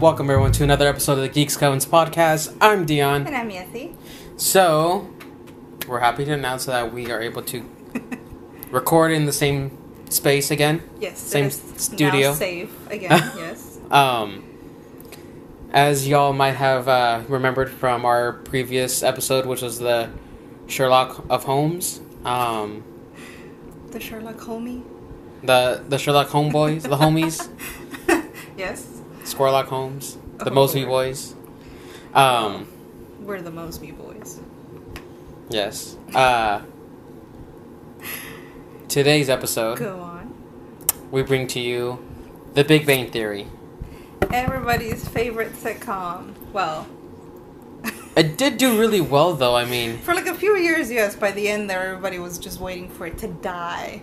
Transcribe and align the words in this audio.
welcome 0.00 0.30
everyone 0.30 0.52
to 0.52 0.64
another 0.64 0.88
episode 0.88 1.12
of 1.12 1.18
the 1.18 1.28
Geeks 1.28 1.56
Covens 1.56 1.86
podcast. 1.86 2.56
I'm 2.60 2.86
Dion. 2.86 3.26
And 3.26 3.36
I'm 3.36 3.50
Yessie. 3.50 3.94
So, 4.36 5.12
we're 5.86 6.00
happy 6.00 6.24
to 6.24 6.32
announce 6.32 6.64
that 6.66 6.92
we 6.92 7.10
are 7.10 7.20
able 7.20 7.42
to 7.42 7.68
record 8.70 9.12
in 9.12 9.26
the 9.26 9.32
same 9.32 9.76
space 10.08 10.50
again. 10.50 10.82
Yes. 10.98 11.18
Same 11.18 11.50
studio. 11.50 12.32
Safe 12.34 12.70
again. 12.90 13.10
yes. 13.36 13.78
Um, 13.90 14.44
as 15.72 16.08
y'all 16.08 16.32
might 16.32 16.56
have 16.56 16.88
uh, 16.88 17.22
remembered 17.28 17.70
from 17.70 18.04
our 18.04 18.32
previous 18.32 19.02
episode, 19.02 19.46
which 19.46 19.62
was 19.62 19.78
the 19.78 20.10
Sherlock 20.66 21.24
of 21.28 21.44
Holmes, 21.44 22.00
um, 22.24 22.84
The 23.90 24.00
Sherlock 24.00 24.36
homie. 24.38 24.82
the 25.42 25.82
the 25.88 25.98
Sherlock 25.98 26.28
homeboys, 26.28 26.82
the 26.82 26.96
homies, 26.96 27.48
Yes. 28.56 28.89
Squirlock 29.30 29.66
Holmes, 29.68 30.18
the 30.38 30.50
Oh, 30.50 30.54
Mosby 30.54 30.84
boys. 30.84 31.34
Um, 32.14 32.66
We're 33.20 33.40
the 33.40 33.52
Mosby 33.52 33.92
boys. 33.92 34.40
yes. 35.48 35.96
Uh, 36.12 36.62
today's 38.88 39.28
episode. 39.30 39.78
Go 39.78 40.00
on. 40.00 40.34
we 41.12 41.22
bring 41.22 41.46
to 41.48 41.60
you 41.60 42.04
The 42.54 42.64
Big 42.64 42.86
Bang 42.86 43.10
Theory. 43.12 43.46
Everybody's 44.32 45.06
favorite 45.08 45.52
sitcom. 45.52 46.34
Well, 46.52 46.88
It 48.16 48.36
did 48.36 48.58
do 48.58 48.78
really 48.80 49.00
well, 49.00 49.34
though. 49.34 49.54
I 49.54 49.64
mean, 49.64 49.98
for 49.98 50.12
like 50.14 50.26
a 50.26 50.34
few 50.34 50.56
years, 50.56 50.90
yes. 50.90 51.14
By 51.14 51.30
the 51.30 51.48
end, 51.48 51.70
there 51.70 51.86
everybody 51.86 52.18
was 52.18 52.36
just 52.38 52.58
waiting 52.58 52.88
for 52.90 53.06
it 53.06 53.16
to 53.18 53.28
die. 53.28 54.02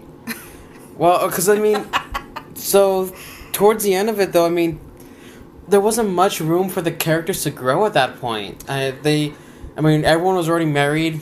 well, 0.95 1.27
because 1.27 1.49
I 1.49 1.59
mean, 1.59 1.85
so 2.55 3.13
towards 3.51 3.83
the 3.83 3.93
end 3.93 4.09
of 4.09 4.21
it, 4.21 4.31
though, 4.31 4.45
I 4.45 4.49
mean, 4.49 4.79
there 5.67 5.81
wasn't 5.81 6.09
much 6.09 6.39
room 6.39 6.69
for 6.69 6.81
the 6.81 6.91
characters 6.91 7.43
to 7.43 7.51
grow 7.51 7.85
at 7.85 7.93
that 7.93 8.19
point. 8.19 8.63
Uh, 8.67 8.91
they, 9.01 9.33
I 9.75 9.81
mean, 9.81 10.05
everyone 10.05 10.35
was 10.35 10.49
already 10.49 10.65
married. 10.65 11.21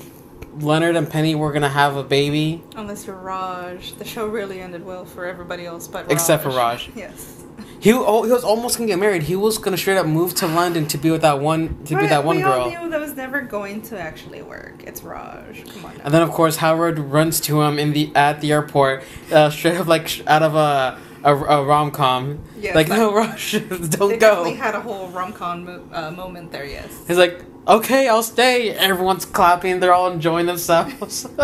Leonard 0.60 0.96
and 0.96 1.10
Penny 1.10 1.36
were 1.36 1.52
gonna 1.52 1.70
have 1.70 1.98
a 1.98 2.04
baby. 2.04 2.64
Unless 2.76 3.08
you're 3.08 3.16
Raj, 3.18 3.94
the 3.96 4.06
show 4.06 4.28
really 4.28 4.62
ended 4.62 4.86
well 4.86 5.04
for 5.04 5.26
everybody 5.26 5.66
else, 5.66 5.88
but 5.88 6.10
Except 6.12 6.44
for 6.44 6.50
Raj. 6.50 6.90
Yes. 6.96 7.44
He, 7.80 7.92
oh, 7.94 8.24
he 8.24 8.32
was 8.32 8.44
almost 8.44 8.78
gonna 8.78 8.88
get 8.88 8.98
married. 8.98 9.24
He 9.24 9.36
was 9.36 9.58
gonna 9.58 9.78
straight 9.78 9.98
up 9.98 10.06
move 10.06 10.34
to 10.36 10.48
London 10.48 10.88
to 10.88 10.98
be 10.98 11.12
with 11.12 11.22
that 11.22 11.40
one 11.42 11.84
to 11.86 11.98
be 11.98 12.08
that 12.08 12.24
one 12.24 12.38
we 12.38 12.42
girl. 12.44 12.54
all 12.62 12.70
knew 12.70 12.90
that 12.90 13.00
was 13.00 13.16
never 13.16 13.42
going 13.42 13.82
to 13.84 14.00
actually 14.00 14.42
work. 14.42 14.84
It's 14.86 15.04
Raj. 15.04 15.66
Come 15.74 15.86
on. 15.86 15.98
Now. 15.98 16.06
And 16.06 16.14
then 16.14 16.22
of 16.22 16.32
course 16.32 16.58
Howard 16.58 17.00
runs 17.00 17.40
to 17.42 17.62
him 17.62 17.78
in 17.78 17.92
the 17.92 18.12
at 18.16 18.40
the 18.40 18.54
airport, 18.54 19.04
uh, 19.32 19.50
straight 19.50 19.78
up 19.78 19.88
like 19.88 20.26
out 20.26 20.42
of 20.42 20.56
a 20.56 20.98
a, 21.26 21.36
a 21.36 21.64
rom 21.66 21.92
com. 21.92 22.40
Yes, 22.60 22.76
like 22.76 22.88
no 22.88 23.14
rush, 23.14 23.52
don't 23.70 23.70
definitely 23.82 24.18
go. 24.18 24.44
They 24.46 24.54
had 24.54 24.76
a 24.76 24.80
whole 24.82 25.10
rom-com 25.10 25.66
mo- 25.66 25.84
uh, 25.92 26.12
moment 26.12 26.52
there. 26.52 26.66
Yes. 26.66 26.88
He's 27.08 27.18
like, 27.18 27.44
okay, 27.68 28.08
I'll 28.08 28.24
stay. 28.24 28.70
Everyone's 28.72 29.26
clapping. 29.26 29.80
They're 29.80 29.94
all 29.94 30.12
enjoying 30.12 30.46
themselves. 30.46 31.28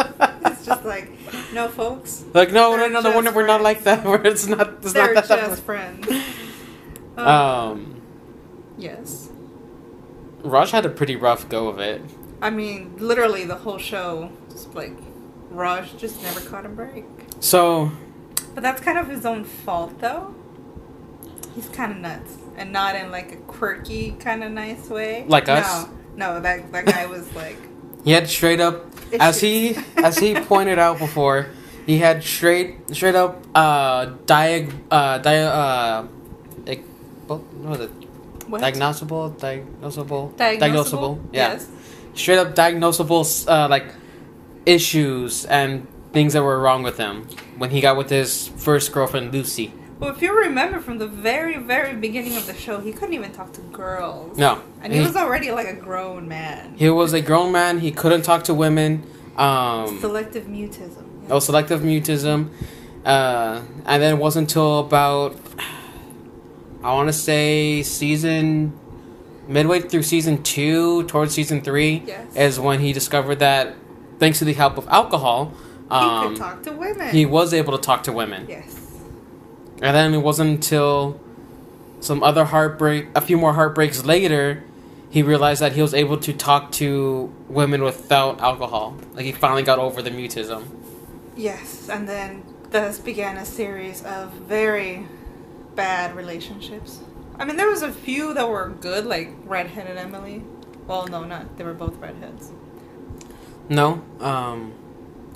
It's 0.51 0.65
just 0.67 0.85
like, 0.85 1.09
no, 1.53 1.67
folks. 1.69 2.23
like 2.35 2.51
no, 2.51 2.71
no, 2.75 2.77
they're 2.77 2.89
no, 2.91 3.01
no, 3.01 3.17
we're, 3.17 3.31
we're 3.33 3.47
not 3.47 3.61
like 3.63 3.83
that. 3.85 4.03
We're, 4.05 4.21
it's 4.27 4.45
not. 4.45 4.77
It's 4.83 4.93
They're 4.93 5.13
not 5.15 5.25
that. 5.27 5.39
just 5.39 5.41
type 5.41 5.51
of- 5.57 5.63
friends. 5.63 6.07
Um, 7.17 7.27
Um, 7.27 8.01
yes. 8.77 9.29
Raj 10.43 10.69
had 10.71 10.85
a 10.85 10.89
pretty 10.89 11.15
rough 11.15 11.49
go 11.49 11.67
of 11.67 11.79
it. 11.79 12.01
I 12.41 12.49
mean, 12.51 12.93
literally 12.97 13.43
the 13.45 13.55
whole 13.55 13.77
show, 13.79 14.31
just 14.51 14.73
like, 14.75 14.93
Raj 15.49 15.97
just 15.97 16.21
never 16.23 16.39
caught 16.41 16.65
a 16.65 16.69
break. 16.69 17.05
So 17.39 17.91
But 18.53 18.63
that's 18.63 18.81
kind 18.81 18.97
of 18.97 19.07
his 19.07 19.25
own 19.25 19.43
fault, 19.43 19.99
though. 19.99 20.35
He's 21.55 21.67
kind 21.69 21.91
of 21.91 21.97
nuts, 21.99 22.35
and 22.57 22.71
not 22.71 22.95
in 22.95 23.11
like 23.11 23.31
a 23.33 23.37
quirky 23.37 24.11
kind 24.19 24.43
of 24.43 24.51
nice 24.51 24.87
way. 24.89 25.25
Like 25.27 25.47
no, 25.47 25.55
us? 25.55 25.87
No, 26.15 26.39
that 26.39 26.71
that 26.71 26.85
guy 26.85 27.05
was 27.07 27.33
like. 27.35 27.57
he 28.05 28.11
had 28.11 28.29
straight 28.29 28.59
up, 28.61 28.85
as 29.19 29.41
he 29.41 29.75
as 29.97 30.17
he 30.17 30.33
pointed 30.51 30.79
out 30.79 30.97
before, 30.99 31.47
he 31.85 31.97
had 31.97 32.23
straight 32.23 32.75
straight 32.95 33.15
up 33.15 33.43
uh 33.53 34.07
diag 34.25 34.71
uh 34.89 35.17
dia 35.19 35.47
uh. 35.49 36.07
ec- 36.67 36.85
what 37.27 37.43
was 37.55 37.79
it? 37.81 37.91
What? 38.47 38.61
Diagnosable, 38.61 39.35
diagnosable, 39.39 40.33
Diagnosable? 40.35 41.19
Yeah, 41.31 41.53
Yes. 41.53 41.67
straight 42.15 42.37
up 42.39 42.53
diagnosable, 42.55 43.23
uh, 43.47 43.67
like 43.69 43.85
issues 44.65 45.45
and 45.45 45.87
things 46.13 46.33
that 46.33 46.43
were 46.43 46.59
wrong 46.59 46.83
with 46.83 46.97
him 46.97 47.23
when 47.57 47.69
he 47.71 47.81
got 47.81 47.95
with 47.97 48.09
his 48.09 48.47
first 48.49 48.91
girlfriend 48.91 49.33
Lucy. 49.33 49.73
Well, 49.99 50.09
if 50.11 50.21
you 50.21 50.35
remember 50.37 50.79
from 50.79 50.97
the 50.97 51.07
very, 51.07 51.57
very 51.57 51.95
beginning 51.95 52.35
of 52.35 52.47
the 52.47 52.55
show, 52.55 52.79
he 52.79 52.91
couldn't 52.91 53.13
even 53.13 53.31
talk 53.31 53.53
to 53.53 53.61
girls. 53.61 54.35
No, 54.37 54.61
And 54.81 54.91
he, 54.91 54.99
was 54.99 55.15
already 55.15 55.51
like 55.51 55.67
a 55.67 55.75
grown 55.75 56.27
man. 56.27 56.73
he 56.75 56.89
was 56.89 57.13
a 57.13 57.21
grown 57.21 57.51
man. 57.51 57.79
He 57.79 57.91
couldn't 57.91 58.23
talk 58.23 58.43
to 58.45 58.53
women. 58.53 59.03
Um, 59.37 59.99
Selective 60.01 60.45
mutism. 60.45 61.05
oh, 61.29 61.39
selective 61.39 61.81
mutism, 61.81 62.49
uh, 63.05 63.61
and 63.85 64.01
then 64.03 64.15
it 64.15 64.19
wasn't 64.19 64.49
until 64.49 64.79
about 64.79 65.37
I 66.83 66.93
want 66.93 67.07
to 67.09 67.13
say 67.13 67.81
season 67.83 68.73
midway 69.47 69.79
through 69.81 70.03
season 70.03 70.41
two, 70.43 71.03
towards 71.03 71.33
season 71.33 71.61
three, 71.61 72.03
Yes. 72.05 72.35
is 72.35 72.59
when 72.59 72.79
he 72.79 72.91
discovered 72.91 73.39
that 73.39 73.75
thanks 74.19 74.39
to 74.39 74.45
the 74.45 74.53
help 74.53 74.77
of 74.77 74.87
alcohol, 74.89 75.53
He 75.91 75.97
um, 75.97 76.29
could 76.29 76.37
talk 76.37 76.63
to 76.63 76.71
women. 76.71 77.09
he 77.09 77.25
was 77.25 77.53
able 77.53 77.77
to 77.77 77.83
talk 77.83 78.03
to 78.03 78.13
women. 78.13 78.45
Yes. 78.47 78.77
And 79.81 79.93
then 79.95 80.13
it 80.13 80.19
wasn't 80.19 80.51
until 80.51 81.19
some 81.99 82.23
other 82.23 82.45
heartbreak, 82.45 83.07
a 83.13 83.19
few 83.19 83.37
more 83.37 83.53
heartbreaks 83.53 84.05
later, 84.05 84.63
he 85.09 85.21
realized 85.21 85.61
that 85.61 85.73
he 85.73 85.81
was 85.81 85.93
able 85.93 86.17
to 86.17 86.31
talk 86.31 86.71
to 86.73 87.33
women 87.49 87.83
without 87.83 88.39
alcohol. 88.39 88.97
Like 89.13 89.25
he 89.25 89.33
finally 89.33 89.63
got 89.63 89.79
over 89.79 90.01
the 90.01 90.11
mutism. 90.11 90.63
Yes, 91.35 91.89
and 91.89 92.07
then 92.07 92.43
thus 92.69 92.97
began 92.97 93.35
a 93.37 93.45
series 93.45 94.01
of 94.03 94.31
very 94.31 95.05
bad 95.75 96.15
relationships. 96.15 97.01
I 97.37 97.43
mean, 97.43 97.57
there 97.57 97.69
was 97.69 97.81
a 97.81 97.91
few 97.91 98.33
that 98.33 98.49
were 98.49 98.69
good, 98.69 99.05
like 99.05 99.33
redheaded 99.43 99.97
Emily. 99.97 100.43
Well, 100.87 101.07
no, 101.07 101.25
not. 101.25 101.57
They 101.57 101.65
were 101.65 101.73
both 101.73 101.97
redheads. 101.97 102.51
No, 103.67 104.01
um, 104.19 104.73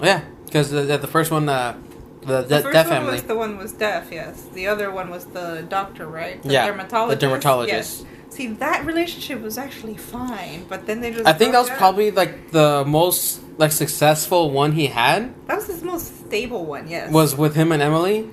yeah, 0.01 0.23
because 0.45 0.69
the, 0.72 0.81
the 0.81 0.97
the 0.97 1.07
first 1.07 1.31
one, 1.31 1.47
uh, 1.50 1.75
the, 2.22 2.41
The 2.41 2.41
the 2.44 2.61
first 2.61 2.73
deaf 2.73 2.88
one 2.88 2.95
family, 2.95 3.11
was 3.13 3.23
the 3.23 3.35
one 3.35 3.57
was 3.57 3.72
deaf. 3.73 4.07
Yes, 4.11 4.44
the 4.53 4.67
other 4.67 4.91
one 4.91 5.09
was 5.09 5.25
the 5.25 5.66
doctor, 5.69 6.07
right? 6.07 6.41
The 6.41 6.53
Yeah, 6.53 6.67
dermatologist. 6.67 7.19
the 7.19 7.28
dermatologist. 7.28 8.00
Yes. 8.01 8.06
See, 8.29 8.47
that 8.47 8.85
relationship 8.85 9.39
was 9.41 9.57
actually 9.57 9.95
fine, 9.95 10.66
but 10.67 10.88
then 10.88 11.00
they 11.01 11.11
just. 11.11 11.25
I 11.28 11.33
think 11.33 11.51
that 11.53 11.59
was 11.59 11.69
up. 11.69 11.78
probably 11.78 12.11
like 12.11 12.51
the 12.51 12.83
most 12.85 13.41
like 13.57 13.72
successful 13.72 14.51
one 14.51 14.73
he 14.73 14.88
had 14.88 15.33
that 15.47 15.56
was 15.56 15.67
his 15.67 15.83
most 15.83 16.25
stable 16.25 16.66
one. 16.66 16.88
Yes. 16.89 17.12
was 17.12 17.35
with 17.38 17.56
him 17.56 17.72
and 17.72 17.81
Emily, 17.81 18.27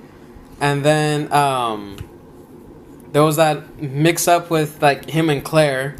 and 0.59 0.83
then 0.83 1.31
um, 1.31 1.95
there 3.13 3.23
was 3.23 3.35
that 3.37 3.79
mix 3.81 4.27
up 4.27 4.49
with 4.49 4.81
like 4.81 5.09
him 5.09 5.29
and 5.29 5.43
Claire. 5.45 5.95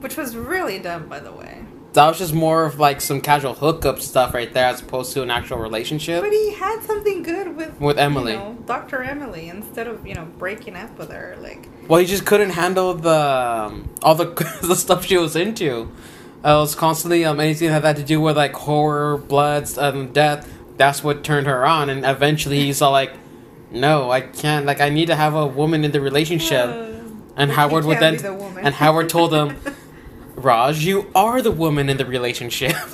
which 0.00 0.16
was 0.16 0.36
really 0.36 0.78
dumb, 0.78 1.08
by 1.08 1.18
the 1.18 1.32
way. 1.32 1.49
That 1.92 2.06
was 2.08 2.18
just 2.18 2.32
more 2.32 2.64
of 2.66 2.78
like 2.78 3.00
some 3.00 3.20
casual 3.20 3.54
hookup 3.54 4.00
stuff 4.00 4.32
right 4.32 4.52
there, 4.52 4.66
as 4.66 4.80
opposed 4.80 5.12
to 5.14 5.22
an 5.22 5.30
actual 5.30 5.58
relationship. 5.58 6.22
But 6.22 6.32
he 6.32 6.52
had 6.52 6.82
something 6.84 7.22
good 7.24 7.56
with 7.56 7.80
With 7.80 7.98
Emily. 7.98 8.32
you 8.32 8.38
know, 8.38 8.56
Dr. 8.64 9.02
Emily, 9.02 9.48
instead 9.48 9.88
of 9.88 10.06
you 10.06 10.14
know 10.14 10.26
breaking 10.38 10.76
up 10.76 10.96
with 10.96 11.10
her. 11.10 11.36
Like, 11.40 11.68
Well, 11.88 11.98
he 12.00 12.06
just 12.06 12.24
couldn't 12.26 12.50
handle 12.50 12.94
the 12.94 13.10
um, 13.10 13.90
all 14.02 14.14
the 14.14 14.26
the 14.62 14.76
stuff 14.76 15.04
she 15.04 15.16
was 15.16 15.34
into. 15.34 15.90
Uh, 16.44 16.56
it 16.56 16.60
was 16.60 16.74
constantly 16.74 17.24
um, 17.24 17.38
anything 17.40 17.68
that 17.70 17.82
had 17.82 17.96
to 17.96 18.04
do 18.04 18.20
with 18.20 18.36
like 18.36 18.52
horror, 18.52 19.16
bloods, 19.18 19.76
and 19.76 20.14
death. 20.14 20.48
That's 20.76 21.02
what 21.04 21.24
turned 21.24 21.46
her 21.48 21.66
on, 21.66 21.90
and 21.90 22.06
eventually 22.06 22.60
he's 22.60 22.80
all 22.80 22.92
like, 22.92 23.12
"No, 23.72 24.10
I 24.12 24.20
can't. 24.20 24.64
Like, 24.64 24.80
I 24.80 24.88
need 24.90 25.06
to 25.06 25.16
have 25.16 25.34
a 25.34 25.44
woman 25.46 25.84
in 25.84 25.90
the 25.90 26.00
relationship." 26.00 26.68
uh, 26.68 26.86
and 27.36 27.50
Howard 27.50 27.84
would 27.84 27.98
then, 27.98 28.16
the 28.16 28.32
woman. 28.32 28.64
and 28.64 28.74
Howard 28.76 29.08
told 29.08 29.34
him, 29.34 29.56
"Raj, 30.42 30.84
you 30.84 31.10
are 31.14 31.42
the 31.42 31.50
woman 31.50 31.88
in 31.88 31.96
the 31.96 32.06
relationship." 32.06 32.76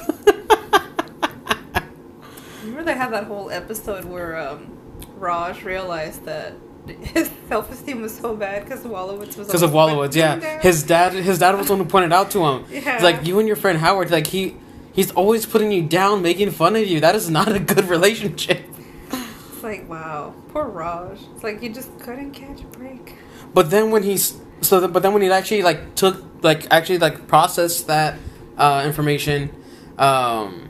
Remember 2.62 2.84
they 2.84 2.94
had 2.94 3.12
that 3.12 3.24
whole 3.24 3.50
episode 3.50 4.04
where 4.04 4.36
um, 4.36 4.76
Raj 5.16 5.62
realized 5.62 6.24
that 6.24 6.54
his 6.88 7.30
self-esteem 7.48 8.00
was 8.00 8.16
so 8.16 8.36
bad 8.36 8.64
because 8.64 8.80
Wolowitz 8.84 9.36
was 9.36 9.46
Because 9.46 9.62
of 9.62 9.70
Wolowitz, 9.70 10.14
yeah. 10.14 10.60
His 10.60 10.82
dad, 10.82 11.12
his 11.12 11.38
dad 11.38 11.56
was 11.56 11.66
the 11.66 11.74
one 11.74 11.84
who 11.84 11.90
pointed 11.90 12.12
out 12.12 12.30
to 12.32 12.44
him. 12.44 12.64
Yeah. 12.70 12.94
It's 12.94 13.02
like 13.02 13.26
you 13.26 13.38
and 13.38 13.46
your 13.46 13.56
friend 13.56 13.78
Howard, 13.78 14.10
like 14.10 14.26
he, 14.26 14.56
he's 14.92 15.10
always 15.12 15.46
putting 15.46 15.72
you 15.72 15.82
down, 15.82 16.22
making 16.22 16.50
fun 16.50 16.76
of 16.76 16.86
you. 16.86 17.00
That 17.00 17.14
is 17.14 17.30
not 17.30 17.48
a 17.48 17.58
good 17.58 17.88
relationship. 17.88 18.64
It's 19.10 19.62
like 19.62 19.88
wow, 19.88 20.34
poor 20.48 20.66
Raj. 20.66 21.18
It's 21.34 21.42
like 21.42 21.62
you 21.62 21.70
just 21.70 21.98
couldn't 21.98 22.32
catch 22.32 22.60
a 22.60 22.66
break. 22.66 23.14
But 23.54 23.70
then 23.70 23.90
when 23.90 24.02
he's 24.02 24.36
so, 24.66 24.86
but 24.88 25.02
then 25.02 25.12
when 25.12 25.22
he 25.22 25.30
actually 25.30 25.62
like 25.62 25.94
took 25.94 26.22
like 26.42 26.66
actually 26.70 26.98
like 26.98 27.26
processed 27.26 27.86
that 27.86 28.18
uh, 28.56 28.82
information, 28.84 29.50
um, 29.98 30.66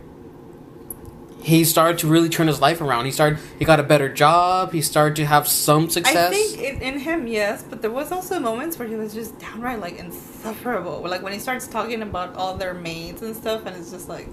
he 1.46 1.64
started 1.64 1.98
to 1.98 2.08
really 2.08 2.28
turn 2.28 2.48
his 2.48 2.60
life 2.60 2.80
around. 2.80 3.04
He 3.04 3.12
started. 3.12 3.38
He 3.58 3.64
got 3.64 3.78
a 3.78 3.84
better 3.84 4.12
job. 4.12 4.72
He 4.72 4.82
started 4.82 5.14
to 5.16 5.26
have 5.26 5.46
some 5.46 5.88
success. 5.88 6.32
I 6.32 6.34
think 6.34 6.58
in, 6.58 6.82
in 6.82 6.98
him, 6.98 7.28
yes, 7.28 7.62
but 7.62 7.82
there 7.82 7.90
was 7.92 8.10
also 8.10 8.40
moments 8.40 8.78
where 8.80 8.88
he 8.88 8.96
was 8.96 9.14
just 9.14 9.38
downright 9.38 9.78
like 9.78 9.96
insufferable. 9.96 11.02
Like 11.08 11.22
when 11.22 11.32
he 11.32 11.38
starts 11.38 11.68
talking 11.68 12.02
about 12.02 12.34
all 12.34 12.56
their 12.56 12.74
maids 12.74 13.22
and 13.22 13.36
stuff, 13.36 13.64
and 13.64 13.76
it's 13.76 13.92
just 13.92 14.08
like, 14.08 14.28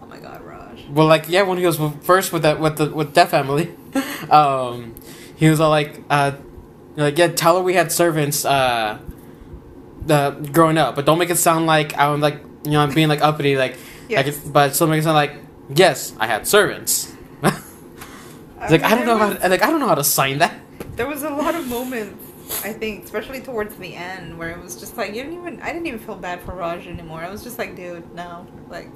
oh 0.00 0.06
my 0.06 0.18
god, 0.18 0.40
Raj. 0.42 0.82
Well, 0.88 1.06
like 1.06 1.28
yeah, 1.28 1.42
when 1.42 1.58
he 1.58 1.66
was 1.66 1.78
first 2.00 2.32
with 2.32 2.42
that 2.42 2.58
with 2.58 2.78
the 2.78 2.88
with 2.88 3.12
that 3.14 3.28
family, 3.28 3.74
um, 4.30 4.94
he 5.36 5.50
was 5.50 5.60
all 5.60 5.68
like, 5.68 6.02
uh, 6.08 6.32
like 6.96 7.18
yeah, 7.18 7.28
tell 7.28 7.56
her 7.56 7.62
we 7.62 7.74
had 7.74 7.90
servants, 7.92 8.44
uh, 8.44 8.98
the 10.06 10.30
growing 10.52 10.78
up, 10.78 10.94
but 10.96 11.06
don't 11.06 11.18
make 11.18 11.30
it 11.30 11.36
sound 11.36 11.66
like 11.66 11.96
I'm 11.98 12.20
like 12.20 12.42
you 12.64 12.72
know 12.72 12.80
I'm 12.80 12.92
being 12.94 13.08
like 13.08 13.20
uppity, 13.22 13.56
like, 13.56 13.76
Yes. 14.08 14.26
it, 14.26 14.52
but 14.52 14.74
still 14.74 14.86
make 14.88 14.98
it 15.00 15.04
sound 15.04 15.14
like 15.14 15.32
yes, 15.74 16.14
I 16.18 16.26
had 16.26 16.46
servants. 16.46 17.12
It's 18.62 18.72
like 18.72 18.82
I 18.82 18.94
don't 18.94 19.06
know 19.06 19.16
how 19.16 19.32
to, 19.32 19.48
like 19.48 19.62
I 19.62 19.70
don't 19.70 19.80
know 19.80 19.88
how 19.88 19.94
to 19.94 20.04
sign 20.04 20.38
that. 20.38 20.54
There 20.96 21.06
was 21.08 21.22
a 21.22 21.30
lot 21.30 21.54
of 21.54 21.66
moments, 21.66 22.62
I 22.62 22.74
think, 22.74 23.04
especially 23.04 23.40
towards 23.40 23.74
the 23.76 23.94
end, 23.94 24.38
where 24.38 24.50
it 24.50 24.60
was 24.62 24.76
just 24.78 24.98
like 24.98 25.14
you 25.14 25.22
didn't 25.22 25.38
even. 25.38 25.60
I 25.62 25.72
didn't 25.72 25.86
even 25.86 25.98
feel 25.98 26.16
bad 26.16 26.42
for 26.42 26.54
Raj 26.54 26.86
anymore. 26.86 27.20
I 27.24 27.30
was 27.30 27.42
just 27.42 27.58
like, 27.58 27.74
dude, 27.74 28.14
no, 28.14 28.46
like, 28.68 28.90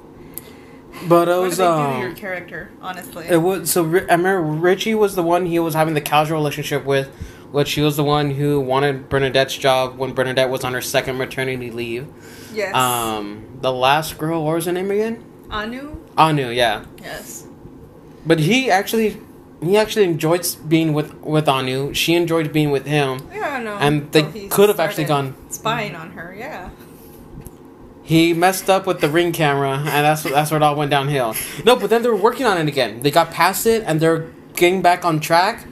But 1.09 1.27
it 1.27 1.35
was 1.35 1.57
did 1.57 1.63
they 1.65 1.77
do 1.77 1.93
to 1.93 1.99
your 1.99 2.09
um, 2.09 2.15
character? 2.15 2.71
Honestly, 2.79 3.25
it 3.27 3.37
was 3.37 3.71
so 3.71 3.81
I 3.83 3.87
remember 3.87 4.41
Richie 4.41 4.93
was 4.93 5.15
the 5.15 5.23
one 5.23 5.47
he 5.47 5.57
was 5.57 5.73
having 5.73 5.95
the 5.95 6.01
casual 6.01 6.37
relationship 6.37 6.85
with, 6.85 7.09
which 7.51 7.67
she 7.69 7.81
was 7.81 7.95
the 7.97 8.03
one 8.03 8.31
who 8.31 8.59
wanted 8.59 9.09
Bernadette's 9.09 9.55
job 9.57 9.97
when 9.97 10.13
Bernadette 10.13 10.49
was 10.49 10.63
on 10.63 10.73
her 10.73 10.81
second 10.81 11.17
maternity 11.17 11.71
leave. 11.71 12.07
yes. 12.53 12.73
Um, 12.75 13.45
the 13.61 13.71
last 13.71 14.17
girl, 14.17 14.43
what 14.45 14.55
was 14.55 14.65
her 14.65 14.71
name 14.71 14.91
again? 14.91 15.23
Anu, 15.49 15.97
Anu, 16.17 16.49
yeah. 16.49 16.85
yes, 17.01 17.45
But 18.25 18.39
he 18.39 18.69
actually, 18.71 19.21
he 19.61 19.77
actually 19.77 20.05
enjoyed 20.05 20.45
being 20.67 20.93
with 20.93 21.13
with 21.21 21.47
Anu. 21.47 21.93
She 21.93 22.13
enjoyed 22.15 22.51
being 22.51 22.71
with 22.71 22.85
him. 22.85 23.19
yeah, 23.33 23.59
no. 23.59 23.75
And 23.77 24.11
they 24.11 24.23
could 24.49 24.69
have 24.69 24.79
actually 24.79 25.05
gone- 25.05 25.35
spying 25.51 25.95
on 25.95 26.11
her. 26.11 26.35
Yeah, 26.37 26.69
He 28.03 28.33
messed 28.33 28.69
up 28.69 28.85
with 28.85 28.99
the 29.01 29.09
ring 29.09 29.31
camera, 29.31 29.77
and 29.77 30.05
that's 30.05 30.23
that's 30.23 30.51
where 30.51 30.59
it 30.59 30.63
all 30.63 30.75
went 30.75 30.91
downhill. 30.91 31.35
No, 31.63 31.75
but 31.75 31.89
then 31.89 32.01
they 32.03 32.09
were 32.09 32.15
working 32.15 32.45
on 32.45 32.57
it 32.57 32.67
again. 32.67 33.01
They 33.01 33.11
got 33.11 33.31
past 33.31 33.65
it, 33.65 33.83
and 33.85 33.99
they're 33.99 34.27
getting 34.55 34.81
back 34.81 35.05
on 35.05 35.19
track. 35.19 35.65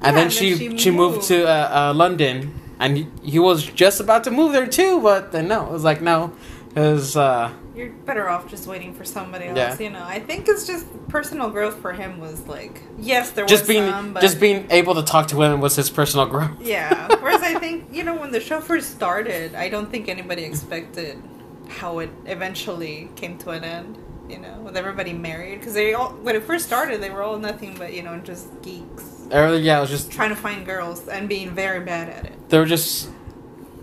And 0.00 0.16
Yeah, 0.16 0.22
then 0.22 0.30
she 0.30 0.78
she, 0.78 0.90
moved, 0.90 1.16
moved. 1.16 1.28
to 1.28 1.44
uh, 1.48 1.90
uh, 1.90 1.94
London, 1.94 2.52
and 2.78 2.96
he, 2.96 3.08
he 3.22 3.38
was 3.38 3.64
just 3.64 4.00
about 4.00 4.24
to 4.24 4.30
move 4.30 4.52
there 4.52 4.66
too. 4.66 5.00
But 5.00 5.32
then 5.32 5.48
no, 5.48 5.66
it 5.66 5.72
was 5.72 5.84
like 5.84 6.00
no, 6.00 6.32
because 6.68 7.16
uh, 7.16 7.50
you're 7.74 7.90
better 7.90 8.28
off 8.28 8.48
just 8.48 8.66
waiting 8.66 8.94
for 8.94 9.04
somebody 9.04 9.46
else. 9.46 9.56
Yeah. 9.56 9.78
You 9.80 9.90
know, 9.90 10.04
I 10.04 10.20
think 10.20 10.48
it's 10.48 10.66
just 10.66 10.86
personal 11.08 11.50
growth 11.50 11.80
for 11.80 11.92
him 11.92 12.18
was 12.18 12.46
like, 12.46 12.80
yes, 12.98 13.30
there 13.32 13.46
just 13.46 13.62
was 13.62 13.68
being 13.68 13.90
some, 13.90 14.12
but 14.12 14.20
just 14.20 14.38
being 14.38 14.66
able 14.70 14.94
to 14.94 15.02
talk 15.02 15.28
to 15.28 15.36
women 15.36 15.60
was 15.60 15.74
his 15.76 15.90
personal 15.90 16.26
growth. 16.26 16.60
Yeah. 16.60 17.08
Whereas 17.20 17.42
I 17.42 17.58
think, 17.58 17.88
you 17.92 18.04
know, 18.04 18.14
when 18.14 18.30
the 18.30 18.40
show 18.40 18.60
first 18.60 18.90
started, 18.92 19.54
I 19.54 19.68
don't 19.68 19.90
think 19.90 20.08
anybody 20.08 20.44
expected 20.44 21.20
how 21.68 21.98
it 21.98 22.10
eventually 22.26 23.10
came 23.16 23.36
to 23.38 23.50
an 23.50 23.64
end. 23.64 23.98
You 24.28 24.38
know, 24.38 24.60
with 24.60 24.76
everybody 24.76 25.14
married, 25.14 25.58
because 25.58 25.72
they 25.72 25.94
all 25.94 26.10
when 26.10 26.36
it 26.36 26.42
first 26.44 26.66
started, 26.66 27.00
they 27.00 27.08
were 27.08 27.22
all 27.22 27.38
nothing 27.38 27.74
but 27.78 27.94
you 27.94 28.02
know 28.02 28.18
just 28.18 28.48
geeks 28.60 29.17
Earlier, 29.30 29.60
yeah, 29.60 29.78
I 29.78 29.80
was 29.80 29.90
just 29.90 30.10
trying 30.10 30.30
to 30.30 30.36
find 30.36 30.64
girls 30.64 31.06
and 31.08 31.28
being 31.28 31.50
very 31.50 31.80
bad 31.84 32.08
at 32.08 32.24
it. 32.26 32.48
they 32.48 32.58
were 32.58 32.64
just 32.66 33.10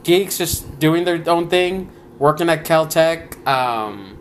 geeks, 0.03 0.37
just 0.37 0.79
doing 0.79 1.03
their 1.03 1.21
own 1.29 1.49
thing, 1.49 1.91
working 2.17 2.49
at 2.49 2.65
Caltech, 2.65 3.45
um, 3.47 4.17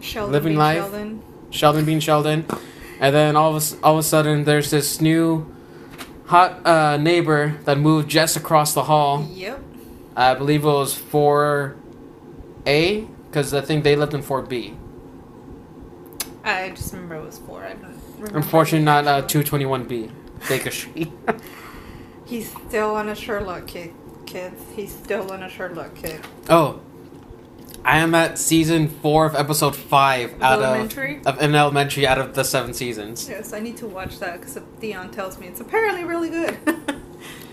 Sheldon 0.00 0.32
Living 0.32 0.56
life. 0.56 0.78
Sheldon. 0.78 1.22
Sheldon 1.50 1.84
being 1.84 2.00
Sheldon, 2.00 2.46
and 2.98 3.14
then 3.14 3.36
all 3.36 3.54
of 3.54 3.62
a, 3.62 3.84
all 3.84 3.94
of 3.94 3.98
a 4.00 4.02
sudden 4.02 4.44
there's 4.44 4.70
this 4.70 5.00
new 5.00 5.46
hot 6.26 6.66
uh, 6.66 6.96
neighbor 6.96 7.58
that 7.64 7.78
moved 7.78 8.08
just 8.08 8.36
across 8.36 8.72
the 8.74 8.84
hall. 8.84 9.28
Yep. 9.30 9.62
I 10.16 10.34
believe 10.34 10.64
it 10.64 10.66
was 10.66 10.94
four 10.94 11.76
A 12.66 13.02
because 13.28 13.52
I 13.52 13.60
think 13.60 13.84
they 13.84 13.96
lived 13.96 14.14
in 14.14 14.22
four 14.22 14.42
B. 14.42 14.74
I 16.42 16.70
just 16.70 16.92
remember 16.92 17.16
it 17.16 17.24
was 17.24 17.38
four. 17.38 17.64
I 17.64 17.74
don't 17.74 17.96
remember. 18.18 18.36
Unfortunately, 18.38 18.84
not 18.84 19.06
uh, 19.06 19.22
two 19.22 19.42
twenty 19.42 19.66
one 19.66 19.84
B, 19.84 20.10
Baker 20.48 20.70
Street. 20.70 21.10
He's 22.26 22.50
still 22.68 22.94
on 22.94 23.08
a 23.08 23.14
Sherlock 23.14 23.66
kick, 23.66 23.92
kids. 24.26 24.60
He's 24.74 24.92
still 24.94 25.30
on 25.32 25.42
a 25.42 25.48
Sherlock 25.48 25.94
kick. 25.94 26.20
oh, 26.48 26.80
I 27.84 27.98
am 27.98 28.14
at 28.14 28.38
season 28.38 28.88
four 28.88 29.26
of 29.26 29.34
episode 29.34 29.76
five 29.76 30.40
out 30.42 30.62
Elementary? 30.62 31.18
of 31.18 31.26
of 31.36 31.42
an 31.42 31.54
elementary 31.54 32.06
out 32.06 32.16
of 32.18 32.34
the 32.34 32.42
seven 32.42 32.72
seasons. 32.72 33.28
Yes, 33.28 33.52
I 33.52 33.60
need 33.60 33.76
to 33.78 33.86
watch 33.86 34.18
that 34.20 34.40
because 34.40 34.58
Dion 34.80 35.10
tells 35.10 35.38
me 35.38 35.48
it's 35.48 35.60
apparently 35.60 36.04
really 36.04 36.30
good. 36.30 36.56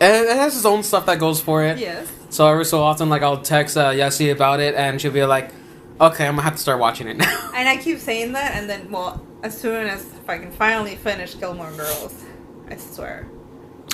And 0.02 0.26
it 0.26 0.36
has 0.36 0.56
its 0.58 0.66
own 0.66 0.82
stuff 0.82 1.06
that 1.06 1.20
goes 1.20 1.40
for 1.40 1.64
it. 1.64 1.78
yes. 1.78 2.12
So 2.32 2.48
every 2.48 2.66
so 2.66 2.82
often, 2.82 3.08
like 3.10 3.22
I'll 3.22 3.42
text 3.42 3.78
uh, 3.78 3.92
Yassi 3.92 4.32
about 4.32 4.60
it, 4.60 4.74
and 4.74 5.00
she'll 5.00 5.12
be 5.12 5.24
like, 5.24 5.52
"Okay, 6.00 6.26
I'm 6.26 6.34
gonna 6.34 6.42
have 6.42 6.56
to 6.56 6.62
start 6.62 6.80
watching 6.80 7.08
it 7.08 7.18
now." 7.18 7.52
And 7.56 7.70
I 7.70 7.78
keep 7.78 8.00
saying 8.00 8.32
that, 8.34 8.56
and 8.56 8.68
then, 8.68 8.90
well, 8.90 9.24
as 9.44 9.56
soon 9.56 9.86
as 9.88 10.02
if 10.02 10.28
I 10.28 10.40
can 10.40 10.52
finally 10.52 10.96
finish 10.96 11.38
Gilmore 11.40 11.72
Girls, 11.74 12.26
I 12.72 12.78
swear. 12.78 13.28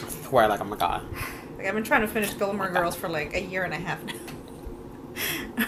swear 0.07 0.47
like, 0.47 0.61
oh 0.61 0.65
my 0.65 0.77
god. 0.77 1.03
Like, 1.57 1.65
I've 1.67 1.73
been 1.73 1.83
trying 1.83 2.01
to 2.01 2.07
finish 2.07 2.37
Gilmore 2.37 2.69
Girls 2.69 2.95
for 2.95 3.09
like 3.09 3.33
a 3.35 3.41
year 3.41 3.63
and 3.63 3.73
a 3.73 3.77
half 3.77 3.99
now. 4.03 4.13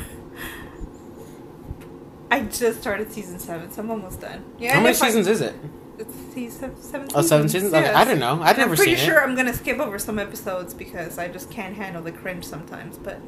I 2.32 2.42
just 2.42 2.80
started 2.82 3.12
season 3.12 3.40
seven, 3.40 3.72
so 3.72 3.82
I'm 3.82 3.90
almost 3.90 4.22
done. 4.22 4.44
Yeah, 4.60 4.76
How 4.76 4.82
many 4.82 4.92
if 4.96 5.02
I- 5.02 5.08
seasons 5.08 5.28
is 5.28 5.42
it? 5.42 5.56
It's 5.98 6.16
season 6.34 6.82
seven. 6.82 7.10
Oh, 7.14 7.22
seven 7.22 7.50
seasons? 7.50 7.74
Okay, 7.74 7.90
I 7.92 8.06
don't 8.06 8.20
know. 8.20 8.40
I've 8.42 8.58
never 8.58 8.70
I'm 8.72 8.78
pretty 8.78 8.94
it. 8.94 9.00
sure 9.00 9.22
I'm 9.22 9.36
gonna 9.36 9.54
skip 9.54 9.80
over 9.80 10.00
some 10.00 10.18
episodes 10.18 10.74
because 10.74 11.18
I 11.18 11.28
just 11.28 11.52
can't 11.52 11.76
handle 11.76 12.02
the 12.02 12.14
cringe 12.14 12.46
sometimes. 12.46 12.98
But 12.98 13.20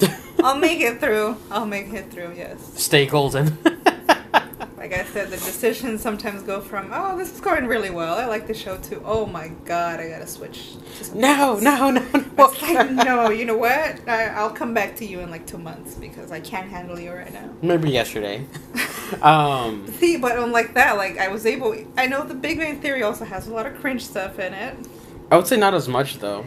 I'll 0.44 0.56
make 0.58 0.78
it 0.80 1.00
through. 1.00 1.38
I'll 1.50 1.66
make 1.66 1.92
it 1.92 2.12
through. 2.12 2.34
Yes. 2.36 2.60
Stay 2.80 3.06
golden. 3.06 3.58
Like 4.80 4.94
I 4.94 5.04
said, 5.04 5.28
the 5.28 5.36
decisions 5.36 6.00
sometimes 6.00 6.42
go 6.42 6.62
from 6.62 6.88
"Oh, 6.90 7.14
this 7.18 7.34
is 7.34 7.40
going 7.42 7.66
really 7.66 7.90
well. 7.90 8.14
I 8.14 8.24
like 8.24 8.46
the 8.46 8.54
show," 8.54 8.78
to 8.78 9.02
"Oh 9.04 9.26
my 9.26 9.48
god, 9.66 10.00
I 10.00 10.08
gotta 10.08 10.26
switch." 10.26 10.72
to 11.02 11.18
no, 11.18 11.58
no, 11.60 11.90
no, 11.90 12.00
no. 12.00 12.24
It's 12.38 12.62
like, 12.62 12.90
no, 12.90 13.28
you 13.28 13.44
know 13.44 13.58
what? 13.58 14.08
I, 14.08 14.28
I'll 14.28 14.50
come 14.50 14.72
back 14.72 14.96
to 14.96 15.04
you 15.04 15.20
in 15.20 15.30
like 15.30 15.46
two 15.46 15.58
months 15.58 15.96
because 15.96 16.32
I 16.32 16.40
can't 16.40 16.70
handle 16.70 16.98
you 16.98 17.12
right 17.12 17.30
now. 17.30 17.50
Maybe 17.62 17.90
yesterday. 17.90 18.46
Um, 19.22 19.88
See, 19.98 20.16
but 20.16 20.38
unlike 20.38 20.74
that, 20.74 20.96
like 20.96 21.18
I 21.18 21.26
was 21.26 21.44
able. 21.44 21.74
I 21.96 22.06
know 22.06 22.24
the 22.24 22.32
Big 22.32 22.58
Bang 22.58 22.80
Theory 22.80 23.02
also 23.02 23.24
has 23.24 23.48
a 23.48 23.52
lot 23.52 23.66
of 23.66 23.74
cringe 23.80 24.06
stuff 24.06 24.38
in 24.38 24.54
it. 24.54 24.76
I 25.32 25.36
would 25.36 25.48
say 25.48 25.56
not 25.56 25.74
as 25.74 25.88
much 25.88 26.20
though. 26.20 26.46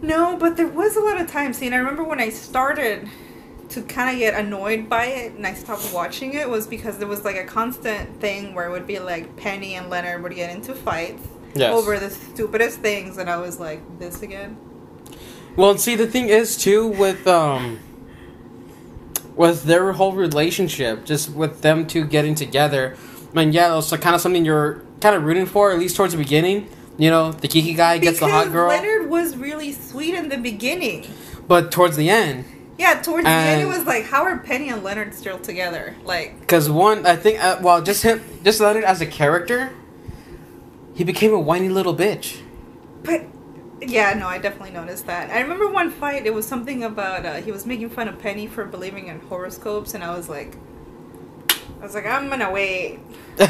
No, 0.00 0.38
but 0.38 0.56
there 0.56 0.68
was 0.68 0.96
a 0.96 1.00
lot 1.00 1.20
of 1.20 1.30
time. 1.30 1.52
See, 1.52 1.66
and 1.66 1.74
I 1.74 1.78
remember 1.78 2.02
when 2.02 2.18
I 2.18 2.30
started 2.30 3.06
to 3.70 3.82
kind 3.82 4.10
of 4.14 4.18
get 4.18 4.34
annoyed 4.34 4.88
by 4.88 5.06
it 5.06 5.32
and 5.32 5.46
I 5.46 5.54
stopped 5.54 5.92
watching 5.92 6.34
it 6.34 6.48
was 6.48 6.66
because 6.66 6.98
there 6.98 7.08
was 7.08 7.24
like 7.24 7.36
a 7.36 7.44
constant 7.44 8.20
thing 8.20 8.54
where 8.54 8.66
it 8.66 8.70
would 8.70 8.86
be 8.86 8.98
like 8.98 9.36
Penny 9.36 9.74
and 9.74 9.90
Leonard 9.90 10.22
would 10.22 10.34
get 10.34 10.54
into 10.54 10.74
fights 10.74 11.22
Yes. 11.54 11.72
over 11.72 11.98
the 11.98 12.10
stupidest 12.10 12.80
things, 12.80 13.16
and 13.16 13.30
I 13.30 13.38
was 13.38 13.58
like, 13.58 13.80
this 13.98 14.20
again. 14.20 14.58
Well, 15.56 15.78
see, 15.78 15.96
the 15.96 16.06
thing 16.06 16.28
is 16.28 16.54
too 16.58 16.86
with 16.86 17.26
um, 17.26 17.78
with 19.34 19.64
their 19.64 19.92
whole 19.92 20.12
relationship, 20.12 21.04
just 21.06 21.30
with 21.30 21.62
them 21.62 21.86
two 21.86 22.04
getting 22.04 22.34
together. 22.34 22.94
I 23.32 23.34
mean, 23.44 23.52
yeah, 23.54 23.78
it's 23.78 23.90
kind 23.90 24.14
of 24.14 24.20
something 24.20 24.44
you're 24.44 24.82
kind 25.00 25.16
of 25.16 25.24
rooting 25.24 25.46
for, 25.46 25.72
at 25.72 25.78
least 25.78 25.96
towards 25.96 26.12
the 26.12 26.18
beginning. 26.18 26.68
You 26.98 27.10
know, 27.10 27.32
the 27.32 27.48
geeky 27.48 27.76
guy 27.76 27.98
gets 27.98 28.20
the 28.20 28.28
hot 28.28 28.52
girl, 28.52 28.68
Leonard 28.68 29.08
was 29.10 29.36
really 29.36 29.72
sweet 29.72 30.14
in 30.14 30.28
the 30.28 30.38
beginning. 30.38 31.06
but 31.46 31.70
towards 31.70 31.96
the 31.96 32.08
end, 32.08 32.44
Yeah, 32.78 33.00
towards 33.00 33.24
the 33.24 33.30
end, 33.30 33.62
it 33.62 33.66
was 33.66 33.86
like, 33.86 34.04
how 34.04 34.24
are 34.24 34.38
Penny 34.38 34.68
and 34.68 34.84
Leonard 34.84 35.14
still 35.14 35.38
together? 35.38 35.96
Like, 36.04 36.40
because 36.40 36.68
one, 36.68 37.06
I 37.06 37.16
think, 37.16 37.42
uh, 37.42 37.58
well, 37.62 37.80
just 37.80 38.02
him, 38.02 38.22
just 38.44 38.60
Leonard 38.60 38.84
as 38.84 39.00
a 39.00 39.06
character, 39.06 39.72
he 40.94 41.02
became 41.02 41.32
a 41.32 41.40
whiny 41.40 41.70
little 41.70 41.96
bitch. 41.96 42.42
But 43.02 43.24
yeah, 43.80 44.12
no, 44.14 44.26
I 44.26 44.38
definitely 44.38 44.72
noticed 44.72 45.06
that. 45.06 45.30
I 45.30 45.40
remember 45.40 45.68
one 45.68 45.90
fight. 45.90 46.26
It 46.26 46.34
was 46.34 46.46
something 46.46 46.84
about 46.84 47.24
uh, 47.24 47.34
he 47.36 47.52
was 47.52 47.66
making 47.66 47.90
fun 47.90 48.08
of 48.08 48.18
Penny 48.18 48.46
for 48.46 48.64
believing 48.64 49.08
in 49.08 49.20
horoscopes, 49.20 49.94
and 49.94 50.04
I 50.04 50.14
was 50.16 50.28
like, 50.28 50.56
I 51.80 51.82
was 51.82 51.94
like, 51.94 52.06
I'm 52.06 52.28
gonna 52.28 52.50
wait 52.50 53.00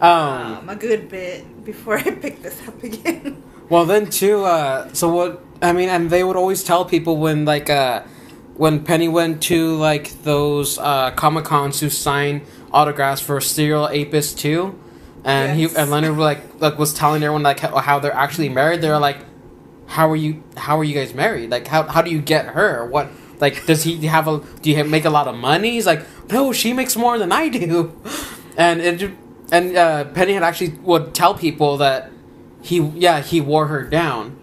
um, 0.00 0.02
um, 0.02 0.68
a 0.68 0.76
good 0.76 1.08
bit 1.08 1.64
before 1.64 1.98
I 1.98 2.10
pick 2.10 2.42
this 2.42 2.66
up 2.66 2.82
again. 2.82 3.42
Well, 3.68 3.84
then 3.84 4.10
too. 4.10 4.44
Uh, 4.44 4.92
so 4.92 5.12
what? 5.12 5.44
I 5.62 5.72
mean, 5.72 5.88
and 5.88 6.10
they 6.10 6.24
would 6.24 6.36
always 6.36 6.64
tell 6.64 6.84
people 6.84 7.16
when 7.16 7.44
like 7.44 7.70
uh, 7.70 8.02
when 8.56 8.84
Penny 8.84 9.08
went 9.08 9.42
to 9.44 9.74
like 9.76 10.22
those 10.22 10.78
uh, 10.78 11.10
comic 11.12 11.44
cons 11.44 11.80
to 11.80 11.90
sign 11.90 12.42
autographs 12.72 13.20
for 13.20 13.40
Serial 13.40 13.88
Ape-ist 13.88 14.38
too, 14.38 14.78
and 15.24 15.58
Yes. 15.58 15.72
he 15.72 15.78
and 15.78 15.90
Leonard 15.90 16.16
like 16.18 16.60
like 16.60 16.78
was 16.78 16.92
telling 16.94 17.22
everyone 17.22 17.42
like 17.42 17.60
how, 17.60 17.76
how 17.78 17.98
they're 17.98 18.14
actually 18.14 18.48
married. 18.48 18.80
They're 18.80 18.98
like, 18.98 19.18
how 19.86 20.10
are 20.10 20.16
you? 20.16 20.42
How 20.56 20.78
are 20.78 20.84
you 20.84 20.94
guys 20.94 21.14
married? 21.14 21.50
Like 21.50 21.66
how 21.66 21.82
how 21.84 22.02
do 22.02 22.10
you 22.10 22.20
get 22.20 22.46
her? 22.46 22.86
What 22.86 23.08
like 23.40 23.66
does 23.66 23.82
he 23.84 24.06
have 24.06 24.28
a? 24.28 24.40
Do 24.62 24.70
you 24.70 24.84
make 24.84 25.04
a 25.04 25.10
lot 25.10 25.26
of 25.28 25.34
money? 25.34 25.72
He's 25.72 25.86
like, 25.86 26.02
no, 26.30 26.52
she 26.52 26.72
makes 26.72 26.96
more 26.96 27.18
than 27.18 27.32
I 27.32 27.48
do, 27.48 27.92
and 28.56 28.80
it. 28.80 29.10
and 29.52 29.76
uh, 29.76 30.04
Penny 30.06 30.32
had 30.34 30.42
actually 30.42 30.70
would 30.82 31.14
tell 31.14 31.34
people 31.34 31.76
that 31.78 32.10
he 32.62 32.78
yeah 32.80 33.20
he 33.20 33.40
wore 33.40 33.66
her 33.66 33.82
down, 33.82 34.36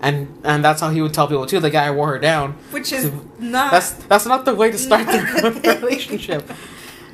and 0.00 0.28
and 0.44 0.64
that's 0.64 0.80
how 0.80 0.90
he 0.90 1.00
would 1.02 1.14
tell 1.14 1.26
people 1.28 1.46
too. 1.46 1.60
The 1.60 1.70
guy 1.70 1.90
wore 1.90 2.08
her 2.08 2.18
down. 2.18 2.52
Which 2.70 2.92
is 2.92 3.04
So 3.04 3.24
not. 3.38 3.70
That's 3.72 3.90
that's 3.92 4.26
not 4.26 4.44
the 4.44 4.54
way 4.54 4.70
to 4.70 4.78
start 4.78 5.06
the 5.06 5.78
relationship. 5.82 6.50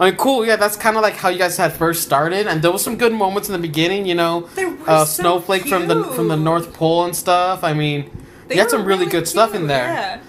I 0.01 0.07
mean, 0.11 0.17
cool. 0.17 0.45
Yeah, 0.45 0.57
that's 0.57 0.77
kind 0.77 0.97
of 0.97 1.03
like 1.03 1.15
how 1.15 1.29
you 1.29 1.39
guys 1.39 1.57
had 1.57 1.73
first 1.73 2.03
started, 2.03 2.49
and 2.49 2.63
there 2.63 2.73
was 2.73 2.83
some 2.83 2.97
good 2.97 3.13
moments 3.13 3.49
in 3.49 3.53
the 3.53 3.61
beginning. 3.69 4.07
You 4.07 4.17
know, 4.17 4.49
uh, 4.87 5.05
so 5.05 5.23
snowflake 5.23 5.67
from 5.67 5.87
the 5.89 6.05
from 6.05 6.29
the. 6.29 6.37
North 6.37 6.73
Pole 6.75 7.05
and 7.05 7.15
stuff. 7.15 7.63
I 7.63 7.75
mean, 7.75 8.11
They 8.49 8.57
you 8.57 8.61
had 8.61 8.71
some 8.71 8.85
really, 8.85 9.07
good 9.07 9.29
stuff 9.29 9.55
in 9.55 9.67
there. 9.69 9.85
Yeah. 9.87 10.21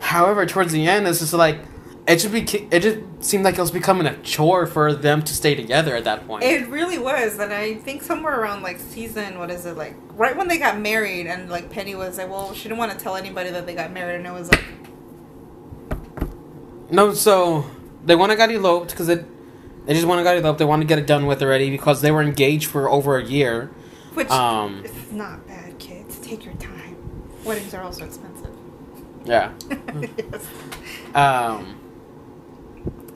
However, 0.00 0.44
towards 0.44 0.72
the 0.72 0.86
end, 0.86 1.08
it's 1.08 1.20
just 1.20 1.32
like 1.32 1.58
it 2.08 2.16
just 2.18 2.32
be 2.32 2.42
it 2.70 2.80
just 2.80 3.24
seemed 3.24 3.44
like 3.44 3.58
it 3.58 3.60
was 3.60 3.72
becoming 3.72 4.06
a 4.06 4.16
chore 4.22 4.66
for 4.66 4.92
them 4.94 5.22
to 5.22 5.34
stay 5.34 5.54
together 5.56 5.96
at 5.96 6.04
that 6.04 6.26
point. 6.26 6.44
It 6.44 6.68
really 6.68 6.98
was, 6.98 7.38
and 7.38 7.52
I 7.52 7.74
think 7.74 8.02
somewhere 8.02 8.40
around 8.40 8.62
like 8.62 8.78
season, 8.78 9.38
what 9.38 9.50
is 9.50 9.66
it 9.66 9.76
like? 9.76 9.96
Right 10.10 10.36
when 10.36 10.46
they 10.46 10.58
got 10.58 10.78
married, 10.78 11.26
and 11.26 11.50
like 11.50 11.68
Penny 11.70 11.96
was 11.96 12.18
like, 12.18 12.30
well, 12.30 12.54
she 12.54 12.64
didn't 12.64 12.78
want 12.78 12.92
to 12.92 12.98
tell 12.98 13.16
anybody 13.16 13.50
that 13.50 13.66
they 13.66 13.74
got 13.74 13.90
married, 13.92 14.16
and 14.16 14.26
it 14.26 14.32
was 14.32 14.50
like, 14.50 14.64
no, 16.90 17.12
so 17.12 17.66
they 18.04 18.14
want 18.14 18.30
to 18.30 18.36
got 18.36 18.50
eloped 18.50 18.90
because 18.90 19.08
it. 19.08 19.24
They 19.86 19.94
just 19.94 20.06
want 20.06 20.18
to 20.18 20.24
got 20.24 20.36
eloped. 20.36 20.58
They 20.58 20.64
want 20.64 20.82
to 20.82 20.86
get 20.86 20.98
it 20.98 21.06
done 21.06 21.26
with 21.26 21.42
already 21.42 21.70
because 21.70 22.02
they 22.02 22.10
were 22.10 22.22
engaged 22.22 22.68
for 22.68 22.88
over 22.88 23.18
a 23.18 23.24
year. 23.24 23.66
which 24.14 24.28
Um, 24.30 24.82
it's 24.84 25.12
not 25.12 25.46
bad, 25.46 25.78
kids. 25.78 26.18
Take 26.18 26.44
your 26.44 26.54
time. 26.54 26.96
Weddings 27.44 27.72
are 27.74 27.82
also 27.82 28.04
expensive. 28.04 28.50
Yeah. 29.24 29.52
yes. 30.00 30.46
Um, 31.14 31.76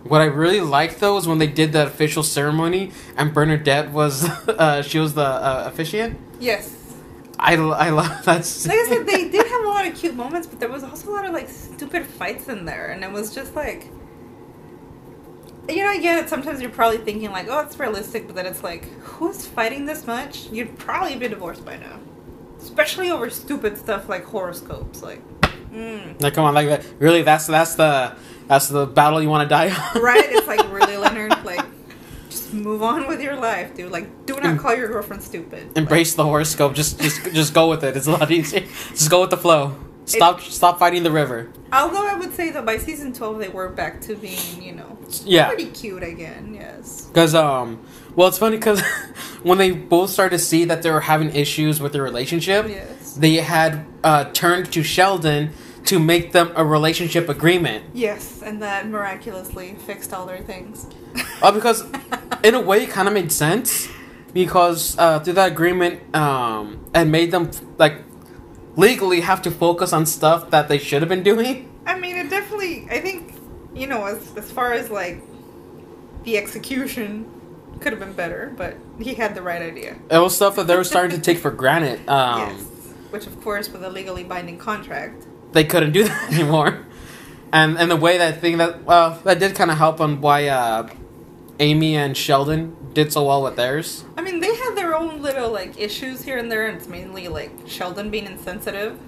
what 0.04 0.20
I 0.20 0.24
really 0.24 0.60
liked 0.60 1.00
though 1.00 1.14
was 1.14 1.28
when 1.28 1.38
they 1.38 1.46
did 1.46 1.72
the 1.72 1.86
official 1.86 2.22
ceremony 2.22 2.92
and 3.16 3.34
Bernadette 3.34 3.90
was 3.90 4.24
uh, 4.48 4.82
she 4.82 4.98
was 4.98 5.14
the 5.14 5.22
uh, 5.22 5.64
officiant. 5.66 6.18
Yes. 6.38 6.76
I, 7.38 7.54
I 7.54 7.90
love 7.90 8.24
that. 8.24 8.44
Scene. 8.44 8.70
Like 8.70 8.86
I 8.86 8.88
said, 8.88 9.06
they 9.06 9.28
did 9.30 9.46
have 9.46 9.64
a 9.64 9.68
lot 9.68 9.86
of 9.86 9.94
cute 9.94 10.14
moments, 10.14 10.46
but 10.46 10.60
there 10.60 10.68
was 10.68 10.84
also 10.84 11.10
a 11.10 11.12
lot 11.12 11.24
of 11.24 11.32
like 11.32 11.48
stupid 11.48 12.06
fights 12.06 12.48
in 12.48 12.66
there, 12.66 12.88
and 12.88 13.02
it 13.02 13.10
was 13.10 13.34
just 13.34 13.56
like, 13.56 13.88
you 15.68 15.82
know, 15.82 15.88
I 15.88 15.98
get 15.98 16.22
it. 16.22 16.28
Sometimes 16.28 16.60
you're 16.60 16.70
probably 16.70 16.98
thinking 16.98 17.30
like, 17.30 17.46
oh, 17.48 17.60
it's 17.60 17.78
realistic, 17.78 18.26
but 18.26 18.36
then 18.36 18.44
it's 18.44 18.62
like, 18.62 18.84
who's 19.00 19.46
fighting 19.46 19.86
this 19.86 20.06
much? 20.06 20.50
You'd 20.50 20.78
probably 20.78 21.16
be 21.16 21.28
divorced 21.28 21.64
by 21.64 21.76
now, 21.78 21.98
especially 22.58 23.10
over 23.10 23.30
stupid 23.30 23.78
stuff 23.78 24.08
like 24.08 24.24
horoscopes. 24.24 25.02
Like, 25.02 25.22
mm. 25.72 26.20
like 26.22 26.34
come 26.34 26.44
on, 26.44 26.54
like 26.54 26.68
that. 26.68 26.84
Really, 26.98 27.22
that's 27.22 27.46
that's 27.46 27.74
the 27.74 28.14
that's 28.46 28.68
the 28.68 28.86
battle 28.86 29.22
you 29.22 29.28
want 29.28 29.48
to 29.48 29.54
die 29.54 29.70
on. 29.70 30.02
right? 30.02 30.24
It's 30.26 30.46
like 30.46 30.70
really, 30.72 30.96
Leonard. 30.96 31.44
Like, 31.44 31.64
just 32.28 32.52
move 32.52 32.82
on 32.82 33.06
with 33.06 33.20
your 33.22 33.36
life, 33.36 33.74
dude. 33.74 33.92
Like, 33.92 34.26
do 34.26 34.38
not 34.40 34.58
call 34.58 34.74
your 34.74 34.88
girlfriend 34.88 35.22
stupid. 35.22 35.76
Embrace 35.76 36.14
the 36.14 36.24
horoscope. 36.24 36.74
Just 36.74 37.00
just 37.00 37.32
just 37.32 37.54
go 37.54 37.68
with 37.68 37.84
it. 37.84 37.96
It's 37.96 38.06
a 38.06 38.12
lot 38.12 38.30
easier. 38.30 38.60
Just 38.90 39.10
go 39.10 39.20
with 39.20 39.30
the 39.30 39.36
flow. 39.36 39.76
Stop 40.06 40.40
stop 40.40 40.78
fighting 40.78 41.04
the 41.04 41.10
river. 41.10 41.48
Although 41.72 42.04
I 42.04 42.14
would 42.14 42.34
say 42.34 42.50
that 42.50 42.66
by 42.66 42.78
season 42.78 43.12
twelve 43.12 43.38
they 43.38 43.48
were 43.48 43.68
back 43.68 44.00
to 44.02 44.16
being, 44.16 44.60
you 44.60 44.72
know, 44.72 44.98
Yeah. 45.24 45.46
pretty 45.46 45.66
cute 45.66 46.02
again. 46.02 46.54
Yes. 46.54 47.02
Because, 47.06 47.34
um, 47.34 47.78
well, 48.16 48.26
it's 48.26 48.38
funny 48.38 48.56
because 48.56 48.80
when 49.44 49.58
they 49.58 49.70
both 49.70 50.10
started 50.10 50.38
to 50.38 50.42
see 50.42 50.64
that 50.64 50.82
they 50.82 50.90
were 50.90 51.00
having 51.00 51.34
issues 51.34 51.80
with 51.80 51.92
their 51.92 52.02
relationship, 52.02 52.66
Yes. 52.68 52.88
They 53.20 53.36
had 53.36 53.84
uh, 54.02 54.24
turned 54.32 54.72
to 54.72 54.82
Sheldon 54.82 55.52
to 55.84 55.98
make 55.98 56.32
them 56.32 56.52
a 56.56 56.64
relationship 56.64 57.28
agreement. 57.28 57.84
Yes, 57.94 58.42
and 58.42 58.62
that 58.62 58.88
miraculously 58.88 59.74
fixed 59.86 60.12
all 60.12 60.26
their 60.26 60.38
things. 60.38 60.86
Uh, 61.42 61.52
because, 61.52 61.84
in 62.42 62.54
a 62.54 62.60
way, 62.60 62.84
it 62.84 62.90
kind 62.90 63.08
of 63.08 63.14
made 63.14 63.30
sense. 63.30 63.88
Because 64.32 64.96
uh, 64.98 65.18
through 65.20 65.32
that 65.34 65.52
agreement, 65.52 66.14
um, 66.14 66.84
it 66.94 67.06
made 67.06 67.30
them, 67.32 67.50
like, 67.78 68.02
legally 68.76 69.20
have 69.20 69.42
to 69.42 69.50
focus 69.50 69.92
on 69.92 70.06
stuff 70.06 70.50
that 70.50 70.68
they 70.68 70.78
should 70.78 71.02
have 71.02 71.08
been 71.08 71.22
doing. 71.22 71.68
I 71.86 71.98
mean, 71.98 72.16
it 72.16 72.30
definitely. 72.30 72.86
I 72.90 73.00
think, 73.00 73.34
you 73.74 73.86
know, 73.86 74.04
as 74.06 74.36
as 74.36 74.50
far 74.50 74.72
as 74.72 74.90
like 74.90 75.20
the 76.22 76.36
execution 76.36 77.28
could 77.80 77.92
have 77.92 77.98
been 78.00 78.12
better, 78.12 78.52
but 78.56 78.76
he 79.00 79.14
had 79.14 79.34
the 79.34 79.42
right 79.42 79.62
idea. 79.62 79.96
It 80.10 80.18
was 80.18 80.36
stuff 80.36 80.56
that 80.56 80.66
they 80.66 80.76
were 80.76 80.84
starting 80.84 81.16
to 81.16 81.22
take 81.22 81.38
for 81.38 81.50
granted. 81.50 82.00
Um, 82.08 82.40
yes. 82.40 82.64
Which, 83.10 83.26
of 83.26 83.40
course, 83.42 83.68
with 83.68 83.82
a 83.84 83.90
legally 83.90 84.24
binding 84.24 84.58
contract. 84.58 85.26
they 85.52 85.64
couldn't 85.64 85.92
do 85.92 86.04
that 86.08 86.32
anymore. 86.32 86.86
And 87.52 87.76
and 87.78 87.90
the 87.90 87.96
way 87.96 88.18
that 88.18 88.40
thing 88.40 88.58
that 88.58 88.84
well 88.84 89.18
that 89.24 89.38
did 89.40 89.56
kind 89.56 89.70
of 89.70 89.78
help 89.78 90.00
on 90.00 90.20
why 90.20 90.46
uh, 90.46 90.88
Amy 91.58 91.96
and 91.96 92.16
Sheldon 92.16 92.76
did 92.94 93.12
so 93.12 93.24
well 93.26 93.42
with 93.42 93.56
theirs. 93.56 94.04
I 94.16 94.22
mean, 94.22 94.40
they 94.40 94.54
had 94.54 94.74
their 94.76 94.94
own 94.96 95.20
little 95.20 95.50
like 95.50 95.78
issues 95.78 96.22
here 96.22 96.38
and 96.38 96.50
there, 96.50 96.66
and 96.68 96.76
it's 96.78 96.86
mainly 96.88 97.26
like 97.28 97.50
Sheldon 97.66 98.10
being 98.10 98.26
insensitive. 98.26 98.98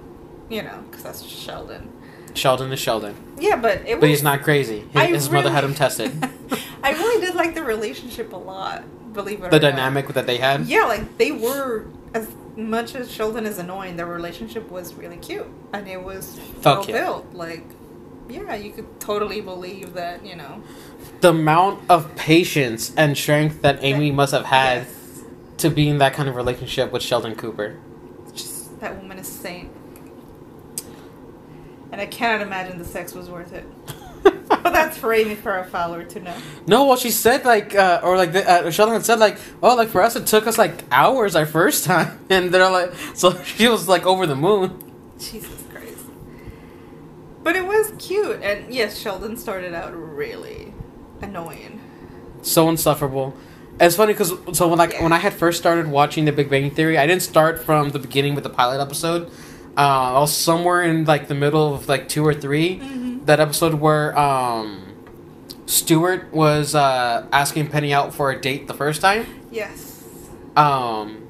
You 0.50 0.62
know, 0.62 0.82
because 0.90 1.04
that's 1.04 1.22
Sheldon. 1.24 1.92
Sheldon 2.34 2.72
is 2.72 2.80
Sheldon, 2.80 3.14
Yeah, 3.38 3.56
but 3.56 3.82
it 3.86 3.94
was. 3.94 4.00
but 4.00 4.08
he's 4.08 4.22
not 4.22 4.42
crazy. 4.42 4.80
His, 4.92 5.02
his 5.10 5.30
mother 5.30 5.50
had 5.50 5.64
him 5.64 5.74
tested. 5.74 6.10
I 6.82 6.92
really 6.92 7.24
did 7.24 7.34
like 7.34 7.54
the 7.54 7.62
relationship 7.62 8.32
a 8.32 8.36
lot. 8.36 8.82
Believe 9.12 9.40
it 9.42 9.46
or 9.46 9.50
the 9.50 9.58
not. 9.60 9.70
dynamic 9.76 10.08
that 10.08 10.26
they 10.26 10.38
had. 10.38 10.66
Yeah, 10.66 10.84
like 10.84 11.18
they 11.18 11.30
were 11.30 11.86
much 12.56 12.94
as 12.94 13.10
Sheldon 13.10 13.46
is 13.46 13.58
annoying, 13.58 13.96
their 13.96 14.06
relationship 14.06 14.70
was 14.70 14.94
really 14.94 15.16
cute 15.16 15.46
and 15.72 15.88
it 15.88 16.02
was 16.02 16.38
yeah. 16.64 16.82
built. 16.86 17.32
Like, 17.32 17.64
yeah, 18.28 18.54
you 18.54 18.72
could 18.72 19.00
totally 19.00 19.40
believe 19.40 19.94
that. 19.94 20.24
You 20.24 20.36
know, 20.36 20.62
The 21.20 21.30
amount 21.30 21.82
of 21.90 22.14
patience 22.16 22.94
and 22.96 23.16
strength 23.16 23.62
that 23.62 23.78
Amy 23.82 24.10
must 24.10 24.32
have 24.32 24.46
had 24.46 24.86
Yes. 24.86 25.22
to 25.58 25.70
be 25.70 25.88
in 25.88 25.98
that 25.98 26.14
kind 26.14 26.28
of 26.28 26.36
relationship 26.36 26.92
with 26.92 27.02
Sheldon 27.02 27.34
Cooper. 27.36 27.76
Just 28.34 28.78
that 28.80 28.96
woman 29.00 29.18
is 29.18 29.28
a 29.28 29.32
saint, 29.32 29.70
and 31.90 32.00
I 32.00 32.06
cannot 32.06 32.46
imagine 32.46 32.78
the 32.78 32.84
sex 32.84 33.14
was 33.14 33.28
worth 33.30 33.52
it. 33.52 33.64
But 34.62 34.70
that's 34.72 34.96
for 34.96 35.12
Amy 35.12 35.36
Farrah 35.36 35.68
Fowler 35.68 36.04
to 36.04 36.20
know. 36.20 36.34
No, 36.66 36.86
well, 36.86 36.96
she 36.96 37.10
said 37.10 37.44
like, 37.44 37.74
uh, 37.74 38.00
or 38.02 38.16
like, 38.16 38.32
the, 38.32 38.48
uh, 38.48 38.70
Sheldon 38.70 38.94
had 38.94 39.04
said 39.04 39.18
like, 39.18 39.38
oh, 39.62 39.74
like 39.74 39.88
for 39.88 40.02
us 40.02 40.16
it 40.16 40.26
took 40.26 40.46
us 40.46 40.58
like 40.58 40.84
hours 40.90 41.34
our 41.36 41.46
first 41.46 41.84
time, 41.84 42.18
and 42.30 42.52
they're 42.52 42.70
like, 42.70 42.92
so 43.14 43.42
she 43.44 43.68
was 43.68 43.88
like 43.88 44.06
over 44.06 44.26
the 44.26 44.36
moon. 44.36 44.78
Jesus 45.18 45.62
Christ. 45.70 46.04
But 47.42 47.56
it 47.56 47.66
was 47.66 47.92
cute, 47.98 48.40
and 48.42 48.72
yes, 48.72 48.98
Sheldon 48.98 49.36
started 49.36 49.74
out 49.74 49.92
really 49.94 50.72
annoying. 51.20 51.80
so 52.42 52.68
insufferable. 52.68 53.34
It's 53.80 53.96
funny 53.96 54.12
because 54.12 54.32
so 54.52 54.68
when 54.68 54.78
like 54.78 54.92
Yeah. 54.92 55.02
when 55.02 55.12
I 55.12 55.18
had 55.18 55.32
first 55.32 55.58
started 55.58 55.86
watching 55.88 56.24
The 56.26 56.32
Big 56.32 56.50
Bang 56.50 56.70
Theory, 56.70 56.98
I 56.98 57.06
didn't 57.06 57.22
start 57.22 57.64
from 57.64 57.88
the 57.90 57.98
beginning 57.98 58.34
with 58.34 58.44
the 58.44 58.50
pilot 58.50 58.80
episode. 58.80 59.28
Uh, 59.76 59.80
I 60.14 60.18
was 60.20 60.36
somewhere 60.36 60.82
in 60.82 61.04
like 61.06 61.26
the 61.28 61.34
middle 61.34 61.74
of 61.74 61.88
like 61.88 62.06
two 62.08 62.24
or 62.26 62.34
3 62.34 62.78
Mhm. 62.78 63.01
That 63.24 63.40
episode 63.40 63.74
where 63.74 64.18
um, 64.18 64.94
Stuart 65.66 66.32
was 66.32 66.74
uh, 66.74 67.26
asking 67.32 67.68
Penny 67.68 67.92
out 67.92 68.14
for 68.14 68.30
a 68.30 68.40
date 68.40 68.66
the 68.66 68.74
first 68.74 69.00
time. 69.00 69.26
Yes. 69.50 70.02
Um, 70.56 71.22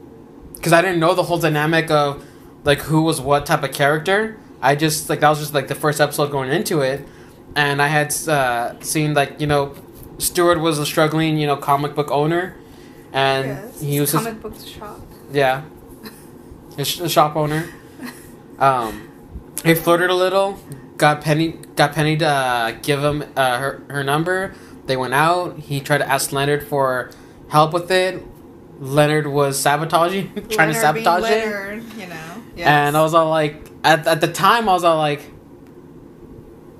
because 0.54 0.72
I 0.72 0.80
didn't 0.80 1.00
know 1.00 1.14
the 1.14 1.24
whole 1.24 1.38
dynamic 1.38 1.90
of 1.90 2.24
like 2.64 2.78
who 2.80 3.02
was 3.02 3.20
what 3.20 3.46
type 3.46 3.62
of 3.62 3.72
character. 3.72 4.38
I 4.60 4.76
just 4.76 5.08
like 5.08 5.20
that 5.20 5.28
was 5.28 5.40
just 5.40 5.54
like 5.54 5.68
the 5.68 5.74
first 5.74 6.00
episode 6.00 6.30
going 6.30 6.50
into 6.50 6.80
it, 6.80 7.06
and 7.56 7.82
I 7.82 7.88
had 7.88 8.14
uh, 8.28 8.80
seen 8.80 9.14
like 9.14 9.40
you 9.40 9.46
know, 9.46 9.74
Stuart 10.18 10.60
was 10.60 10.78
a 10.78 10.86
struggling 10.86 11.36
you 11.36 11.46
know 11.46 11.56
comic 11.56 11.94
book 11.94 12.10
owner, 12.10 12.56
and 13.12 13.46
yes. 13.46 13.80
he 13.80 14.00
was 14.00 14.12
his, 14.12 14.22
comic 14.22 14.40
book 14.40 14.54
shop. 14.64 15.00
yeah, 15.32 15.64
his 16.76 16.86
sh- 16.86 17.10
shop 17.10 17.34
owner. 17.34 17.68
Um, 18.58 19.10
he 19.64 19.74
flirted 19.74 20.10
a 20.10 20.14
little, 20.14 20.60
got 21.02 21.20
Penny 21.20 21.48
got 21.74 21.92
Penny 21.94 22.16
to 22.16 22.26
uh, 22.26 22.70
give 22.80 23.02
him 23.02 23.24
uh, 23.34 23.58
her 23.58 23.82
her 23.90 24.04
number. 24.04 24.54
They 24.86 24.96
went 24.96 25.14
out. 25.14 25.58
He 25.58 25.80
tried 25.80 25.98
to 25.98 26.08
ask 26.08 26.30
Leonard 26.30 26.68
for 26.68 27.10
help 27.48 27.72
with 27.72 27.90
it. 27.90 28.22
Leonard 28.78 29.26
was 29.26 29.58
sabotaging, 29.58 30.32
trying 30.48 30.72
to 30.72 30.80
Leonard 30.80 30.94
being 30.94 31.04
sabotage 31.04 31.24
it. 31.24 31.44
Leonard, 31.44 31.92
you 31.94 32.06
know. 32.06 32.42
Yes. 32.56 32.66
And 32.66 32.96
I 32.96 33.02
was 33.02 33.14
all 33.14 33.30
like, 33.30 33.68
at, 33.82 34.06
at 34.06 34.20
the 34.20 34.32
time, 34.32 34.68
I 34.68 34.74
was 34.74 34.84
all 34.84 34.96
like, 34.96 35.22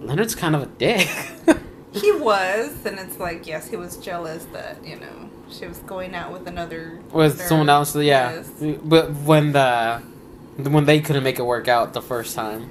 Leonard's 0.00 0.34
kind 0.34 0.54
of 0.54 0.62
a 0.62 0.66
dick. 0.66 1.08
he 1.92 2.12
was, 2.12 2.86
and 2.86 3.00
it's 3.00 3.18
like, 3.18 3.46
yes, 3.46 3.68
he 3.68 3.76
was 3.76 3.96
jealous 3.96 4.44
that 4.52 4.84
you 4.84 5.00
know 5.00 5.30
she 5.50 5.66
was 5.66 5.78
going 5.78 6.14
out 6.14 6.32
with 6.32 6.46
another 6.46 7.00
With 7.12 7.40
someone 7.40 7.68
else, 7.68 7.96
yeah. 7.96 8.42
Yes. 8.60 8.78
But 8.84 9.12
when 9.14 9.50
the 9.50 10.00
when 10.58 10.84
they 10.84 11.00
couldn't 11.00 11.24
make 11.24 11.40
it 11.40 11.44
work 11.44 11.66
out 11.66 11.92
the 11.92 12.02
first 12.02 12.36
time. 12.36 12.70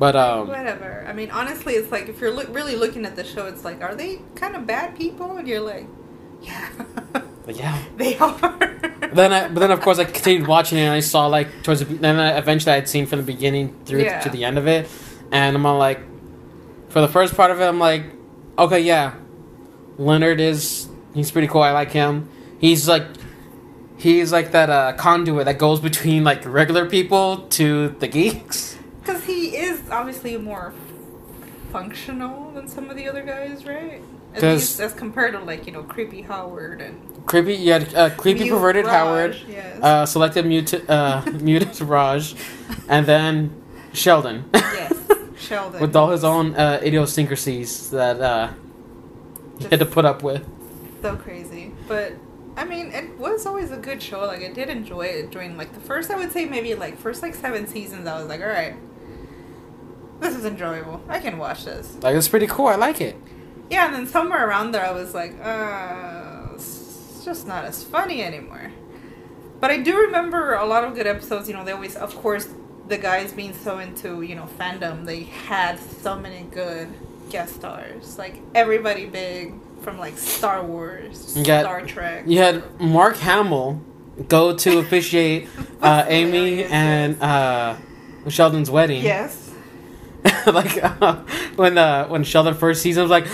But 0.00 0.16
um, 0.16 0.48
Whatever. 0.48 1.04
I 1.06 1.12
mean, 1.12 1.30
honestly, 1.30 1.74
it's 1.74 1.92
like 1.92 2.08
if 2.08 2.20
you're 2.20 2.30
loo- 2.32 2.50
really 2.52 2.74
looking 2.74 3.04
at 3.04 3.14
the 3.16 3.22
show, 3.22 3.46
it's 3.46 3.64
like, 3.64 3.82
are 3.82 3.94
they 3.94 4.20
kind 4.34 4.56
of 4.56 4.66
bad 4.66 4.96
people? 4.96 5.36
And 5.36 5.46
you're 5.46 5.60
like, 5.60 5.86
yeah, 6.40 6.70
yeah. 7.46 7.78
they 7.98 8.16
are. 8.18 8.56
Then 9.12 9.32
I, 9.32 9.48
but 9.48 9.58
then 9.58 9.72
of 9.72 9.80
course 9.80 9.98
I 9.98 10.04
continued 10.04 10.46
watching 10.46 10.78
it 10.78 10.82
and 10.82 10.92
I 10.92 11.00
saw 11.00 11.26
like 11.26 11.48
towards 11.64 11.80
the 11.80 11.86
then 11.86 12.16
I, 12.20 12.38
eventually 12.38 12.76
I'd 12.76 12.88
seen 12.88 13.06
from 13.06 13.18
the 13.18 13.24
beginning 13.24 13.76
through 13.84 14.04
Yeah. 14.04 14.20
to 14.20 14.30
the 14.30 14.44
end 14.44 14.56
of 14.56 14.68
it, 14.68 14.88
and 15.32 15.56
I'm 15.56 15.66
all 15.66 15.78
like, 15.78 15.98
for 16.90 17.00
the 17.00 17.08
first 17.08 17.34
part 17.34 17.50
of 17.50 17.60
it 17.60 17.64
I'm 17.64 17.80
like, 17.80 18.04
okay 18.56 18.78
yeah, 18.80 19.14
Leonard 19.98 20.38
is 20.40 20.88
he's 21.12 21.32
pretty 21.32 21.48
cool 21.48 21.60
I 21.62 21.72
like 21.72 21.90
him, 21.90 22.28
He's 22.60 22.88
like, 22.88 23.02
he's 23.98 24.30
like 24.30 24.52
that 24.52 24.70
uh, 24.70 24.92
conduit 24.92 25.46
that 25.46 25.58
goes 25.58 25.80
between 25.80 26.22
like 26.22 26.46
regular 26.46 26.88
people 26.88 27.48
to 27.58 27.88
the 27.98 28.06
geeks. 28.06 28.76
Because 29.10 29.24
he 29.26 29.56
is 29.56 29.82
obviously 29.90 30.36
more 30.36 30.72
functional 31.72 32.52
than 32.52 32.68
some 32.68 32.90
of 32.90 32.96
the 32.96 33.08
other 33.08 33.22
guys, 33.22 33.64
right? 33.64 34.00
At 34.34 34.42
least 34.42 34.78
as 34.78 34.92
compared 34.92 35.32
to 35.32 35.40
like 35.40 35.66
you 35.66 35.72
know 35.72 35.82
creepy 35.82 36.22
Howard 36.22 36.80
and 36.80 37.26
Creepy, 37.26 37.66
had 37.66 37.92
uh, 37.94 38.10
creepy 38.10 38.44
Mute 38.44 38.52
perverted 38.52 38.84
Raj, 38.86 38.94
Howard, 38.94 39.36
Yes. 39.48 39.82
uh, 39.82 40.06
selected 40.06 40.46
muted, 40.46 40.88
uh, 40.88 41.22
muted 41.40 41.80
Raj, 41.80 42.36
and 42.88 43.04
then 43.06 43.52
Sheldon. 43.92 44.44
yes. 44.54 44.96
Sheldon. 45.36 45.80
with 45.80 45.96
all 45.96 46.10
his 46.10 46.22
own 46.22 46.54
uh, 46.54 46.80
idiosyncrasies 46.82 47.90
that 47.90 48.20
uh, 48.20 48.52
he 49.58 49.64
had 49.64 49.80
to 49.80 49.86
put 49.86 50.04
up 50.04 50.22
with. 50.22 50.46
so 51.02 51.16
crazy. 51.16 51.72
But 51.88 52.12
I 52.56 52.64
mean, 52.64 52.92
it 52.92 53.18
was 53.18 53.44
always 53.46 53.72
a 53.72 53.76
good 53.76 54.00
show. 54.00 54.20
Like 54.20 54.42
I 54.44 54.52
did 54.52 54.68
enjoy 54.68 55.06
it 55.06 55.30
during 55.32 55.56
like 55.56 55.74
the 55.74 55.80
first. 55.80 56.10
I 56.12 56.16
would 56.16 56.30
say 56.30 56.44
maybe 56.44 56.76
like 56.76 56.96
first 56.96 57.22
like 57.22 57.34
seven 57.34 57.66
seasons. 57.66 58.06
I 58.06 58.18
was 58.20 58.28
like, 58.28 58.40
all 58.40 58.46
right, 58.46 58.76
this 60.20 60.34
is 60.36 60.44
enjoyable. 60.44 61.02
I 61.08 61.18
can 61.18 61.38
watch 61.38 61.64
this. 61.64 61.96
Like 62.02 62.14
it's 62.16 62.28
pretty 62.28 62.46
cool. 62.46 62.66
I 62.68 62.76
like 62.76 63.00
it. 63.00 63.16
Yeah, 63.70 63.86
and 63.86 63.94
then 63.94 64.06
somewhere 64.06 64.48
around 64.48 64.72
there, 64.72 64.84
I 64.84 64.90
was 64.90 65.14
like, 65.14 65.34
uh, 65.42 66.48
it's 66.54 67.22
just 67.24 67.46
not 67.46 67.64
as 67.64 67.84
funny 67.84 68.22
anymore. 68.22 68.72
But 69.60 69.70
I 69.70 69.76
do 69.78 69.96
remember 69.96 70.54
a 70.54 70.64
lot 70.64 70.84
of 70.84 70.94
good 70.94 71.06
episodes. 71.06 71.48
You 71.48 71.54
know, 71.54 71.64
they 71.64 71.72
always, 71.72 71.94
of 71.96 72.14
course, 72.16 72.48
the 72.88 72.98
guys 72.98 73.32
being 73.32 73.54
so 73.54 73.78
into 73.78 74.22
you 74.22 74.34
know 74.34 74.48
fandom, 74.58 75.04
they 75.06 75.24
had 75.24 75.78
so 75.78 76.18
many 76.18 76.42
good 76.50 76.88
guest 77.30 77.54
stars. 77.56 78.18
Like 78.18 78.40
everybody 78.54 79.06
big 79.06 79.54
from 79.82 79.98
like 79.98 80.18
Star 80.18 80.62
Wars, 80.64 81.36
got- 81.44 81.62
Star 81.64 81.82
Trek. 81.86 82.24
You 82.26 82.38
had 82.38 82.80
Mark 82.80 83.16
Hamill 83.18 83.80
go 84.28 84.54
to 84.56 84.78
officiate 84.78 85.48
uh, 85.82 86.04
Amy 86.08 86.64
and 86.64 87.22
uh, 87.22 87.76
Sheldon's 88.28 88.70
wedding. 88.70 89.02
Yes. 89.02 89.49
like 90.46 90.82
uh, 90.82 91.16
when 91.56 91.78
uh, 91.78 92.06
when 92.08 92.24
Sheldon 92.24 92.54
first 92.54 92.82
sees 92.82 92.96
him, 92.96 93.02
was 93.02 93.10
like, 93.10 93.26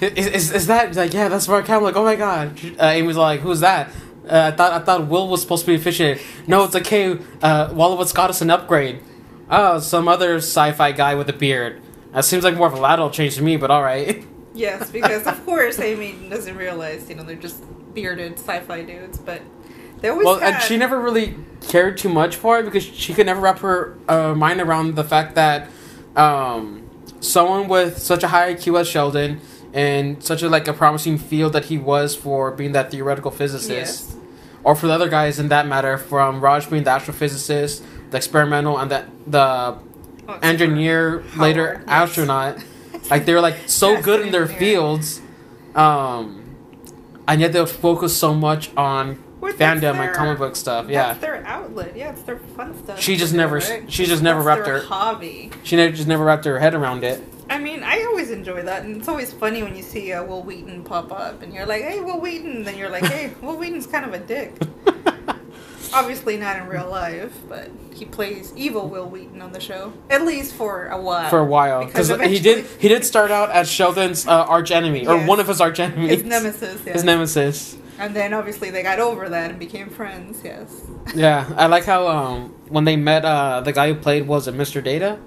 is, 0.00 0.26
is, 0.26 0.52
is 0.52 0.66
that 0.66 0.88
He's 0.88 0.96
like 0.96 1.12
yeah, 1.14 1.28
that's 1.28 1.46
Mark 1.48 1.66
Hamill. 1.66 1.84
Like 1.84 1.96
oh 1.96 2.04
my 2.04 2.16
god. 2.16 2.58
Uh, 2.80 2.86
Amy's 2.86 3.16
like, 3.16 3.40
who's 3.40 3.60
that? 3.60 3.88
Uh, 4.28 4.50
I 4.52 4.56
thought 4.56 4.72
I 4.72 4.84
thought 4.84 5.06
Wil 5.08 5.28
was 5.28 5.40
supposed 5.42 5.64
to 5.64 5.70
be 5.72 5.74
officiated. 5.76 6.22
No, 6.46 6.64
it's 6.64 6.74
okay. 6.76 7.12
Uh, 7.42 7.68
Wolowitz 7.70 8.14
got 8.14 8.30
us 8.30 8.40
an 8.40 8.50
upgrade. 8.50 9.00
Oh, 9.50 9.78
some 9.80 10.08
other 10.08 10.36
sci-fi 10.36 10.92
guy 10.92 11.14
with 11.14 11.28
a 11.28 11.32
beard. 11.32 11.82
That 12.12 12.24
seems 12.24 12.42
like 12.44 12.56
more 12.56 12.66
of 12.68 12.72
a 12.74 12.80
lateral 12.80 13.10
change 13.10 13.36
to 13.36 13.42
me, 13.42 13.56
but 13.56 13.70
all 13.70 13.82
right. 13.82 14.24
Yes, 14.54 14.90
because 14.90 15.26
of 15.26 15.46
course 15.46 15.78
Amy 15.80 16.14
doesn't 16.28 16.54
realize 16.58 17.08
you 17.08 17.14
know 17.14 17.22
they're 17.22 17.36
just 17.36 17.64
bearded 17.94 18.34
sci-fi 18.38 18.82
dudes, 18.82 19.16
but 19.16 19.40
they 20.02 20.10
always 20.10 20.26
Well, 20.26 20.40
had. 20.40 20.54
and 20.54 20.62
she 20.62 20.76
never 20.76 21.00
really 21.00 21.36
cared 21.68 21.96
too 21.96 22.10
much 22.10 22.36
for 22.36 22.58
it 22.58 22.64
because 22.64 22.84
she 22.84 23.14
could 23.14 23.24
never 23.24 23.40
wrap 23.40 23.60
her 23.60 23.96
uh, 24.08 24.34
mind 24.34 24.60
around 24.60 24.94
the 24.94 25.04
fact 25.04 25.36
that 25.36 25.70
um, 26.16 26.88
someone 27.20 27.68
with 27.68 27.98
such 27.98 28.22
a 28.22 28.28
high 28.28 28.54
IQ 28.54 28.80
as 28.80 28.88
Sheldon 28.88 29.40
and 29.72 30.22
such 30.22 30.42
a 30.42 30.48
like 30.48 30.68
a 30.68 30.72
promising 30.72 31.18
field 31.18 31.52
that 31.54 31.66
he 31.66 31.78
was 31.78 32.14
for 32.14 32.50
being 32.50 32.72
that 32.72 32.90
theoretical 32.90 33.30
physicist, 33.30 33.70
Yes. 33.70 34.16
or 34.64 34.74
for 34.74 34.86
the 34.86 34.92
other 34.92 35.08
guys 35.08 35.38
in 35.38 35.48
that 35.48 35.66
matter, 35.66 35.96
from 35.96 36.40
Raj 36.40 36.68
being 36.68 36.84
the 36.84 36.90
astrophysicist, 36.90 37.82
the 38.10 38.16
experimental, 38.18 38.78
and 38.78 38.90
that 38.90 39.06
the 39.26 39.76
Oh, 40.28 40.38
engineer 40.40 41.24
later 41.36 41.66
Howard, 41.66 41.78
yes. 41.80 41.88
astronaut, 41.88 42.58
like 43.10 43.24
they 43.24 43.34
were 43.34 43.40
like 43.40 43.56
so 43.66 44.00
good 44.00 44.20
in 44.24 44.30
their 44.30 44.46
fields, 44.46 45.20
um, 45.74 46.44
and 47.26 47.40
yet 47.40 47.52
they 47.52 47.58
would 47.60 47.68
focus 47.68 48.16
so 48.16 48.32
much 48.32 48.70
on 48.76 49.18
That's 49.42 49.80
fandom 49.82 49.90
and 49.90 49.98
their- 50.00 50.14
comic 50.14 50.38
book 50.38 50.54
stuff. 50.56 50.88
Yeah, 50.88 51.08
That's 51.08 51.20
their 51.20 51.44
outlet. 51.46 51.96
Yeah, 51.96 52.10
it's 52.12 52.22
their 52.22 52.38
fun 52.56 52.74
stuff. 52.84 53.00
She 53.00 53.16
just 53.16 53.34
never- 53.34 53.56
right? 53.58 53.90
she 53.92 54.06
just 54.06 54.22
never 54.22 54.38
That's 54.42 54.46
wrapped 54.46 54.64
their 54.64 54.78
her- 54.80 54.86
hobby. 54.86 55.50
she 55.64 55.76
never, 55.76 55.92
just 55.94 56.08
never 56.08 56.24
wrapped 56.24 56.44
her 56.44 56.58
head 56.58 56.74
around 56.74 57.02
it. 57.04 57.20
I 57.50 57.58
mean, 57.58 57.82
I 57.82 58.04
always 58.04 58.30
enjoy 58.30 58.62
that, 58.62 58.84
and 58.84 58.96
it's 58.96 59.08
always 59.08 59.30
funny 59.32 59.62
when 59.62 59.76
you 59.76 59.82
see 59.82 60.12
uh, 60.12 60.22
Wil 60.24 60.42
Wheaton 60.42 60.84
pop 60.84 61.12
up, 61.12 61.42
and 61.42 61.52
you're 61.52 61.66
like, 61.66 61.82
"Hey, 61.82 62.00
Wil 62.00 62.18
Wheaton," 62.18 62.62
then 62.64 62.78
you're 62.78 62.88
like, 62.88 63.04
"Hey, 63.04 63.30
Wil 63.42 63.56
Wheaton's 63.58 63.86
kind 63.86 64.06
of 64.06 64.14
a 64.14 64.18
dick." 64.18 64.54
Obviously, 65.94 66.38
not 66.38 66.56
in 66.56 66.66
real 66.68 66.88
life, 66.88 67.34
but 67.50 67.70
he 67.92 68.06
plays 68.06 68.50
evil 68.56 68.88
Wil 68.88 69.06
Wheaton 69.10 69.42
on 69.42 69.52
the 69.52 69.60
show, 69.60 69.92
at 70.08 70.24
least 70.24 70.54
for 70.54 70.86
a 70.88 70.98
while. 70.98 71.28
For 71.28 71.40
a 71.40 71.44
while, 71.44 71.84
Because 71.84 72.08
he 72.08 72.38
did 72.38 72.64
he 72.78 72.88
did 72.88 73.04
start 73.04 73.30
out 73.30 73.50
as 73.50 73.68
Sheldon's 73.68 74.26
uh, 74.26 74.30
arch 74.44 74.70
enemy 74.70 75.06
or 75.06 75.18
one 75.18 75.38
of 75.38 75.46
his 75.48 75.60
arch 75.60 75.78
enemies, 75.80 76.10
his 76.10 76.24
nemesis. 76.24 76.80
Yes. 76.86 76.94
his 76.94 77.04
nemesis. 77.04 77.76
And 77.98 78.16
then 78.16 78.32
obviously 78.34 78.70
they 78.70 78.82
got 78.82 78.98
over 78.98 79.28
that 79.28 79.50
and 79.50 79.58
became 79.58 79.88
friends. 79.90 80.40
Yes. 80.42 80.82
Yeah, 81.14 81.48
I 81.56 81.66
like 81.66 81.84
how 81.84 82.08
um, 82.08 82.48
when 82.68 82.84
they 82.84 82.96
met 82.96 83.24
uh, 83.24 83.60
the 83.60 83.72
guy 83.72 83.88
who 83.92 83.94
played 83.94 84.26
was 84.26 84.48
it 84.48 84.54
Mr. 84.54 84.82
Data, 84.82 85.18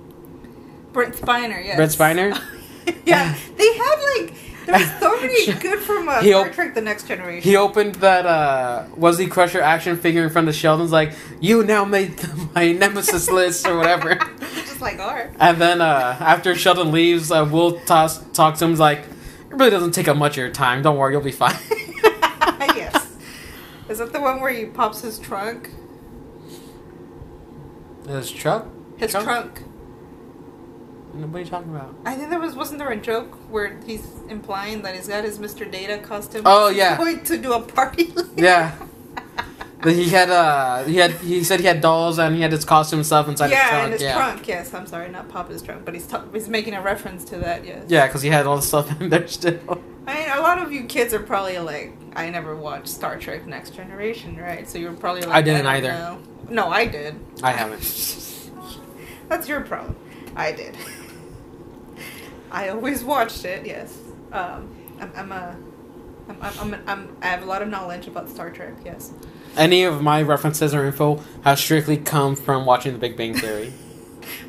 Brent 0.91 1.15
Spiner. 1.15 1.63
Yes. 1.63 1.75
Brent 1.75 1.91
Spiner. 1.91 2.41
yeah, 3.06 3.36
they 3.58 3.73
had 3.78 3.95
like 4.19 4.34
there 4.65 4.80
was 4.80 4.99
so 4.99 5.15
many 5.21 5.54
good 5.60 5.80
from 5.80 6.10
uh, 6.10 6.21
He 6.21 6.30
Star 6.32 6.47
op- 6.47 6.54
Trek: 6.54 6.73
The 6.73 6.82
Next 6.82 7.08
Generation. 7.08 7.47
He 7.49 7.56
opened 7.56 7.95
that 7.95 8.25
uh 8.25 8.86
was 8.97 9.17
the 9.17 9.28
Crusher 9.28 9.62
action 9.62 9.95
figure 9.97 10.23
in 10.23 10.30
front 10.30 10.47
of 10.49 10.56
Sheldon's 10.56 10.91
like, 10.91 11.13
You 11.39 11.63
now 11.63 11.86
made 11.86 12.19
my 12.56 12.71
nemesis 12.71 13.30
list 13.30 13.67
or 13.67 13.78
whatever. 13.78 14.15
just 14.39 14.82
like 14.82 14.99
art. 14.99 15.34
And 15.39 15.62
then 15.62 15.82
uh 15.82 16.17
after 16.19 16.56
Sheldon 16.56 16.91
leaves, 16.91 17.32
uh, 17.32 17.47
Wil 17.49 17.80
toss 17.82 18.19
talks 18.32 18.60
to 18.60 18.65
him 18.65 18.75
like, 18.75 18.99
It 18.99 19.56
really 19.56 19.71
doesn't 19.71 19.91
take 19.91 20.08
up 20.08 20.17
much 20.17 20.34
of 20.34 20.38
your 20.38 20.49
time, 20.51 20.82
don't 20.82 20.97
worry, 20.97 21.13
you'll 21.13 21.21
be 21.21 21.32
fine. 21.32 21.56
Is 23.89 24.00
that 24.00 24.13
the 24.13 24.21
one 24.21 24.41
where 24.41 24.52
he 24.52 24.65
pops 24.65 25.02
his 25.02 25.19
trunk? 25.19 25.69
His 28.08 28.32
truck? 28.32 28.67
His 28.98 29.12
Trunk? 29.12 29.26
trunk. 29.26 29.60
What 31.13 31.38
are 31.38 31.39
you 31.43 31.45
talking 31.50 31.74
about? 31.74 31.95
I 32.06 32.15
think 32.15 32.30
there 32.30 32.39
was 32.39 32.56
wasn't 32.56 32.80
there 32.80 32.89
a 32.91 32.95
joke 32.98 33.34
where 33.50 33.80
he's 33.86 34.06
implying 34.30 34.82
that 34.84 34.95
he's 34.95 35.08
got 35.08 35.24
his 35.24 35.39
Mr. 35.39 35.69
Data 35.69 35.98
costume. 35.98 36.43
Oh, 36.45 36.67
yeah. 36.69 36.98
going 36.98 37.24
to 37.24 37.38
do 37.38 37.54
a 37.54 37.62
party. 37.62 38.06
later. 38.08 38.30
Yeah. 38.38 38.76
But 39.82 39.93
he 39.93 40.10
had 40.10 40.30
uh 40.32 40.84
he 40.86 40.95
had 40.98 41.12
he 41.12 41.43
said 41.43 41.60
he 41.60 41.67
had 41.67 41.80
dolls 41.80 42.17
and 42.17 42.36
he 42.36 42.41
had 42.41 42.52
his 42.52 42.65
costume 42.65 43.04
stuff 43.04 43.28
inside 43.28 43.50
his 43.52 43.60
trunk. 43.60 43.71
yeah, 43.71 43.86
in 43.86 43.91
his 43.91 44.02
yeah. 44.02 44.15
trunk. 44.15 44.48
Yes, 44.48 44.74
I'm 44.74 44.88
sorry, 44.88 45.10
not 45.10 45.30
pop 45.30 45.50
his 45.50 45.62
trunk, 45.62 45.86
but 45.86 45.93
he's 45.93 46.08
ta- 46.08 46.24
he's 46.34 46.50
making 46.50 46.74
a 46.74 46.82
reference 46.82 47.24
to 47.26 47.38
that. 47.38 47.63
Yes. 47.65 47.84
Yeah, 47.88 48.08
because 48.08 48.24
he 48.24 48.30
had 48.30 48.48
all 48.48 48.56
the 48.56 48.62
stuff 48.63 48.89
in 49.02 49.10
there 49.10 49.28
still. 49.28 49.82
I 50.08 50.13
mean, 50.20 50.30
a 50.30 50.41
lot 50.41 50.60
of 50.60 50.72
you 50.72 50.86
kids 50.86 51.13
are 51.13 51.20
probably 51.20 51.58
like, 51.60 51.94
I 52.15 52.30
never 52.30 52.56
watched 52.56 52.88
Star 52.88 53.18
Trek 53.18 53.46
Next 53.46 53.72
Generation, 53.72 54.38
right? 54.38 54.70
So 54.70 54.78
you're 54.78 54.94
probably 54.94 55.22
like, 55.22 55.32
I 55.32 55.41
didn't 55.41 55.63
don't 55.63 55.74
either. 55.74 55.91
know. 55.91 56.20
No, 56.50 56.68
I 56.70 56.86
did. 56.86 57.20
I 57.41 57.52
haven't. 57.52 57.82
That's 59.30 59.48
your 59.48 59.62
problem. 59.62 59.96
I 60.36 60.52
did. 60.52 60.78
I 62.52 62.70
always 62.70 63.04
watched 63.04 63.44
it. 63.46 63.65
Yes. 63.65 63.98
Um, 64.32 64.70
I'm, 65.00 65.12
I'm 65.15 65.32
a. 65.32 65.58
I'm, 66.28 66.38
I'm, 66.41 66.74
I'm, 66.74 66.84
I'm, 66.88 67.18
I 67.22 67.28
have 67.28 67.44
a 67.44 67.46
lot 67.46 67.62
of 67.62 67.68
knowledge 67.68 68.08
about 68.08 68.30
Star 68.30 68.50
Trek. 68.50 68.74
Yes. 68.84 69.12
Any 69.58 69.84
of 69.84 70.02
my 70.02 70.22
references 70.22 70.74
or 70.74 70.86
info 70.86 71.22
have 71.44 71.60
strictly 71.60 71.98
come 71.98 72.36
from 72.36 72.65
watching 72.65 72.94
The 72.94 73.00
Big 73.00 73.15
Bang 73.18 73.34
Theory. 73.36 73.74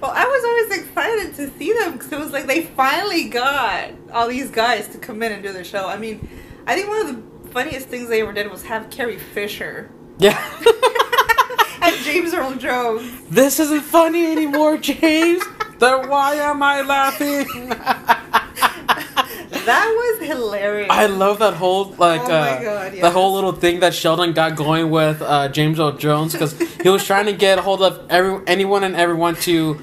Well, 0.00 0.12
I 0.14 0.24
was 0.24 0.44
always 0.44 0.80
excited 0.86 1.34
to 1.36 1.58
see 1.58 1.72
them 1.72 1.92
because 1.92 2.12
it 2.12 2.18
was 2.18 2.30
like 2.32 2.46
they 2.46 2.62
finally 2.62 3.28
got 3.28 3.90
all 4.12 4.28
these 4.28 4.50
guys 4.50 4.88
to 4.88 4.98
come 4.98 5.22
in 5.22 5.32
and 5.32 5.42
do 5.42 5.52
their 5.52 5.64
show. 5.64 5.86
I 5.86 5.96
mean, 5.96 6.28
I 6.66 6.74
think 6.74 6.88
one 6.88 7.00
of 7.06 7.08
the 7.16 7.50
funniest 7.50 7.88
things 7.88 8.08
they 8.08 8.20
ever 8.22 8.32
did 8.32 8.50
was 8.50 8.62
have 8.64 8.90
Carrie 8.90 9.18
Fisher 9.18 9.90
Yeah. 10.18 10.36
and 11.82 11.94
James 12.04 12.34
Earl 12.34 12.54
Jones. 12.56 13.10
this 13.30 13.58
isn't 13.60 13.82
funny 13.82 14.26
anymore, 14.30 14.76
James. 14.78 15.42
then 15.78 16.08
why 16.08 16.34
am 16.34 16.62
I 16.62 16.82
laughing? 16.82 17.46
That 19.66 19.88
was 19.88 20.28
hilarious. 20.28 20.88
I 20.90 21.06
love 21.06 21.40
that 21.40 21.54
whole 21.54 21.86
like 21.98 22.20
Oh 22.22 22.32
uh, 22.32 22.62
God, 22.62 22.92
the 22.92 23.10
whole 23.10 23.34
little 23.34 23.52
thing 23.52 23.80
that 23.80 23.94
Sheldon 23.94 24.32
got 24.32 24.54
going 24.56 24.90
with 24.90 25.20
uh, 25.20 25.48
James 25.48 25.80
Earl 25.80 25.92
Jones 25.92 26.32
because 26.32 26.58
he 26.82 26.88
was 26.88 27.04
trying 27.04 27.26
to 27.26 27.32
get 27.32 27.58
a 27.58 27.62
hold 27.62 27.82
of 27.82 28.06
every 28.08 28.40
anyone 28.46 28.84
and 28.84 28.94
everyone 28.94 29.34
to 29.36 29.80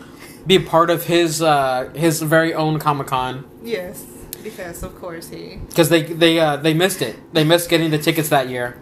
be 0.47 0.57
part 0.57 0.89
of 0.89 1.03
his 1.05 1.41
uh, 1.41 1.91
his 1.95 2.21
very 2.21 2.53
own 2.53 2.79
Comic 2.79 3.07
Con 3.07 3.45
yes, 3.61 4.05
because 4.41 4.83
of 4.83 4.95
course 4.99 5.29
he. 5.29 5.57
because 5.67 5.89
they 5.89 6.03
they 6.03 6.39
uh, 6.39 6.55
they 6.57 6.73
missed 6.73 7.01
it. 7.01 7.15
They 7.33 7.43
missed 7.43 7.69
getting 7.69 7.91
the 7.91 7.97
tickets 7.99 8.29
that 8.29 8.49
year. 8.49 8.77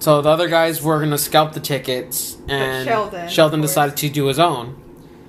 So 0.00 0.20
the 0.20 0.30
other 0.30 0.48
guys 0.48 0.82
were 0.82 0.98
gonna 0.98 1.18
scalp 1.18 1.52
the 1.52 1.60
tickets, 1.60 2.36
and 2.48 2.88
Sheldon, 2.88 3.60
of 3.60 3.62
course. 3.62 3.70
decided 3.70 3.96
to 3.98 4.08
do 4.08 4.26
his 4.26 4.38
own. 4.38 4.80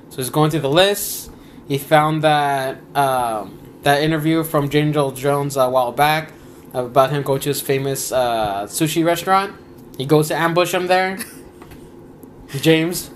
So 0.10 0.18
he's 0.18 0.30
going 0.30 0.50
through 0.50 0.62
the 0.62 0.70
list. 0.70 1.30
He 1.68 1.78
found 1.78 2.24
that 2.24 2.78
um, 2.96 3.60
that 3.84 4.02
interview 4.02 4.44
from 4.44 4.70
James 4.70 4.96
Earl 4.96 5.12
Jones 5.12 5.56
a 5.56 5.70
while 5.70 5.92
back 5.92 6.32
about 6.74 7.12
him 7.12 7.24
going 7.24 7.40
to 7.42 7.50
his 7.50 7.62
famous 7.62 8.12
uh, 8.12 8.64
sushi 8.64 9.06
restaurant. 9.06 9.56
He 9.98 10.06
goes 10.06 10.30
to 10.30 10.36
ambush 10.36 10.74
him 10.74 10.88
there. 10.88 11.20
James, 12.50 13.12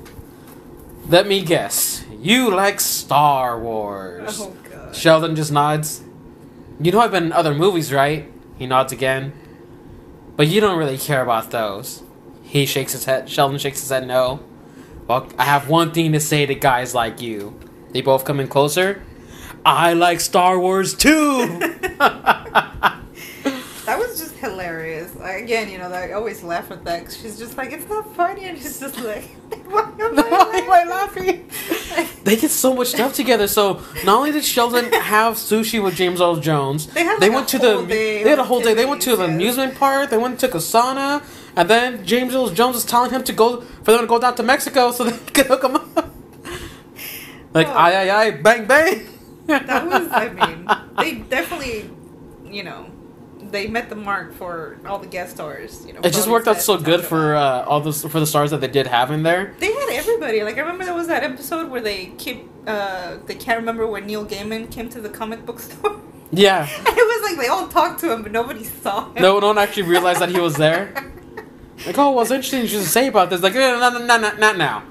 let 1.07 1.27
me 1.27 1.43
guess. 1.43 2.05
You 2.19 2.53
like 2.53 2.79
Star 2.79 3.59
Wars. 3.59 4.39
Oh 4.41 4.55
god. 4.69 4.95
Sheldon 4.95 5.35
just 5.35 5.51
nods. 5.51 6.01
You 6.79 6.91
know 6.91 6.99
I've 6.99 7.11
been 7.11 7.25
in 7.25 7.31
other 7.33 7.53
movies, 7.53 7.91
right? 7.91 8.31
He 8.57 8.67
nods 8.67 8.91
again. 8.91 9.33
But 10.35 10.47
you 10.47 10.61
don't 10.61 10.77
really 10.77 10.97
care 10.97 11.23
about 11.23 11.51
those. 11.51 12.03
He 12.43 12.65
shakes 12.65 12.91
his 12.91 13.05
head. 13.05 13.29
Sheldon 13.29 13.57
shakes 13.57 13.79
his 13.81 13.89
head. 13.89 14.05
No. 14.07 14.39
Well, 15.07 15.27
I 15.37 15.45
have 15.45 15.69
one 15.69 15.91
thing 15.91 16.11
to 16.11 16.19
say 16.19 16.45
to 16.45 16.53
guys 16.53 16.93
like 16.93 17.21
you. 17.21 17.59
They 17.91 18.01
both 18.01 18.25
come 18.25 18.39
in 18.39 18.47
closer. 18.47 19.01
I 19.69 19.93
like 19.93 20.19
Star 20.21 20.57
Wars 20.59 20.93
too. 20.93 21.61
That 23.87 23.97
was 23.99 24.19
just 24.19 24.35
hilarious. 24.35 25.15
Like, 25.15 25.43
again, 25.43 25.69
you 25.69 25.77
know, 25.77 25.89
I 25.89 26.11
always 26.11 26.43
laugh 26.43 26.71
at 26.71 26.83
that 26.83 27.05
'cause 27.05 27.15
she's 27.15 27.37
just 27.39 27.55
like, 27.57 27.71
it's 27.71 27.87
not 27.87 28.13
funny, 28.17 28.43
and 28.43 28.57
she's 28.61 28.81
just 28.81 28.99
like, 28.99 29.23
why 29.69 29.83
am 29.97 30.15
Why 30.17 30.49
I 30.53 30.57
am 30.59 30.71
I 30.71 30.83
laughing? 30.83 31.49
they 32.25 32.35
did 32.35 32.51
so 32.51 32.73
much 32.73 32.89
stuff 32.89 33.13
together. 33.13 33.47
So 33.47 33.79
not 34.03 34.17
only 34.17 34.33
did 34.33 34.43
Sheldon 34.43 34.91
have 34.91 35.35
sushi 35.35 35.81
with 35.81 35.95
James 35.95 36.19
Earl 36.19 36.35
Jones, 36.35 36.87
They 36.87 37.05
had, 37.05 37.21
they 37.21 37.29
went 37.29 37.47
a 37.47 37.57
to 37.59 37.59
the 37.65 37.85
day 37.85 38.23
they 38.25 38.29
had 38.29 38.39
a 38.39 38.43
whole 38.43 38.59
day. 38.59 38.73
They 38.73 38.85
went 38.85 39.01
to 39.03 39.15
the 39.15 39.23
activities, 39.23 39.35
amusement 39.55 39.75
park. 39.79 40.09
They 40.09 40.17
went 40.17 40.37
to 40.41 40.47
a 40.47 40.59
sauna, 40.59 41.23
and 41.55 41.69
then 41.69 42.05
James 42.05 42.35
Earl 42.35 42.49
Jones 42.49 42.75
was 42.75 42.83
telling 42.83 43.11
him 43.11 43.23
to 43.23 43.31
go 43.31 43.61
for 43.83 43.91
them 43.93 44.01
to 44.01 44.07
go 44.07 44.19
down 44.19 44.35
to 44.35 44.43
Mexico 44.43 44.91
so 44.91 45.05
they 45.05 45.17
could 45.31 45.45
hook 45.47 45.63
him 45.63 45.77
up. 45.77 46.09
Like 47.53 47.67
Oh. 47.69 47.83
aye 47.85 47.95
aye 48.01 48.11
aye 48.19 48.31
bang 48.31 48.65
bang. 48.65 49.07
That 49.47 49.85
was, 49.87 50.07
I 50.11 50.29
mean, 50.29 50.67
they 50.97 51.15
definitely, 51.29 51.89
you 52.45 52.63
know, 52.63 52.89
they 53.51 53.67
met 53.67 53.89
the 53.89 53.95
mark 53.95 54.33
for 54.33 54.77
all 54.85 54.99
the 54.99 55.07
guest 55.07 55.35
stars. 55.35 55.85
You 55.85 55.93
know, 55.93 56.01
It 56.03 56.11
just 56.13 56.27
worked 56.27 56.47
out 56.47 56.61
so 56.61 56.77
good 56.77 57.03
for 57.03 57.35
uh, 57.35 57.63
all 57.63 57.79
those 57.81 58.01
for 58.03 58.19
the 58.19 58.25
stars 58.25 58.51
that 58.51 58.61
they 58.61 58.67
did 58.67 58.87
have 58.87 59.11
in 59.11 59.23
there. 59.23 59.55
They 59.59 59.71
had 59.71 59.89
everybody. 59.91 60.43
Like 60.43 60.57
I 60.57 60.61
remember 60.61 60.85
there 60.85 60.93
was 60.93 61.07
that 61.07 61.23
episode 61.23 61.69
where 61.69 61.81
they 61.81 62.07
keep. 62.17 62.49
Uh, 62.65 63.17
they 63.25 63.35
can't 63.35 63.59
remember 63.59 63.87
when 63.87 64.05
Neil 64.05 64.25
Gaiman 64.25 64.69
came 64.69 64.89
to 64.89 64.99
the 64.99 65.09
comic 65.09 65.45
book 65.45 65.59
store. 65.67 66.01
Yeah. 66.31 66.67
And 66.67 66.87
it 66.87 66.95
was 66.95 67.29
like 67.31 67.39
they 67.39 67.47
all 67.47 67.67
talked 67.69 68.01
to 68.01 68.11
him, 68.11 68.23
but 68.23 68.31
nobody 68.33 68.63
saw 68.65 69.11
him. 69.13 69.21
No, 69.21 69.39
no 69.39 69.47
one 69.47 69.57
actually 69.57 69.83
realized 69.83 70.19
that 70.19 70.29
he 70.29 70.39
was 70.39 70.55
there. 70.55 70.93
Like, 71.85 71.97
oh, 71.97 72.09
what's 72.09 72.31
interesting 72.31 72.61
you 72.61 72.67
should 72.67 72.83
say 72.83 73.07
about 73.07 73.29
this? 73.29 73.41
Like, 73.41 73.53
no, 73.53 73.79
no, 73.79 73.89
no, 73.91 74.05
no, 74.05 74.17
no, 74.17 74.35
not 74.37 74.57
now. 74.57 74.83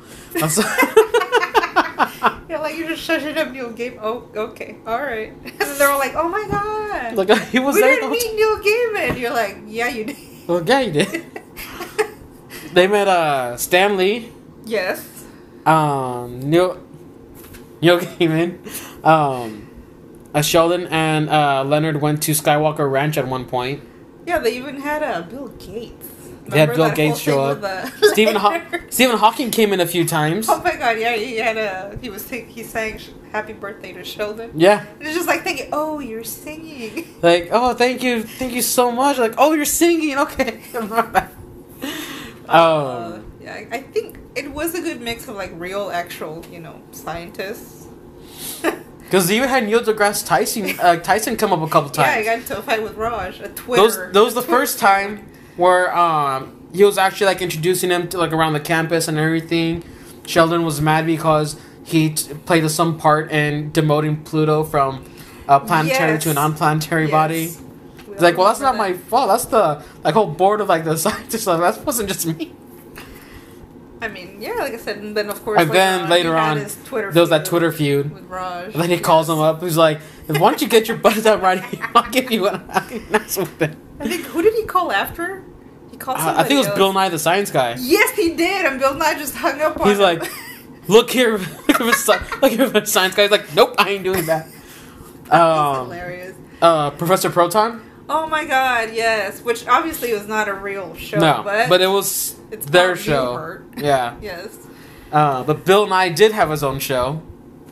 You're 2.48 2.58
like 2.60 2.76
you 2.76 2.86
just 2.88 3.06
just 3.06 3.26
it 3.26 3.36
up 3.38 3.50
Neil 3.50 3.70
Gaiman. 3.72 3.98
Oh, 4.00 4.28
okay, 4.36 4.76
all 4.86 5.00
right. 5.02 5.32
And 5.44 5.58
then 5.58 5.78
they're 5.78 5.90
all 5.90 5.98
like, 5.98 6.14
"Oh 6.14 6.28
my 6.28 6.46
god, 6.50 7.16
like 7.16 7.30
he 7.48 7.58
was 7.58 7.74
we 7.74 7.80
there. 7.82 7.94
didn't 7.96 8.10
meet 8.10 8.34
Neil 8.34 8.56
Gaiman." 8.60 9.18
You're 9.18 9.32
like, 9.34 9.56
"Yeah, 9.66 9.88
you 9.88 10.04
did." 10.04 10.16
Well, 10.46 10.62
yeah, 10.64 10.80
you 10.80 10.92
did. 10.92 11.24
They 12.72 12.86
met 12.86 13.08
uh 13.08 13.56
Stan 13.56 13.96
Lee, 13.96 14.30
yes. 14.64 15.02
um 15.64 16.38
Neil 16.50 16.78
Neil 17.82 17.98
Gaiman, 17.98 18.58
um 19.04 19.68
uh, 20.34 20.42
Sheldon 20.42 20.86
and 20.88 21.28
uh 21.30 21.64
Leonard 21.64 22.00
went 22.00 22.22
to 22.24 22.32
Skywalker 22.32 22.90
Ranch 22.90 23.16
at 23.16 23.26
one 23.26 23.44
point. 23.46 23.82
Yeah, 24.26 24.38
they 24.38 24.56
even 24.56 24.80
had 24.82 25.02
uh, 25.02 25.22
Bill 25.22 25.48
Gates. 25.58 26.05
They 26.48 26.58
had 26.60 26.74
Bill 26.74 26.90
Gates 26.92 27.18
show 27.18 27.40
up. 27.40 27.88
Stephen 28.12 28.36
Haw- 28.36 28.60
Stephen 28.90 29.16
Hawking 29.18 29.50
came 29.50 29.72
in 29.72 29.80
a 29.80 29.86
few 29.86 30.04
times. 30.06 30.48
Oh 30.48 30.62
my 30.62 30.76
god! 30.76 30.98
Yeah, 30.98 31.14
he 31.16 31.36
had 31.36 31.56
a. 31.56 31.98
He 32.00 32.08
was 32.08 32.28
he 32.30 32.62
sang 32.62 33.00
"Happy 33.32 33.52
Birthday" 33.52 33.92
to 33.94 34.04
Sheldon. 34.04 34.52
Yeah, 34.54 34.84
It's 35.00 35.14
just 35.14 35.26
like 35.26 35.42
thinking, 35.42 35.68
"Oh, 35.72 35.98
you're 35.98 36.24
singing." 36.24 37.06
like 37.22 37.48
oh 37.50 37.74
thank 37.74 38.02
you 38.02 38.22
thank 38.22 38.52
you 38.52 38.62
so 38.62 38.92
much. 38.92 39.18
Like 39.18 39.34
oh 39.38 39.52
you're 39.52 39.64
singing 39.64 40.18
okay. 40.18 40.60
Uh, 42.48 43.12
um, 43.16 43.32
yeah, 43.40 43.54
I- 43.54 43.68
I 43.72 43.82
think 43.82 44.18
it 44.36 44.52
was 44.52 44.74
a 44.76 44.80
good 44.80 45.00
mix 45.00 45.26
of 45.26 45.34
like 45.34 45.50
real, 45.54 45.90
actual, 45.90 46.44
you 46.50 46.60
know, 46.60 46.80
scientists. 46.92 47.88
because 49.00 49.28
you 49.28 49.36
even 49.38 49.48
had 49.48 49.64
Neil 49.66 49.80
deGrasse 49.80 50.24
Tyson 50.24 50.78
uh, 50.80 50.96
Tyson 50.96 51.36
come 51.36 51.52
up 51.52 51.60
a 51.60 51.68
couple 51.68 51.90
times. 51.90 52.06
Yeah, 52.14 52.20
I 52.20 52.24
got 52.24 52.38
into 52.38 52.56
a 52.58 52.62
fight 52.62 52.82
with 52.84 52.94
Raj. 52.96 53.40
A 53.40 53.48
Twitter. 53.48 53.82
those 53.82 54.12
those 54.12 54.34
the 54.34 54.42
first 54.42 54.78
time 54.78 55.26
where 55.56 55.94
um 55.96 56.52
he 56.72 56.84
was 56.84 56.98
actually 56.98 57.26
like 57.26 57.40
introducing 57.42 57.90
him 57.90 58.08
to 58.08 58.18
like 58.18 58.32
around 58.32 58.52
the 58.52 58.60
campus 58.60 59.08
and 59.08 59.18
everything. 59.18 59.82
Sheldon 60.26 60.64
was 60.64 60.80
mad 60.80 61.06
because 61.06 61.56
he 61.84 62.10
t- 62.10 62.34
played 62.46 62.68
some 62.70 62.98
part 62.98 63.30
in 63.30 63.70
demoting 63.72 64.24
Pluto 64.24 64.64
from 64.64 65.04
a 65.48 65.60
planetary 65.60 66.14
Yes. 66.14 66.22
to 66.24 66.30
a 66.30 66.34
non-planetary 66.34 67.04
Yes. 67.04 67.10
body. 67.12 67.46
We 68.08 68.12
It's 68.14 68.22
like, 68.22 68.36
well, 68.36 68.48
that's 68.48 68.60
not 68.60 68.72
remember 68.72 68.94
my 68.94 68.98
fault. 69.08 69.28
That's 69.28 69.44
the 69.46 69.82
like 70.02 70.14
whole 70.14 70.26
board 70.26 70.60
of 70.60 70.68
like 70.68 70.84
the 70.84 70.96
scientists. 71.04 71.46
Like, 71.46 71.60
that 71.60 71.86
wasn't 71.86 72.08
just 72.08 72.26
me. 72.26 72.52
I 74.06 74.08
mean, 74.08 74.40
yeah, 74.40 74.54
like 74.54 74.72
I 74.72 74.76
said, 74.78 74.98
and 74.98 75.16
then 75.16 75.28
of 75.28 75.42
course. 75.44 75.60
And 75.60 75.70
then 75.70 76.04
he 76.04 76.10
later 76.10 76.36
on, 76.36 76.64
Twitter 76.84 77.10
There 77.12 77.20
was 77.22 77.30
that 77.30 77.44
Twitter 77.44 77.70
feud. 77.72 78.12
with 78.12 78.24
Raj. 78.24 78.72
And 78.72 78.82
then 78.82 78.90
he 78.90 78.98
calls 78.98 79.28
him 79.28 79.38
up. 79.40 79.60
He's 79.62 79.76
like, 79.76 80.00
"Why 80.26 80.38
don't 80.38 80.62
you 80.62 80.68
get 80.68 80.88
your 80.88 80.96
butt 80.96 81.26
up 81.26 81.42
right 81.42 81.62
here? 81.64 81.88
I'll 81.94 82.10
give 82.10 82.30
you 82.30 82.42
what 82.42 82.62
I 82.70 82.80
can 82.80 83.10
mess. 83.10 83.36
I 83.38 83.44
think 83.46 84.22
who 84.26 84.42
did 84.42 84.54
he 84.54 84.64
call 84.64 84.92
after? 84.92 85.42
He 85.90 85.96
called. 85.96 86.18
Uh, 86.18 86.34
I 86.36 86.42
think 86.44 86.54
it 86.64 86.68
was 86.68 86.76
Bill. 86.76 86.92
Nye 86.92 87.08
the 87.08 87.18
Science 87.18 87.50
Guy. 87.50 87.76
Yes, 87.80 88.14
he 88.16 88.34
did, 88.34 88.64
and 88.66 88.78
Bill 88.78 88.94
Nye 88.94 89.14
just 89.18 89.34
hung 89.34 89.60
up 89.60 89.80
on 89.80 89.88
He's 89.88 89.96
him. 89.98 90.02
like, 90.04 90.30
Look 90.88 91.10
here, 91.10 91.32
look 91.38 91.70
at 91.70 91.78
the 91.78 92.38
look 92.42 92.52
at 92.52 92.72
the 92.72 92.84
science 92.86 93.14
guy. 93.16 93.22
He's 93.22 93.30
like, 93.32 93.54
"Nope, 93.54 93.74
I 93.78 93.90
ain't 93.90 94.04
doing 94.04 94.24
that." 94.26 94.46
That's 95.24 95.34
Um, 95.34 95.86
hilarious. 95.86 96.36
uh, 96.62 96.90
Professor 96.90 97.28
Proton. 97.30 97.82
Oh 98.08 98.26
my 98.28 98.44
god, 98.44 98.90
yes. 98.92 99.40
Which 99.42 99.66
obviously 99.66 100.12
was 100.12 100.28
not 100.28 100.48
a 100.48 100.54
real 100.54 100.94
show, 100.94 101.18
no, 101.18 101.42
but, 101.44 101.68
but 101.68 101.80
it 101.80 101.88
was 101.88 102.36
it's 102.50 102.66
their 102.66 102.94
show. 102.96 103.60
Yeah, 103.76 104.16
Yes. 104.20 104.56
uh, 105.12 105.42
but 105.44 105.64
Bill 105.64 105.86
Nye 105.86 106.10
did 106.10 106.32
have 106.32 106.50
his 106.50 106.62
own 106.62 106.78
show. 106.78 107.20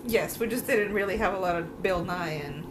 Yes, 0.07 0.39
we 0.39 0.47
just 0.49 0.67
didn't 0.67 0.93
really 0.93 1.17
have 1.19 1.35
a 1.35 1.39
lot 1.39 1.57
of 1.57 1.83
Bill 1.83 2.05
Nye 2.05 2.43
and 2.45 2.65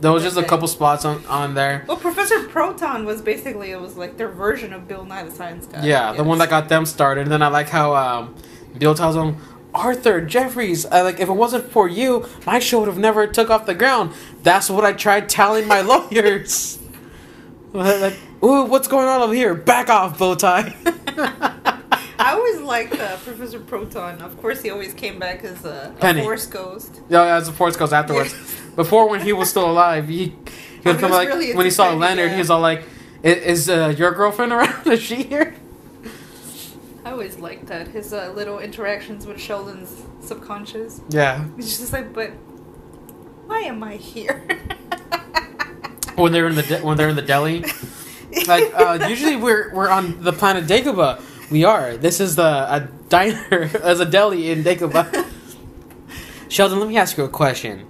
There 0.00 0.12
was 0.12 0.22
just 0.22 0.36
a 0.36 0.42
couple 0.44 0.68
spots 0.68 1.04
on 1.04 1.24
on 1.26 1.54
there. 1.54 1.84
well, 1.88 1.96
Professor 1.96 2.44
Proton 2.48 3.04
was 3.04 3.20
basically 3.20 3.72
it 3.72 3.80
was 3.80 3.96
like 3.96 4.16
their 4.16 4.28
version 4.28 4.72
of 4.72 4.86
Bill 4.86 5.04
Nye 5.04 5.24
the 5.24 5.30
Science 5.32 5.66
Guy. 5.66 5.84
Yeah, 5.84 6.12
the 6.12 6.22
one 6.24 6.38
that 6.38 6.48
got 6.50 6.68
them 6.68 6.86
started. 6.86 7.22
And 7.22 7.32
then 7.32 7.42
I 7.42 7.48
like 7.48 7.68
how 7.68 7.94
um, 7.96 8.34
Bill 8.78 8.94
tells 8.94 9.16
him, 9.16 9.36
Arthur, 9.74 10.20
Jeffries, 10.22 10.86
I, 10.86 11.02
like 11.02 11.18
if 11.20 11.28
it 11.28 11.32
wasn't 11.32 11.70
for 11.70 11.88
you, 11.88 12.26
my 12.46 12.58
show 12.60 12.78
would 12.78 12.88
have 12.88 12.96
never 12.98 13.26
took 13.26 13.50
off 13.50 13.66
the 13.66 13.74
ground. 13.74 14.12
That's 14.44 14.70
what 14.70 14.84
I 14.84 14.92
tried 14.92 15.28
telling 15.28 15.66
my 15.66 15.80
lawyers. 15.92 16.77
Like, 17.72 18.16
ooh, 18.42 18.64
what's 18.64 18.88
going 18.88 19.08
on 19.08 19.20
over 19.22 19.34
here? 19.34 19.54
Back 19.54 19.88
off, 19.88 20.18
bow 20.18 20.34
tie. 20.34 20.74
I 22.20 22.32
always 22.32 22.60
liked 22.60 22.94
uh, 22.94 23.16
Professor 23.18 23.60
Proton. 23.60 24.20
Of 24.22 24.40
course, 24.40 24.62
he 24.62 24.70
always 24.70 24.92
came 24.92 25.18
back 25.18 25.44
as 25.44 25.64
a, 25.64 25.94
a 26.00 26.22
Force 26.22 26.46
Ghost. 26.46 27.00
yeah, 27.08 27.36
as 27.36 27.48
a 27.48 27.52
force 27.52 27.76
ghost 27.76 27.92
afterwards. 27.92 28.34
Before, 28.76 29.08
when 29.08 29.20
he 29.20 29.32
was 29.32 29.50
still 29.50 29.70
alive, 29.70 30.08
he, 30.08 30.24
he 30.24 30.34
would 30.84 30.96
he 30.96 31.00
come 31.00 31.10
like 31.12 31.28
really 31.28 31.54
when 31.54 31.64
he 31.64 31.70
saw 31.70 31.92
Leonard, 31.94 32.30
yeah. 32.30 32.36
he's 32.36 32.50
all 32.50 32.60
like, 32.60 32.82
"I- 33.24 33.28
"Is 33.28 33.68
uh, 33.68 33.94
your 33.96 34.12
girlfriend 34.12 34.52
around? 34.52 34.86
Is 34.92 35.00
she 35.00 35.22
here?" 35.22 35.54
I 37.04 37.12
always 37.12 37.38
liked 37.38 37.66
that 37.66 37.88
his 37.88 38.12
uh, 38.12 38.32
little 38.34 38.58
interactions 38.58 39.26
with 39.26 39.40
Sheldon's 39.40 40.02
subconscious. 40.20 41.00
Yeah, 41.08 41.44
He's 41.56 41.78
just 41.78 41.92
like, 41.92 42.12
but 42.12 42.30
why 43.46 43.60
am 43.60 43.82
I 43.82 43.96
here? 43.96 44.46
When 46.18 46.32
they're 46.32 46.48
in 46.48 46.54
the 46.56 46.62
de- 46.62 46.80
when 46.80 46.96
they're 46.96 47.08
in 47.08 47.16
the 47.16 47.22
deli. 47.22 47.64
like 48.46 48.72
uh, 48.74 49.06
usually 49.08 49.36
we're 49.36 49.72
we're 49.74 49.88
on 49.88 50.22
the 50.22 50.32
planet 50.32 50.66
Dagobah. 50.66 51.20
We 51.50 51.64
are. 51.64 51.96
This 51.96 52.20
is 52.20 52.36
the 52.36 52.42
a 52.42 52.88
diner 53.08 53.70
as 53.82 54.00
a 54.00 54.06
deli 54.06 54.50
in 54.50 54.62
Dagobah. 54.62 55.26
Sheldon, 56.48 56.78
let 56.80 56.88
me 56.88 56.96
ask 56.96 57.16
you 57.16 57.24
a 57.24 57.28
question. 57.28 57.86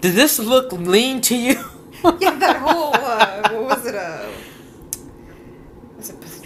Did 0.00 0.14
this 0.14 0.38
look 0.38 0.72
lean 0.72 1.20
to 1.22 1.36
you? 1.36 1.64
yeah, 2.20 2.36
that 2.38 2.56
whole 2.56 2.94
uh, 2.94 3.50
what 3.50 3.62
was 3.78 3.86
it? 3.86 3.94
Uh, 3.94 4.28
was 4.28 4.34
it 4.34 4.35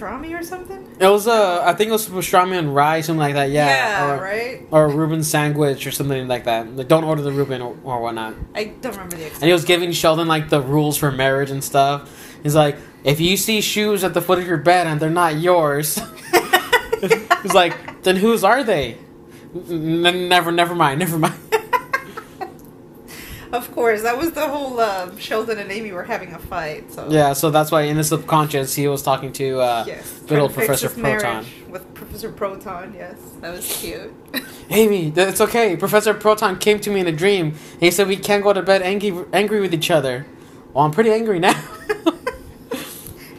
pastrami 0.01 0.39
or 0.39 0.43
something? 0.43 0.87
It 0.99 1.07
was 1.07 1.27
uh, 1.27 1.63
I 1.65 1.75
think 1.75 1.91
it 1.91 1.93
was 1.93 2.09
pastrami 2.09 2.59
and 2.59 2.75
rye, 2.75 3.01
something 3.01 3.21
like 3.21 3.35
that. 3.35 3.51
Yeah, 3.51 4.15
or, 4.15 4.23
right. 4.23 4.67
or 4.71 4.85
a 4.87 4.95
Reuben 4.95 5.23
sandwich 5.23 5.87
or 5.87 5.91
something 5.91 6.29
like 6.29 6.45
that. 6.45 6.75
Like, 6.75 6.89
don't 6.89 7.05
order 7.05 7.23
the 7.23 7.33
Reuben 7.33 7.63
or, 7.63 7.77
or 7.85 8.01
whatnot. 8.01 8.35
I 8.55 8.65
don't 8.65 8.93
remember 8.93 9.17
the 9.17 9.27
exact. 9.27 9.43
And 9.43 9.49
he 9.49 9.53
was 9.53 9.65
giving 9.65 9.93
Sheldon 9.93 10.29
like 10.29 10.49
the 10.49 10.61
rules 10.61 10.97
for 10.97 11.11
marriage 11.11 11.51
and 11.51 11.63
stuff. 11.63 12.37
He's 12.43 12.55
like, 12.55 12.77
if 13.05 13.21
you 13.21 13.37
see 13.37 13.61
shoes 13.61 14.05
at 14.05 14.15
the 14.15 14.23
foot 14.23 14.39
of 14.39 14.47
your 14.47 14.59
bed 14.59 14.87
and 14.87 15.01
they're 15.01 15.11
not 15.11 15.39
yours, 15.39 15.97
he's 17.43 17.55
like, 17.55 18.03
then 18.03 18.17
whose 18.17 18.45
are 18.45 18.63
they? 18.65 18.99
N- 19.55 20.29
never, 20.29 20.53
never 20.53 20.75
mind, 20.75 21.01
never 21.01 21.19
mind. 21.19 21.35
Of 23.53 23.73
course, 23.73 24.03
that 24.03 24.17
was 24.17 24.31
the 24.31 24.49
whole 24.49 24.79
uh, 24.79 25.11
Sheldon 25.17 25.59
and 25.59 25.73
Amy 25.73 25.91
were 25.91 26.05
having 26.05 26.33
a 26.33 26.39
fight. 26.39 26.93
So 26.93 27.11
Yeah, 27.11 27.33
so 27.33 27.51
that's 27.51 27.73
why 27.73 27.83
in 27.83 27.97
the 27.97 28.05
subconscious 28.05 28.75
he 28.75 28.87
was 28.87 29.03
talking 29.03 29.33
to 29.35 29.61
uh, 29.61 29.85
yes, 29.87 30.09
fix 30.09 30.55
Professor 30.55 30.89
Proton. 30.89 31.45
with 31.69 31.93
Professor 31.95 32.31
Proton. 32.31 32.95
Yes, 32.95 33.19
that 33.41 33.53
was 33.53 33.67
cute. 33.81 34.15
Amy, 34.71 35.13
it's 35.17 35.41
okay. 35.41 35.77
Professor 35.77 36.15
Proton 36.15 36.59
came 36.59 36.79
to 36.81 36.91
me 36.91 37.01
in 37.01 37.09
a 37.09 37.13
dream. 37.13 37.55
He 37.81 37.91
said 37.91 38.07
we 38.07 38.17
can't 38.17 38.45
go 38.45 38.53
to 38.53 38.63
bed 38.63 38.83
angry, 38.83 39.25
angry 39.33 39.61
with 39.61 39.75
each 39.75 39.91
other. 39.91 40.27
Well, 40.73 40.85
I'm 40.85 40.93
pretty 40.93 41.11
angry 41.11 41.41
now. 41.41 41.61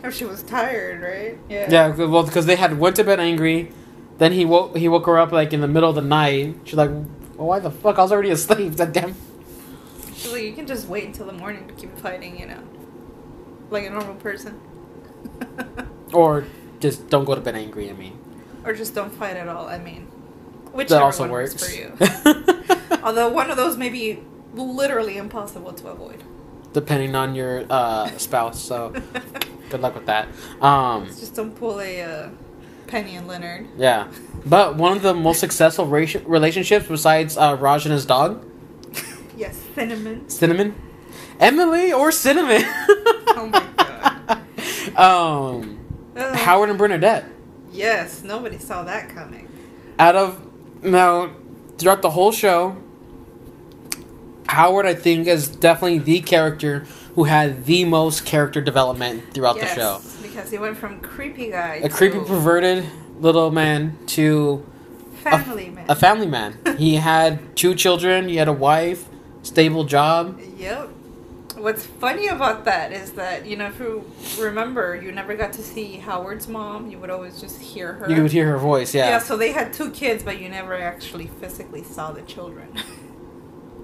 Or 0.04 0.12
she 0.12 0.26
was 0.26 0.42
tired, 0.42 1.02
right? 1.02 1.38
Yeah. 1.48 1.70
yeah, 1.70 1.88
well, 1.96 2.24
because 2.24 2.48
they 2.48 2.56
had 2.56 2.80
went 2.80 2.96
to 2.96 3.04
bed 3.04 3.20
angry. 3.20 3.72
Then 4.18 4.32
he 4.32 4.46
woke 4.46 4.76
he 4.76 4.88
woke 4.88 5.06
her 5.06 5.18
up 5.20 5.32
like 5.32 5.54
in 5.54 5.62
the 5.62 5.68
middle 5.68 5.90
of 5.90 5.96
the 5.96 6.02
night. 6.02 6.56
She's 6.64 6.74
like, 6.74 6.90
well, 6.90 7.48
"Why 7.48 7.60
the 7.60 7.70
fuck? 7.72 8.00
I 8.00 8.02
was 8.02 8.12
already 8.12 8.32
asleep." 8.32 8.74
That 8.74 8.94
damn. 8.94 9.16
She's 10.22 10.32
like, 10.32 10.44
you 10.44 10.54
can 10.54 10.68
just 10.68 10.88
wait 10.88 11.06
until 11.06 11.26
the 11.26 11.34
morning 11.34 11.68
to 11.68 11.74
keep 11.74 11.98
fighting, 11.98 12.40
you 12.40 12.46
know, 12.48 12.62
like 13.70 13.86
a 13.86 13.90
normal 13.90 14.16
person. 14.16 14.60
Or 16.14 16.46
just 16.82 17.10
don't 17.10 17.24
go 17.24 17.36
to 17.36 17.42
bed 17.42 17.56
angry. 17.56 17.90
I 17.90 17.94
mean, 17.94 18.20
Or 18.66 18.74
just 18.74 18.94
don't 18.94 19.14
fight 19.14 19.38
at 19.38 19.48
all. 19.48 19.68
I 19.68 19.78
mean, 19.78 20.08
whichever 20.74 20.96
that 20.96 21.02
also 21.04 21.24
one 21.24 21.32
works. 21.32 21.54
for 21.56 21.72
you. 21.74 21.94
Although 23.04 23.30
one 23.30 23.50
of 23.50 23.56
those 23.56 23.78
may 23.78 23.88
be 23.90 24.20
literally 24.54 25.18
impossible 25.18 25.72
to 25.74 25.88
avoid. 25.88 26.22
Depending 26.74 27.16
on 27.16 27.34
your 27.34 27.64
uh, 27.70 28.08
spouse. 28.18 28.60
So 28.62 28.94
good 29.70 29.80
luck 29.82 29.96
with 29.96 30.06
that. 30.08 30.28
Um, 30.62 31.06
just 31.08 31.34
don't 31.34 31.56
pull 31.56 31.80
a 31.80 32.02
uh, 32.02 32.30
Penny 32.88 33.16
and 33.16 33.26
Leonard. 33.28 33.68
yeah. 33.78 34.12
But 34.46 34.76
one 34.76 34.98
of 34.98 35.04
the 35.04 35.14
most 35.14 35.40
successful 35.40 35.86
rati- 35.86 36.20
relationships 36.26 36.88
besides 36.88 37.38
uh, 37.38 37.56
Raj 37.58 37.86
and 37.86 37.94
his 37.94 38.06
dog, 38.06 38.46
cinnamon. 39.90 40.30
Cinnamon, 40.30 40.76
Emily 41.40 41.94
or 41.94 42.12
Cinnamon. 42.12 42.64
Oh 43.34 43.48
my 43.48 43.66
god. 43.78 45.00
um, 45.00 45.80
Ugh. 46.18 46.36
Howard 46.36 46.70
and 46.70 46.78
Bernadette. 46.78 47.26
Yes, 47.72 48.24
nobody 48.24 48.58
saw 48.60 48.84
that 48.84 49.08
coming. 49.10 49.48
Out 49.98 50.16
of 50.18 50.84
now, 50.84 51.32
throughout 51.78 52.02
the 52.02 52.10
whole 52.10 52.34
show, 52.34 52.76
Howard 54.48 54.86
I 54.86 54.94
think 54.94 55.28
is 55.28 55.48
definitely 55.48 56.00
the 56.00 56.20
character 56.20 56.86
who 57.16 57.24
had 57.24 57.66
the 57.66 57.86
most 57.86 58.26
character 58.26 58.60
development 58.62 59.34
throughout 59.34 59.56
yes, 59.56 59.74
the 59.76 59.82
show. 59.82 60.02
because 60.22 60.52
he 60.52 60.58
went 60.58 60.78
from 60.78 61.00
creepy 61.00 61.52
guy 61.52 61.76
A 61.84 61.90
creepy, 61.90 62.20
perverted 62.20 62.86
little 63.20 63.50
man 63.50 63.98
to 64.08 64.66
family 65.24 65.70
man. 65.70 65.86
a 65.88 65.96
family 65.96 66.28
man. 66.28 66.58
he 66.78 66.96
had 66.96 67.56
two 67.56 67.76
children. 67.76 68.28
He 68.28 68.36
had 68.36 68.50
a 68.50 68.54
wife, 68.54 69.06
stable 69.44 69.84
job. 69.84 70.40
Yep. 70.58 70.90
What's 71.58 71.86
funny 71.86 72.28
about 72.28 72.64
that 72.66 72.92
is 72.94 73.12
that 73.14 73.46
you 73.46 73.58
know 73.58 73.68
if 73.68 73.80
you 73.80 74.10
remember, 74.40 74.96
you 74.96 75.12
never 75.12 75.36
got 75.36 75.52
to 75.54 75.62
see 75.62 75.98
Howard's 75.98 76.48
mom. 76.48 76.90
You 76.90 76.98
would 77.00 77.10
always 77.10 77.42
just 77.42 77.60
hear 77.60 77.94
her. 77.94 78.10
You 78.10 78.22
would 78.24 78.32
hear 78.32 78.48
her 78.52 78.58
voice. 78.58 78.96
yeah. 78.96 79.10
Yeah. 79.10 79.20
So 79.20 79.36
they 79.38 79.52
had 79.52 79.74
two 79.74 79.92
kids, 79.92 80.24
but 80.24 80.40
you 80.42 80.48
never 80.50 80.74
actually 80.76 81.28
physically 81.28 81.84
saw 81.84 82.12
the 82.12 82.22
children. 82.22 82.70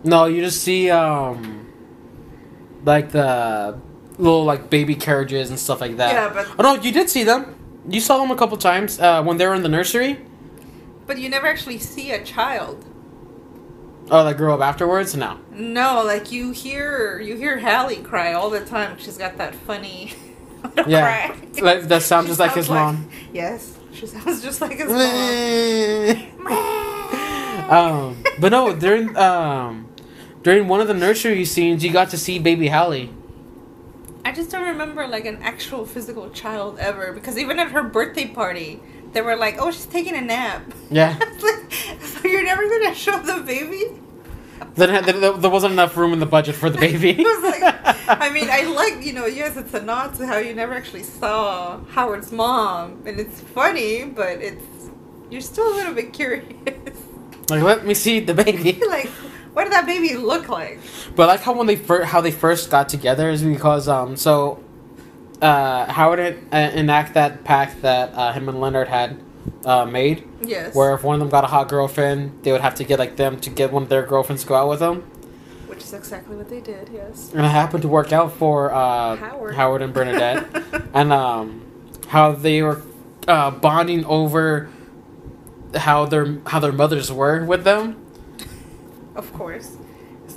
No, 0.04 0.26
you 0.26 0.42
just 0.42 0.62
see 0.62 0.92
um, 0.92 1.68
like 2.86 3.12
the 3.12 3.80
little 4.20 4.46
like 4.46 4.70
baby 4.70 4.96
carriages 4.96 5.50
and 5.50 5.60
stuff 5.60 5.82
like 5.82 5.98
that. 5.98 6.14
Yeah, 6.14 6.30
but- 6.34 6.48
oh 6.60 6.76
no, 6.76 6.82
you 6.82 6.92
did 6.92 7.10
see 7.10 7.24
them. 7.24 7.56
You 7.90 8.00
saw 8.00 8.20
them 8.20 8.30
a 8.32 8.36
couple 8.36 8.56
times 8.58 9.00
uh, 9.00 9.24
when 9.24 9.38
they 9.38 9.48
were 9.48 9.56
in 9.56 9.64
the 9.64 9.70
nursery. 9.70 10.20
but 11.08 11.18
you 11.18 11.30
never 11.30 11.48
actually 11.48 11.80
see 11.80 12.12
a 12.12 12.24
child. 12.24 12.86
Oh, 14.10 14.24
that 14.24 14.38
grew 14.38 14.54
up 14.54 14.62
afterwards. 14.62 15.16
No. 15.16 15.38
No, 15.52 16.04
like 16.06 16.32
you 16.32 16.52
hear 16.52 17.20
you 17.20 17.36
hear 17.36 17.58
Halley 17.58 17.98
cry 17.98 18.34
all 18.34 18.50
the 18.50 18.64
time. 18.66 18.98
She's 18.98 19.18
got 19.18 19.38
that 19.38 19.54
funny 19.54 20.14
Yeah, 20.88 21.28
cry. 21.30 21.62
like 21.62 21.84
that 21.84 22.04
sounds 22.04 22.28
just 22.28 22.40
like 22.40 22.54
his 22.54 22.70
mom. 22.70 23.10
Yes, 23.34 23.78
she 23.94 24.08
sounds 24.08 24.42
just 24.42 24.62
like 24.62 24.78
his 24.78 24.88
mom. 24.90 26.48
um, 27.70 28.24
but 28.40 28.50
no, 28.50 28.76
during 28.76 29.16
um, 29.18 29.88
during 30.44 30.68
one 30.68 30.80
of 30.82 30.88
the 30.88 30.94
nursery 30.94 31.44
scenes, 31.46 31.84
you 31.84 31.92
got 31.92 32.10
to 32.12 32.18
see 32.18 32.40
baby 32.40 32.68
Halley. 32.70 33.12
I 34.24 34.32
just 34.32 34.52
don't 34.52 34.66
remember 34.66 35.08
like 35.08 35.26
an 35.26 35.38
actual 35.42 35.86
physical 35.86 36.30
child 36.30 36.80
ever 36.80 37.12
because 37.14 37.38
even 37.38 37.60
at 37.60 37.72
her 37.72 37.84
birthday 37.84 38.28
party, 38.28 38.80
they 39.18 39.22
were 39.24 39.36
like, 39.36 39.56
"Oh, 39.60 39.72
she's 39.72 39.88
taking 39.88 40.16
a 40.16 40.22
nap." 40.22 40.62
Yeah, 40.92 41.18
like, 41.42 41.74
so 42.02 42.28
you're 42.28 42.44
never 42.44 42.70
gonna 42.70 42.94
show 42.94 43.18
the 43.18 43.42
baby? 43.42 44.00
there, 44.76 45.02
there, 45.02 45.32
there 45.32 45.50
wasn't 45.50 45.74
enough 45.74 45.98
room 45.98 46.14
in 46.14 46.20
the 46.20 46.28
budget 46.28 46.54
for 46.54 46.70
the 46.70 46.78
baby. 46.78 47.26
Like, 47.48 47.64
I 48.08 48.30
mean, 48.30 48.48
I 48.52 48.62
like 48.64 49.04
you 49.04 49.14
know, 49.14 49.26
yes, 49.26 49.58
it's 49.58 49.74
a 49.74 49.82
nod 49.82 50.14
to 50.16 50.28
how 50.28 50.38
you 50.38 50.54
never 50.54 50.74
actually 50.76 51.02
saw 51.02 51.80
Howard's 51.96 52.32
mom, 52.32 53.02
and 53.08 53.20
it's 53.20 53.42
funny, 53.42 54.06
but 54.06 54.40
it's 54.40 54.64
you're 55.32 55.42
still 55.42 55.68
a 55.74 55.76
little 55.76 55.96
bit 55.96 56.14
curious. 56.14 56.46
like, 57.50 57.64
let 57.64 57.88
me 57.88 57.96
see 57.96 58.20
the 58.20 58.36
baby. 58.36 58.74
like, 58.88 59.10
what 59.54 59.64
did 59.64 59.74
that 59.74 59.88
baby 59.88 60.14
look 60.16 60.48
like? 60.48 60.80
But 61.16 61.24
I 61.24 61.34
like 61.34 61.42
how 61.42 61.54
when 61.54 61.66
they 61.66 61.76
fir- 61.76 62.04
how 62.04 62.22
they 62.22 62.32
first 62.46 62.70
got 62.70 62.88
together 62.88 63.32
is 63.32 63.42
because 63.42 63.88
um 63.88 64.16
so 64.16 64.64
uh 65.42 65.86
Howard 65.92 66.20
en- 66.20 66.48
uh, 66.52 66.72
enact 66.76 67.14
that 67.14 67.44
pact 67.44 67.82
that 67.82 68.14
uh, 68.14 68.32
him 68.34 68.50
and 68.50 68.60
Leonard 68.60 68.88
had 68.88 69.20
uh, 69.66 69.86
made, 69.86 70.28
Yes. 70.42 70.74
where 70.76 70.94
if 70.94 71.04
one 71.04 71.16
of 71.16 71.20
them 71.20 71.30
got 71.30 71.44
a 71.44 71.48
hot 71.48 71.70
girlfriend, 71.70 72.40
they 72.44 72.52
would 72.52 72.62
have 72.62 72.76
to 72.76 72.84
get 72.84 73.00
like 73.00 73.16
them 73.18 73.40
to 73.42 73.50
get 73.50 73.72
one 73.72 73.84
of 73.84 73.90
their 73.90 74.04
girlfriends 74.04 74.44
to 74.44 74.48
go 74.48 74.56
out 74.56 74.70
with 74.70 74.80
them. 74.80 75.02
Which 75.68 75.80
is 75.84 75.94
exactly 75.94 76.36
what 76.36 76.50
they 76.50 76.62
did. 76.62 76.90
Yes. 76.94 77.32
And 77.34 77.46
it 77.46 77.50
happened 77.50 77.82
to 77.84 77.88
work 77.88 78.12
out 78.12 78.34
for 78.34 78.72
uh, 78.74 79.16
Howard. 79.54 79.82
and 79.82 79.94
Bernadette, 79.94 80.46
and 80.94 81.12
um, 81.14 81.62
how 82.08 82.32
they 82.32 82.62
were 82.64 82.82
uh, 83.28 83.52
bonding 83.52 84.06
over 84.06 84.70
how 85.76 86.06
their 86.06 86.38
how 86.48 86.60
their 86.60 86.72
mothers 86.72 87.12
were 87.12 87.44
with 87.46 87.64
them, 87.64 87.96
Of 89.16 89.32
course. 89.34 89.78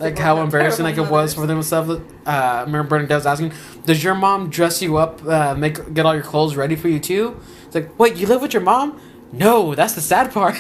Like 0.01 0.19
how 0.19 0.41
embarrassing 0.43 0.85
like 0.85 0.97
it 0.97 1.09
was 1.09 1.35
for 1.35 1.41
mothers. 1.41 1.71
themselves. 1.71 2.03
Uh, 2.27 2.31
I 2.31 2.61
remember 2.63 2.89
Bernadette 2.89 3.19
was 3.19 3.27
asking, 3.27 3.53
"Does 3.85 4.03
your 4.03 4.15
mom 4.15 4.51
dress 4.51 4.81
you 4.83 4.97
up, 4.97 5.25
uh, 5.27 5.55
make 5.55 5.93
get 5.95 6.07
all 6.07 6.15
your 6.15 6.25
clothes 6.25 6.57
ready 6.57 6.75
for 6.75 6.89
you 6.89 6.99
too?" 6.99 7.39
It's 7.67 7.75
like, 7.77 7.97
wait, 8.01 8.17
you 8.17 8.27
live 8.27 8.43
with 8.43 8.53
your 8.53 8.63
mom? 8.63 9.01
No, 9.31 9.77
that's 9.77 9.95
the 9.95 10.01
sad 10.01 10.33
part. 10.33 10.57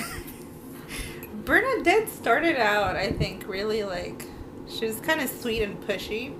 Bernadette 1.44 2.08
started 2.08 2.54
out, 2.54 2.94
I 2.94 3.10
think, 3.10 3.48
really 3.48 3.82
like 3.82 4.26
she 4.68 4.86
was 4.86 5.00
kind 5.00 5.20
of 5.20 5.28
sweet 5.28 5.62
and 5.62 5.80
pushy, 5.80 6.32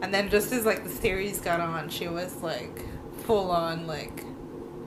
and 0.00 0.14
then 0.14 0.30
just 0.30 0.52
as 0.52 0.64
like 0.64 0.84
the 0.84 0.90
series 0.90 1.40
got 1.40 1.60
on, 1.60 1.90
she 1.90 2.08
was 2.08 2.36
like 2.36 2.82
full 3.26 3.50
on 3.50 3.86
like, 3.86 4.24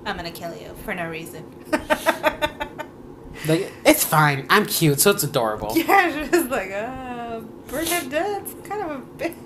"I'm 0.06 0.16
gonna 0.16 0.32
kill 0.32 0.56
you 0.56 0.74
for 0.84 0.96
no 0.96 1.08
reason." 1.08 1.46
like, 3.48 3.72
it's 3.86 4.04
fine. 4.04 4.48
I'm 4.50 4.66
cute, 4.66 5.00
so 5.00 5.12
it's 5.12 5.24
adorable. 5.24 5.74
yeah, 5.78 6.12
she 6.12 6.30
was 6.30 6.48
like, 6.48 6.72
"Uh, 6.72 7.07
Bernadette's 7.68 8.56
kind 8.68 8.82
of 8.84 8.92
a 8.92 9.02
bitch." 9.18 9.34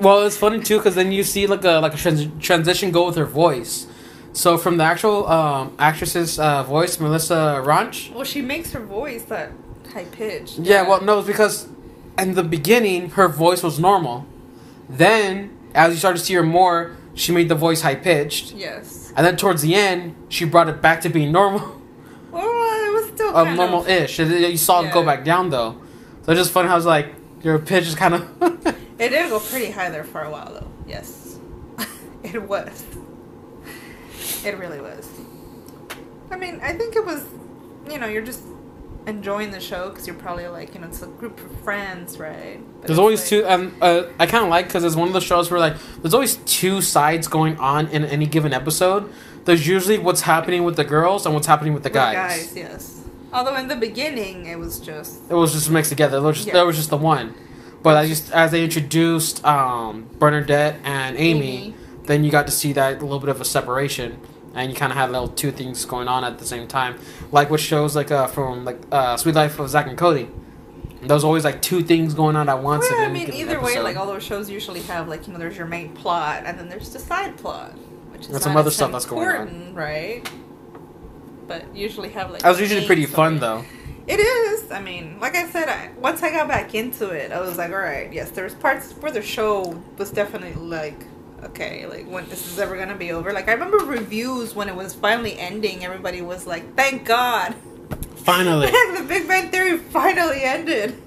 Well, 0.00 0.22
it's 0.22 0.36
funny 0.38 0.60
too 0.60 0.78
because 0.78 0.94
then 0.94 1.12
you 1.12 1.22
see 1.22 1.46
like 1.46 1.62
a 1.64 1.72
like 1.80 1.92
a 1.92 1.96
trans- 1.98 2.26
transition 2.40 2.90
go 2.90 3.06
with 3.06 3.16
her 3.16 3.26
voice. 3.26 3.86
So 4.32 4.56
from 4.56 4.78
the 4.78 4.84
actual 4.84 5.26
um, 5.28 5.74
actress's 5.78 6.38
uh, 6.38 6.62
voice, 6.62 6.98
Melissa 7.00 7.60
Rauch. 7.62 8.10
Well, 8.14 8.24
she 8.24 8.40
makes 8.40 8.72
her 8.72 8.80
voice 8.80 9.24
that 9.24 9.50
high 9.92 10.04
pitched. 10.06 10.58
Yeah, 10.60 10.88
well, 10.88 11.02
no, 11.02 11.18
it's 11.18 11.26
because 11.26 11.68
in 12.18 12.34
the 12.34 12.42
beginning 12.44 13.10
her 13.10 13.28
voice 13.28 13.62
was 13.62 13.78
normal. 13.78 14.24
Then, 14.88 15.50
as 15.74 15.92
you 15.92 15.98
start 15.98 16.16
to 16.16 16.22
see 16.22 16.34
her 16.34 16.42
more, 16.42 16.96
she 17.14 17.32
made 17.32 17.48
the 17.50 17.54
voice 17.54 17.82
high 17.82 17.96
pitched, 17.96 18.52
Yes. 18.52 19.12
and 19.16 19.26
then 19.26 19.36
towards 19.36 19.60
the 19.62 19.74
end, 19.74 20.14
she 20.28 20.44
brought 20.46 20.68
it 20.68 20.80
back 20.80 21.00
to 21.02 21.08
being 21.10 21.30
normal, 21.32 21.60
Well, 22.30 22.42
it 22.42 22.92
was 22.92 23.10
still 23.14 23.36
uh, 23.36 23.52
normal 23.54 23.84
ish. 23.86 24.18
You 24.18 24.56
saw 24.56 24.82
it 24.82 24.92
go 24.94 25.04
back 25.04 25.24
down 25.24 25.50
though. 25.50 25.72
So 26.22 26.32
it's 26.32 26.40
just 26.40 26.52
funny 26.52 26.68
how 26.68 26.76
it's 26.76 26.86
like 26.86 27.14
your 27.42 27.58
pitch 27.58 27.86
is 27.86 27.94
kind 27.94 28.14
of. 28.14 28.76
It 29.00 29.08
did 29.08 29.30
go 29.30 29.40
pretty 29.40 29.70
high 29.70 29.88
there 29.88 30.04
for 30.04 30.20
a 30.20 30.30
while, 30.30 30.52
though. 30.52 30.70
Yes, 30.86 31.38
it 32.22 32.42
was. 32.42 32.84
It 34.44 34.58
really 34.58 34.78
was. 34.80 35.08
I 36.30 36.36
mean, 36.36 36.60
I 36.62 36.74
think 36.74 36.96
it 36.96 37.04
was. 37.06 37.24
You 37.90 37.98
know, 37.98 38.06
you're 38.06 38.20
just 38.24 38.42
enjoying 39.06 39.52
the 39.52 39.60
show 39.60 39.88
because 39.88 40.06
you're 40.06 40.16
probably 40.16 40.46
like, 40.48 40.74
you 40.74 40.80
know, 40.82 40.86
it's 40.86 41.00
a 41.02 41.06
group 41.06 41.40
of 41.40 41.60
friends, 41.60 42.18
right? 42.18 42.60
But 42.80 42.88
There's 42.88 42.98
always 42.98 43.20
like- 43.20 43.28
two. 43.30 43.46
Um, 43.48 43.74
uh, 43.80 44.02
I 44.18 44.26
kind 44.26 44.44
of 44.44 44.50
like 44.50 44.66
because 44.66 44.84
it's 44.84 44.96
one 44.96 45.08
of 45.08 45.14
the 45.14 45.20
shows 45.22 45.50
where 45.50 45.58
like 45.58 45.76
there's 46.02 46.12
always 46.12 46.36
two 46.36 46.82
sides 46.82 47.26
going 47.26 47.56
on 47.56 47.86
in 47.88 48.04
any 48.04 48.26
given 48.26 48.52
episode. 48.52 49.10
There's 49.46 49.66
usually 49.66 49.96
what's 49.96 50.20
happening 50.20 50.64
with 50.64 50.76
the 50.76 50.84
girls 50.84 51.24
and 51.24 51.34
what's 51.34 51.46
happening 51.46 51.72
with 51.72 51.84
the 51.84 51.90
guys. 51.90 52.14
guys, 52.14 52.54
yes. 52.56 52.89
Although 53.32 53.56
in 53.56 53.68
the 53.68 53.76
beginning 53.76 54.46
it 54.46 54.58
was 54.58 54.80
just 54.80 55.30
It 55.30 55.34
was 55.34 55.52
just 55.52 55.70
mixed 55.70 55.90
together. 55.90 56.18
There 56.20 56.26
was 56.28 56.36
just, 56.36 56.48
Yeah. 56.48 56.54
there 56.54 56.66
was 56.66 56.76
just 56.76 56.90
the 56.90 56.96
one. 56.96 57.34
But 57.82 57.96
as 57.96 58.08
just 58.08 58.32
as 58.32 58.50
they 58.50 58.62
introduced 58.64 59.44
um, 59.44 60.08
Bernadette 60.18 60.76
and 60.84 61.16
Amy, 61.16 61.56
Amy. 61.56 61.74
then 62.04 62.24
you 62.24 62.30
got 62.30 62.46
to 62.46 62.52
see 62.52 62.72
that 62.74 62.98
a 62.98 63.00
little 63.00 63.20
bit 63.20 63.30
of 63.30 63.40
a 63.40 63.44
separation, 63.44 64.18
and 64.54 64.70
you 64.70 64.76
kind 64.76 64.92
of 64.92 64.98
had 64.98 65.10
little 65.10 65.28
two 65.28 65.50
things 65.50 65.84
going 65.86 66.06
on 66.06 66.22
at 66.24 66.38
the 66.38 66.44
same 66.44 66.66
time, 66.68 66.98
like 67.32 67.48
with 67.48 67.60
shows 67.62 67.96
like 67.96 68.10
uh, 68.10 68.26
from 68.26 68.64
like 68.66 68.78
uh, 68.92 69.16
Suite 69.16 69.34
Life 69.34 69.58
of 69.58 69.70
Zack 69.70 69.86
and 69.86 69.96
Cody. 69.96 70.28
There's 71.02 71.24
always 71.24 71.44
like 71.44 71.62
two 71.62 71.82
things 71.82 72.12
going 72.12 72.36
on 72.36 72.50
at 72.50 72.62
once. 72.62 72.86
Well, 72.90 73.00
I 73.00 73.10
mean, 73.10 73.32
either 73.32 73.58
way, 73.58 73.80
like 73.80 73.96
all 73.96 74.04
those 74.06 74.22
shows 74.24 74.50
usually 74.50 74.80
have 74.82 75.08
like 75.08 75.26
you 75.26 75.32
know, 75.32 75.38
there's 75.38 75.56
your 75.56 75.66
main 75.66 75.94
plot, 75.94 76.42
and 76.44 76.58
then 76.58 76.68
there's 76.68 76.90
the 76.92 76.98
side 76.98 77.38
plot, 77.38 77.72
which 78.12 78.22
is 78.22 78.28
And 78.28 78.42
some 78.42 78.58
other 78.58 78.70
stuff 78.70 78.92
that's 78.92 79.06
going 79.06 79.26
on. 79.26 79.74
right? 79.74 80.30
But 81.50 81.74
usually 81.74 82.10
have 82.10 82.30
like. 82.30 82.42
that 82.42 82.48
was 82.48 82.60
usually 82.60 82.86
pretty 82.86 83.06
story. 83.06 83.16
fun 83.16 83.40
though. 83.40 83.64
It 84.06 84.20
is. 84.20 84.70
I 84.70 84.80
mean, 84.80 85.18
like 85.20 85.34
I 85.34 85.48
said, 85.48 85.68
I, 85.68 85.90
once 85.98 86.22
I 86.22 86.30
got 86.30 86.46
back 86.46 86.74
into 86.76 87.10
it, 87.10 87.32
I 87.32 87.40
was 87.40 87.58
like, 87.58 87.70
all 87.70 87.78
right, 87.78 88.12
yes, 88.12 88.30
there's 88.30 88.54
parts 88.54 88.92
where 88.92 89.10
the 89.10 89.20
show 89.20 89.82
was 89.98 90.10
definitely 90.12 90.54
like, 90.54 91.04
okay, 91.42 91.86
like 91.86 92.08
when 92.08 92.28
this 92.28 92.46
is 92.46 92.58
ever 92.60 92.76
gonna 92.76 92.96
be 92.96 93.10
over. 93.10 93.32
Like 93.32 93.48
I 93.48 93.52
remember 93.52 93.78
reviews 93.78 94.54
when 94.54 94.68
it 94.68 94.76
was 94.76 94.94
finally 94.94 95.38
ending, 95.38 95.84
everybody 95.84 96.22
was 96.22 96.46
like, 96.46 96.76
thank 96.76 97.04
God, 97.04 97.56
Finally. 98.24 98.66
the 98.96 99.04
Big 99.08 99.26
Bang 99.26 99.50
Theory 99.50 99.78
finally 99.78 100.42
ended. 100.42 101.00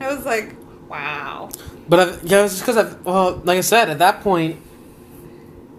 I 0.00 0.14
was 0.14 0.24
like, 0.24 0.54
wow. 0.88 1.50
But 1.88 2.00
I, 2.00 2.04
yeah, 2.24 2.44
it's 2.44 2.58
just 2.58 2.66
because, 2.66 2.96
well, 3.04 3.40
like 3.44 3.58
I 3.58 3.60
said, 3.60 3.88
at 3.88 3.98
that 4.00 4.22
point, 4.22 4.60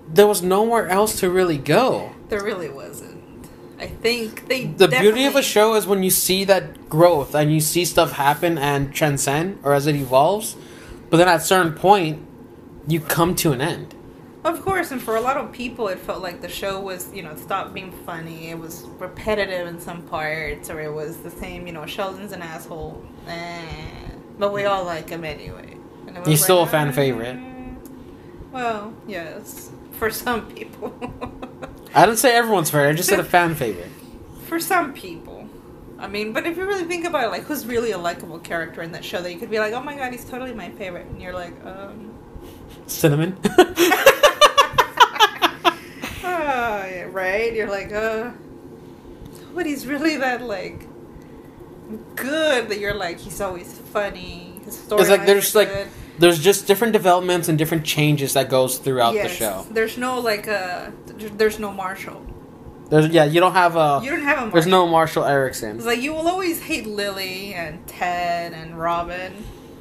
there 0.08 0.28
was 0.28 0.42
nowhere 0.42 0.88
else 0.88 1.20
to 1.20 1.30
really 1.30 1.58
go. 1.58 2.12
There 2.30 2.44
really 2.44 2.70
wasn't. 2.70 2.97
I 3.80 3.88
think 3.88 4.48
they. 4.48 4.66
The 4.66 4.88
beauty 4.88 5.26
of 5.26 5.36
a 5.36 5.44
show 5.44 5.76
is 5.76 5.86
when 5.86 6.04
you 6.04 6.10
see 6.10 6.44
that 6.46 6.90
growth 6.90 7.36
and 7.36 7.54
you 7.54 7.60
see 7.60 7.86
stuff 7.86 8.14
happen 8.14 8.58
and 8.58 8.94
transcend 8.94 9.60
or 9.64 9.74
as 9.74 9.88
it 9.88 9.96
evolves, 9.96 10.56
but 11.10 11.18
then 11.18 11.28
at 11.28 11.38
a 11.38 11.44
certain 11.44 11.74
point, 11.74 12.26
you 12.88 13.00
come 13.00 13.36
to 13.36 13.52
an 13.52 13.62
end. 13.62 13.94
Of 14.44 14.62
course, 14.62 14.92
and 14.92 15.02
for 15.02 15.18
a 15.18 15.22
lot 15.22 15.36
of 15.36 15.52
people, 15.52 15.90
it 15.90 16.00
felt 16.00 16.24
like 16.24 16.42
the 16.42 16.48
show 16.48 16.80
was, 16.80 17.12
you 17.14 17.22
know, 17.22 17.36
stopped 17.36 17.74
being 17.74 17.92
funny. 18.06 18.50
It 18.50 18.58
was 18.58 18.84
repetitive 18.98 19.68
in 19.68 19.80
some 19.80 20.04
parts, 20.04 20.70
or 20.70 20.80
it 20.80 20.94
was 20.94 21.18
the 21.18 21.30
same, 21.30 21.68
you 21.68 21.74
know, 21.74 21.86
Sheldon's 21.86 22.32
an 22.32 22.42
asshole. 22.42 23.04
Eh. 23.28 23.62
But 24.40 24.54
we 24.54 24.64
all 24.64 24.86
like 24.86 25.10
him 25.10 25.26
anyway. 25.26 25.76
And 26.08 26.16
it 26.16 26.20
was 26.20 26.30
He's 26.30 26.44
still 26.44 26.64
a 26.64 26.68
fan 26.68 26.94
favorite. 26.94 27.38
Well, 28.54 28.94
yes. 29.06 29.72
For 29.92 30.10
some 30.10 30.48
people. 30.48 30.94
I 31.98 32.06
didn't 32.06 32.20
say 32.20 32.36
everyone's 32.36 32.70
favorite. 32.70 32.90
I 32.90 32.94
just 32.94 33.10
said 33.10 33.20
a 33.20 33.24
fan 33.24 33.56
favorite. 33.56 33.90
for 34.46 34.60
some 34.60 34.94
people. 34.94 35.50
I 36.00 36.08
mean, 36.08 36.32
but 36.32 36.46
if 36.46 36.56
you 36.56 36.66
really 36.66 36.84
think 36.84 37.06
about 37.06 37.26
it, 37.26 37.30
like, 37.30 37.44
who's 37.44 37.66
really 37.66 37.92
a 37.92 37.98
likable 37.98 38.38
character 38.38 38.84
in 38.84 38.92
that 38.92 39.04
show 39.04 39.20
that 39.22 39.34
you 39.34 39.40
could 39.40 39.50
be 39.50 39.58
like, 39.58 39.74
oh 39.74 39.82
my 39.82 39.96
god, 39.96 40.12
he's 40.12 40.24
totally 40.24 40.54
my 40.54 40.70
favorite? 40.70 41.08
And 41.08 41.20
you're 41.22 41.34
like, 41.34 41.54
um. 41.66 42.14
Cinnamon. 42.86 43.38
Oh, 46.24 46.86
yeah, 46.86 47.08
right? 47.12 47.54
You're 47.54 47.70
like, 47.70 47.92
uh, 47.92 48.32
nobody's 49.48 49.88
really 49.88 50.18
that 50.18 50.42
like 50.42 50.86
good 52.16 52.70
that 52.70 52.80
you're 52.80 52.94
like 52.94 53.18
he's 53.18 53.42
always 53.42 53.74
funny. 53.74 54.60
His 54.66 54.78
story 54.78 55.02
It's 55.02 55.10
like 55.10 55.26
there's 55.26 55.56
like 55.56 55.70
good. 55.70 55.88
There's 56.20 56.40
just 56.40 56.68
different 56.68 56.94
developments 56.94 57.48
and 57.50 57.58
different 57.58 57.86
changes 57.86 58.34
that 58.34 58.50
goes 58.50 58.78
throughout 58.78 59.12
the 59.12 59.18
Yes, 59.18 59.32
show. 59.36 59.66
There's 59.72 59.98
no 59.98 60.20
like 60.20 60.48
uh, 60.48 60.92
there's 61.38 61.60
no 61.60 61.72
Marshall. 61.72 62.26
There's 62.90 63.08
yeah, 63.10 63.26
you 63.26 63.40
don't 63.40 63.54
have 63.54 63.76
a 63.76 64.00
You 64.04 64.12
don't 64.12 64.22
have 64.22 64.38
a 64.38 64.42
Marshall. 64.42 64.52
there's 64.54 64.68
no 64.68 64.88
Marshall 64.88 65.26
Erickson. 65.26 65.76
It's 65.78 65.86
like 65.86 66.02
you 66.02 66.14
will 66.14 66.28
always 66.28 66.62
hate 66.62 66.88
Lily 66.88 67.54
and 67.54 67.86
Ted 67.88 68.54
and 68.54 68.80
Robin, 68.80 69.34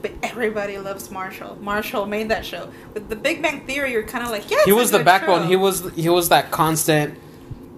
but 0.02 0.12
everybody 0.22 0.76
loves 0.78 1.10
Marshall. 1.10 1.56
Marshall 1.60 2.06
made 2.06 2.28
that 2.30 2.44
show. 2.44 2.68
With 2.94 3.08
The 3.08 3.16
Big 3.16 3.42
Bang 3.42 3.64
Theory, 3.66 3.92
you're 3.92 4.02
kind 4.02 4.24
of 4.24 4.30
like, 4.30 4.50
yeah, 4.50 4.58
He 4.64 4.72
a 4.72 4.74
was 4.74 4.90
the 4.90 5.04
backbone. 5.04 5.42
show. 5.42 5.48
He 5.48 5.56
was 5.56 5.92
he 5.94 6.08
was 6.08 6.28
that 6.30 6.50
constant. 6.50 7.18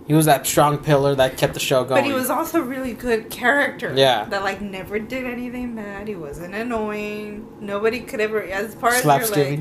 He 0.08 0.14
was 0.14 0.24
that 0.24 0.46
strong 0.46 0.78
pillar 0.78 1.14
that 1.16 1.36
kept 1.36 1.52
the 1.54 1.60
show 1.60 1.84
going. 1.84 2.02
But 2.02 2.08
he 2.08 2.14
was 2.14 2.30
also 2.30 2.60
a 2.60 2.64
really 2.64 2.94
good 2.94 3.28
character. 3.30 3.92
Yeah. 3.94 4.24
That 4.24 4.42
like 4.42 4.60
never 4.62 4.98
did 4.98 5.26
anything 5.26 5.76
bad. 5.76 6.08
He 6.08 6.16
wasn't 6.16 6.54
annoying. 6.54 7.46
Nobody 7.60 8.00
could 8.00 8.20
ever, 8.20 8.42
as 8.42 8.74
far 8.74 8.90
as 8.90 9.04
you're 9.04 9.12
like, 9.36 9.60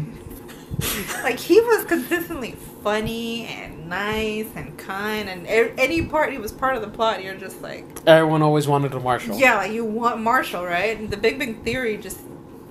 like 1.23 1.37
he 1.39 1.59
was 1.59 1.83
consistently 1.85 2.55
funny 2.83 3.45
and 3.47 3.89
nice 3.89 4.47
and 4.55 4.77
kind, 4.77 5.27
and 5.27 5.45
a- 5.47 5.73
any 5.79 6.05
part 6.05 6.31
he 6.31 6.37
was 6.37 6.51
part 6.51 6.75
of 6.75 6.81
the 6.81 6.87
plot, 6.87 7.23
you're 7.23 7.35
just 7.35 7.61
like, 7.61 7.83
Everyone 8.05 8.41
always 8.41 8.67
wanted 8.67 8.93
a 8.93 8.99
Marshall. 8.99 9.37
yeah, 9.37 9.55
like 9.57 9.71
you 9.71 9.83
want 9.83 10.21
Marshall, 10.21 10.63
right? 10.65 10.97
And 10.97 11.09
the 11.09 11.17
Big 11.17 11.39
Bang 11.39 11.55
Theory 11.63 11.97
just, 11.97 12.19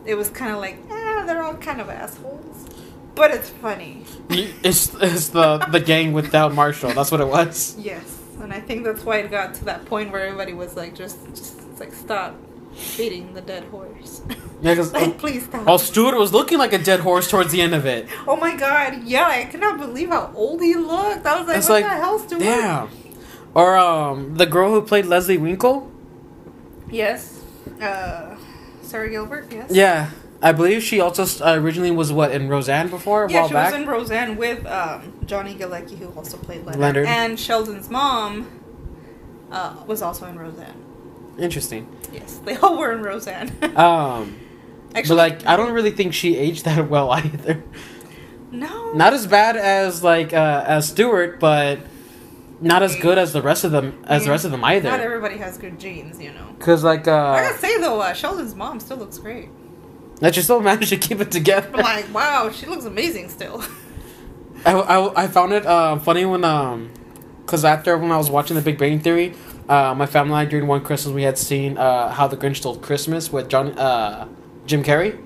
it 0.07 0.15
was 0.15 0.31
kind 0.31 0.53
of 0.53 0.59
like, 0.61 0.79
ah, 0.91 1.25
they're 1.27 1.43
all 1.43 1.55
kind 1.55 1.81
of 1.81 1.91
assholes, 1.91 2.67
but 3.17 3.31
it's 3.33 3.51
funny. 3.51 4.05
It's 4.29 4.95
it's 4.95 5.29
the 5.31 5.59
the 5.59 5.81
gang 5.81 6.13
without 6.13 6.55
Marshall. 6.55 6.93
That's 6.93 7.11
what 7.11 7.21
it 7.21 7.27
was. 7.27 7.75
Yes, 7.79 8.21
and 8.41 8.53
I 8.53 8.61
think 8.61 8.85
that's 8.85 9.03
why 9.03 9.19
it 9.19 9.31
got 9.31 9.55
to 9.55 9.65
that 9.65 9.85
point 9.87 10.13
where 10.13 10.25
everybody 10.25 10.53
was 10.53 10.77
like, 10.77 10.95
just, 10.95 11.19
just 11.35 11.59
it's 11.71 11.81
like, 11.81 11.93
stop 11.93 12.37
beating 12.97 13.33
the 13.35 13.41
dead 13.41 13.65
horse. 13.65 14.23
Yeah, 14.61 14.73
because 14.75 14.93
like, 15.01 15.19
please 15.19 15.45
stop. 15.47 15.65
oh, 15.67 15.79
Stuart 15.79 16.17
was 16.19 16.33
looking 16.33 16.59
like 16.59 16.73
a 16.73 16.79
dead 16.79 17.01
horse 17.01 17.29
towards 17.31 17.51
the 17.51 17.61
end 17.61 17.75
of 17.75 17.87
it. 17.87 18.07
oh 18.29 18.37
my 18.37 18.55
god, 18.55 19.03
yeah, 19.05 19.27
I 19.27 19.45
cannot 19.45 19.79
believe 19.79 20.11
how 20.11 20.31
old 20.35 20.61
he 20.61 20.75
looked. 20.75 21.27
I 21.27 21.39
was 21.39 21.49
like, 21.49 21.57
It's 21.59 21.69
what 21.69 21.83
like, 21.83 21.85
the 21.85 21.97
hell, 21.97 22.19
Stuart? 22.19 22.41
Damn. 22.41 22.91
Or 23.55 23.77
um, 23.79 24.37
the 24.37 24.45
girl 24.45 24.71
who 24.71 24.83
played 24.83 25.07
Leslie 25.07 25.39
Winkle. 25.39 25.91
Yes. 26.91 27.43
Uh, 27.81 28.37
Sara 28.83 29.09
Gilbert, 29.09 29.47
yes. 29.51 29.71
Yeah, 29.71 30.11
I 30.43 30.53
believe 30.53 30.83
she 30.83 31.01
also 31.01 31.25
uh, 31.45 31.55
originally 31.55 31.91
was 31.91 32.13
what 32.13 32.31
in 32.31 32.49
Roseanne 32.49 32.89
before 32.89 33.27
Yeah, 33.31 33.47
she 33.47 33.55
back. 33.55 33.73
was 33.73 33.81
in 33.81 33.89
Roseanne 33.89 34.37
with 34.37 34.67
um, 34.67 35.13
Johnny 35.25 35.55
Galecki, 35.55 35.97
who 35.99 36.09
also 36.11 36.37
played 36.37 36.65
Leonard. 36.65 36.81
Leonard. 36.81 37.07
And 37.07 37.41
Sheldon's 37.41 37.89
mom 37.89 38.47
uh, 39.51 39.83
was 39.87 40.03
also 40.03 40.27
in 40.27 40.39
Roseanne. 40.39 40.85
Interesting. 41.39 41.87
Yes, 42.13 42.39
they 42.45 42.57
all 42.57 42.79
were 42.79 42.93
in 42.93 43.03
Roseanne. 43.03 43.53
Um, 43.77 44.39
Actually, 44.95 45.17
but 45.17 45.17
like, 45.17 45.47
I 45.47 45.57
don't 45.57 45.73
really 45.73 45.91
think 45.91 46.15
she 46.15 46.37
aged 46.37 46.65
that 46.65 46.89
well 46.91 47.11
either. 47.11 47.63
no, 48.51 48.93
Not 48.93 49.13
as 49.13 49.27
bad 49.27 49.57
as 49.57 50.03
like 50.03 50.33
uh, 50.33 50.65
as 50.67 50.89
Stuart, 50.89 51.39
but 51.41 51.81
not 52.61 52.83
as 52.83 52.97
good 52.97 53.19
as 53.19 53.33
the 53.35 53.43
rest 53.43 53.65
of 53.65 53.73
them 53.73 54.03
as 54.07 54.25
the 54.25 54.31
rest 54.31 54.47
of 54.47 54.51
them 54.51 54.65
either. 54.65 54.89
Not 54.89 55.01
everybody 55.01 55.37
has 55.37 55.59
good 55.59 55.79
genes, 55.79 56.19
you 56.21 56.33
know. 56.33 56.47
Because 56.57 56.83
like 56.83 57.07
I 57.07 57.13
uh, 57.13 57.43
gotta 57.51 57.59
say 57.59 57.79
though, 57.79 58.01
uh, 58.01 58.15
Sheldon's 58.15 58.55
mom 58.55 58.81
still 58.81 58.97
looks 58.97 59.19
great. 59.19 59.49
That 60.21 60.35
she 60.35 60.43
still 60.43 60.61
managed 60.61 60.91
to 60.91 60.97
keep 60.97 61.21
it 61.21 61.31
together. 61.31 61.69
I'm 61.75 61.83
like, 61.83 62.15
wow, 62.15 62.51
she 62.51 62.67
looks 62.67 62.85
amazing 62.85 63.29
still. 63.29 63.63
I, 64.65 64.73
I, 64.73 65.25
I 65.25 65.27
found 65.29 65.53
it 65.53 65.65
uh, 65.67 65.99
funny 65.99 66.25
when 66.25 66.45
um, 66.45 66.91
cause 67.47 67.65
after 67.65 67.97
when 67.97 68.11
I 68.11 68.17
was 68.17 68.31
watching 68.31 68.57
The 68.57 68.63
Big 68.63 68.79
Bang 68.79 68.99
Theory, 69.01 69.35
uh, 69.69 69.95
my 69.95 70.07
family 70.07 70.33
and 70.33 70.41
I 70.41 70.45
during 70.45 70.67
one 70.67 70.83
Christmas 70.83 71.15
we 71.15 71.23
had 71.23 71.39
seen 71.39 71.77
uh, 71.79 72.11
How 72.11 72.27
the 72.27 72.37
Grinch 72.37 72.57
Stole 72.57 72.77
Christmas 72.77 73.31
with 73.33 73.49
John 73.49 73.79
uh, 73.79 74.27
Jim 74.67 74.83
Carrey, 74.83 75.23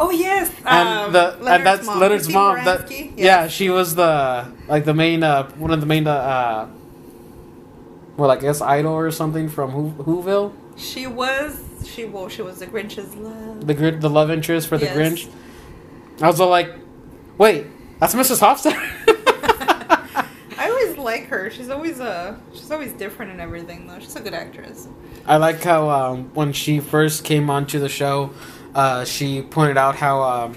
Oh 0.00 0.10
yes, 0.10 0.50
and 0.66 0.88
um, 0.88 1.12
the 1.12 1.36
and 1.50 1.64
that's 1.64 1.86
Leonard's 1.86 2.24
Christine 2.24 2.34
mom. 2.34 2.64
That 2.64 2.86
Baranski. 2.88 3.12
yeah, 3.16 3.46
she 3.48 3.70
was 3.70 3.94
the 3.94 4.52
like 4.66 4.84
the 4.84 4.94
main 4.94 5.22
uh, 5.22 5.48
one 5.52 5.70
of 5.70 5.80
the 5.80 5.86
main 5.86 6.06
uh, 6.06 6.68
well 8.16 8.30
I 8.30 8.36
guess 8.36 8.60
idol 8.60 8.92
or 8.94 9.10
something 9.10 9.48
from 9.48 9.70
Who 9.70 9.90
Whoville, 10.22 10.52
she 10.76 11.06
was 11.06 11.58
she 11.86 12.04
well 12.04 12.28
she 12.28 12.42
was 12.42 12.58
the 12.58 12.66
Grinch's 12.66 13.14
love. 13.16 13.66
the 13.66 13.74
gr- 13.74 13.90
the 13.90 14.10
love 14.10 14.30
interest 14.30 14.68
for 14.68 14.78
the 14.78 14.86
Yes. 14.86 14.96
Grinch. 14.96 15.30
I 16.20 16.26
was 16.26 16.40
all 16.40 16.48
like, 16.50 16.72
wait, 17.38 17.66
that's 17.98 18.14
Mrs. 18.14 18.40
Hofstadter. 18.40 18.78
I 20.58 20.68
always 20.70 20.96
like 20.96 21.26
her. 21.26 21.50
She's 21.50 21.68
always 21.70 22.00
uh 22.00 22.36
she's 22.52 22.70
always 22.70 22.92
different 22.92 23.32
and 23.32 23.40
everything 23.40 23.86
though. 23.86 23.98
She's 23.98 24.14
a 24.16 24.20
good 24.20 24.34
actress. 24.34 24.88
I 25.26 25.36
like 25.36 25.62
how 25.62 25.88
um, 25.90 26.30
when 26.34 26.52
she 26.52 26.80
first 26.80 27.24
came 27.24 27.48
onto 27.50 27.78
the 27.78 27.88
show, 27.88 28.30
uh, 28.74 29.04
she 29.04 29.42
pointed 29.42 29.76
out 29.76 29.96
how 29.96 30.22
um, 30.22 30.56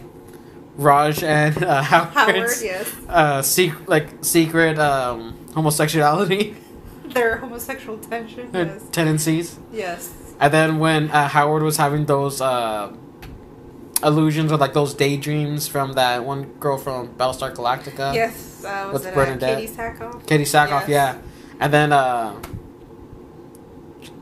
Raj 0.75 1.23
and 1.23 1.63
uh, 1.63 1.81
Howard, 1.83 2.13
Howard's 2.35 2.63
yes, 2.63 2.95
uh, 3.07 3.41
sec- 3.41 3.87
like 3.87 4.07
secret 4.23 4.77
um, 4.79 5.35
homosexuality 5.53 6.55
their 7.09 7.37
homosexual 7.37 7.97
tension. 7.99 8.51
their 8.51 8.65
Yes, 8.65 8.83
tendencies, 8.91 9.59
yes, 9.71 10.11
and 10.39 10.53
then 10.53 10.79
when 10.79 11.09
uh, 11.11 11.27
Howard 11.29 11.63
was 11.63 11.77
having 11.77 12.05
those 12.05 12.41
uh, 12.41 12.91
illusions 14.03 14.51
or 14.51 14.57
like 14.57 14.73
those 14.73 14.93
daydreams 14.93 15.67
from 15.67 15.93
that 15.93 16.23
one 16.25 16.43
girl 16.59 16.77
from 16.77 17.09
Battlestar 17.15 17.53
Galactica, 17.53 18.13
yes. 18.13 18.63
Uh, 18.65 18.89
was 18.91 19.03
with 19.05 19.15
it 19.17 19.43
uh. 19.43 19.47
Katee 19.47 19.69
Sackhoff? 19.69 20.25
Katee 20.25 20.41
Sackhoff, 20.45 20.87
Yes. 20.87 21.15
yeah, 21.15 21.17
and 21.59 21.73
then 21.73 21.91
uh, 21.93 22.35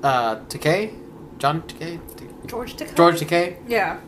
uh, 0.04 0.36
Takei, 0.48 0.94
John 1.38 1.62
Takei, 1.64 2.00
George 2.48 2.76
Takei. 2.76 2.96
George 2.96 3.20
Takei. 3.22 3.58
Yeah. 3.68 4.00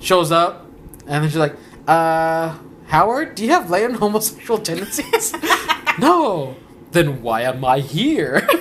shows 0.00 0.30
up, 0.32 0.66
and 1.06 1.22
then 1.24 1.28
she's 1.30 1.36
like, 1.38 1.56
"Uh, 1.88 2.56
Howard, 2.86 3.34
do 3.34 3.44
you 3.44 3.50
have 3.50 3.70
latent 3.70 3.98
homosexual 3.98 4.58
tendencies?" 4.60 5.34
no. 5.98 6.54
Then 6.92 7.20
why 7.20 7.42
am 7.42 7.62
I 7.64 7.80
here? 7.80 8.46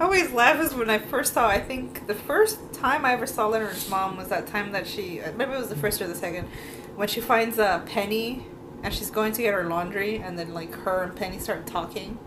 I, 0.00 0.04
always 0.04 0.30
laugh 0.32 0.60
is 0.60 0.74
when 0.74 0.90
I 0.90 0.98
first 0.98 1.32
saw. 1.34 1.48
I 1.48 1.60
think 1.60 2.06
the 2.06 2.14
first 2.14 2.58
time 2.72 3.04
I 3.04 3.12
ever 3.12 3.26
saw 3.26 3.46
Leonard's 3.48 3.88
mom 3.88 4.16
was 4.16 4.28
that 4.28 4.46
time 4.46 4.72
that 4.72 4.86
she. 4.86 5.20
uh, 5.20 5.32
Maybe 5.32 5.52
it 5.52 5.58
was 5.58 5.68
the 5.68 5.76
first 5.76 6.00
or 6.02 6.06
the 6.06 6.14
second, 6.14 6.48
when 6.96 7.08
she 7.08 7.20
finds 7.20 7.58
a 7.58 7.82
Penny, 7.86 8.46
and 8.82 8.92
she's 8.92 9.10
going 9.10 9.32
to 9.32 9.42
get 9.42 9.54
her 9.54 9.64
laundry, 9.64 10.16
and 10.16 10.38
then 10.38 10.52
like 10.54 10.74
her 10.74 11.02
and 11.02 11.16
Penny 11.16 11.38
start 11.38 11.66
talking, 11.66 12.18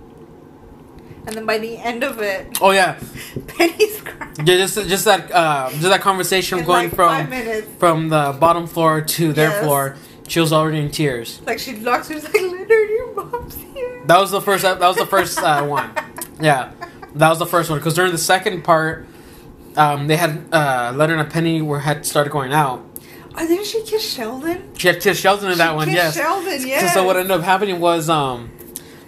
and 1.27 1.35
then 1.35 1.45
by 1.45 1.57
the 1.57 1.77
end 1.77 2.03
of 2.03 2.19
it, 2.21 2.57
oh 2.61 2.71
yeah, 2.71 2.99
Penny's 3.47 4.01
crying. 4.01 4.33
yeah. 4.45 4.57
Just 4.57 4.75
just 4.87 5.05
that 5.05 5.31
uh, 5.31 5.69
just 5.71 5.83
that 5.83 6.01
conversation 6.01 6.59
in 6.59 6.65
going 6.65 6.89
like 6.89 6.95
from 6.95 7.31
from 7.77 8.09
the 8.09 8.35
bottom 8.39 8.65
floor 8.67 9.01
to 9.01 9.33
their 9.33 9.49
Yes. 9.49 9.63
floor. 9.63 9.95
She 10.27 10.39
was 10.39 10.53
already 10.53 10.77
in 10.77 10.91
tears. 10.91 11.41
Like 11.47 11.57
she 11.57 11.75
looks, 11.77 12.07
she's 12.07 12.23
like, 12.23 12.33
Leonard, 12.35 12.69
your 12.69 13.15
mom's 13.15 13.55
here. 13.55 14.03
That 14.05 14.19
was 14.19 14.29
the 14.29 14.39
first. 14.41 14.61
That 14.61 14.79
was 14.79 14.95
the 14.97 15.07
first 15.07 15.39
uh, 15.39 15.65
one. 15.65 15.89
Yeah, 16.41 16.71
that 17.15 17.29
was 17.29 17.39
the 17.39 17.45
first 17.45 17.69
one. 17.69 17.79
Because 17.79 17.93
during 17.93 18.11
the 18.11 18.17
second 18.17 18.63
part, 18.63 19.07
um, 19.75 20.07
they 20.07 20.17
had 20.17 20.43
uh, 20.51 20.93
Leonard 20.95 21.19
and 21.19 21.29
Penny 21.31 21.61
were 21.61 21.79
had 21.79 22.05
started 22.05 22.31
going 22.31 22.53
out. 22.53 22.85
Oh, 23.35 23.47
didn't 23.47 23.65
she 23.65 23.83
kiss 23.83 24.11
Sheldon? 24.13 24.69
She 24.77 24.87
had 24.87 24.99
kissed 25.01 25.21
Sheldon 25.21 25.51
in 25.51 25.57
that 25.59 25.69
She 25.69 25.75
one. 25.75 25.85
kissed 25.87 25.95
Yes. 25.95 26.15
Sheldon, 26.17 26.59
So- 26.59 26.67
yes. 26.67 26.93
So 26.93 27.03
what 27.05 27.15
ended 27.15 27.31
up 27.31 27.41
happening 27.43 27.79
was 27.79 28.09
um, 28.09 28.49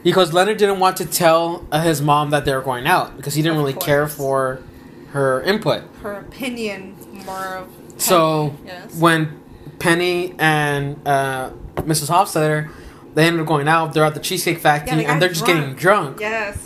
because 0.03 0.31
Leonard 0.33 0.57
didn't 0.57 0.79
want 0.79 0.97
to 0.97 1.05
tell 1.05 1.65
uh, 1.71 1.81
his 1.81 2.01
mom 2.01 2.29
that 2.29 2.45
they 2.45 2.53
were 2.55 2.61
going 2.61 2.87
out 2.87 3.17
because 3.17 3.33
he 3.33 3.41
didn't 3.41 3.57
Of 3.57 3.63
really 3.65 3.73
care 3.79 4.07
for 4.07 4.61
her 5.09 5.41
input. 5.41 5.83
Her 6.01 6.13
opinion 6.13 6.95
more 7.25 7.55
of. 7.57 7.67
So 7.97 8.55
yes. 8.65 8.95
when 8.95 9.39
Penny 9.79 10.33
and 10.39 11.05
uh, 11.07 11.49
Mrs. 11.77 12.09
Hofstadter, 12.09 12.71
they 13.15 13.25
ended 13.27 13.41
up 13.41 13.47
going 13.47 13.67
out. 13.67 13.93
They're 13.93 14.05
at 14.05 14.13
the 14.13 14.19
Cheesecake 14.21 14.59
Factory, 14.59 14.97
they 14.97 15.05
and 15.05 15.21
they're 15.21 15.29
just 15.29 15.45
getting 15.45 15.73
drunk. 15.73 16.19
Yes. 16.21 16.57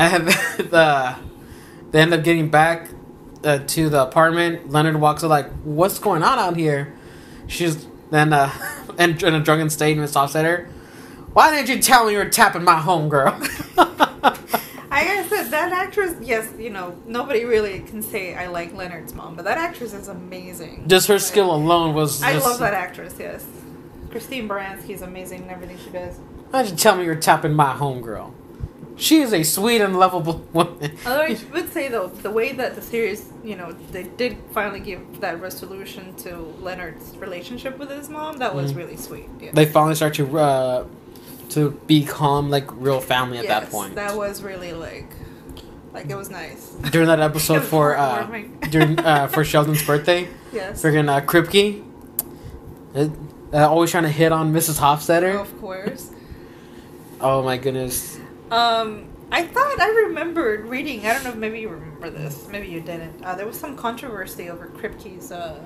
And 0.00 0.28
the, 0.70 1.14
they 1.90 2.00
end 2.00 2.14
up 2.14 2.24
getting 2.24 2.48
back 2.48 2.88
uh, 3.44 3.58
to 3.58 3.90
the 3.90 4.02
apartment. 4.02 4.70
Leonard 4.70 4.98
walks 4.98 5.22
up 5.22 5.28
like, 5.28 5.50
"What's 5.62 5.98
going 5.98 6.22
on 6.22 6.38
out 6.38 6.56
here?" 6.56 6.94
She's 7.48 7.86
then 8.10 8.32
uh, 8.32 8.50
in, 8.98 9.22
in 9.22 9.34
a 9.34 9.40
drunken 9.40 9.68
state. 9.68 9.98
Miss 9.98 10.14
Hofstadter, 10.14 10.68
why 11.34 11.54
didn't 11.54 11.68
you 11.68 11.82
tell 11.82 12.06
me 12.06 12.12
you 12.12 12.18
were 12.18 12.30
tapping 12.30 12.64
my 12.64 12.80
homegirl? 12.80 13.46
I 14.92 15.04
gotta 15.04 15.28
say 15.28 15.48
that 15.50 15.72
actress. 15.72 16.16
Yes, 16.22 16.50
you 16.58 16.70
know 16.70 16.98
nobody 17.06 17.44
really 17.44 17.80
can 17.80 18.00
say 18.00 18.34
I 18.34 18.46
like 18.46 18.72
Leonard's 18.72 19.12
mom, 19.12 19.36
but 19.36 19.44
that 19.44 19.58
actress 19.58 19.92
is 19.92 20.08
amazing. 20.08 20.88
just 20.88 21.08
her 21.08 21.18
skill 21.18 21.54
alone 21.54 21.94
was. 21.94 22.22
I 22.22 22.32
just, 22.32 22.46
love 22.46 22.58
that 22.60 22.72
actress. 22.72 23.16
Yes, 23.18 23.46
Christine 24.10 24.48
Baranski 24.48 24.90
is 24.90 25.02
amazing 25.02 25.42
in 25.42 25.50
everything 25.50 25.78
she 25.84 25.90
does. 25.90 26.16
Why 26.50 26.62
didn't 26.62 26.72
you 26.72 26.78
tell 26.78 26.96
me 26.96 27.04
you 27.04 27.10
were 27.10 27.16
tapping 27.16 27.52
my 27.52 27.74
homegirl? 27.74 28.32
She 29.00 29.20
is 29.22 29.32
a 29.32 29.42
sweet 29.42 29.80
and 29.80 29.98
lovable 29.98 30.44
woman. 30.52 30.92
Although 31.06 31.22
I 31.22 31.38
would 31.52 31.72
say 31.72 31.88
though, 31.88 32.08
the 32.08 32.30
way 32.30 32.52
that 32.52 32.74
the 32.74 32.82
series, 32.82 33.24
you 33.42 33.56
know, 33.56 33.72
they 33.92 34.02
did 34.04 34.36
finally 34.52 34.80
give 34.80 35.20
that 35.20 35.40
resolution 35.40 36.14
to 36.16 36.36
Leonard's 36.60 37.16
relationship 37.16 37.78
with 37.78 37.90
his 37.90 38.08
mom, 38.10 38.38
that 38.38 38.54
was 38.54 38.72
Mhm. 38.72 38.76
really 38.76 38.96
sweet. 38.96 39.28
Yeah. 39.40 39.50
They 39.54 39.64
finally 39.64 39.94
start 39.94 40.14
to 40.14 40.38
uh, 40.38 40.84
to 41.50 41.70
become 41.86 42.50
like 42.50 42.66
real 42.76 43.00
family 43.00 43.38
at 43.38 43.48
that 43.48 43.62
Yes, 43.64 43.72
point. 43.72 43.94
That 43.94 44.16
was 44.16 44.42
really 44.42 44.72
like, 44.72 45.10
like 45.94 46.08
it 46.10 46.14
was 46.14 46.28
nice. 46.30 46.66
During 46.92 47.08
that 47.08 47.20
episode 47.30 47.62
for 47.64 47.96
uh, 47.96 48.26
during 48.70 48.98
uh, 49.00 49.28
for 49.28 49.44
Sheldon's 49.44 49.82
birthday, 49.84 50.28
yes. 50.52 50.82
friggin' 50.82 51.08
uh, 51.08 51.20
Kripke, 51.24 51.82
it, 52.94 53.10
uh, 53.52 53.66
always 53.68 53.90
trying 53.90 54.04
to 54.04 54.10
hit 54.10 54.30
on 54.30 54.52
Mrs. 54.52 54.78
Hofstadter. 54.78 55.40
Of 55.40 55.58
course. 55.60 56.10
Oh 57.20 57.42
my 57.42 57.56
goodness. 57.56 58.18
Um, 58.50 59.06
I 59.32 59.44
thought 59.44 59.80
I 59.80 59.88
remembered 60.06 60.66
reading. 60.66 61.06
I 61.06 61.12
don't 61.14 61.24
know 61.24 61.30
if 61.30 61.36
maybe 61.36 61.60
you 61.60 61.68
remember 61.68 62.10
this. 62.10 62.48
Maybe 62.48 62.68
you 62.68 62.80
didn't. 62.80 63.22
Uh, 63.24 63.34
there 63.36 63.46
was 63.46 63.58
some 63.58 63.76
controversy 63.76 64.50
over 64.50 64.66
Kripke's 64.66 65.30
uh, 65.30 65.60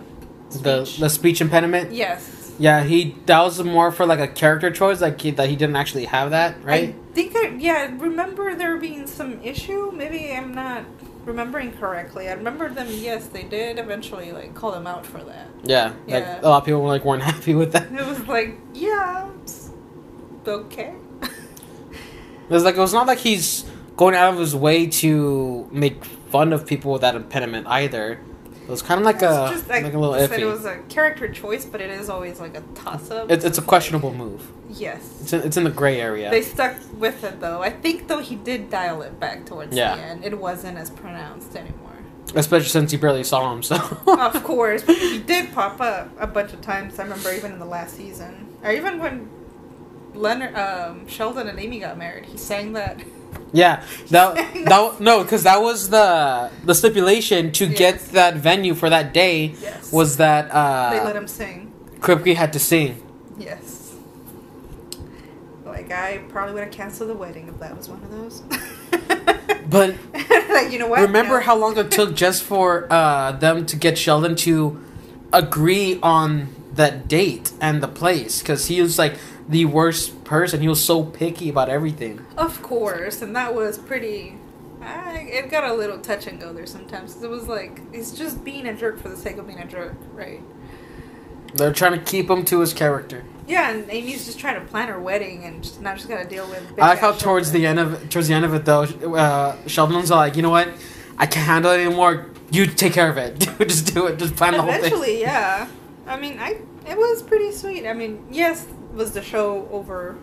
The 0.63 0.85
speech. 0.85 0.99
the 1.01 1.09
speech 1.11 1.41
impediment. 1.41 1.93
yes. 1.93 2.41
Yeah, 2.57 2.85
he 2.85 3.17
that 3.27 3.41
was 3.43 3.61
more 3.65 3.91
for 3.91 4.07
like 4.07 4.21
a 4.21 4.29
character 4.29 4.71
choice, 4.71 5.01
like 5.01 5.21
he, 5.21 5.33
that 5.33 5.49
he 5.49 5.57
didn't 5.57 5.75
actually 5.77 6.05
have 6.05 6.31
that, 6.31 6.63
right? 6.63 6.91
I 6.91 7.13
think 7.15 7.33
that 7.33 7.59
yeah. 7.61 7.91
Remember 7.99 8.55
there 8.55 8.77
being 8.77 9.09
some 9.09 9.43
issue. 9.43 9.91
Maybe 9.93 10.31
I'm 10.33 10.55
not 10.55 10.85
remembering 11.25 11.73
correctly. 11.73 12.29
I 12.29 12.35
remember 12.35 12.69
them. 12.69 12.87
Yes, 12.91 13.27
they 13.27 13.43
did 13.43 13.79
eventually 13.81 14.31
like 14.31 14.55
call 14.55 14.71
them 14.71 14.87
out 14.87 15.05
for 15.05 15.19
that. 15.25 15.49
yeah, 15.65 15.95
Yeah. 16.07 16.15
like 16.19 16.43
a 16.45 16.49
lot 16.49 16.59
of 16.59 16.65
people 16.65 16.83
were 16.83 16.89
like 16.89 17.05
weren't 17.05 17.23
happy 17.33 17.55
with 17.55 17.73
that. 17.73 17.91
It 17.91 18.07
was 18.07 18.21
like 18.29 18.57
yeah, 18.73 19.29
okay. 20.47 20.95
It 22.49 22.51
was 22.51 22.65
like 22.65 22.77
it 22.77 22.81
was 22.81 22.93
not 22.93 23.07
like 23.07 23.19
he's 23.19 23.65
going 23.97 24.15
out 24.15 24.33
of 24.35 24.39
his 24.41 24.55
way 24.57 24.87
to 24.87 25.69
make 25.73 26.05
fun 26.05 26.53
of 26.53 26.67
people 26.67 26.93
with 26.93 27.03
that 27.03 27.15
impediment 27.15 27.67
either. 27.69 28.21
It 28.63 28.71
was 28.71 28.81
kind 28.81 28.99
of 28.99 29.05
like 29.05 29.17
a 29.23 29.51
just 29.53 29.69
like, 29.69 29.83
a 29.85 29.87
little 29.99 30.13
iffy. 30.15 30.39
it 30.39 30.47
was 30.47 30.65
a 30.65 30.79
character 30.89 31.29
choice, 31.31 31.67
but 31.67 31.83
it 31.83 31.91
is 31.91 32.09
always 32.09 32.41
like 32.41 32.57
a 32.57 32.63
toss 32.75 33.11
up. 33.11 33.31
it's 33.31 33.45
it's 33.45 33.59
a 33.59 33.63
questionable 33.63 34.13
move. 34.15 34.47
yes. 34.71 35.19
It's 35.21 35.33
in, 35.35 35.43
it's 35.43 35.57
in 35.59 35.65
the 35.65 35.71
gray 35.71 36.01
area. 36.01 36.31
They 36.31 36.41
stuck 36.43 36.77
with 36.99 37.23
it 37.25 37.41
though. 37.41 37.61
I 37.63 37.69
think 37.71 38.09
though 38.09 38.21
he 38.21 38.37
did 38.37 38.71
dial 38.71 39.03
it 39.03 39.21
back 39.21 39.45
towards 39.45 39.77
Yeah. 39.77 39.97
the 39.97 40.03
end. 40.03 40.25
It 40.25 40.39
wasn't 40.39 40.79
as 40.79 40.89
pronounced 40.91 41.55
anymore. 41.57 41.91
Especially 42.35 42.69
since 42.71 42.91
you 42.91 42.99
barely 42.99 43.23
saw 43.23 43.53
him, 43.53 43.63
so. 43.63 43.77
of 44.07 44.43
course, 44.45 44.83
but 44.83 44.97
he 44.97 45.19
did 45.19 45.53
pop 45.53 45.79
up 45.81 46.11
a 46.19 46.27
bunch 46.27 46.55
of 46.55 46.63
times. 46.63 46.99
I 46.99 47.03
remember 47.03 47.33
even 47.35 47.53
in 47.53 47.59
the 47.59 47.67
last 47.67 47.97
season, 47.97 48.49
or 48.65 48.73
even 48.73 48.99
when 48.99 49.29
Leonard, 50.15 50.55
um, 50.55 51.07
Sheldon, 51.09 51.49
and 51.49 51.59
Amy 51.59 51.81
got 51.81 51.99
married. 51.99 52.27
He 52.27 52.39
sang 52.39 52.73
that. 52.75 53.01
Yeah, 53.53 53.85
that 54.11 54.35
that 54.67 55.01
no, 55.01 55.23
because 55.23 55.45
that 55.45 55.61
was 55.63 55.89
the 55.91 56.51
the 56.65 56.75
stipulation 56.75 57.53
to 57.53 57.69
get 57.69 58.01
that 58.07 58.35
venue 58.37 58.75
for 58.75 58.91
that 58.91 59.13
day 59.15 59.55
Yes. 59.61 59.93
was 59.93 60.17
that 60.17 60.51
uh, 60.51 60.91
they 60.91 61.01
let 61.05 61.15
him 61.15 61.29
sing. 61.29 61.73
Kripke 62.01 62.35
had 62.35 62.53
to 62.55 62.59
sing. 62.59 63.01
Yes. 63.39 63.93
Like 65.65 65.91
I 65.93 66.19
probably 66.29 66.55
would 66.55 66.65
have 66.65 66.73
canceled 66.73 67.11
the 67.11 67.15
wedding 67.15 67.49
if 67.49 67.59
that 67.61 67.77
was 67.77 67.89
one 67.89 68.03
of 68.03 68.11
those. 68.11 68.43
But 69.69 69.97
like 70.51 70.73
you 70.73 70.79
know 70.79 70.89
what? 70.89 71.01
remember 71.01 71.35
No. 71.39 71.41
how 71.47 71.57
long 71.57 71.77
it 71.79 71.91
took 71.91 72.15
just 72.15 72.43
for 72.43 72.87
uh 72.93 73.33
them 73.33 73.67
to 73.67 73.77
get 73.77 73.97
Sheldon 73.99 74.37
to 74.37 74.81
agree 75.33 75.99
on 76.03 76.49
that 76.75 77.09
date 77.09 77.53
and 77.61 77.83
the 77.83 77.89
place 77.89 78.41
because 78.41 78.67
he 78.67 78.81
was 78.83 78.99
like 78.99 79.15
the 79.49 79.65
worst 79.67 80.25
person. 80.25 80.61
He 80.61 80.69
was 80.69 80.83
so 80.83 81.05
picky 81.05 81.49
about 81.49 81.69
everything. 81.69 82.25
Of 82.37 82.63
course, 82.63 83.23
and 83.23 83.35
that 83.37 83.55
was 83.55 83.79
pretty. 83.79 84.39
I, 84.81 85.19
it 85.31 85.51
got 85.51 85.65
a 85.65 85.73
little 85.73 85.99
touch 85.99 86.27
and 86.27 86.41
go 86.41 86.53
there 86.53 86.67
sometimes. 86.67 87.23
it 87.23 87.31
was 87.31 87.49
like 87.49 87.95
he's 87.95 88.13
just 88.13 88.45
being 88.45 88.67
a 88.67 88.75
jerk 88.75 88.99
for 88.99 89.09
the 89.09 89.17
sake 89.17 89.39
of 89.39 89.47
being 89.47 89.61
a 89.61 89.67
jerk, 89.67 89.95
right? 90.13 90.41
They're 91.55 91.73
trying 91.73 91.93
to 91.93 92.05
keep 92.05 92.29
him 92.29 92.45
to 92.47 92.61
his 92.61 92.73
character. 92.73 93.25
Yeah, 93.47 93.71
and 93.71 93.89
Amy's 93.91 94.25
just 94.25 94.39
trying 94.39 94.61
to 94.61 94.67
plan 94.67 94.89
her 94.89 94.99
wedding, 94.99 95.45
and 95.45 95.63
just, 95.63 95.81
now 95.81 95.95
she's 95.95 96.07
got 96.07 96.23
to 96.23 96.29
deal 96.29 96.49
with. 96.49 96.79
I 96.79 96.91
like 96.91 96.99
how 96.99 97.13
towards 97.13 97.53
the 97.53 97.67
end 97.67 97.79
of 97.79 98.09
towards 98.09 98.29
the 98.29 98.35
end 98.35 98.45
of 98.45 98.55
it 98.55 98.65
though, 98.65 98.83
uh, 98.83 99.57
Sheldon's 99.67 100.11
like, 100.11 100.37
you 100.37 100.43
know 100.43 100.51
what, 100.51 100.69
I 101.19 101.27
can't 101.27 101.47
handle 101.47 101.73
it 101.73 101.81
anymore. 101.85 102.31
You 102.51 102.67
take 102.67 102.93
care 102.93 103.11
of 103.11 103.17
it. 103.19 103.39
just 103.69 103.93
do 103.95 104.07
it. 104.07 104.19
Just 104.19 104.37
plan 104.37 104.53
the 104.53 104.63
whole 104.63 104.71
thing. 104.71 104.81
Eventually, 104.81 105.21
yeah. 105.21 105.69
I 106.07 106.19
mean, 106.19 106.39
I 106.39 106.61
it 106.87 106.97
was 106.97 107.23
pretty 107.23 107.53
sweet. 107.53 107.87
I 107.87 107.93
mean, 107.93 108.27
yes, 108.31 108.67
was 108.95 109.13
the 109.13 109.23
show 109.23 109.69
over 109.71 110.17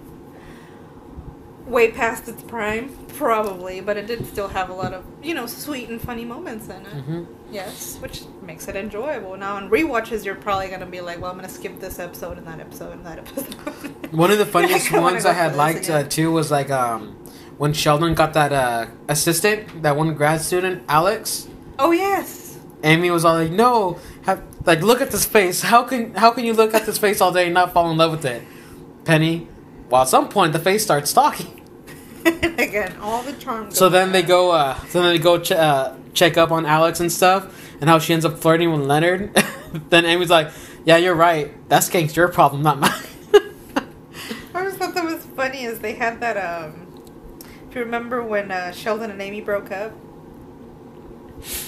way 1.65 1.91
past 1.91 2.27
its 2.27 2.41
prime? 2.43 2.95
Probably, 3.17 3.81
but 3.81 3.97
it 3.97 4.07
did 4.07 4.25
still 4.25 4.47
have 4.47 4.69
a 4.69 4.73
lot 4.73 4.93
of 4.93 5.03
you 5.21 5.33
know 5.33 5.45
sweet 5.45 5.89
and 5.89 6.01
funny 6.01 6.25
moments 6.25 6.67
in 6.67 6.81
it. 6.85 7.03
hmm 7.03 7.23
Yes, 7.51 7.97
which 7.99 8.21
makes 8.41 8.67
it 8.69 8.75
enjoyable. 8.77 9.35
Now 9.35 9.57
on 9.57 9.69
rewatches, 9.69 10.23
you're 10.23 10.35
probably 10.35 10.69
gonna 10.69 10.85
be 10.85 11.01
like, 11.01 11.21
"Well, 11.21 11.29
I'm 11.31 11.35
gonna 11.37 11.49
skip 11.49 11.79
this 11.79 11.99
episode 11.99 12.37
and 12.37 12.47
that 12.47 12.59
episode 12.61 12.93
and 12.93 13.05
that 13.05 13.19
episode." 13.19 13.53
One 14.11 14.31
of 14.31 14.37
the 14.37 14.45
funniest 14.45 14.87
kinda 14.89 15.01
ones 15.01 15.25
I 15.25 15.33
had 15.33 15.55
liked 15.55 15.89
uh, 15.89 16.03
too 16.03 16.31
was 16.31 16.49
like 16.49 16.69
um, 16.71 17.09
when 17.57 17.73
Sheldon 17.73 18.13
got 18.15 18.33
that 18.33 18.53
uh, 18.53 18.85
assistant, 19.09 19.83
that 19.83 19.95
one 19.97 20.13
grad 20.15 20.41
student, 20.41 20.83
Alex. 20.87 21.47
oh 21.77 21.91
yes, 21.91 22.57
Amy 22.83 23.11
was 23.11 23.25
all 23.25 23.35
like, 23.35 23.51
"No, 23.51 23.99
have, 24.23 24.41
like 24.65 24.81
look 24.81 25.01
at 25.01 25.11
this 25.11 25.25
face. 25.25 25.61
How 25.61 25.83
can 25.83 26.15
how 26.15 26.31
can 26.31 26.45
you 26.45 26.53
look 26.53 26.73
at 26.73 26.85
this 26.85 26.97
face 26.97 27.19
all 27.21 27.33
day 27.33 27.45
and 27.45 27.53
not 27.53 27.73
fall 27.73 27.91
in 27.91 27.97
love 27.97 28.11
with 28.11 28.25
it?" 28.25 28.41
Penny. 29.05 29.47
Well, 29.89 30.03
at 30.03 30.07
some 30.07 30.29
point 30.29 30.53
the 30.53 30.59
face 30.59 30.83
starts 30.83 31.11
talking. 31.13 31.61
again, 32.25 32.95
all 33.01 33.23
the 33.23 33.33
charm. 33.33 33.71
So 33.71 33.89
then 33.89 34.11
they 34.11 34.21
go, 34.21 34.51
uh, 34.51 34.75
so 34.87 35.01
then 35.01 35.15
they 35.15 35.21
go 35.21 35.39
ch- 35.39 35.51
uh, 35.51 35.95
check 36.13 36.37
up 36.37 36.51
on 36.51 36.65
Alex 36.65 36.99
and 36.99 37.11
stuff, 37.11 37.71
and 37.81 37.89
how 37.89 37.99
she 37.99 38.13
ends 38.13 38.25
up 38.25 38.37
flirting 38.37 38.71
with 38.71 38.81
Leonard. 38.81 39.33
then 39.89 40.05
Amy's 40.05 40.29
like, 40.29 40.51
"Yeah, 40.85 40.97
you're 40.97 41.15
right. 41.15 41.51
That's 41.69 41.89
gangster 41.89 42.21
your 42.21 42.27
problem, 42.29 42.61
not 42.61 42.79
mine." 42.79 42.91
I 44.53 44.59
always 44.59 44.75
thought 44.75 44.93
that 44.93 45.03
was 45.05 45.25
funny 45.25 45.63
is 45.63 45.79
they 45.79 45.93
had 45.93 46.19
that 46.21 46.37
um 46.37 46.87
if 47.69 47.75
you 47.75 47.81
remember 47.81 48.21
when 48.21 48.51
uh, 48.51 48.71
Sheldon 48.71 49.09
and 49.09 49.21
Amy 49.21 49.41
broke 49.41 49.71
up. 49.71 49.93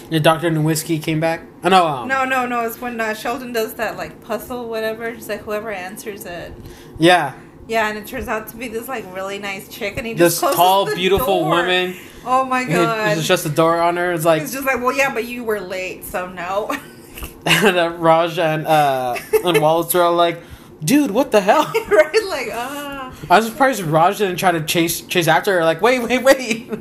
Your 0.10 0.20
Doctor 0.20 0.50
Nowinski 0.52 1.02
came 1.02 1.20
back. 1.20 1.42
Oh 1.64 1.70
no, 1.70 1.86
um, 1.88 2.08
No, 2.08 2.26
no, 2.26 2.46
no, 2.46 2.62
it's 2.66 2.80
when 2.80 3.00
uh, 3.00 3.14
Sheldon 3.14 3.54
does 3.54 3.74
that 3.76 3.98
like 3.98 4.22
puzzle 4.22 4.70
whatever, 4.70 5.14
just 5.16 5.30
like 5.30 5.42
whoever 5.42 5.72
answers 5.72 6.26
it. 6.26 6.54
yeah, 7.00 7.34
Yeah, 7.68 7.88
and 7.90 7.98
it 7.98 8.06
turns 8.08 8.28
out 8.28 8.48
to 8.50 8.58
be 8.58 8.68
this 8.68 8.88
like 8.88 9.06
really 9.16 9.40
nice 9.40 9.68
chick 9.70 9.96
and 9.98 10.06
he 10.06 10.14
this 10.14 10.34
just 10.40 10.42
closes 10.42 10.58
tall, 10.58 10.96
beautiful 10.96 11.40
door. 11.42 11.50
woman. 11.50 11.96
Oh 12.26 12.46
my 12.46 12.64
god. 12.66 13.18
It's 13.18 13.28
just 13.28 13.46
a 13.46 13.50
door 13.50 13.82
on 13.82 13.98
her. 13.98 14.14
It's 14.14 14.26
like 14.26 14.42
It's 14.44 14.54
just 14.54 14.66
like, 14.66 14.80
well, 14.82 14.96
yeah, 14.96 15.14
but 15.14 15.26
you 15.26 15.44
were 15.44 15.60
late, 15.60 16.04
so 16.06 16.28
no. 16.30 16.70
and, 17.46 17.78
uh, 17.78 17.90
Raj 17.98 18.38
and 18.40 18.66
uh, 18.68 19.18
and 19.44 19.60
Wallace 19.62 19.94
were 19.94 20.02
all 20.04 20.16
like, 20.16 20.42
"Dude, 20.84 21.12
what 21.12 21.32
the 21.32 21.42
hell?" 21.42 21.64
right? 21.90 22.24
Like, 22.28 22.50
ah. 22.54 23.14
I 23.30 23.38
was 23.38 23.48
surprised 23.48 23.82
Raj 23.82 24.18
didn't 24.20 24.38
try 24.38 24.52
to 24.52 24.62
chase 24.64 25.02
chase 25.02 25.28
after 25.28 25.54
her. 25.58 25.66
Like, 25.66 25.82
wait, 25.82 26.00
wait, 26.00 26.24
wait. 26.24 26.72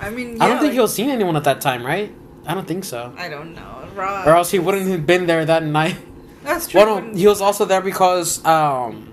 I 0.00 0.10
mean, 0.10 0.40
I 0.40 0.46
don't 0.48 0.58
think 0.58 0.68
like- 0.70 0.72
he 0.74 0.80
was 0.80 0.94
seeing 0.94 1.10
anyone 1.10 1.36
at 1.36 1.44
that 1.44 1.60
time, 1.60 1.84
right? 1.84 2.12
I 2.46 2.54
don't 2.54 2.66
think 2.66 2.84
so. 2.84 3.14
I 3.16 3.28
don't 3.28 3.54
know. 3.54 3.88
Rob. 3.94 4.26
Or 4.26 4.30
else 4.36 4.50
he 4.50 4.58
wouldn't 4.58 4.88
have 4.88 5.06
been 5.06 5.26
there 5.26 5.44
that 5.44 5.62
night. 5.62 5.96
That's 6.42 6.66
true. 6.68 6.80
Well, 6.84 7.00
no, 7.02 7.14
he 7.14 7.26
was 7.26 7.40
also 7.40 7.64
there 7.64 7.80
because 7.80 8.44
um, 8.44 9.12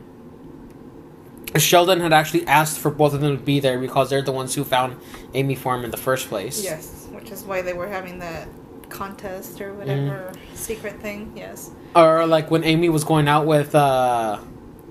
Sheldon 1.57 1.99
had 1.99 2.13
actually 2.13 2.45
asked 2.47 2.79
for 2.79 2.89
both 2.91 3.13
of 3.13 3.21
them 3.21 3.37
to 3.37 3.43
be 3.43 3.59
there 3.59 3.79
because 3.79 4.09
they're 4.09 4.21
the 4.21 4.31
ones 4.31 4.55
who 4.55 4.63
found 4.63 4.97
Amy 5.33 5.55
Farm 5.55 5.83
in 5.83 5.91
the 5.91 5.97
first 5.97 6.27
place. 6.27 6.63
Yes, 6.63 7.07
which 7.11 7.29
is 7.31 7.43
why 7.43 7.61
they 7.61 7.73
were 7.73 7.87
having 7.87 8.19
that 8.19 8.47
contest 8.89 9.61
or 9.61 9.73
whatever 9.73 10.31
Mm-hmm. 10.33 10.55
secret 10.55 10.99
thing. 10.99 11.31
Yes. 11.35 11.69
Or 11.95 12.25
like 12.25 12.49
when 12.49 12.63
Amy 12.63 12.89
was 12.89 13.03
going 13.03 13.27
out 13.27 13.45
with 13.45 13.75
uh, 13.75 14.39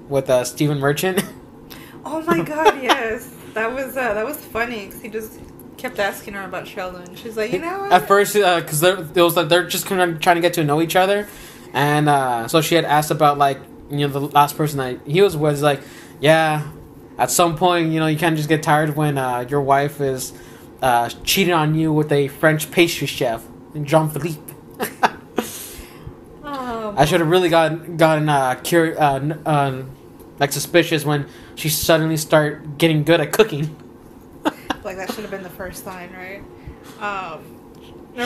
with 0.08 0.30
uh, 0.30 0.44
Stephen 0.44 0.78
Merchant. 0.78 1.24
Oh 2.04 2.22
my 2.22 2.40
god, 2.42 2.78
yes. 2.82 3.34
That 3.54 3.72
was 3.72 3.96
uh, 3.96 4.14
that 4.14 4.24
was 4.24 4.36
funny 4.36 4.86
because 4.86 5.02
he 5.02 5.08
just 5.08 5.40
kept 5.78 5.98
asking 5.98 6.34
her 6.34 6.42
about 6.44 6.66
Sheldon. 6.66 7.14
She's 7.14 7.36
like, 7.36 7.52
you 7.52 7.60
know 7.60 7.78
what? 7.80 7.92
At 7.92 8.08
first, 8.08 8.34
because 8.34 8.80
they're 8.80 8.98
it 8.98 9.16
was 9.22 9.36
like 9.36 9.48
they're 9.48 9.66
just 9.66 9.86
kind 9.86 10.00
of 10.02 10.20
trying 10.20 10.36
to 10.36 10.42
get 10.42 10.54
to 10.54 10.64
know 10.64 10.82
each 10.82 10.96
other, 10.96 11.26
and 11.72 12.08
uh, 12.08 12.48
so 12.48 12.60
she 12.60 12.74
had 12.74 12.84
asked 12.84 13.10
about 13.10 13.38
like 13.38 13.58
you 13.90 13.98
know 13.98 14.08
the 14.08 14.20
last 14.20 14.56
person 14.56 14.78
that 14.78 14.98
he 15.06 15.22
was 15.22 15.36
with 15.36 15.62
like, 15.62 15.80
yeah, 16.20 16.68
at 17.16 17.30
some 17.30 17.56
point 17.56 17.90
you 17.92 18.00
know 18.00 18.06
you 18.06 18.18
can't 18.18 18.36
just 18.36 18.48
get 18.48 18.62
tired 18.62 18.96
when 18.96 19.16
uh, 19.16 19.46
your 19.48 19.62
wife 19.62 20.00
is 20.00 20.32
uh, 20.82 21.08
cheating 21.24 21.54
on 21.54 21.74
you 21.74 21.92
with 21.92 22.12
a 22.12 22.28
French 22.28 22.70
pastry 22.70 23.06
chef, 23.06 23.46
Jean 23.82 24.10
Philippe. 24.10 24.40
Oh, 26.42 26.94
I 26.98 27.04
should 27.04 27.20
have 27.20 27.30
really 27.30 27.48
gotten 27.48 27.96
gotten 27.96 28.28
uh, 28.28 28.56
cur- 28.56 28.96
uh, 28.98 29.14
n- 29.14 29.32
uh, 29.46 29.84
like 30.38 30.52
suspicious 30.52 31.04
when 31.04 31.26
she 31.54 31.68
suddenly 31.68 32.16
start 32.16 32.78
getting 32.78 33.04
good 33.04 33.20
at 33.20 33.32
cooking. 33.32 33.76
Like 34.88 34.96
that 34.96 35.12
should 35.12 35.20
have 35.20 35.30
been 35.30 35.42
the 35.42 35.50
first 35.50 35.84
sign, 35.84 36.10
right? 36.14 36.42
Um, 36.98 37.44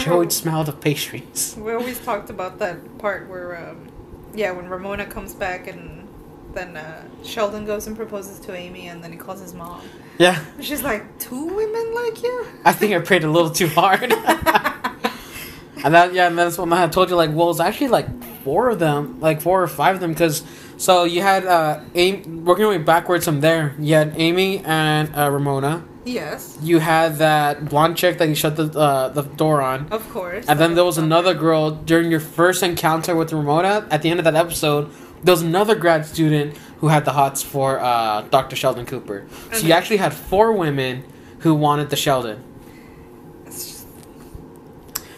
always 0.07 0.37
smelled 0.37 0.69
of 0.69 0.81
pastries. 0.81 1.57
We 1.59 1.73
always 1.73 1.99
talked 1.99 2.31
about 2.31 2.61
that 2.61 2.99
part 2.99 3.29
where, 3.29 3.69
um, 3.69 3.89
yeah, 4.33 4.53
when 4.53 4.69
Ramona 4.69 5.07
comes 5.07 5.35
back 5.35 5.67
and 5.67 6.07
then 6.55 6.77
uh, 6.77 7.03
Sheldon 7.25 7.67
goes 7.67 7.89
and 7.89 7.97
proposes 7.97 8.39
to 8.41 8.55
Amy 8.55 8.87
and 8.87 9.03
then 9.03 9.11
he 9.11 9.19
calls 9.19 9.41
his 9.41 9.55
mom. 9.55 9.83
Yeah, 10.19 10.41
And 10.55 10.65
she's 10.65 10.85
like, 10.85 11.19
two 11.19 11.47
women 11.47 11.95
like 11.95 12.23
you? 12.23 12.47
I 12.65 12.73
think 12.73 12.95
I 12.95 13.01
prayed 13.01 13.25
a 13.25 13.31
little 13.31 13.51
too 13.51 13.67
hard. 13.67 14.13
and 15.85 15.95
that 15.95 16.15
yeah, 16.15 16.29
and 16.29 16.39
that's 16.39 16.59
what 16.59 16.73
I 16.73 16.77
had 16.81 16.93
told 16.93 17.11
you 17.11 17.17
like, 17.17 17.31
well, 17.33 17.51
it's 17.51 17.59
actually 17.59 17.89
like 17.89 18.07
four 18.45 18.69
of 18.69 18.79
them, 18.79 19.19
like 19.19 19.41
four 19.41 19.61
or 19.61 19.67
five 19.67 19.97
of 19.97 20.01
them, 20.01 20.13
because 20.13 20.45
so 20.77 21.05
you 21.05 21.23
had 21.23 21.45
uh, 21.45 21.81
Amy, 21.97 22.23
working 22.23 22.63
your 22.63 22.71
way 22.71 22.79
backwards 22.79 23.25
from 23.25 23.41
there. 23.41 23.75
You 23.81 23.95
had 23.97 24.13
Amy 24.17 24.59
and 24.65 25.13
uh, 25.17 25.29
Ramona. 25.29 25.85
Yes, 26.05 26.59
You 26.63 26.79
had 26.81 27.17
that 27.19 27.67
blonde 27.69 27.97
chick 27.97 28.19
that 28.19 28.29
you 28.29 28.35
shut 28.35 28.57
the 28.57 28.67
uh, 28.79 29.09
the 29.09 29.23
door 29.23 29.61
on. 29.63 29.87
of 29.91 30.09
course. 30.11 30.47
And 30.49 30.59
then 30.59 30.75
there 30.75 30.85
was 30.85 30.99
another 30.99 31.35
girl 31.35 31.71
during 31.71 32.11
your 32.11 32.21
first 32.21 32.63
encounter 32.63 33.15
with 33.15 33.33
Ramona. 33.33 33.87
At 33.91 34.03
the 34.03 34.11
end 34.11 34.21
of 34.21 34.25
that 34.25 34.35
episode, 34.37 34.91
there 35.23 35.33
was 35.33 35.43
another 35.43 35.75
grad 35.75 36.07
student 36.07 36.57
who 36.81 36.89
had 36.89 37.05
the 37.05 37.13
hots 37.13 37.43
for 37.43 37.79
uh, 37.81 38.23
Dr. 38.31 38.57
Sheldon 38.57 38.87
Cooper. 38.87 39.27
So 39.53 39.67
you 39.67 39.73
actually 39.73 39.99
had 39.99 40.13
four 40.13 40.53
women 40.53 41.05
who 41.41 41.55
wanted 41.55 41.91
the 41.91 41.97
Sheldon. 41.97 42.43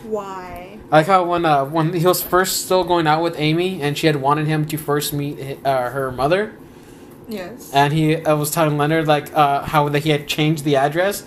Why? 0.03 0.79
I 0.93 0.99
like 0.99 1.07
how 1.07 1.25
when 1.25 1.47
uh, 1.47 1.65
when 1.65 1.95
he 1.95 2.05
was 2.07 2.23
first 2.23 2.65
still 2.67 2.85
going 2.85 3.07
out 3.07 3.23
with 3.23 3.35
Amy, 3.39 3.81
and 3.81 3.97
she 3.97 4.07
had 4.07 4.17
wanted 4.17 4.47
him 4.47 4.67
to 4.67 4.77
first 4.77 5.13
meet 5.15 5.59
uh, 5.65 5.91
her 5.91 6.13
mother, 6.13 6.55
Yes. 7.29 7.71
and 7.73 7.93
he 7.93 8.17
uh, 8.17 8.37
was 8.37 8.51
telling 8.51 8.77
Leonard 8.77 9.07
like 9.07 9.33
uh, 9.35 9.63
how 9.63 9.89
that 9.89 10.03
he 10.05 10.11
had 10.11 10.27
changed 10.29 10.65
the 10.65 10.77
address. 10.77 11.25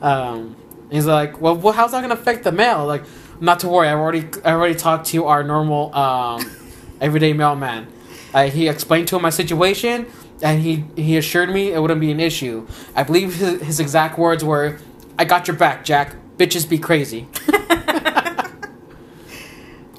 Um, 0.00 0.56
he's 0.90 1.06
like, 1.06 1.40
"Well, 1.40 1.56
well, 1.56 1.72
how's 1.72 1.90
that 1.92 2.00
gonna 2.02 2.14
affect 2.14 2.44
the 2.44 2.52
mail?" 2.52 2.86
Like, 2.86 3.02
not 3.40 3.60
to 3.60 3.68
worry, 3.68 3.88
I 3.88 3.94
already 3.94 4.28
I 4.44 4.52
already 4.52 4.74
talked 4.74 5.06
to 5.08 5.24
our 5.26 5.42
normal 5.42 5.94
um, 5.94 6.50
everyday 7.00 7.32
mailman. 7.32 7.86
Uh, 8.32 8.44
he 8.44 8.68
explained 8.68 9.08
to 9.08 9.16
him 9.16 9.22
my 9.22 9.30
situation, 9.30 10.06
and 10.42 10.62
he 10.62 10.84
he 10.96 11.16
assured 11.16 11.50
me 11.50 11.72
it 11.72 11.80
wouldn't 11.80 12.00
be 12.00 12.10
an 12.12 12.20
issue. 12.20 12.66
I 12.94 13.02
believe 13.02 13.34
his, 13.36 13.60
his 13.62 13.80
exact 13.80 14.18
words 14.18 14.44
were, 14.44 14.78
"I 15.18 15.24
got 15.24 15.48
your 15.48 15.56
back, 15.56 15.84
Jack. 15.84 16.14
Bitches 16.36 16.68
be 16.68 16.78
crazy." 16.78 17.26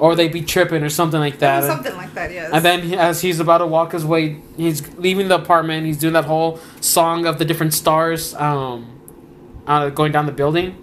or 0.02 0.16
they'd 0.16 0.34
be 0.34 0.42
tripping 0.42 0.82
or 0.82 0.90
something 0.90 1.20
like 1.20 1.38
that. 1.38 1.64
Something 1.64 1.96
like 1.96 2.12
that, 2.16 2.32
yes. 2.34 2.50
And 2.52 2.66
then 2.66 2.92
as 2.96 3.22
he's 3.22 3.40
about 3.40 3.60
to 3.60 3.68
walk 3.68 3.92
his 3.92 4.04
way, 4.04 4.42
he's 4.58 4.82
leaving 4.98 5.28
the 5.28 5.36
apartment. 5.36 5.86
He's 5.86 6.00
doing 6.00 6.14
that 6.14 6.26
whole 6.26 6.60
song 6.82 7.28
of 7.28 7.38
the 7.38 7.46
different 7.46 7.76
stars, 7.76 8.34
um, 8.34 9.00
uh, 9.68 9.90
going 9.90 10.12
down 10.12 10.26
the 10.26 10.32
building. 10.32 10.76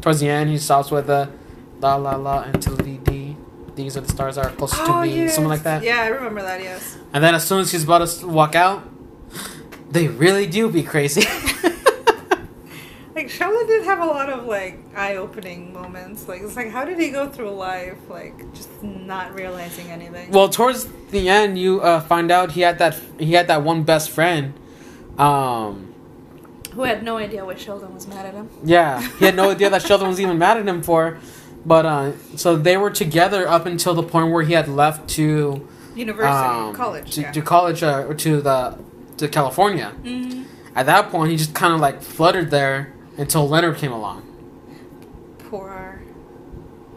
Towards 0.00 0.18
the 0.18 0.28
end, 0.28 0.50
he 0.50 0.58
stops 0.58 0.90
with 0.90 1.06
the 1.06 1.30
la 1.78 1.94
la 1.94 2.16
la 2.16 2.42
until 2.42 2.74
the 2.74 2.98
D. 2.98 3.36
These 3.76 3.96
are 3.96 4.00
the 4.00 4.12
stars 4.12 4.34
that 4.34 4.46
are 4.46 4.50
closest 4.50 4.84
to 4.84 5.02
me, 5.02 5.28
something 5.28 5.48
like 5.48 5.62
that. 5.62 5.82
Oh, 5.82 5.84
Yeah, 5.86 6.02
I 6.02 6.08
remember 6.08 6.42
that, 6.42 6.60
yes. 6.60 6.98
And 7.12 7.22
then 7.22 7.36
as 7.36 7.46
soon 7.46 7.60
as 7.60 7.70
he's 7.70 7.84
about 7.84 8.06
to 8.08 8.26
walk 8.26 8.56
out, 8.56 8.82
they 9.88 10.08
really 10.08 10.46
do 10.48 10.68
be 10.68 10.82
crazy. 10.82 11.22
Like 13.24 13.32
Sheldon 13.32 13.66
did 13.66 13.84
have 13.84 14.00
a 14.00 14.04
lot 14.04 14.28
of 14.28 14.44
like 14.44 14.78
eye-opening 14.94 15.72
moments. 15.72 16.28
Like 16.28 16.42
it's 16.42 16.56
like, 16.56 16.68
how 16.68 16.84
did 16.84 16.98
he 16.98 17.08
go 17.08 17.26
through 17.26 17.52
life 17.52 17.96
like 18.10 18.52
just 18.52 18.82
not 18.82 19.34
realizing 19.34 19.90
anything? 19.90 20.30
well, 20.30 20.50
towards 20.50 20.88
the 21.10 21.30
end, 21.30 21.58
you 21.58 21.80
uh, 21.80 22.00
find 22.00 22.30
out 22.30 22.52
he 22.52 22.60
had 22.60 22.78
that 22.80 23.00
he 23.18 23.32
had 23.32 23.46
that 23.46 23.62
one 23.62 23.82
best 23.82 24.10
friend. 24.10 24.52
Um, 25.16 25.94
Who 26.72 26.82
had 26.82 27.02
no 27.02 27.16
idea 27.16 27.46
what 27.46 27.58
Sheldon 27.58 27.94
was 27.94 28.06
mad 28.06 28.26
at 28.26 28.34
him? 28.34 28.50
Yeah, 28.62 29.00
he 29.18 29.24
had 29.24 29.36
no 29.36 29.50
idea 29.52 29.70
that 29.70 29.80
Sheldon 29.80 30.08
was 30.08 30.20
even 30.20 30.36
mad 30.36 30.58
at 30.58 30.68
him 30.68 30.82
for. 30.82 31.16
But 31.64 31.86
uh, 31.86 32.12
so 32.36 32.56
they 32.56 32.76
were 32.76 32.90
together 32.90 33.48
up 33.48 33.64
until 33.64 33.94
the 33.94 34.02
point 34.02 34.32
where 34.32 34.42
he 34.42 34.52
had 34.52 34.68
left 34.68 35.08
to 35.10 35.66
University, 35.94 36.28
um, 36.28 36.74
college, 36.74 37.14
to, 37.14 37.22
yeah. 37.22 37.32
to 37.32 37.40
college 37.40 37.82
uh, 37.82 38.04
or 38.06 38.12
to 38.16 38.42
the 38.42 38.78
to 39.16 39.28
California. 39.28 39.94
hmm 40.02 40.42
At 40.74 40.84
that 40.84 41.10
point, 41.10 41.30
he 41.30 41.38
just 41.38 41.54
kind 41.54 41.72
of 41.72 41.80
like 41.80 42.02
fluttered 42.02 42.50
there 42.50 42.93
until 43.16 43.48
Leonard 43.48 43.76
came 43.76 43.92
along. 43.92 44.22
Poor. 45.50 46.02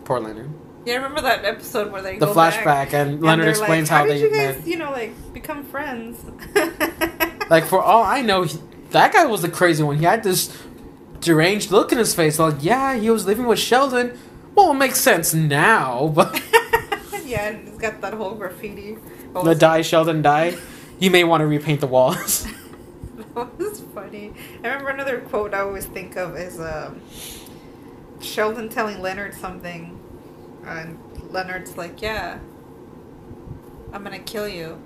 Poor 0.06 0.20
Leonard. 0.20 0.50
Yeah, 0.86 0.94
I 0.94 0.96
remember 0.98 1.22
that 1.22 1.44
episode 1.44 1.92
where 1.92 2.02
they 2.02 2.18
The 2.18 2.28
go 2.28 2.34
back 2.34 2.54
flashback 2.54 2.94
and 2.94 3.12
and 3.16 3.22
Leonard 3.22 3.50
explains 3.50 3.90
like, 3.92 4.00
how, 4.00 4.06
did 4.06 4.18
they 4.18 4.22
you 4.22 4.30
guys, 4.30 4.58
met. 4.60 4.68
you 4.68 4.78
know, 4.78 4.92
like 4.92 5.34
become 5.34 5.64
friends. 5.64 6.24
Like 7.50 7.66
for 7.66 7.82
all 7.82 8.04
I 8.04 8.22
know, 8.22 8.44
he, 8.44 8.58
that 8.92 9.14
guy 9.14 9.26
was 9.26 9.42
the 9.42 9.50
crazy 9.50 9.84
one. 9.84 9.98
He 9.98 10.06
had 10.06 10.24
this 10.24 10.56
deranged 11.22 11.72
look 11.72 11.92
in 11.92 11.98
his 11.98 12.14
face. 12.14 12.40
Like, 12.40 12.56
yeah, 12.60 12.96
he 12.96 13.10
was 13.10 13.26
living 13.26 13.46
with 13.46 13.60
Sheldon. 13.60 14.18
Well, 14.56 14.72
it 14.72 14.76
makes 14.76 15.00
sense 15.00 15.34
now, 15.34 16.08
but 16.16 16.34
yeah, 17.26 17.50
and 17.50 17.68
he's 17.68 17.78
got 17.78 18.02
that 18.02 18.14
whole 18.14 18.36
graffiti. 18.36 18.94
What 19.32 19.46
the 19.46 19.56
die 19.56 19.82
Sheldon 19.82 20.22
die. 20.22 20.58
You 21.00 21.12
may 21.12 21.24
want 21.24 21.42
to 21.42 21.48
repaint 21.48 21.80
the 21.80 21.88
walls. 21.88 22.48
That 23.58 23.60
was 23.60 23.82
funny. 23.94 24.34
I 24.64 24.68
remember 24.68 24.90
another 24.90 25.20
quote 25.20 25.54
I 25.54 25.60
always 25.60 25.86
think 25.86 26.16
of 26.16 26.36
is 26.36 26.60
um, 26.60 27.02
Sheldon 28.22 28.70
telling 28.70 29.02
Leonard 29.02 29.34
something, 29.36 30.00
and 30.66 30.98
Leonard's 31.32 31.78
like, 31.78 32.02
"Yeah, 32.02 32.40
I'm 33.94 34.04
gonna 34.04 34.20
kill 34.20 34.48
you." 34.48 34.82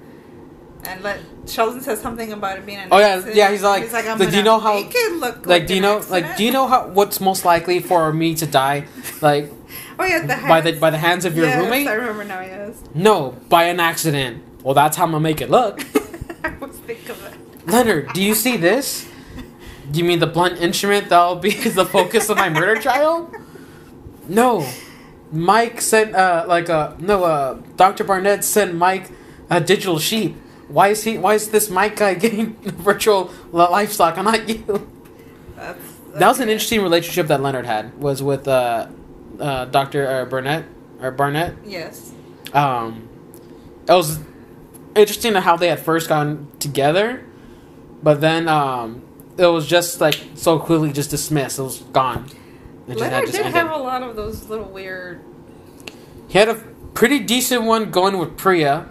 And 0.84 1.04
let 1.04 1.20
Sheldon 1.48 1.80
says 1.82 2.02
something 2.02 2.34
about 2.34 2.58
it 2.58 2.66
being 2.66 2.80
an 2.80 2.88
Oh, 2.92 2.98
yeah, 2.98 3.10
accident. 3.10 3.36
yeah, 3.36 3.52
he's 3.52 3.62
like, 3.62 3.84
he's 3.84 3.94
like, 3.94 4.08
I'm 4.08 4.18
like, 4.18 4.32
do 4.32 4.38
you 4.38 4.42
know 4.42 4.60
how- 4.60 4.74
make 4.74 4.92
it 4.92 5.14
look 5.14 5.38
like, 5.38 5.48
like 5.62 5.68
do 5.68 5.76
you 5.76 5.82
know 5.82 5.98
accident." 5.98 6.26
like 6.26 6.38
do 6.38 6.44
you 6.44 6.52
know 6.52 6.66
how 6.68 6.88
what's 6.88 7.22
most 7.22 7.46
likely 7.46 7.80
for 7.80 8.12
me 8.12 8.34
to 8.36 8.48
die 8.48 8.88
like 9.22 9.52
Oh 10.00 10.06
yeah, 10.06 10.22
the 10.22 10.28
by 10.48 10.60
the 10.60 10.72
hands. 10.72 10.80
by 10.80 10.90
the 10.90 10.98
hands 10.98 11.26
of 11.26 11.38
your 11.38 11.46
yes, 11.46 11.62
roommate 11.62 11.88
I 11.88 11.94
remember 11.94 12.24
now. 12.24 12.42
Yes, 12.42 12.82
no 12.96 13.38
by 13.48 13.66
an 13.66 13.80
accident 13.80 14.44
well 14.64 14.74
that's 14.74 14.98
how 14.98 15.04
i'm 15.04 15.12
gonna 15.12 15.22
make 15.22 15.40
it 15.40 15.52
look 15.52 15.86
I 16.44 16.56
always 16.60 16.76
think 16.80 17.08
of 17.10 17.24
it. 17.26 17.34
Leonard 17.66 18.12
do 18.14 18.22
you 18.22 18.36
see 18.36 18.58
this? 18.58 19.08
Do 19.90 20.00
you 20.00 20.06
mean 20.06 20.20
the 20.20 20.28
blunt 20.28 20.60
instrument 20.60 21.10
that'll 21.10 21.36
be 21.36 21.52
the 21.70 21.86
focus 21.86 22.30
of 22.30 22.38
my 22.38 22.50
murder 22.50 22.80
trial? 22.82 23.32
No. 24.28 24.66
Mike 25.32 25.82
sent 25.82 26.16
uh 26.16 26.46
like 26.48 26.70
uh 26.70 26.94
no 27.00 27.24
uh 27.24 27.54
dr 27.78 28.04
barnett 28.04 28.44
sent 28.44 28.76
mike 28.76 29.10
a 29.50 29.62
digital 29.62 29.98
sheep 29.98 30.36
why 30.68 30.90
is 30.90 31.04
he 31.04 31.18
why 31.18 31.36
is 31.36 31.50
this 31.50 31.70
mike 31.70 31.96
guy 31.98 32.14
getting 32.26 32.54
virtual 32.56 33.32
li- 33.52 33.68
livestock 33.70 34.18
and 34.18 34.26
not 34.26 34.48
you? 34.50 34.90
That's, 35.56 35.80
That 36.16 36.28
was 36.28 36.40
an 36.40 36.50
interesting 36.50 36.82
relationship 36.82 37.28
that 37.28 37.42
Leonard 37.42 37.66
had 37.66 37.98
was 38.00 38.22
with 38.24 38.48
uh, 38.48 38.88
uh, 39.40 39.66
Doctor 39.66 40.08
uh, 40.08 40.26
Burnett 40.26 40.66
or 41.02 41.12
Barnett. 41.12 41.56
Yes. 41.66 42.12
Um, 42.54 43.08
it 43.88 43.94
was 43.94 44.20
interesting 44.96 45.34
how 45.36 45.56
they 45.56 45.68
had 45.68 45.80
first 45.80 46.10
gotten 46.10 46.48
together, 46.60 47.24
but 48.04 48.22
then 48.22 48.48
um, 48.48 49.02
it 49.38 49.46
was 49.48 49.68
just 49.68 50.02
like 50.02 50.20
so 50.36 50.60
quickly 50.60 50.92
just 50.92 51.10
dismissed. 51.10 51.60
It 51.60 51.64
was 51.64 51.80
gone. 51.80 52.26
It 52.88 52.94
just 52.94 53.02
Leonard 53.02 53.26
did 53.28 53.36
ended. 53.36 53.54
have 53.54 53.72
a 53.72 53.78
lot 53.78 54.04
of 54.04 54.16
those 54.16 54.50
little 54.50 54.66
weird. 54.70 55.22
He 56.28 56.38
had 56.40 56.50
a 56.50 56.56
pretty 56.94 57.20
decent 57.20 57.64
one 57.64 57.92
going 57.92 58.18
with 58.18 58.38
Priya. 58.38 58.90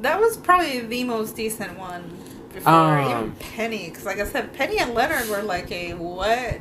That 0.00 0.20
was 0.20 0.36
probably 0.36 0.80
the 0.80 1.04
most 1.04 1.34
decent 1.36 1.78
one 1.78 2.18
before 2.52 2.72
Um, 2.72 3.10
even 3.10 3.32
Penny, 3.32 3.88
because 3.88 4.04
like 4.04 4.18
I 4.18 4.26
said, 4.26 4.52
Penny 4.52 4.78
and 4.78 4.94
Leonard 4.94 5.28
were 5.28 5.42
like 5.42 5.70
a 5.72 5.94
what? 5.94 6.60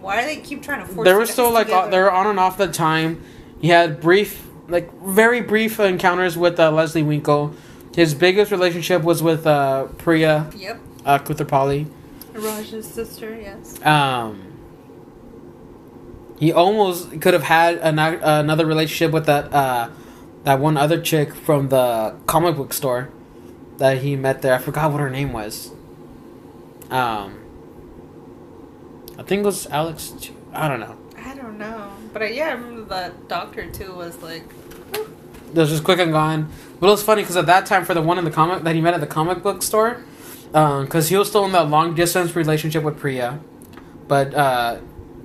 Why 0.00 0.20
do 0.20 0.26
they 0.26 0.36
keep 0.36 0.62
trying 0.62 0.86
to 0.86 0.92
force? 0.92 1.06
They 1.06 1.14
were 1.14 1.26
still 1.26 1.50
like 1.50 1.70
uh, 1.70 1.88
they 1.88 1.98
were 1.98 2.12
on 2.12 2.26
and 2.26 2.38
off 2.38 2.56
the 2.58 2.68
time. 2.68 3.22
He 3.60 3.68
had 3.68 4.00
brief, 4.00 4.46
like 4.68 4.92
very 5.02 5.40
brief 5.40 5.80
encounters 5.80 6.36
with 6.36 6.60
uh, 6.60 6.70
Leslie 6.70 7.02
Winkle. 7.02 7.54
His 7.94 8.14
biggest 8.14 8.50
relationship 8.50 9.02
was 9.02 9.22
with 9.22 9.46
uh, 9.46 9.84
Priya 9.98 10.50
Yep, 10.56 10.80
uh, 11.04 11.18
Koothrappali. 11.18 11.88
Raj's 12.32 12.86
sister. 12.86 13.38
Yes. 13.38 13.84
Um, 13.84 14.54
he 16.38 16.52
almost 16.52 17.20
could 17.20 17.32
have 17.32 17.44
had 17.44 17.76
an, 17.76 17.98
another 17.98 18.66
relationship 18.66 19.12
with 19.12 19.26
that 19.26 19.52
uh, 19.52 19.90
that 20.44 20.58
one 20.60 20.76
other 20.76 21.00
chick 21.00 21.34
from 21.34 21.68
the 21.68 22.14
comic 22.26 22.56
book 22.56 22.72
store 22.72 23.08
that 23.78 23.98
he 23.98 24.16
met 24.16 24.42
there. 24.42 24.54
I 24.54 24.58
forgot 24.58 24.90
what 24.92 25.00
her 25.00 25.10
name 25.10 25.32
was. 25.32 25.70
Um, 26.90 27.38
I 29.18 29.22
think 29.22 29.40
it 29.40 29.46
was 29.46 29.66
Alex. 29.68 30.12
I 30.52 30.68
don't 30.68 30.80
know. 30.80 30.96
I 31.16 31.34
don't 31.34 31.58
know, 31.58 31.92
but 32.12 32.22
uh, 32.22 32.26
yeah, 32.26 32.48
I 32.48 32.52
remember 32.52 32.84
that 32.86 33.28
doctor 33.28 33.70
too 33.70 33.94
was 33.94 34.20
like, 34.22 34.50
"Whew." 34.92 35.16
It 35.52 35.58
was 35.58 35.70
just 35.70 35.84
quick 35.84 36.00
and 36.00 36.10
gone. 36.10 36.50
But 36.80 36.88
it 36.88 36.90
was 36.90 37.02
funny 37.02 37.22
because 37.22 37.36
at 37.36 37.46
that 37.46 37.66
time, 37.66 37.84
for 37.84 37.94
the 37.94 38.02
one 38.02 38.18
in 38.18 38.24
the 38.24 38.30
comic 38.30 38.64
that 38.64 38.74
he 38.74 38.80
met 38.80 38.92
at 38.94 39.00
the 39.00 39.06
comic 39.06 39.42
book 39.42 39.62
store, 39.62 40.02
because 40.54 41.08
he 41.08 41.16
was 41.16 41.28
still 41.28 41.44
in 41.44 41.52
that 41.52 41.68
long 41.68 41.96
distance 41.96 42.36
relationship 42.36 42.84
with 42.84 42.96
Priya, 42.96 43.40
but 44.06 44.32
uh, 44.34 44.78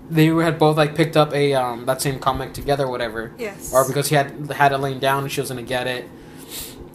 they 0.10 0.26
had 0.26 0.58
both 0.58 0.76
like 0.76 0.96
picked 0.96 1.16
up 1.16 1.32
a 1.36 1.54
um, 1.54 1.86
that 1.86 2.02
same 2.02 2.18
comic 2.18 2.52
together, 2.54 2.86
or 2.86 2.92
whatever. 2.92 3.32
Yes. 3.38 3.72
Or 3.72 3.88
because 3.88 4.10
he 4.10 4.16
had 4.16 4.52
had 4.52 4.72
it 4.72 4.80
laying 4.80 4.98
down 4.98 5.24
and 5.24 5.32
she 5.32 5.40
was 5.40 5.50
gonna 5.50 5.62
get 5.62 5.86
it, 5.86 6.10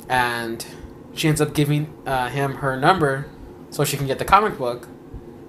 and 0.09 0.66
she 1.14 1.28
ends 1.28 1.41
up 1.41 1.55
giving 1.55 1.95
uh, 2.07 2.28
him 2.28 2.57
her 2.57 2.76
number 2.76 3.26
so 3.70 3.85
she 3.85 3.97
can 3.97 4.09
get 4.09 4.18
the 4.18 4.24
comic 4.24 4.59
book, 4.59 4.89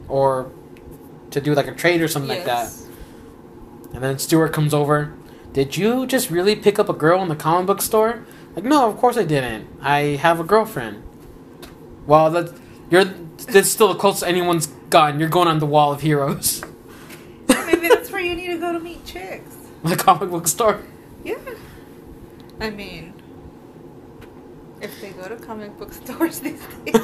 or 0.08 0.52
to 1.32 1.42
do 1.42 1.56
like 1.56 1.68
a 1.68 1.74
trade 1.74 2.02
or 2.02 2.08
something 2.08 2.30
like 2.30 2.46
that. 2.46 2.66
Yes. 2.66 2.88
And 3.96 4.04
then 4.04 4.20
Stuart 4.20 4.54
comes 4.54 4.76
over. 4.76 5.14
Did 5.54 5.76
you 5.76 6.06
just 6.06 6.30
really 6.30 6.56
pick 6.56 6.78
up 6.78 6.88
a 6.88 6.94
girl 6.94 7.22
in 7.24 7.30
the 7.30 7.36
comic 7.36 7.66
book 7.66 7.82
store? 7.82 8.26
Like, 8.56 8.66
no, 8.66 8.88
of 8.88 8.98
course 8.98 9.18
I 9.18 9.24
didn't. 9.24 9.68
I 9.82 10.20
have 10.22 10.40
a 10.40 10.44
girlfriend. 10.44 11.02
Well, 12.06 12.30
that 12.32 12.54
you're 12.96 13.14
that's 13.48 13.70
still 13.70 13.90
the 13.90 14.00
closest 14.00 14.24
anyone's 14.24 14.68
gotten. 14.90 15.20
You're 15.20 15.30
going 15.30 15.48
on 15.48 15.60
the 15.60 15.66
wall 15.66 15.92
of 15.92 16.02
heroes, 16.02 16.64
Maybe 17.48 17.90
that's 17.90 18.10
where 18.12 18.22
you 18.22 18.36
need 18.36 18.48
to 18.48 18.58
go 18.58 18.72
to 18.72 18.80
meet 18.80 19.06
chicks. 19.06 19.56
the 19.84 19.96
comic 19.96 20.30
book 20.30 20.48
store. 20.48 20.82
Yeah. 21.24 21.36
I 22.60 22.70
mean, 22.70 23.14
if 24.82 25.02
they 25.02 25.10
go 25.12 25.28
to 25.28 25.36
comic 25.36 25.78
book 25.78 25.92
stores 26.02 26.40
these 26.40 26.62
days. 26.86 26.96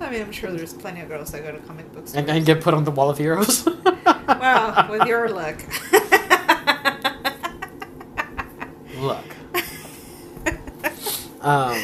I 0.00 0.10
mean, 0.10 0.22
I'm 0.22 0.32
sure 0.32 0.52
there's 0.52 0.74
plenty 0.74 1.00
of 1.00 1.08
girls 1.08 1.32
that 1.32 1.42
go 1.42 1.52
to 1.52 1.58
comic 1.58 1.92
book 1.92 2.08
stores. 2.08 2.14
and, 2.14 2.30
and 2.30 2.46
get 2.46 2.60
put 2.60 2.74
on 2.74 2.84
the 2.84 2.90
wall 2.90 3.10
of 3.10 3.18
heroes. 3.18 3.66
Well, 3.66 4.90
with 4.90 5.06
your 5.06 5.28
luck. 5.28 5.56
Look. 8.98 9.24
Um, 11.40 11.80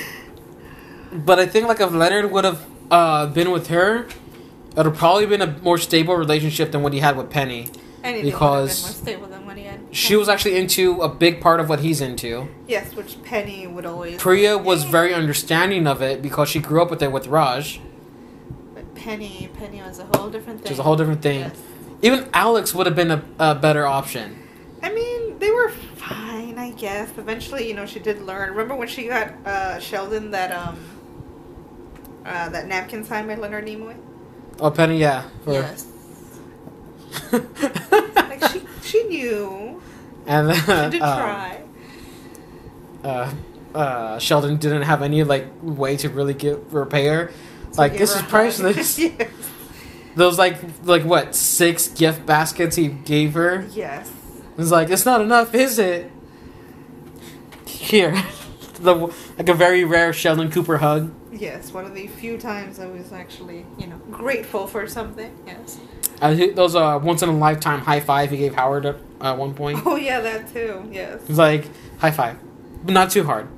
but 1.13 1.39
I 1.39 1.47
think 1.47 1.69
like 1.69 1.81
if 1.81 1.93
Leonard 1.93 2.31
would 2.31 2.45
have 2.45 2.65
uh, 2.91 3.27
been 3.27 3.51
with 3.51 3.69
her, 3.69 4.05
it 4.05 4.77
would 4.77 4.87
have 4.87 4.97
probably 4.97 5.27
been 5.27 5.43
a 5.43 5.59
more 5.63 5.79
stable 5.79 6.15
relationship 6.17 6.73
than 6.73 6.83
what 6.83 6.93
he 6.93 7.01
had 7.01 7.17
with 7.17 7.31
Penny. 7.31 7.69
Anything 8.05 8.25
Because- 8.31 8.83
would 8.83 8.89
have 8.97 9.05
been 9.05 9.21
more 9.21 9.27
stable 9.27 9.27
than 9.29 9.47
what 9.47 9.57
he 9.57 9.65
had. 9.65 9.81
She 9.93 10.17
was 10.17 10.29
actually 10.29 10.57
into 10.57 11.01
a 11.03 11.09
big 11.09 11.41
part 11.41 11.61
of 11.61 11.69
what 11.69 11.81
he's 11.81 12.01
into. 12.01 12.49
Yes, 12.67 12.95
which 12.97 13.23
Penny 13.23 13.67
would 13.67 13.87
always. 13.87 14.21
Priya 14.21 14.59
was 14.59 14.85
very 14.85 15.15
understanding 15.15 15.87
of 15.87 16.01
it 16.03 16.21
because 16.23 16.49
she 16.49 16.59
grew 16.59 16.83
up 16.83 16.91
with 16.91 17.03
it 17.03 17.13
with 17.13 17.27
Raj, 17.29 17.81
But 18.75 18.95
Penny, 18.95 19.51
Penny 19.59 19.81
was 19.83 19.99
a 19.99 20.05
whole 20.17 20.31
different 20.31 20.59
thing. 20.61 20.65
which 20.65 20.73
is 20.73 20.79
a 20.79 20.83
whole 20.83 20.97
different 20.97 21.23
thing. 21.23 21.41
Yes. 21.41 21.57
Even 22.01 22.29
Alex 22.35 22.75
would 22.75 22.87
have 22.87 22.97
been 22.97 23.11
a, 23.13 23.23
a 23.39 23.55
better 23.55 23.87
option. 23.87 24.39
I 24.83 24.93
mean, 24.93 25.39
they 25.39 25.51
were 25.53 25.69
fine, 25.69 26.59
I 26.59 26.71
guess. 26.71 27.11
Eventually, 27.17 27.69
you 27.69 27.75
know, 27.75 27.87
she 27.87 28.01
did 28.01 28.21
learn. 28.23 28.51
Remember 28.51 28.75
when 28.75 28.89
she 28.89 29.07
got 29.07 29.29
uh, 29.47 29.79
Sheldon 29.79 30.33
that 30.33 30.51
um 30.51 30.77
uh, 32.25 32.49
that 32.51 32.66
napkin 32.66 33.05
signed 33.05 33.29
by 33.29 33.35
Leonard 33.37 33.66
Nimoy? 33.66 33.97
Oh, 34.61 34.70
Penny, 34.70 34.99
yeah. 34.99 35.25
for- 35.45 35.53
Yes. 35.53 35.87
Like 37.33 38.45
she 38.51 38.62
she 38.83 39.03
knew. 39.05 39.81
and 40.27 40.49
then, 40.49 40.55
She 40.91 40.99
did 40.99 41.03
uh, 41.03 41.16
try. 41.18 41.62
uh, 43.05 43.33
uh, 43.75 44.18
Sheldon 44.18 44.57
didn't 44.57 44.83
have 44.83 45.03
any 45.03 45.23
like 45.25 45.47
way 45.62 45.97
to 45.99 46.09
really 46.09 46.35
get 46.35 46.59
repair. 46.70 47.27
her. 47.27 47.33
Like 47.77 47.97
this 47.99 48.14
is 48.16 48.23
priceless. 48.23 48.99
yes. 48.99 49.29
Those 50.14 50.39
like 50.39 50.57
like 50.85 51.05
what 51.05 51.35
six 51.35 51.89
gift 51.89 52.25
baskets 52.27 52.77
he 52.77 52.89
gave 52.89 53.35
her. 53.35 53.66
Yes. 53.73 54.11
It's 54.59 54.70
like 54.70 54.91
it's 54.91 55.05
not 55.07 55.20
enough, 55.20 55.55
is 55.55 55.79
it? 55.79 56.11
Here, 57.66 58.23
the 58.81 58.95
like 59.39 59.49
a 59.49 59.55
very 59.55 59.85
rare 59.85 60.12
Sheldon 60.12 60.51
Cooper 60.51 60.79
hug. 60.79 61.12
Yes, 61.33 61.72
one 61.72 61.85
of 61.87 61.95
the 61.95 62.07
few 62.07 62.37
times 62.39 62.78
I 62.78 62.87
was 62.87 63.12
actually, 63.12 63.64
you 63.78 63.87
know, 63.87 63.97
grateful 64.11 64.66
for 64.66 64.87
something. 64.87 65.35
Yes. 65.47 65.78
Uh, 66.20 66.35
he- 66.35 66.51
those 66.51 66.74
uh 66.76 67.01
once 67.03 67.22
in 67.22 67.28
a 67.28 67.37
lifetime 67.37 67.80
high 67.80 68.01
five 68.01 68.30
he 68.30 68.37
gave 68.37 68.55
Howard 68.55 68.85
at 68.87 69.39
one 69.39 69.55
point. 69.55 69.80
Oh 69.87 69.97
yeah, 69.97 70.20
that 70.20 70.53
too. 70.53 70.89
Yes. 70.93 71.20
He's 71.26 71.39
like 71.39 71.64
high 71.99 72.11
five, 72.11 72.39
but 72.85 72.93
not 72.93 73.11
too 73.11 73.24
hard. 73.24 73.49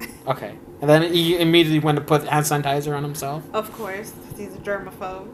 Okay, 0.28 0.54
and 0.82 0.90
then 0.90 1.10
he 1.12 1.38
immediately 1.38 1.78
went 1.78 1.96
to 1.96 2.04
put 2.04 2.22
hand 2.28 2.44
sanitizer 2.44 2.94
on 2.94 3.02
himself. 3.02 3.42
Of 3.54 3.72
course, 3.72 4.12
he's 4.36 4.54
a 4.54 4.58
germaphobe. 4.58 5.26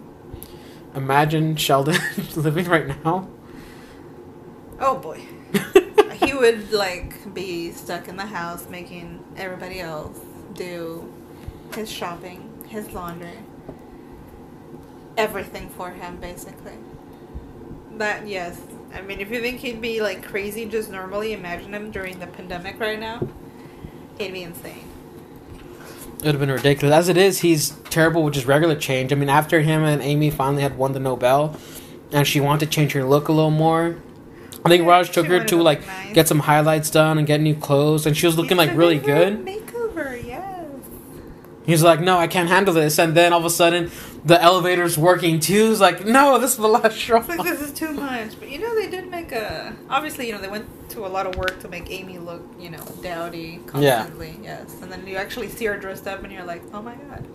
Imagine 0.95 1.57
Sheldon 1.57 1.97
living 2.37 2.67
right 2.67 2.87
now. 3.05 3.29
Oh 4.79 4.97
boy. 4.99 5.21
he 6.25 6.33
would 6.33 6.71
like 6.73 7.35
be 7.35 7.73
stuck 7.73 8.07
in 8.07 8.17
the 8.17 8.27
house 8.27 8.69
making 8.69 9.25
everybody 9.37 9.81
else 9.81 10.21
do 10.55 11.13
his 11.75 11.91
shopping, 11.91 12.67
his 12.69 12.93
laundry, 12.93 13.39
everything 15.17 15.69
for 15.71 15.91
him 15.91 16.17
basically. 16.17 16.79
That 17.93 18.27
yes. 18.27 18.61
I 18.93 19.01
mean 19.03 19.21
if 19.21 19.31
you 19.31 19.41
think 19.41 19.61
he'd 19.61 19.81
be 19.81 20.01
like 20.03 20.23
crazy 20.25 20.67
just 20.67 20.91
normally, 20.91 21.33
imagine 21.33 21.75
him 21.75 21.91
during 21.91 22.19
the 22.19 22.27
pandemic 22.27 22.79
right 22.81 22.99
now. 22.99 23.27
He'd 24.19 24.33
be 24.33 24.43
insane. 24.43 24.85
It 26.19 26.29
would 26.29 26.35
have 26.37 26.41
been 26.41 26.51
ridiculous. 26.51 26.95
As 26.95 27.09
it 27.09 27.17
is, 27.17 27.41
he's 27.41 27.71
terrible 27.91 28.23
with 28.23 28.35
just 28.35 28.47
regular 28.47 28.77
change. 28.77 29.13
I 29.13 29.17
mean, 29.17 29.29
after 29.29 29.61
him 29.61 29.83
and 29.83 30.01
Amy 30.01 30.31
finally 30.31 30.63
had 30.63 30.79
won 30.79 30.93
the 30.93 31.01
Nobel, 31.01 31.57
and 32.13 32.27
she 32.27 32.41
wanted 32.41 32.67
to 32.67 32.73
change 32.73 32.93
her 32.93 33.05
look 33.05 33.29
a 33.29 33.33
little 33.33 33.51
more. 33.51 33.97
I 34.65 34.71
think 34.71 34.87
Raj 34.87 35.11
took 35.11 35.27
her 35.27 35.45
to 35.45 35.63
like 35.63 35.87
nice. 35.87 36.15
get 36.15 36.27
some 36.27 36.39
highlights 36.39 36.89
done 36.89 37.19
and 37.19 37.27
get 37.27 37.43
new 37.43 37.55
clothes, 37.55 38.07
and 38.07 38.17
she 38.17 38.27
was 38.27 38.39
looking 38.39 38.57
like 38.57 38.75
really 38.75 38.99
good. 38.99 39.45
He's 41.67 41.83
like, 41.83 42.01
"No, 42.01 42.19
I 42.19 42.27
can't 42.27 42.49
handle 42.49 42.75
this," 42.75 42.99
and 42.99 43.15
then 43.17 43.33
all 43.33 43.39
of 43.41 43.45
a 43.47 43.51
sudden, 43.51 43.91
the 44.25 44.41
elevator's 44.43 44.99
working 44.99 45.41
too. 45.41 45.71
He's 45.71 45.81
like, 45.81 46.05
"No, 46.05 46.39
this 46.39 46.53
is 46.53 46.57
the 46.59 46.69
last 46.69 46.97
straw." 46.97 47.25
Like 47.27 47.43
this 47.43 47.61
is 47.63 47.73
too 47.73 47.93
much. 47.93 48.39
But 48.39 48.51
you 48.51 48.59
know, 48.59 48.75
they 48.75 48.89
did 48.91 49.11
make 49.11 49.33
a. 49.33 49.75
Obviously, 49.89 50.27
you 50.27 50.33
know, 50.35 50.41
they 50.41 50.49
went 50.49 50.67
to 50.91 51.07
a 51.07 51.09
lot 51.09 51.27
of 51.27 51.37
work 51.37 51.61
to 51.61 51.69
make 51.69 51.91
Amy 51.91 52.19
look, 52.19 52.43
you 52.61 52.69
know, 52.71 52.85
dowdy 53.03 53.61
constantly. 53.67 54.37
Yeah. 54.43 54.59
Yes, 54.61 54.77
and 54.83 54.93
then 54.93 55.07
you 55.07 55.17
actually 55.17 55.49
see 55.49 55.65
her 55.65 55.79
dressed 55.79 56.07
up, 56.07 56.23
and 56.23 56.31
you're 56.33 56.45
like, 56.45 56.63
oh 56.75 56.83
my 56.83 56.95
god, 56.95 57.27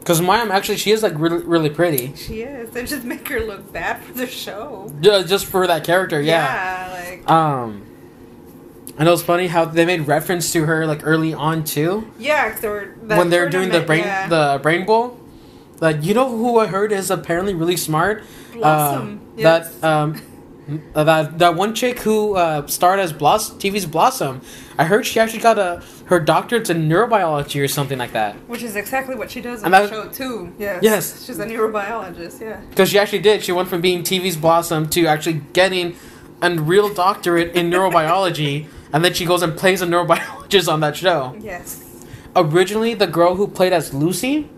Because 0.00 0.20
Mayim 0.20 0.50
actually, 0.50 0.76
she 0.78 0.90
is 0.90 1.02
like 1.04 1.14
really, 1.16 1.44
really 1.44 1.70
pretty, 1.70 2.12
she 2.16 2.42
is. 2.42 2.70
They 2.70 2.84
just 2.84 3.04
make 3.14 3.26
her 3.28 3.38
look 3.40 3.72
bad 3.72 4.02
for 4.02 4.12
the 4.14 4.26
show. 4.26 4.92
Ju- 5.00 5.22
just 5.24 5.46
for 5.46 5.66
that 5.68 5.84
character. 5.84 6.20
Yeah. 6.20 6.42
Yeah, 6.44 7.10
like 7.10 7.30
Um, 7.30 7.86
and 8.96 9.08
it 9.08 9.10
was 9.10 9.22
funny 9.22 9.48
how 9.48 9.64
they 9.64 9.84
made 9.84 10.06
reference 10.06 10.52
to 10.52 10.64
her 10.66 10.86
like 10.86 11.00
early 11.04 11.34
on 11.34 11.64
too. 11.64 12.12
yeah, 12.18 12.56
they 12.58 12.68
were 12.68 12.94
when 13.02 13.30
they're 13.30 13.48
doing 13.48 13.70
the 13.70 13.80
brain 13.80 14.04
yeah. 14.04 14.28
the 14.28 14.58
brain 14.62 14.84
bowl 14.86 15.20
like 15.80 16.02
you 16.04 16.14
know 16.14 16.28
who 16.28 16.58
i 16.60 16.66
heard 16.66 16.92
is 16.92 17.10
apparently 17.10 17.52
really 17.52 17.76
smart 17.76 18.22
Blossom. 18.52 19.20
Uh, 19.36 19.40
yes. 19.40 19.74
that 19.74 19.84
um 19.84 20.22
that 20.94 21.38
that 21.38 21.54
one 21.54 21.74
chick 21.74 22.00
who 22.00 22.36
uh, 22.36 22.66
starred 22.66 23.00
as 23.00 23.12
Blossom, 23.12 23.58
TV's 23.58 23.86
Blossom, 23.86 24.40
I 24.78 24.84
heard 24.84 25.04
she 25.04 25.20
actually 25.20 25.40
got 25.40 25.58
a 25.58 25.82
her 26.06 26.20
doctorate 26.20 26.68
in 26.70 26.88
neurobiology 26.88 27.62
or 27.62 27.68
something 27.68 27.98
like 27.98 28.12
that. 28.12 28.34
Which 28.48 28.62
is 28.62 28.76
exactly 28.76 29.14
what 29.14 29.30
she 29.30 29.40
does 29.40 29.62
on 29.62 29.70
the 29.70 29.88
show 29.88 30.08
too. 30.08 30.54
Yes. 30.58 30.82
Yes. 30.82 31.26
She's 31.26 31.38
a 31.38 31.46
neurobiologist. 31.46 32.40
Yeah. 32.40 32.60
Because 32.70 32.90
she 32.90 32.98
actually 32.98 33.20
did. 33.20 33.42
She 33.42 33.52
went 33.52 33.68
from 33.68 33.80
being 33.80 34.02
TV's 34.02 34.36
Blossom 34.36 34.88
to 34.90 35.06
actually 35.06 35.42
getting 35.52 35.96
a 36.40 36.50
real 36.50 36.92
doctorate 36.92 37.54
in 37.54 37.70
neurobiology, 37.70 38.66
and 38.94 39.04
then 39.04 39.12
she 39.12 39.26
goes 39.26 39.42
and 39.42 39.56
plays 39.56 39.82
a 39.82 39.86
neurobiologist 39.86 40.72
on 40.72 40.78
that 40.80 40.96
show. 40.96 41.36
Yes. 41.40 41.82
Originally, 42.36 42.94
the 42.94 43.08
girl 43.08 43.34
who 43.34 43.48
played 43.48 43.72
as 43.72 43.92
Lucy 43.92 44.48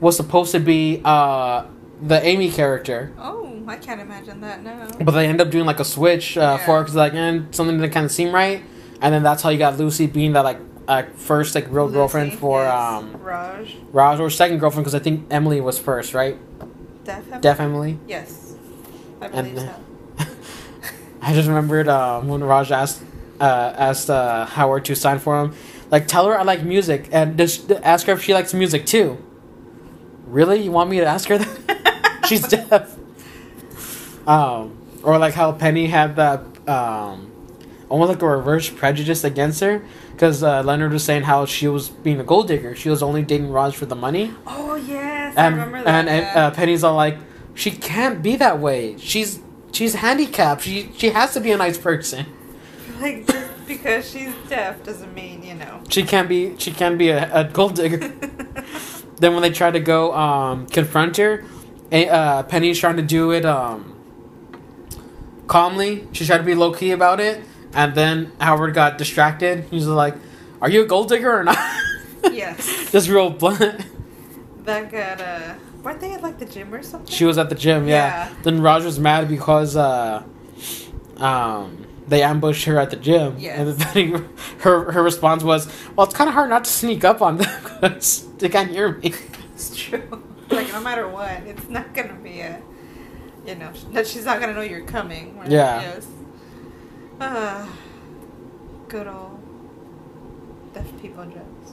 was 0.00 0.16
supposed 0.16 0.52
to 0.52 0.60
be 0.60 1.02
uh, 1.04 1.66
the 2.00 2.24
Amy 2.24 2.52
character. 2.52 3.12
Oh, 3.18 3.62
I 3.66 3.76
can't 3.76 4.00
imagine 4.00 4.40
that 4.42 4.62
now. 4.62 4.88
But 5.00 5.10
they 5.10 5.26
end 5.26 5.40
up 5.40 5.50
doing 5.50 5.66
like 5.66 5.80
a 5.80 5.84
switch 5.84 6.38
uh, 6.38 6.40
Yeah. 6.40 6.66
for 6.66 6.80
because 6.80 6.94
like 6.94 7.14
and 7.14 7.52
something 7.52 7.76
didn't 7.78 7.92
kind 7.92 8.06
of 8.06 8.12
seem 8.12 8.32
right, 8.32 8.62
and 9.02 9.12
then 9.12 9.24
that's 9.24 9.42
how 9.42 9.50
you 9.50 9.58
got 9.58 9.76
Lucy 9.76 10.06
being 10.06 10.34
that 10.34 10.44
like 10.44 10.58
uh, 10.86 11.02
first 11.16 11.56
like 11.56 11.66
real 11.68 11.88
girlfriend 11.88 12.34
for 12.34 12.62
yes. 12.62 12.72
um 12.72 13.16
Raj. 13.20 13.76
Raj 13.92 14.20
or 14.20 14.30
second 14.30 14.58
girlfriend 14.58 14.84
because 14.84 14.94
I 14.94 15.00
think 15.00 15.26
Emily 15.30 15.60
was 15.60 15.80
first, 15.80 16.14
right? 16.14 16.38
Deaf. 17.04 17.24
Emily? 17.26 17.40
Deaf 17.40 17.60
Emily. 17.60 17.98
Yes. 18.06 18.54
I 19.20 19.28
believe 19.28 19.58
uh, 19.58 19.74
so. 20.18 20.26
I 21.22 21.34
just 21.34 21.48
remembered 21.48 21.88
um, 21.88 22.28
when 22.28 22.42
Raj 22.42 22.70
asked 22.70 23.02
uh, 23.40 23.74
asked 23.76 24.10
uh, 24.10 24.44
Howard 24.46 24.84
to 24.86 24.94
sign 24.94 25.18
for 25.18 25.40
him, 25.40 25.54
like 25.90 26.06
tell 26.06 26.26
her 26.26 26.38
I 26.38 26.42
like 26.42 26.62
music 26.62 27.08
and 27.12 27.36
just 27.38 27.70
ask 27.72 28.06
her 28.06 28.12
if 28.12 28.22
she 28.22 28.34
likes 28.34 28.52
music 28.54 28.86
too. 28.86 29.18
Really, 30.26 30.62
you 30.62 30.70
want 30.70 30.90
me 30.90 31.00
to 31.00 31.06
ask 31.06 31.28
her 31.28 31.38
that? 31.38 32.20
She's 32.28 32.46
deaf. 32.46 32.96
Um, 34.26 34.76
or 35.02 35.18
like 35.18 35.34
how 35.34 35.52
Penny 35.52 35.86
had 35.86 36.16
that 36.16 36.40
um, 36.68 37.32
almost 37.88 38.10
like 38.10 38.22
a 38.22 38.28
reverse 38.28 38.68
prejudice 38.68 39.24
against 39.24 39.60
her 39.60 39.82
because 40.12 40.42
uh, 40.42 40.62
Leonard 40.62 40.92
was 40.92 41.02
saying 41.02 41.22
how 41.22 41.46
she 41.46 41.66
was 41.66 41.88
being 41.88 42.20
a 42.20 42.24
gold 42.24 42.46
digger. 42.48 42.76
She 42.76 42.90
was 42.90 43.02
only 43.02 43.22
dating 43.22 43.50
Raj 43.50 43.74
for 43.74 43.86
the 43.86 43.96
money, 43.96 44.32
Oh 44.46 44.74
yes, 44.76 45.34
and 45.36 45.54
I 45.56 45.58
remember 45.58 45.82
that. 45.82 45.88
and, 45.88 46.08
and 46.08 46.38
uh, 46.38 46.50
Penny's 46.52 46.84
all 46.84 46.94
like, 46.94 47.16
she 47.54 47.70
can't 47.70 48.22
be 48.22 48.36
that 48.36 48.58
way. 48.60 48.96
She's 48.98 49.40
she's 49.72 49.94
handicapped. 49.94 50.62
She 50.62 50.92
she 50.96 51.10
has 51.10 51.32
to 51.34 51.40
be 51.40 51.50
a 51.50 51.56
nice 51.56 51.78
person. 51.78 52.26
like 53.02 53.26
just 53.26 53.66
because 53.66 54.10
she's 54.10 54.34
deaf 54.48 54.82
doesn't 54.84 55.14
mean 55.14 55.42
you 55.42 55.54
know. 55.54 55.80
She 55.88 56.02
can't 56.02 56.28
be. 56.28 56.56
She 56.58 56.70
can 56.70 56.98
be 56.98 57.08
a, 57.08 57.32
a 57.32 57.44
gold 57.44 57.76
digger. 57.76 57.96
then 59.18 59.32
when 59.32 59.42
they 59.42 59.50
try 59.50 59.70
to 59.70 59.80
go 59.80 60.14
um, 60.14 60.66
confront 60.66 61.16
her, 61.16 61.44
uh, 61.92 62.42
Penny's 62.42 62.78
trying 62.78 62.96
to 62.96 63.02
do 63.02 63.30
it 63.30 63.46
um, 63.46 63.96
calmly. 65.46 66.08
She 66.12 66.26
tried 66.26 66.38
to 66.38 66.44
be 66.44 66.54
low 66.54 66.72
key 66.72 66.90
about 66.90 67.20
it, 67.20 67.42
and 67.72 67.94
then 67.94 68.32
Howard 68.38 68.74
got 68.74 68.98
distracted. 68.98 69.64
He's 69.70 69.86
like, 69.86 70.14
"Are 70.60 70.68
you 70.68 70.82
a 70.82 70.86
gold 70.86 71.08
digger 71.08 71.38
or 71.38 71.44
not?" 71.44 71.58
yes. 72.32 72.90
Just 72.92 73.08
real 73.08 73.30
blunt. 73.30 73.86
That 74.64 74.90
got 74.90 75.20
uh. 75.20 75.54
Weren't 75.82 76.00
they 76.00 76.12
at 76.12 76.22
like 76.22 76.38
the 76.38 76.44
gym 76.44 76.74
or 76.74 76.82
something? 76.82 77.10
She 77.10 77.24
was 77.24 77.38
at 77.38 77.48
the 77.48 77.54
gym, 77.54 77.88
yeah. 77.88 78.28
Yeah. 78.28 78.34
Then 78.42 78.60
Roger's 78.60 78.98
mad 78.98 79.28
because 79.28 79.76
uh, 79.76 80.22
um, 81.16 81.86
they 82.10 82.22
ambushed 82.22 82.64
her 82.66 82.78
at 82.78 82.90
the 82.90 82.96
gym. 82.96 83.36
Yes. 83.38 83.58
And 83.58 83.78
then 83.78 83.94
he, 83.94 84.24
her 84.64 84.92
her 84.92 85.02
response 85.02 85.42
was, 85.42 85.68
"Well, 85.96 86.06
it's 86.06 86.14
kind 86.14 86.28
of 86.28 86.34
hard 86.34 86.50
not 86.50 86.64
to 86.64 86.70
sneak 86.70 87.04
up 87.04 87.22
on 87.22 87.38
them 87.38 87.50
because 87.62 88.26
they 88.38 88.48
can't 88.48 88.70
hear 88.70 88.96
me." 88.98 89.14
It's 89.54 89.76
true. 89.76 90.22
like 90.50 90.72
no 90.72 90.80
matter 90.80 91.06
what, 91.08 91.42
it's 91.46 91.68
not 91.68 91.94
gonna 91.94 92.14
be 92.22 92.40
a. 92.40 92.62
You 93.46 93.54
know, 93.56 93.72
that 93.92 94.06
she's 94.06 94.24
not 94.26 94.38
gonna 94.40 94.52
know 94.54 94.60
you're 94.60 94.84
coming. 94.84 95.38
right? 95.38 95.50
Yeah. 95.50 95.80
Yes. 95.80 96.06
Ah, 97.20 97.68
good 98.88 99.06
old 99.06 99.38
deaf 100.74 100.86
people 101.00 101.24
jokes. 101.24 101.72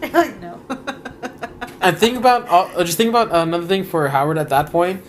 Like 0.00 0.40
no. 0.40 0.60
And 1.80 1.96
think 1.96 2.16
about 2.18 2.46
uh, 2.48 2.84
just 2.84 2.96
think 2.98 3.08
about 3.10 3.30
another 3.32 3.66
thing 3.66 3.84
for 3.84 4.08
Howard 4.08 4.38
at 4.38 4.48
that 4.50 4.70
point. 4.70 5.02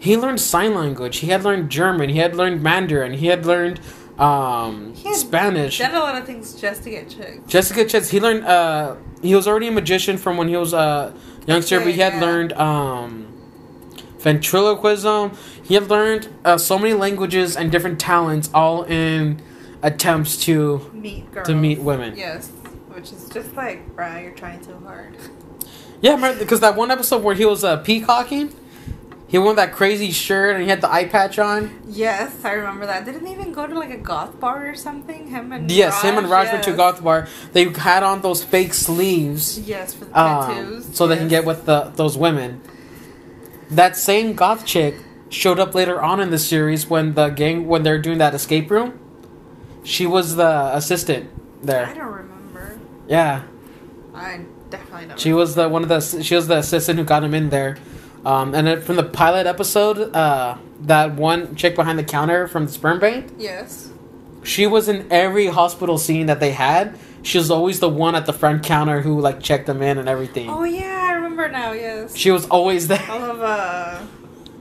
He 0.00 0.16
learned 0.16 0.40
sign 0.40 0.74
language. 0.74 1.18
He 1.18 1.28
had 1.28 1.44
learned 1.44 1.70
German. 1.70 2.08
He 2.10 2.18
had 2.18 2.34
learned 2.34 2.62
Mandarin. 2.62 3.12
He 3.14 3.26
had 3.26 3.44
learned 3.46 3.78
um, 4.18 4.94
Spanish. 4.94 5.02
He 5.02 5.08
had 5.08 5.16
Spanish. 5.16 5.78
Done 5.78 5.94
a 5.94 5.98
lot 6.00 6.16
of 6.16 6.24
things 6.26 6.54
just 6.60 6.82
to 6.84 6.90
get 6.90 7.08
chicks. 7.10 7.40
Jessica 7.46 7.84
Chitz. 7.84 8.10
He 8.10 8.18
learned. 8.18 8.44
Uh, 8.44 8.96
he 9.22 9.34
was 9.34 9.46
already 9.46 9.68
a 9.68 9.72
magician 9.72 10.16
from 10.16 10.36
when 10.38 10.48
he 10.48 10.56
was 10.56 10.72
a 10.72 11.14
youngster, 11.46 11.78
but 11.80 11.88
he 11.92 12.00
had 12.00 12.14
Yeah. 12.14 12.20
learned 12.20 12.52
um, 12.54 13.26
ventriloquism. 14.18 15.32
He 15.62 15.74
had 15.74 15.88
learned 15.88 16.28
uh, 16.44 16.58
so 16.58 16.78
many 16.78 16.94
languages 16.94 17.56
and 17.56 17.70
different 17.70 18.00
talents, 18.00 18.50
all 18.54 18.82
in 18.84 19.40
attempts 19.82 20.36
to 20.44 20.90
Meet 20.92 21.30
girls. 21.32 21.46
to 21.46 21.54
meet 21.54 21.78
women. 21.80 22.16
Yes, 22.16 22.48
which 22.88 23.12
is 23.12 23.28
just 23.28 23.54
like, 23.54 23.94
bruh, 23.96 24.22
you're 24.22 24.32
trying 24.32 24.60
too 24.60 24.76
hard. 24.84 25.16
Yeah, 26.02 26.34
because 26.38 26.60
that 26.60 26.76
one 26.76 26.90
episode 26.90 27.22
where 27.22 27.34
he 27.34 27.44
was 27.44 27.62
uh, 27.64 27.76
peacocking, 27.78 28.54
he 29.30 29.38
wore 29.38 29.54
that 29.54 29.72
crazy 29.72 30.10
shirt 30.10 30.56
and 30.56 30.64
he 30.64 30.68
had 30.68 30.80
the 30.80 30.92
eye 30.92 31.04
patch 31.04 31.38
on. 31.38 31.70
Yes, 31.86 32.44
I 32.44 32.50
remember 32.54 32.86
that. 32.86 33.04
Didn't 33.04 33.22
they 33.22 33.30
even 33.30 33.52
go 33.52 33.64
to 33.64 33.78
like 33.78 33.90
a 33.90 33.96
goth 33.96 34.40
bar 34.40 34.68
or 34.68 34.74
something? 34.74 35.28
Him 35.28 35.52
and 35.52 35.70
Yes, 35.70 36.02
him 36.02 36.18
and 36.18 36.28
Raj 36.28 36.50
went 36.50 36.64
to 36.64 36.72
a 36.72 36.76
goth 36.76 37.00
bar. 37.04 37.28
They 37.52 37.68
had 37.68 38.02
on 38.02 38.22
those 38.22 38.42
fake 38.42 38.74
sleeves. 38.74 39.60
Yes, 39.60 39.94
for 39.94 40.06
the 40.06 40.20
um, 40.20 40.46
tattoos. 40.52 40.96
so 40.96 41.06
they 41.06 41.16
can 41.16 41.28
get 41.28 41.44
with 41.44 41.64
the 41.64 41.92
those 41.94 42.18
women. 42.18 42.60
That 43.70 43.96
same 43.96 44.34
goth 44.34 44.66
chick 44.66 44.96
showed 45.28 45.60
up 45.60 45.76
later 45.76 46.02
on 46.02 46.18
in 46.18 46.30
the 46.32 46.38
series 46.38 46.88
when 46.90 47.14
the 47.14 47.28
gang 47.28 47.68
when 47.68 47.84
they're 47.84 48.02
doing 48.02 48.18
that 48.18 48.34
escape 48.34 48.68
room. 48.68 48.98
She 49.84 50.06
was 50.06 50.34
the 50.34 50.74
assistant 50.74 51.30
there. 51.64 51.86
I 51.86 51.94
don't 51.94 52.12
remember. 52.12 52.80
Yeah, 53.06 53.44
I 54.12 54.40
definitely 54.70 55.06
don't. 55.06 55.20
she 55.20 55.32
was 55.32 55.54
the 55.54 55.68
one 55.68 55.84
of 55.84 55.88
the 55.88 56.00
she 56.24 56.34
was 56.34 56.48
the 56.48 56.58
assistant 56.58 56.98
who 56.98 57.04
got 57.04 57.22
him 57.22 57.32
in 57.32 57.50
there. 57.50 57.76
Um, 58.24 58.54
and 58.54 58.66
then 58.66 58.82
from 58.82 58.96
the 58.96 59.04
pilot 59.04 59.46
episode, 59.46 60.14
uh, 60.14 60.56
that 60.82 61.14
one 61.14 61.54
chick 61.56 61.74
behind 61.74 61.98
the 61.98 62.04
counter 62.04 62.46
from 62.46 62.66
the 62.66 62.72
sperm 62.72 62.98
bank, 62.98 63.32
Yes. 63.38 63.88
she 64.42 64.66
was 64.66 64.88
in 64.88 65.06
every 65.10 65.46
hospital 65.46 65.96
scene 65.98 66.26
that 66.26 66.40
they 66.40 66.52
had. 66.52 66.98
She 67.22 67.38
was 67.38 67.50
always 67.50 67.80
the 67.80 67.88
one 67.88 68.14
at 68.14 68.26
the 68.26 68.32
front 68.32 68.62
counter 68.62 69.00
who 69.02 69.20
like 69.20 69.40
checked 69.42 69.66
them 69.66 69.82
in 69.82 69.98
and 69.98 70.08
everything. 70.08 70.48
Oh 70.50 70.64
yeah, 70.64 71.06
I 71.10 71.12
remember 71.12 71.48
now. 71.48 71.72
Yes. 71.72 72.16
She 72.16 72.30
was 72.30 72.46
always 72.46 72.88
there. 72.88 73.04
All 73.10 73.22
of 73.22 73.40
uh, 73.42 74.00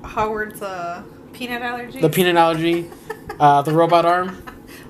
Howard's 0.07 0.61
uh, 0.61 1.03
peanut 1.33 1.61
allergy. 1.61 2.01
The 2.01 2.09
peanut 2.09 2.35
allergy, 2.35 2.89
uh, 3.39 3.61
the 3.61 3.71
robot 3.73 4.05
arm. 4.05 4.43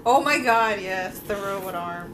Oh 0.06 0.22
my 0.24 0.40
god, 0.40 0.80
yes, 0.82 1.20
the 1.20 1.36
robot 1.36 1.76
arm. 1.76 2.14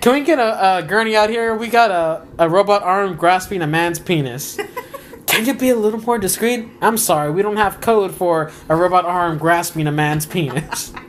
Can 0.00 0.12
we 0.14 0.20
get 0.22 0.38
a, 0.38 0.78
a 0.78 0.82
gurney 0.82 1.16
out 1.16 1.30
here? 1.30 1.54
We 1.56 1.68
got 1.68 1.90
a, 1.90 2.26
a 2.38 2.48
robot 2.48 2.82
arm 2.82 3.16
grasping 3.16 3.62
a 3.62 3.66
man's 3.66 3.98
penis. 3.98 4.58
Can 5.36 5.44
you 5.44 5.52
be 5.52 5.68
a 5.68 5.76
little 5.76 6.00
more 6.00 6.16
discreet? 6.16 6.66
I'm 6.80 6.96
sorry, 6.96 7.30
we 7.30 7.42
don't 7.42 7.58
have 7.58 7.82
code 7.82 8.14
for 8.14 8.50
a 8.70 8.74
robot 8.74 9.04
arm 9.04 9.36
grasping 9.36 9.86
a 9.86 9.92
man's 9.92 10.24
penis. 10.24 10.94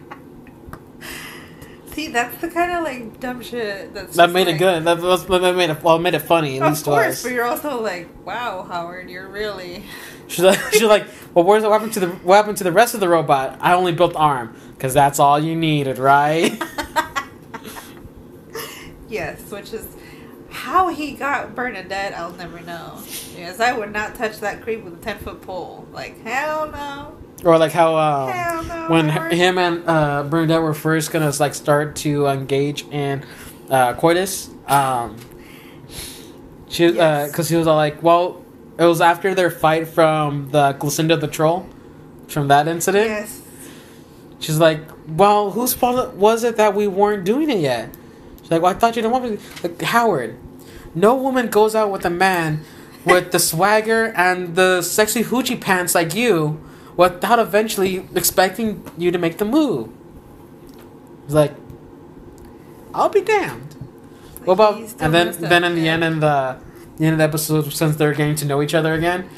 See, 1.94 2.10
that's 2.10 2.36
the 2.42 2.50
kind 2.50 2.74
of 2.74 2.84
like 2.84 3.22
dumb 3.22 3.42
shit 3.42 3.94
that's 3.94 4.18
that 4.18 4.32
made 4.32 4.50
it 4.50 4.58
good. 4.58 4.84
That, 4.84 5.00
was, 5.00 5.26
that 5.28 5.56
made 5.56 5.70
it 5.70 5.82
well, 5.82 5.98
made 5.98 6.14
it 6.14 6.20
funny 6.20 6.58
at 6.58 6.64
Of 6.64 6.74
least 6.74 6.84
course, 6.84 7.08
us. 7.08 7.24
but 7.24 7.32
you're 7.32 7.46
also 7.46 7.82
like, 7.82 8.10
wow, 8.26 8.64
Howard, 8.64 9.10
you're 9.10 9.30
really. 9.30 9.86
She's 10.28 10.44
like, 10.44 10.60
she's 10.74 10.84
like, 10.84 11.08
well, 11.34 11.46
where's 11.46 11.64
what 11.64 11.72
happened 11.72 11.94
to 11.94 12.02
the 12.02 12.08
what 12.08 12.36
happened 12.36 12.58
to 12.58 12.66
the 12.66 12.72
rest 12.74 12.94
of 12.94 13.00
the 13.00 13.08
robot? 13.08 13.58
I 13.62 13.76
only 13.76 13.94
built 13.94 14.14
arm 14.18 14.58
because 14.74 14.94
that's 14.94 15.20
all 15.20 15.40
you 15.40 15.56
needed, 15.56 16.00
right? 16.00 16.52
yes, 19.08 19.50
which 19.50 19.72
is 19.72 19.88
how 20.68 20.90
he 20.90 21.12
got 21.14 21.56
Bernadette. 21.56 22.14
I'll 22.14 22.34
never 22.34 22.60
know. 22.62 23.00
Yes, 23.38 23.60
I 23.60 23.72
would 23.74 23.92
not 23.94 24.16
touch 24.16 24.40
that 24.42 24.62
creep 24.62 24.84
with 24.84 24.94
a 24.94 24.98
ten 24.98 25.18
foot 25.20 25.42
pole. 25.42 25.88
Like 25.94 26.22
hell 26.24 26.70
no, 26.72 27.18
or 27.46 27.58
like 27.58 27.72
how 27.72 27.96
hell 28.28 28.64
no. 28.64 28.88
when 28.90 29.10
him 29.32 29.58
and 29.58 29.84
uh, 29.88 30.24
Bernadette 30.24 30.62
were 30.62 30.74
first 30.74 31.12
gonna 31.12 31.32
like 31.40 31.54
start 31.56 31.96
to 31.98 32.28
engage 32.28 32.86
in 32.90 33.24
uh, 33.70 33.94
coitus, 33.94 34.50
um, 34.68 35.16
she 36.70 36.88
Yes. 36.90 37.32
because 37.32 37.48
he 37.50 37.56
was 37.56 37.68
all 37.68 37.76
like, 37.78 38.04
well, 38.04 38.44
it 38.78 38.86
was 38.86 39.02
after 39.02 39.34
their 39.34 39.50
fight 39.50 39.88
from 39.88 40.50
the 40.52 40.74
Glucinda 40.74 41.18
the 41.18 41.28
troll, 41.28 41.68
from 42.28 42.50
that 42.50 42.68
incident. 42.68 43.08
yes, 43.08 43.42
She's 44.40 44.60
like, 44.60 44.82
well, 45.08 45.50
whose 45.52 45.74
fault 45.74 46.14
was 46.16 46.44
it 46.44 46.58
that 46.58 46.76
we 46.76 46.88
weren't 46.88 47.24
doing 47.24 47.50
it 47.50 47.60
yet? 47.60 47.96
She's 48.42 48.52
like, 48.52 48.62
well, 48.62 48.72
I 48.72 48.76
thought 48.76 48.96
you 48.96 49.02
didn't 49.02 49.12
want 49.14 49.32
me. 49.32 49.38
Like 49.64 49.82
Howard, 49.82 50.38
no 50.98 51.16
woman 51.16 51.48
goes 51.48 51.76
out 51.76 51.92
with 51.92 52.06
a 52.06 52.10
man 52.10 52.62
with 53.06 53.32
the 53.32 53.40
swagger 53.40 54.12
and 54.16 54.56
the 54.56 54.82
sexy 54.82 55.24
hoochie 55.24 55.60
pants 55.60 55.96
like 55.96 56.14
you 56.14 56.60
without 56.98 57.40
eventually 57.40 58.08
expecting 58.16 58.84
you 58.98 59.12
to 59.12 59.18
make 59.18 59.38
the 59.38 59.46
move. 59.46 59.90
He's 61.26 61.34
like, 61.36 61.54
I'll 62.94 63.10
be 63.10 63.22
damned. 63.22 63.74
What 64.44 64.54
about 64.56 64.76
and 65.00 65.14
then 65.14 65.36
then 65.40 65.64
in 65.64 65.76
the 65.76 65.88
end 65.88 66.04
in 66.04 66.20
the, 66.20 66.58
the 66.98 67.06
end 67.06 67.14
of 67.14 67.18
the 67.20 67.24
episode 67.24 67.72
since 67.74 67.96
they're 67.98 68.14
getting 68.14 68.36
to 68.36 68.46
know 68.46 68.62
each 68.62 68.74
other 68.74 68.94
again, 68.94 69.30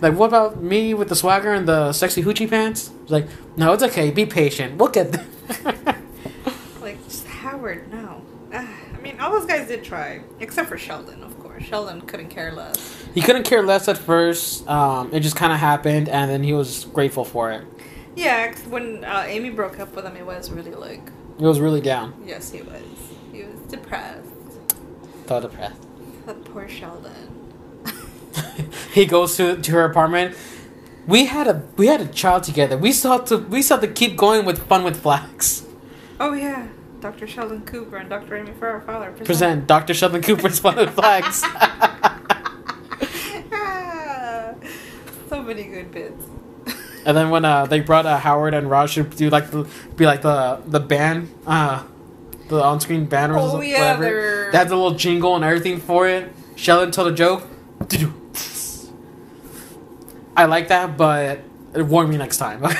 like 0.00 0.14
what 0.14 0.26
about 0.28 0.62
me 0.62 0.94
with 0.94 1.08
the 1.08 1.16
swagger 1.16 1.52
and 1.52 1.68
the 1.68 1.92
sexy 1.92 2.22
hoochie 2.22 2.48
pants? 2.48 2.90
He's 3.02 3.10
like, 3.10 3.28
no, 3.56 3.72
it's 3.74 3.82
okay. 3.82 4.10
Be 4.10 4.26
patient. 4.26 4.76
We'll 4.78 4.88
get 4.90 5.12
there. 5.12 5.26
like 6.80 7.02
just 7.04 7.26
Howard. 7.26 7.90
No, 7.92 8.22
Ah, 8.52 8.68
I 8.94 9.00
mean 9.00 9.15
all 9.26 9.32
those 9.32 9.46
guys 9.46 9.66
did 9.68 9.82
try, 9.84 10.22
except 10.40 10.68
for 10.68 10.78
Sheldon, 10.78 11.22
of 11.22 11.38
course. 11.40 11.62
Sheldon 11.64 12.00
couldn't 12.02 12.28
care 12.28 12.52
less. 12.52 13.04
he 13.14 13.20
couldn't 13.20 13.42
care 13.44 13.62
less 13.62 13.88
at 13.88 13.98
first. 13.98 14.66
Um, 14.68 15.10
it 15.12 15.20
just 15.20 15.36
kind 15.36 15.52
of 15.52 15.58
happened, 15.58 16.08
and 16.08 16.30
then 16.30 16.42
he 16.42 16.52
was 16.52 16.84
grateful 16.86 17.24
for 17.24 17.50
it. 17.52 17.64
Yeah, 18.14 18.50
'cause 18.52 18.64
when 18.66 19.04
uh, 19.04 19.24
Amy 19.26 19.50
broke 19.50 19.78
up 19.80 19.94
with 19.94 20.04
him, 20.04 20.16
it 20.16 20.24
was 20.24 20.50
really 20.50 20.70
like, 20.74 21.02
He 21.38 21.44
was 21.44 21.60
really 21.60 21.80
down. 21.80 22.14
yes, 22.24 22.50
he 22.50 22.62
was. 22.62 22.82
He 23.32 23.42
was 23.44 23.58
depressed. 23.68 24.28
Thought 25.26 25.42
depressed. 25.42 25.82
That 26.26 26.44
poor 26.44 26.68
Sheldon. 26.68 27.32
he 28.92 29.06
goes 29.06 29.36
to 29.36 29.56
to 29.60 29.72
her 29.72 29.84
apartment. 29.84 30.36
We 31.06 31.26
had 31.26 31.46
a 31.46 31.62
we 31.76 31.86
had 31.88 32.00
a 32.00 32.06
child 32.06 32.42
together. 32.44 32.76
We 32.78 32.92
still 32.92 33.12
have 33.12 33.24
to 33.26 33.38
we 33.38 33.62
still 33.62 33.78
have 33.78 33.88
to 33.88 33.92
keep 33.92 34.16
going 34.16 34.44
with 34.44 34.66
fun 34.66 34.82
with 34.84 35.00
flags. 35.00 35.64
Oh 36.18 36.32
yeah, 36.32 36.68
Dr. 37.06 37.26
Sheldon 37.28 37.62
Cooper 37.64 37.98
and 37.98 38.10
Dr. 38.10 38.36
Amy 38.36 38.50
Farrah 38.50 38.84
Fowler 38.84 39.12
Present 39.12 39.68
Dr. 39.68 39.94
Sheldon 39.94 40.22
Cooper's 40.22 40.60
with 40.62 40.90
flags. 40.94 41.42
Ah, 43.52 44.54
so 45.28 45.40
many 45.42 45.62
good 45.64 45.92
bits. 45.92 46.24
and 47.06 47.16
then 47.16 47.30
when 47.30 47.44
uh, 47.44 47.64
they 47.66 47.78
brought 47.80 48.06
uh, 48.06 48.18
Howard 48.18 48.54
and 48.54 48.68
Raj 48.68 48.94
to 48.94 49.04
do 49.04 49.30
like 49.30 49.50
the 49.52 49.68
be 49.96 50.04
like 50.06 50.22
the 50.22 50.60
the 50.66 50.80
band 50.80 51.30
uh 51.46 51.84
the 52.48 52.60
on 52.62 52.80
screen 52.80 53.04
band 53.06 53.30
or 53.32 53.38
Oh, 53.38 53.60
yeah, 53.60 53.78
whatever. 53.78 54.02
they're- 54.02 54.50
They 54.52 54.58
had 54.58 54.68
the 54.68 54.74
little 54.76 54.94
jingle 54.98 55.36
and 55.36 55.44
everything 55.44 55.78
for 55.80 56.08
it. 56.08 56.32
Sheldon 56.56 56.90
told 56.90 57.08
a 57.12 57.14
joke. 57.14 57.44
I 60.36 60.44
like 60.46 60.68
that, 60.68 60.96
but 60.96 61.40
warn 61.74 62.08
me 62.10 62.16
next 62.16 62.38
time. 62.38 62.64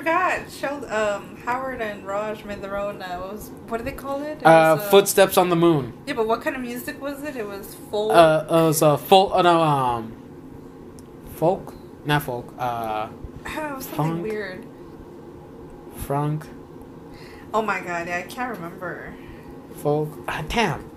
I 0.00 0.38
forgot. 0.40 0.50
Sheld- 0.50 0.84
um, 0.86 1.36
Howard 1.44 1.80
and 1.80 2.06
Raj 2.06 2.44
made 2.44 2.62
their 2.62 2.76
own. 2.76 3.02
Uh, 3.02 3.18
what 3.18 3.32
was 3.32 3.50
what 3.68 3.78
do 3.78 3.84
they 3.84 3.92
call 3.92 4.22
it? 4.22 4.38
it 4.38 4.46
uh, 4.46 4.76
was, 4.78 4.88
footsteps 4.88 5.36
on 5.36 5.50
the 5.50 5.56
moon. 5.56 5.92
Yeah, 6.06 6.14
but 6.14 6.26
what 6.26 6.42
kind 6.42 6.56
of 6.56 6.62
music 6.62 7.00
was 7.00 7.22
it? 7.22 7.36
It 7.36 7.46
was 7.46 7.74
full. 7.90 8.10
Uh, 8.12 8.44
it 8.44 8.50
was 8.50 8.82
a 8.82 8.96
full. 8.96 9.32
Uh, 9.34 9.42
no, 9.42 9.60
um, 9.62 10.12
folk, 11.36 11.74
not 12.06 12.22
folk. 12.22 12.54
Uh, 12.58 13.08
I 13.44 13.54
don't 13.54 13.56
know, 13.56 13.72
it 13.72 13.76
was 13.76 13.84
something 13.86 13.96
funk. 14.06 14.22
weird. 14.22 14.66
Frank, 15.96 16.46
Oh 17.52 17.62
my 17.62 17.80
god, 17.80 18.08
yeah, 18.08 18.18
I 18.18 18.22
can't 18.22 18.54
remember. 18.54 19.14
folk. 19.76 20.18
Ah, 20.28 20.42
damn. 20.48 20.88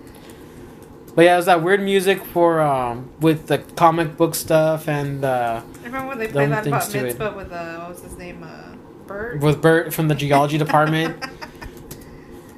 But 1.16 1.26
yeah, 1.26 1.34
it 1.34 1.38
was 1.38 1.46
that 1.46 1.62
weird 1.62 1.82
music 1.82 2.24
for 2.26 2.60
um 2.62 3.10
with 3.20 3.48
the 3.48 3.60
comic 3.60 4.18
book 4.18 4.34
stuff 4.34 4.88
and 4.88 5.24
uh 5.24 5.62
I 5.82 5.86
remember 5.86 6.08
when 6.08 6.18
they 6.20 6.28
played 6.28 6.52
that 6.52 6.66
bat 6.70 6.96
it. 6.96 7.04
mitzvah 7.04 7.34
with 7.36 7.52
uh, 7.52 7.78
what 7.80 7.90
was 7.90 8.02
his 8.02 8.18
name, 8.18 8.42
uh, 8.44 8.76
Bert. 9.14 9.40
with 9.42 9.62
Bert 9.62 9.94
from 9.94 10.08
the 10.08 10.16
geology 10.16 10.58
department. 10.58 11.24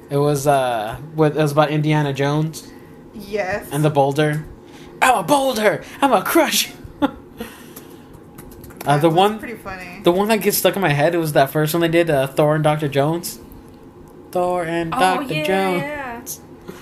It 0.08 0.18
was 0.18 0.46
uh 0.46 1.00
with 1.16 1.36
it 1.36 1.42
was 1.42 1.50
about 1.50 1.70
Indiana 1.72 2.12
Jones 2.12 2.70
yes. 3.12 3.68
and 3.72 3.84
the 3.84 3.90
boulder. 3.90 4.44
I'm 5.02 5.18
a 5.18 5.22
boulder. 5.24 5.82
I'm 6.00 6.12
a 6.12 6.22
crush. 6.22 6.70
uh, 8.86 8.98
the 8.98 9.10
one 9.10 9.40
Pretty 9.40 9.56
funny. 9.56 10.00
the 10.04 10.12
one 10.12 10.28
that 10.28 10.36
gets 10.42 10.58
stuck 10.58 10.76
in 10.76 10.82
my 10.82 10.90
head 10.90 11.16
it 11.16 11.18
was 11.18 11.32
that 11.32 11.50
first 11.50 11.74
one 11.74 11.80
they 11.80 11.88
did 11.88 12.08
uh, 12.08 12.28
Thor 12.28 12.54
and 12.54 12.62
Doctor 12.62 12.86
Jones. 12.86 13.40
Thor 14.30 14.62
and 14.64 14.94
oh 14.94 14.98
Doctor 15.00 15.34
yeah, 15.34 15.44
Jones. 15.44 15.82
yeah. 15.82 16.74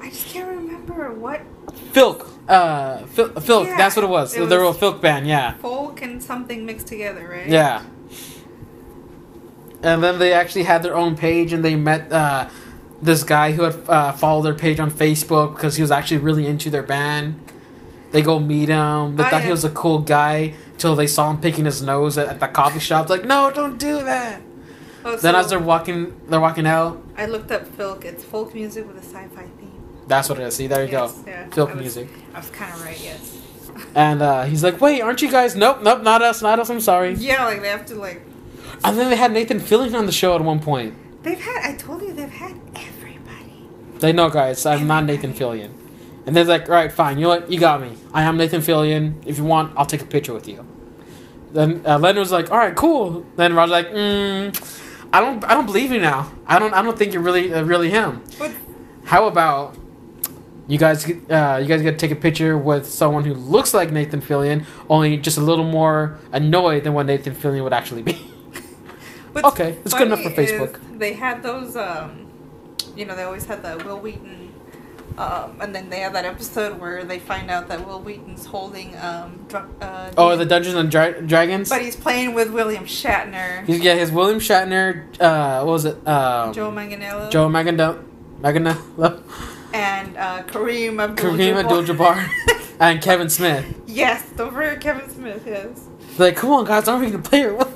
I 0.00 0.08
just 0.10 0.28
can't 0.28 0.48
remember 0.48 1.12
what 1.14 1.40
Filk. 1.92 2.28
Uh, 2.48 2.98
Fil- 3.06 3.30
Filk. 3.30 3.66
Yeah, 3.66 3.76
that's 3.76 3.96
what 3.96 4.04
it 4.04 4.08
was. 4.08 4.36
it 4.36 4.40
a 4.40 4.42
was- 4.46 4.76
Filk 4.78 5.00
band. 5.00 5.26
Yeah. 5.26 5.54
folk 5.54 6.00
and 6.00 6.22
something 6.22 6.64
mixed 6.64 6.86
together, 6.86 7.26
right? 7.28 7.48
Yeah. 7.48 7.82
And 9.82 10.02
then 10.02 10.18
they 10.18 10.32
actually 10.32 10.64
had 10.64 10.82
their 10.82 10.96
own 10.96 11.16
page, 11.16 11.52
and 11.52 11.64
they 11.64 11.76
met 11.76 12.10
uh, 12.12 12.48
this 13.02 13.22
guy 13.22 13.52
who 13.52 13.62
had 13.62 13.74
uh, 13.88 14.12
followed 14.12 14.42
their 14.42 14.54
page 14.54 14.80
on 14.80 14.90
Facebook 14.90 15.54
because 15.54 15.76
he 15.76 15.82
was 15.82 15.90
actually 15.90 16.18
really 16.18 16.46
into 16.46 16.70
their 16.70 16.82
band. 16.82 17.40
They 18.12 18.22
go 18.22 18.38
meet 18.38 18.68
him. 18.68 19.16
They 19.16 19.24
Oh, 19.24 19.28
thought 19.28 19.42
he 19.42 19.50
was 19.50 19.64
a 19.64 19.70
cool 19.70 19.98
guy 19.98 20.54
till 20.78 20.94
they 20.96 21.06
saw 21.06 21.30
him 21.30 21.40
picking 21.40 21.64
his 21.66 21.82
nose 21.82 22.16
at, 22.16 22.28
at 22.28 22.40
the 22.40 22.48
coffee 22.48 22.78
shop. 22.80 23.08
Like, 23.10 23.24
no, 23.24 23.50
don't 23.50 23.78
do 23.78 24.02
that. 24.04 24.40
Oh, 25.04 25.16
Then 25.16 25.34
so 25.34 25.38
as 25.40 25.50
they're 25.50 25.58
walking, 25.58 26.18
they're 26.28 26.40
walking 26.40 26.66
out. 26.66 27.02
I 27.16 27.26
looked 27.26 27.50
up 27.52 27.64
filk. 27.76 28.04
It's 28.04 28.24
folk 28.24 28.54
music 28.54 28.86
with 28.88 28.96
a 28.96 29.02
sci-fi 29.06 29.42
theme. 29.60 29.72
That's 30.08 30.28
what 30.28 30.38
it 30.38 30.44
is. 30.44 30.56
See, 30.56 30.66
there 30.66 30.84
you 30.84 30.90
Yes, 30.90 31.12
go. 31.12 31.24
Yeah. 31.26 31.46
Filk 31.48 31.70
I 31.70 31.74
was- 31.74 31.80
music. 31.80 32.08
I 32.34 32.38
was 32.38 32.50
kind 32.50 32.72
of 32.74 32.82
right. 32.84 32.98
Yes. 33.02 33.38
And 33.94 34.22
uh, 34.22 34.44
he's 34.44 34.64
like, 34.64 34.80
"Wait, 34.80 35.02
aren't 35.02 35.20
you 35.20 35.30
guys? 35.30 35.54
Nope, 35.54 35.82
nope, 35.82 36.02
not 36.02 36.22
us, 36.22 36.40
not 36.40 36.58
us. 36.58 36.70
I'm 36.70 36.80
sorry." 36.80 37.12
Yeah, 37.14 37.44
like 37.44 37.60
they 37.60 37.68
have 37.68 37.84
to 37.86 37.94
like. 37.96 38.22
And 38.84 38.98
then 38.98 39.10
they 39.10 39.16
had 39.16 39.32
Nathan 39.32 39.58
Fillion 39.60 39.94
on 39.98 40.06
the 40.06 40.12
show 40.12 40.34
at 40.34 40.40
one 40.42 40.60
point. 40.60 40.94
They've 41.22 41.40
had. 41.40 41.70
I 41.72 41.76
told 41.76 42.02
you 42.02 42.12
they've 42.12 42.28
had 42.28 42.54
everybody. 42.76 43.68
They 43.98 44.12
know, 44.12 44.30
guys, 44.30 44.64
I'm 44.66 44.86
not 44.86 45.04
Nathan 45.04 45.32
Fillion. 45.32 45.72
And 46.26 46.34
they're 46.34 46.44
like, 46.44 46.68
all 46.68 46.74
right, 46.74 46.90
fine, 46.90 47.18
you 47.18 47.22
know 47.22 47.28
what? 47.30 47.50
You 47.50 47.58
got 47.60 47.80
me. 47.80 47.96
I 48.12 48.22
am 48.24 48.36
Nathan 48.36 48.60
Fillion. 48.60 49.22
If 49.24 49.38
you 49.38 49.44
want, 49.44 49.72
I'll 49.76 49.86
take 49.86 50.02
a 50.02 50.06
picture 50.06 50.32
with 50.32 50.48
you. 50.48 50.66
Then 51.52 51.82
uh, 51.86 51.98
Len 51.98 52.16
was 52.16 52.32
like, 52.32 52.50
all 52.50 52.58
right, 52.58 52.74
cool. 52.74 53.24
Then 53.36 53.54
Roger's 53.54 53.70
like, 53.70 53.88
mm, 53.90 55.08
I 55.12 55.20
don't, 55.20 55.44
I 55.44 55.54
don't 55.54 55.66
believe 55.66 55.92
you 55.92 56.00
now. 56.00 56.32
I 56.46 56.58
don't, 56.58 56.74
I 56.74 56.82
don't 56.82 56.98
think 56.98 57.12
you're 57.12 57.22
really, 57.22 57.54
uh, 57.54 57.62
really 57.62 57.90
him. 57.90 58.22
But 58.38 58.52
How 59.04 59.26
about 59.26 59.76
you 60.66 60.78
guys, 60.78 61.08
uh, 61.08 61.60
you 61.62 61.68
guys 61.68 61.80
got 61.82 61.92
to 61.92 61.96
take 61.96 62.10
a 62.10 62.16
picture 62.16 62.58
with 62.58 62.86
someone 62.86 63.24
who 63.24 63.34
looks 63.34 63.72
like 63.72 63.92
Nathan 63.92 64.20
Fillion, 64.20 64.66
only 64.90 65.16
just 65.16 65.38
a 65.38 65.40
little 65.40 65.64
more 65.64 66.18
annoyed 66.32 66.82
than 66.84 66.92
what 66.92 67.06
Nathan 67.06 67.34
Fillion 67.34 67.62
would 67.62 67.72
actually 67.72 68.02
be. 68.02 68.32
What's 69.42 69.48
Okay, 69.48 69.76
it's 69.84 69.92
good 69.92 70.06
enough 70.06 70.22
for 70.22 70.30
Facebook. 70.30 70.80
They 70.98 71.12
had 71.12 71.42
those, 71.42 71.76
um, 71.76 72.26
you 72.96 73.04
know, 73.04 73.14
they 73.14 73.22
always 73.24 73.44
had 73.44 73.62
the 73.62 73.82
Wil 73.84 73.98
Wheaton, 74.00 74.54
um, 75.18 75.58
and 75.60 75.74
then 75.74 75.90
they 75.90 76.00
have 76.00 76.14
that 76.14 76.24
episode 76.24 76.80
where 76.80 77.04
they 77.04 77.18
find 77.18 77.50
out 77.50 77.68
that 77.68 77.86
Wil 77.86 78.00
Wheaton's 78.00 78.46
holding, 78.46 78.96
um, 78.96 79.44
dr- 79.48 79.68
uh, 79.82 80.10
oh, 80.16 80.36
the 80.36 80.46
Dungeons 80.46 80.74
and 80.76 80.90
Dra- 80.90 81.20
Dragons. 81.20 81.68
but 81.68 81.82
he's 81.82 81.96
playing 81.96 82.32
with 82.32 82.50
William 82.50 82.84
Shatner, 82.86 83.66
He's, 83.66 83.80
yeah, 83.80 83.94
his 83.94 84.10
William 84.10 84.40
Shatner. 84.40 85.04
Uh, 85.20 85.62
what 85.64 85.72
was 85.72 85.84
it? 85.84 85.96
Um, 86.08 86.54
Joe 86.54 86.70
Manganiello, 86.70 87.30
Joe 87.30 87.48
Maganda, 87.48 88.02
Maganda, 88.40 89.22
and 89.74 90.16
uh, 90.16 90.42
Kareem 90.44 90.98
Abdul 91.02 91.32
Kareem 91.32 91.62
Abdul-Jabbar, 91.62 92.76
and 92.80 93.02
Kevin 93.02 93.28
Smith. 93.28 93.66
yes, 93.86 94.24
don't 94.36 94.54
forget 94.54 94.80
Kevin 94.80 95.10
Smith. 95.10 95.42
Yes. 95.46 95.88
Like, 96.18 96.36
come 96.36 96.50
on, 96.52 96.64
guys, 96.64 96.88
aren't 96.88 97.04
we 97.04 97.10
gonna 97.10 97.22
play 97.22 97.42
it? 97.42 97.68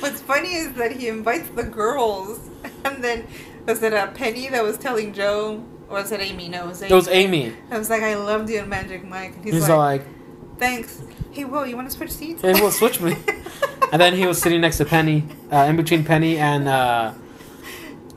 What's 0.00 0.20
funny 0.20 0.54
is 0.54 0.72
that 0.74 0.92
he 0.92 1.08
invites 1.08 1.48
the 1.50 1.62
girls, 1.62 2.40
and 2.84 3.02
then 3.04 3.26
was 3.66 3.82
it 3.82 3.92
a 3.92 4.08
Penny 4.08 4.48
that 4.48 4.62
was 4.62 4.78
telling 4.78 5.12
Joe, 5.12 5.62
or 5.88 5.96
was 5.96 6.12
it 6.12 6.20
Amy? 6.20 6.48
No, 6.48 6.64
it 6.64 6.68
was 6.68 6.82
Amy. 6.82 6.92
it 6.92 6.94
was 6.94 7.08
Amy. 7.08 7.52
I 7.70 7.78
was 7.78 7.90
like, 7.90 8.02
I 8.02 8.14
loved 8.16 8.48
you 8.48 8.60
in 8.60 8.68
Magic 8.68 9.04
Mike. 9.04 9.34
And 9.36 9.44
he's, 9.44 9.54
He's 9.54 9.68
like, 9.68 10.02
like, 10.02 10.58
thanks. 10.58 11.02
Hey, 11.30 11.44
Wil, 11.44 11.66
you 11.66 11.76
want 11.76 11.90
to 11.90 11.96
switch 11.96 12.10
seats? 12.10 12.42
hey, 12.42 12.54
we'll 12.54 12.70
switch 12.72 13.00
me. 13.00 13.16
And 13.92 14.00
then 14.00 14.14
he 14.14 14.24
was 14.24 14.40
sitting 14.40 14.60
next 14.60 14.78
to 14.78 14.84
Penny, 14.84 15.24
uh, 15.50 15.66
in 15.68 15.74
between 15.74 16.04
Penny 16.04 16.38
and 16.38 16.68
uh, 16.68 17.12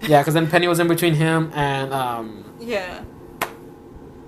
yeah, 0.03 0.21
because 0.21 0.35
then 0.35 0.47
Penny 0.47 0.67
was 0.67 0.79
in 0.79 0.87
between 0.87 1.15
him 1.15 1.51
and 1.55 1.91
um, 1.91 2.45
yeah. 2.59 3.03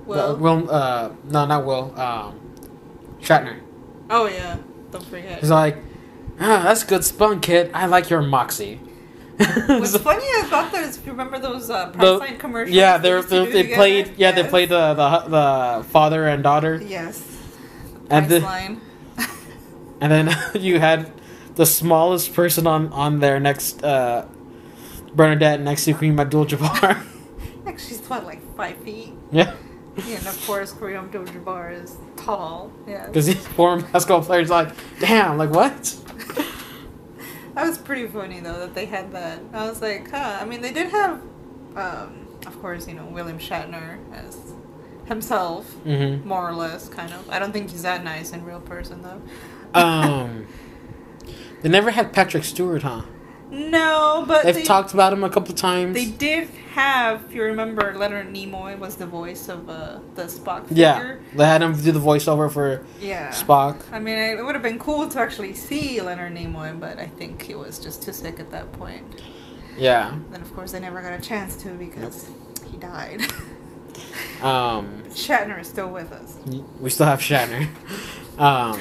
well, 0.06 0.36
Wil. 0.36 0.58
Wil 0.62 0.72
uh, 0.72 1.12
no, 1.26 1.46
not 1.46 1.66
Wil, 1.66 1.94
um, 2.00 2.40
Shatner. 3.22 3.60
Oh 4.10 4.28
yeah. 4.28 4.58
Don't 4.90 5.06
forget. 5.06 5.40
He's 5.40 5.52
like, 5.52 5.78
ah, 6.40 6.64
that's 6.64 6.84
good 6.84 7.04
spun, 7.04 7.40
kid. 7.40 7.72
I 7.74 7.86
like 7.86 8.10
your 8.10 8.22
moxie. 8.22 8.80
What's 9.38 9.98
funny 10.10 10.26
about 10.48 10.72
those, 10.72 10.98
if 10.98 11.06
you 11.06 11.12
remember 11.12 11.40
those 11.40 11.70
uh, 11.70 11.92
Priceline 11.92 12.40
commercials? 12.40 12.76
Yeah, 12.76 12.98
they 12.98 13.22
they 13.22 13.76
played. 13.76 14.14
Yeah, 14.18 14.32
they 14.32 14.44
played 14.48 14.70
the, 14.70 14.94
the 14.94 15.30
the 15.30 15.84
father 15.90 16.28
and 16.28 16.42
daughter, 16.44 16.82
Yes. 16.82 17.22
and 18.10 18.30
the, 18.30 18.78
and 20.02 20.12
then 20.12 20.36
you 20.62 20.80
had 20.80 21.12
the 21.56 21.66
smallest 21.66 22.34
person 22.34 22.66
on 22.68 22.92
on 22.94 23.20
there 23.20 23.40
next 23.40 23.84
uh, 23.84 24.26
Bernadette 25.14 25.60
next 25.62 25.86
to 25.86 25.94
Kareem 25.94 26.20
Abdul-Jabbar. 26.20 27.06
Like 27.66 27.80
she's 27.80 28.00
what, 28.08 28.26
like 28.26 28.42
five 28.56 28.78
feet? 28.78 29.14
yeah, 29.32 29.54
Yeah, 29.98 30.18
and 30.18 30.28
of 30.28 30.46
course 30.48 30.72
Kareem 30.74 31.06
Abdul-Jabbar 31.06 31.84
is 31.84 31.96
tall. 32.26 32.72
Yeah. 32.88 33.08
because 33.08 33.26
these 33.28 33.46
former 33.48 33.84
basketball 33.84 34.24
players 34.24 34.50
like, 34.50 34.70
damn, 35.00 35.38
like 35.38 35.52
what? 35.52 35.96
That 37.56 37.68
was 37.68 37.78
pretty 37.78 38.06
funny 38.08 38.42
though 38.42 38.60
that 38.60 38.74
they 38.76 38.86
had 38.86 39.14
that. 39.14 39.40
I 39.54 39.70
was 39.70 39.82
like, 39.82 40.12
huh. 40.12 40.40
I 40.42 40.44
mean, 40.46 40.60
they 40.62 40.74
did 40.74 40.90
have, 40.90 41.22
um, 41.78 42.28
of 42.46 42.62
course, 42.62 42.86
you 42.86 42.94
know, 42.96 43.06
William 43.06 43.40
Shatner 43.40 43.98
as 44.14 44.38
himself, 45.06 45.74
Mm-hmm. 45.86 46.28
more 46.28 46.50
or 46.50 46.54
less, 46.54 46.90
kind 46.90 47.14
of. 47.14 47.30
I 47.30 47.40
don't 47.40 47.54
think 47.54 47.72
he's 47.72 47.84
that 47.84 48.04
nice 48.04 48.34
in 48.34 48.44
real 48.44 48.60
person 48.60 49.04
though. 49.04 49.22
Um, 49.80 50.48
they 51.62 51.70
never 51.70 51.92
had 51.92 52.12
Patrick 52.12 52.44
Stewart, 52.44 52.84
huh? 52.84 53.04
No, 53.52 54.26
but 54.28 54.44
They've 54.44 54.56
they, 54.56 54.64
talked 54.64 54.94
about 54.94 55.14
him 55.14 55.24
a 55.24 55.30
couple 55.30 55.54
times. 55.54 55.94
They 55.94 56.08
did 56.08 56.50
have, 56.74 57.24
if 57.26 57.34
you 57.34 57.44
remember, 57.44 57.94
Leonard 57.96 58.28
Nimoy 58.34 58.78
was 58.78 58.96
the 58.96 59.06
voice 59.06 59.48
of 59.50 59.70
uh, 59.70 60.00
the 60.16 60.24
Spock 60.24 60.68
figure. 60.68 61.22
yeah, 61.32 61.38
they 61.38 61.46
had 61.46 61.62
him 61.62 61.74
do 61.80 61.92
the 61.92 62.00
voiceover 62.00 62.52
for 62.52 62.84
Yeah. 63.00 63.30
Spock. 63.30 63.82
I 63.92 64.00
mean, 64.00 64.18
it 64.18 64.44
would 64.44 64.56
have 64.56 64.64
been 64.64 64.80
cool 64.80 65.08
to 65.08 65.20
actually 65.20 65.54
see 65.54 66.02
Leonard 66.02 66.34
Nimoy, 66.34 66.78
but 66.80 66.98
I 67.00 67.06
think 67.08 67.44
he 67.44 67.56
was 67.56 67.80
just 67.80 68.02
too 68.04 68.12
sick 68.14 68.40
at 68.40 68.52
that 68.52 68.72
point. 68.74 69.22
Yeah. 69.78 70.18
Then, 70.32 70.42
of 70.42 70.54
course, 70.56 70.72
they 70.72 70.80
never 70.80 71.02
got 71.02 71.14
a 71.14 71.22
chance 71.22 71.56
to 71.64 71.70
because 71.70 72.30
he 72.70 72.78
died. 72.78 73.22
Um, 74.42 75.04
Shatner 75.10 75.60
is 75.62 75.68
still 75.68 75.90
with 75.90 76.12
us. 76.12 76.36
we 76.80 76.90
still 76.90 77.06
have 77.06 77.20
Shatner. 77.20 77.68
um, 78.40 78.80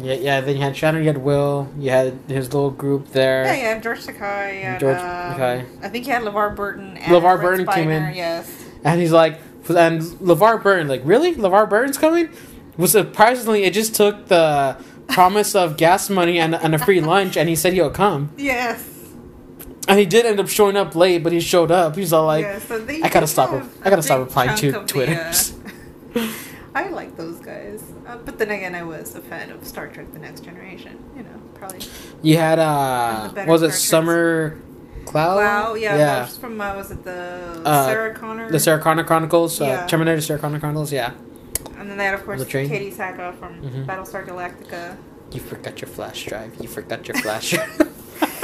yeah, 0.00 0.14
yeah. 0.14 0.40
Then 0.40 0.56
you 0.56 0.62
had 0.62 0.74
Shatner. 0.74 1.00
You 1.00 1.06
had 1.06 1.18
Wil. 1.18 1.68
You 1.78 1.90
had 1.90 2.18
his 2.28 2.52
little 2.52 2.70
group 2.70 3.08
there. 3.08 3.44
Yeah, 3.44 3.54
yeah, 3.54 3.78
George 3.80 4.00
Takei. 4.00 4.62
And, 4.62 4.80
George 4.80 4.96
um, 4.96 5.04
Takei. 5.04 5.66
I 5.82 5.88
think 5.88 6.04
he 6.04 6.10
had 6.10 6.22
LeVar 6.22 6.54
Burton. 6.56 6.96
And 6.96 7.12
LeVar 7.12 7.40
Burton 7.40 7.66
came 7.66 7.88
Spiner, 7.88 8.10
in. 8.10 8.16
Yes. 8.16 8.64
And 8.84 9.00
he's 9.00 9.12
like, 9.12 9.40
and 9.68 10.00
LeVar 10.00 10.62
Burton, 10.62 10.88
like, 10.88 11.02
really? 11.04 11.34
LeVar 11.34 11.68
Burton's 11.68 11.98
coming? 11.98 12.30
Well, 12.76 12.88
surprisingly, 12.88 13.64
it 13.64 13.74
just 13.74 13.94
took 13.94 14.28
the 14.28 14.76
promise 15.08 15.54
of 15.54 15.76
gas 15.76 16.08
money 16.08 16.38
and, 16.38 16.54
and 16.54 16.74
a 16.74 16.78
free 16.78 17.00
lunch, 17.02 17.36
and 17.36 17.48
he 17.48 17.56
said 17.56 17.72
he'll 17.72 17.90
come. 17.90 18.32
Yes. 18.36 18.86
And 19.88 19.98
he 19.98 20.06
did 20.06 20.24
end 20.24 20.38
up 20.38 20.48
showing 20.48 20.76
up 20.76 20.94
late, 20.94 21.22
but 21.22 21.32
he 21.32 21.40
showed 21.40 21.70
up. 21.70 21.96
He's 21.96 22.12
all 22.12 22.26
like, 22.26 22.44
yeah, 22.44 22.58
so 22.60 22.86
I 22.86 23.08
gotta 23.08 23.26
stop 23.26 23.50
re- 23.50 23.68
I 23.82 23.90
gotta 23.90 24.02
stop 24.02 24.20
replying 24.20 24.56
to 24.58 24.84
Twitter. 24.86 25.14
the, 25.14 26.20
uh, 26.20 26.32
I 26.74 26.88
like 26.90 27.16
those 27.16 27.39
but 28.24 28.38
then 28.38 28.50
again, 28.50 28.74
I 28.74 28.82
was 28.82 29.14
a 29.14 29.20
fan 29.20 29.50
of 29.50 29.66
Star 29.66 29.88
Trek: 29.88 30.12
The 30.12 30.18
Next 30.18 30.40
Generation. 30.44 30.98
You 31.16 31.22
know, 31.22 31.40
probably. 31.54 31.80
you 32.22 32.36
had, 32.36 32.58
uh, 32.58 33.32
was 33.46 33.62
it 33.62 33.70
Star 33.72 34.00
Summer 34.02 34.60
Glau? 35.04 35.36
wow, 35.36 35.74
yeah, 35.74 35.96
Yeah. 35.96 36.24
from 36.26 36.60
uh, 36.60 36.74
was 36.76 36.90
it 36.90 37.04
the 37.04 37.62
Uh, 37.64 37.86
Sarah 37.86 38.14
Connor? 38.14 38.50
The 38.50 38.60
Sarah 38.60 38.80
Connor 38.80 39.04
Chronicles, 39.04 39.60
uh, 39.60 39.64
Yeah. 39.64 39.86
Terminator 39.86 40.20
Sarah 40.20 40.38
Connor 40.40 40.60
Chronicles, 40.60 40.92
yeah. 40.92 41.12
and 41.78 41.90
then 41.90 41.96
they 41.98 42.04
had, 42.04 42.14
of 42.14 42.24
course? 42.24 42.42
Katee 42.44 42.92
Saka 42.94 43.34
from 43.38 43.60
Mhm. 43.62 43.86
Battlestar 43.86 44.26
Galactica. 44.26 44.96
You 45.32 45.40
forgot 45.40 45.80
your 45.80 45.88
flash 45.88 46.24
drive. 46.26 46.52
You 46.60 46.68
forgot 46.68 47.06
your 47.08 47.16
flash 47.18 47.50
drive. 47.54 47.88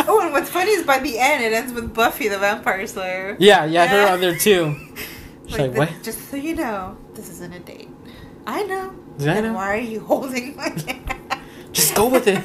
oh, 0.08 0.20
and 0.20 0.32
what's 0.32 0.48
funny 0.50 0.70
is 0.70 0.84
by 0.86 0.98
the 0.98 1.18
end, 1.18 1.42
it 1.44 1.52
ends 1.52 1.72
with 1.72 1.92
Buffy 1.94 2.28
the 2.28 2.38
Vampire 2.38 2.86
Slayer. 2.86 3.36
yeah, 3.38 3.64
yeah, 3.64 3.86
her 3.86 4.12
on 4.12 4.20
there 4.20 4.36
too. 4.36 4.76
She's 5.46 5.58
like, 5.58 5.72
the- 5.72 5.78
what? 5.78 5.90
Just 6.02 6.30
so 6.30 6.36
you 6.36 6.54
know, 6.56 6.96
this 7.14 7.28
isn't 7.30 7.52
a 7.52 7.60
date. 7.60 7.88
I 8.46 8.62
know. 8.64 8.92
Then 9.18 9.54
why 9.54 9.74
are 9.76 9.80
you 9.80 10.00
holding 10.10 10.56
my 10.56 10.68
hand? 10.68 11.40
Just 11.72 11.94
go 11.94 12.08
with 12.08 12.26
it. 12.26 12.42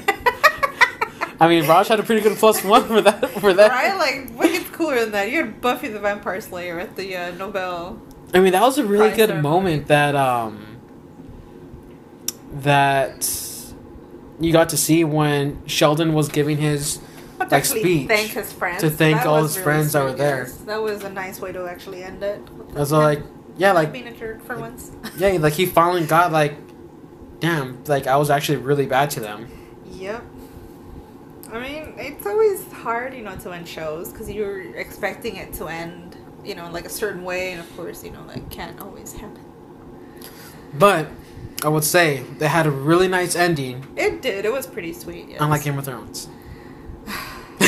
I 1.40 1.48
mean, 1.48 1.68
Raj 1.68 1.88
had 1.88 2.00
a 2.00 2.04
pretty 2.04 2.22
good 2.22 2.38
plus 2.38 2.64
one 2.64 2.86
for 2.88 3.02
that. 3.02 3.30
For 3.40 3.54
that, 3.54 3.72
Right? 3.72 3.96
Like, 3.98 4.32
what 4.38 4.52
gets 4.52 4.70
cooler 4.70 5.00
than 5.00 5.12
that? 5.14 5.32
You 5.32 5.38
had 5.38 5.60
Buffy 5.62 5.88
the 5.88 6.00
Vampire 6.00 6.40
Slayer 6.40 6.80
at 6.80 6.96
the 6.96 7.16
uh, 7.18 7.32
Nobel. 7.32 8.00
I 8.34 8.40
mean, 8.40 8.52
that 8.54 8.62
was 8.62 8.78
a 8.78 8.86
really 8.86 9.10
good 9.10 9.30
ceremony. 9.30 9.42
moment 9.42 9.88
that 9.88 10.16
um 10.16 10.68
that 12.54 13.28
you 14.40 14.52
got 14.52 14.70
to 14.70 14.78
see 14.78 15.04
when 15.04 15.62
Sheldon 15.68 16.14
was 16.14 16.30
giving 16.30 16.58
his 16.58 17.00
But 17.38 17.52
Like 17.52 17.66
speech. 17.66 18.08
Thank 18.08 18.32
his 18.32 18.52
friends. 18.54 18.82
To 18.82 18.90
thank 18.90 19.18
That 19.18 19.28
all 19.28 19.42
his 19.44 19.58
friends 19.58 19.94
that 19.94 20.04
were 20.04 20.14
there. 20.14 20.46
That 20.66 20.82
was 20.82 21.04
a 21.04 21.10
nice 21.10 21.40
way 21.40 21.52
to 21.52 21.66
actually 21.68 22.04
end 22.04 22.24
it. 22.24 22.40
Was 22.74 22.92
like, 22.92 23.22
yeah, 23.58 23.72
like 23.74 23.92
being 23.92 24.08
a 24.08 24.16
jerk 24.16 24.44
for 24.44 24.58
once. 24.58 24.92
yeah, 25.18 25.30
like 25.40 25.54
he 25.54 25.66
finally 25.66 26.06
got 26.06 26.32
like, 26.32 26.56
damn, 27.40 27.84
like 27.86 28.08
I 28.08 28.18
was 28.18 28.30
actually 28.30 28.58
really 28.58 28.86
bad 28.86 29.10
to 29.12 29.20
them. 29.20 29.50
Yep. 29.92 30.24
I 31.52 31.60
mean, 31.60 31.94
it's 31.98 32.26
always 32.26 32.66
hard, 32.72 33.14
you 33.14 33.24
know, 33.24 33.36
to 33.36 33.52
end 33.52 33.68
shows 33.68 34.12
because 34.12 34.32
you're 34.32 34.62
expecting 34.76 35.36
it 35.36 35.54
to 35.56 35.68
end, 35.68 36.16
you 36.46 36.56
know, 36.56 36.70
like 36.72 36.86
a 36.86 36.90
certain 36.90 37.24
way, 37.24 37.52
and 37.52 37.60
of 37.60 37.76
course, 37.76 38.04
you 38.04 38.12
know, 38.12 38.26
that 38.28 38.50
can't 38.50 38.80
always 38.80 39.14
happen. 39.14 39.44
But 40.74 41.08
I 41.64 41.68
would 41.68 41.84
say 41.84 42.24
they 42.40 42.48
had 42.48 42.66
a 42.68 42.72
really 42.72 43.10
nice 43.10 43.36
ending, 43.36 43.86
It 43.98 44.22
did. 44.22 44.46
It 44.46 44.54
was 44.54 44.66
pretty 44.66 44.94
sweet. 44.94 45.28
Yes. 45.30 45.42
unlike 45.42 45.64
Game 45.64 45.78
of 45.78 45.86
Thrones. 45.86 46.28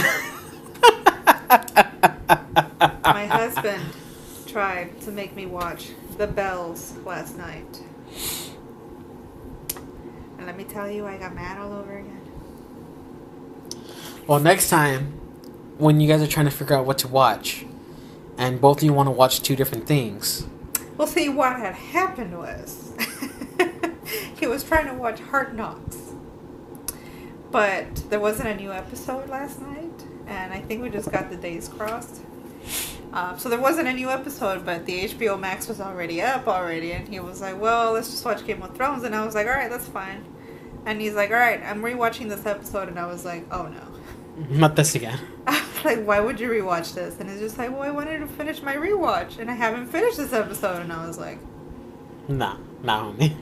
My 3.04 3.26
husband 3.28 3.84
tried 4.54 5.02
to 5.02 5.12
make 5.12 5.36
me 5.36 5.48
watch 5.48 5.88
The 6.20 6.28
Bells 6.28 6.96
last 7.06 7.36
night. 7.36 7.82
And 10.38 10.46
let 10.46 10.56
me 10.56 10.64
tell 10.64 10.88
you, 10.92 11.08
I 11.08 11.18
got 11.18 11.34
mad 11.34 11.58
all 11.58 11.74
over 11.74 11.98
again. 11.98 12.22
Well, 14.28 14.40
next 14.40 14.70
time, 14.70 15.08
when 15.80 16.00
you 16.00 16.08
guys 16.08 16.22
are 16.22 16.28
trying 16.28 16.46
to 16.46 16.52
figure 16.52 16.76
out 16.76 16.86
what 16.86 17.00
to 17.00 17.08
watch, 17.08 17.66
and 18.38 18.62
both 18.62 18.78
of 18.78 18.84
you 18.84 18.94
want 18.94 19.08
to 19.08 19.12
watch 19.12 19.42
two 19.42 19.56
different 19.56 19.88
things, 19.88 20.46
Well, 20.98 21.08
see, 21.08 21.30
what 21.30 21.56
had 21.58 21.74
happened 21.74 22.38
was 22.38 22.94
he 24.40 24.46
was 24.46 24.64
trying 24.64 24.86
to 24.86 24.94
watch 24.94 25.20
Hard 25.20 25.56
Knocks, 25.56 25.98
but 27.50 27.96
there 28.12 28.20
wasn't 28.20 28.50
a 28.50 28.56
new 28.56 28.72
episode 28.72 29.30
last 29.30 29.60
night, 29.60 30.06
and 30.28 30.54
I 30.54 30.60
think 30.62 30.84
we 30.84 30.90
just 30.90 31.12
got 31.12 31.32
the 31.32 31.38
days 31.38 31.68
crossed. 31.68 32.22
Uh, 33.14 33.38
so 33.38 33.48
there 33.48 33.60
wasn't 33.60 33.88
a 33.88 33.94
new 33.94 34.10
episode, 34.10 34.66
but 34.66 34.86
the 34.88 35.04
HBO 35.06 35.40
Max 35.40 35.68
was 35.68 35.80
already 35.80 36.20
up 36.22 36.48
already, 36.48 36.92
and 36.94 37.08
he 37.08 37.20
was 37.20 37.42
like, 37.42 37.60
"Well, 37.62 37.92
let's 37.94 38.10
just 38.10 38.26
watch 38.26 38.44
Game 38.46 38.64
of 38.64 38.76
Thrones," 38.76 39.04
and 39.04 39.16
I 39.16 39.24
was 39.26 39.36
like, 39.36 39.46
"All 39.48 39.54
right, 39.54 39.70
that's 39.70 39.88
fine." 39.88 40.26
And 40.86 41.00
he's 41.00 41.14
like, 41.14 41.30
"All 41.30 41.38
right, 41.38 41.62
I'm 41.64 41.82
rewatching 41.84 42.28
this 42.28 42.46
episode," 42.46 42.90
and 42.90 42.98
I 43.00 43.06
was 43.06 43.24
like, 43.24 43.46
"Oh 43.52 43.68
no." 43.68 43.84
not 44.50 44.76
this 44.76 44.96
again. 44.96 45.20
I 45.48 45.62
was 45.76 45.86
like, 45.86 46.04
why 46.06 46.20
would 46.20 46.40
you 46.40 46.50
rewatch 46.50 46.96
this? 46.96 47.20
And 47.20 47.30
it's 47.30 47.40
just 47.40 47.60
like, 47.60 47.70
well, 47.70 47.84
I 47.84 47.92
wanted 47.92 48.18
to 48.18 48.26
finish 48.26 48.64
my 48.64 48.76
rewatch, 48.76 49.38
and 49.38 49.52
I 49.52 49.54
haven't 49.54 49.88
finished 49.88 50.18
this 50.18 50.34
episode. 50.34 50.82
And 50.82 50.92
I 50.92 51.06
was 51.06 51.20
like, 51.20 51.38
Nah, 52.28 52.58
nah, 52.82 53.12
homie. 53.14 53.36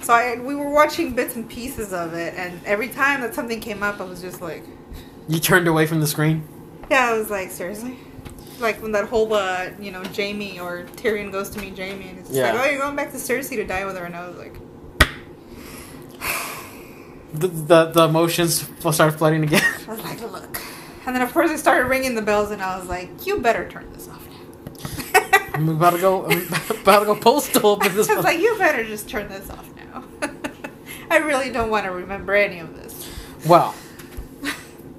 so 0.00 0.14
I 0.14 0.38
we 0.40 0.54
were 0.54 0.70
watching 0.70 1.14
bits 1.14 1.36
and 1.36 1.46
pieces 1.46 1.92
of 1.92 2.14
it, 2.14 2.32
and 2.34 2.58
every 2.64 2.88
time 2.88 3.20
that 3.20 3.34
something 3.34 3.60
came 3.60 3.82
up, 3.82 4.00
I 4.00 4.04
was 4.04 4.22
just 4.22 4.40
like, 4.40 4.64
You 5.28 5.38
turned 5.38 5.68
away 5.68 5.84
from 5.86 6.00
the 6.00 6.06
screen. 6.06 6.48
yeah, 6.90 7.10
I 7.10 7.18
was 7.18 7.28
like, 7.28 7.50
seriously. 7.50 7.98
Like 8.58 8.80
when 8.82 8.92
that 8.92 9.06
whole, 9.08 9.32
uh, 9.34 9.70
you 9.78 9.90
know, 9.90 10.02
Jaime 10.16 10.58
or 10.58 10.84
Tyrion 10.96 11.30
goes 11.30 11.50
to 11.50 11.60
meet 11.60 11.76
Jaime, 11.78 12.08
and 12.08 12.18
it's 12.18 12.30
Yeah. 12.30 12.52
like, 12.52 12.60
oh, 12.60 12.70
you're 12.70 12.80
going 12.80 12.96
back 12.96 13.10
to 13.12 13.16
Cersei 13.18 13.56
to 13.56 13.64
die 13.66 13.84
with 13.84 13.96
her, 13.98 14.04
and 14.04 14.16
I 14.16 14.26
was 14.28 14.36
like, 14.38 14.54
The 17.34 17.48
the, 17.48 17.84
the 17.86 18.04
emotions 18.08 18.66
start 18.92 19.14
flooding 19.18 19.42
again. 19.42 19.62
I 19.88 19.90
was 19.90 20.02
like, 20.02 20.20
look. 20.22 20.60
And 21.06 21.14
then 21.14 21.22
of 21.22 21.32
course 21.32 21.50
I 21.50 21.56
started 21.56 21.86
ringing 21.88 22.14
the 22.14 22.22
bells, 22.22 22.50
and 22.50 22.62
I 22.62 22.78
was 22.78 22.88
like, 22.88 23.26
you 23.26 23.40
better 23.40 23.68
turn 23.68 23.92
this 23.92 24.08
off 24.08 24.26
now. 24.26 25.20
I'm 25.54 25.68
about 25.68 25.90
to 25.90 25.98
go. 26.00 26.26
I'm 26.26 26.46
about 26.80 27.00
to 27.00 27.06
go 27.06 27.14
postal 27.16 27.76
with 27.82 27.94
this. 27.94 28.08
I 28.08 28.14
was 28.14 28.24
like, 28.24 28.40
you 28.40 28.56
better 28.58 28.84
just 28.84 29.08
turn 29.08 29.28
this 29.28 29.50
off 29.50 29.68
now. 29.76 30.04
I 31.10 31.18
really 31.18 31.50
don't 31.50 31.70
want 31.70 31.84
to 31.84 31.92
remember 31.92 32.34
any 32.34 32.58
of 32.58 32.74
this. 32.76 33.08
Well, 33.46 33.72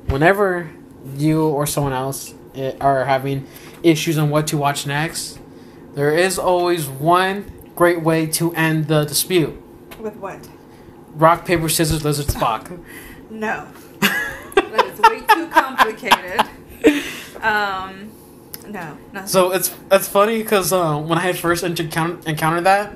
whenever 0.07 0.69
you 1.17 1.47
or 1.47 1.65
someone 1.67 1.93
else 1.93 2.33
are 2.81 3.05
having 3.05 3.45
issues 3.83 4.17
on 4.17 4.29
what 4.29 4.47
to 4.47 4.57
watch 4.57 4.85
next, 4.87 5.39
there 5.93 6.15
is 6.17 6.37
always 6.39 6.87
one 6.87 7.51
great 7.75 8.01
way 8.01 8.25
to 8.27 8.53
end 8.55 8.87
the 8.87 9.03
dispute: 9.05 9.55
With 9.99 10.15
what? 10.17 10.47
rock 11.15 11.45
paper 11.45 11.69
scissors 11.69 12.03
lizard 12.03 12.27
Spock. 12.27 12.79
No. 13.29 13.67
that 13.99 14.85
is 14.85 14.99
way 15.01 15.19
too 15.35 15.47
complicated. 15.47 16.39
Um, 17.41 18.09
no, 18.67 18.97
no. 19.11 19.25
So 19.25 19.51
it's 19.51 19.75
it's 19.91 20.07
funny 20.07 20.41
because 20.41 20.71
uh, 20.71 20.97
when 20.97 21.17
I 21.17 21.21
had 21.21 21.37
first 21.37 21.63
encountered 21.63 22.25
encountered 22.25 22.63
that, 22.63 22.95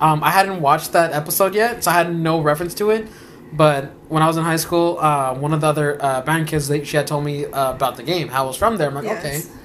um, 0.00 0.22
I 0.24 0.30
hadn't 0.30 0.60
watched 0.60 0.92
that 0.92 1.12
episode 1.12 1.54
yet, 1.54 1.84
so 1.84 1.92
I 1.92 1.94
had 1.94 2.14
no 2.14 2.40
reference 2.40 2.74
to 2.74 2.90
it. 2.90 3.06
But 3.52 3.86
when 4.08 4.22
I 4.22 4.26
was 4.26 4.36
in 4.36 4.44
high 4.44 4.56
school, 4.56 4.98
uh, 5.00 5.34
one 5.34 5.52
of 5.52 5.60
the 5.60 5.66
other 5.66 5.98
uh, 6.02 6.20
band 6.22 6.46
kids, 6.46 6.68
they, 6.68 6.84
she 6.84 6.96
had 6.96 7.06
told 7.06 7.24
me 7.24 7.46
uh, 7.46 7.72
about 7.72 7.96
the 7.96 8.02
game, 8.02 8.28
how 8.28 8.44
it 8.44 8.48
was 8.48 8.56
from 8.56 8.76
there. 8.76 8.88
I'm 8.88 8.94
like, 8.94 9.04
Yes. 9.04 9.24
okay. 9.24 9.56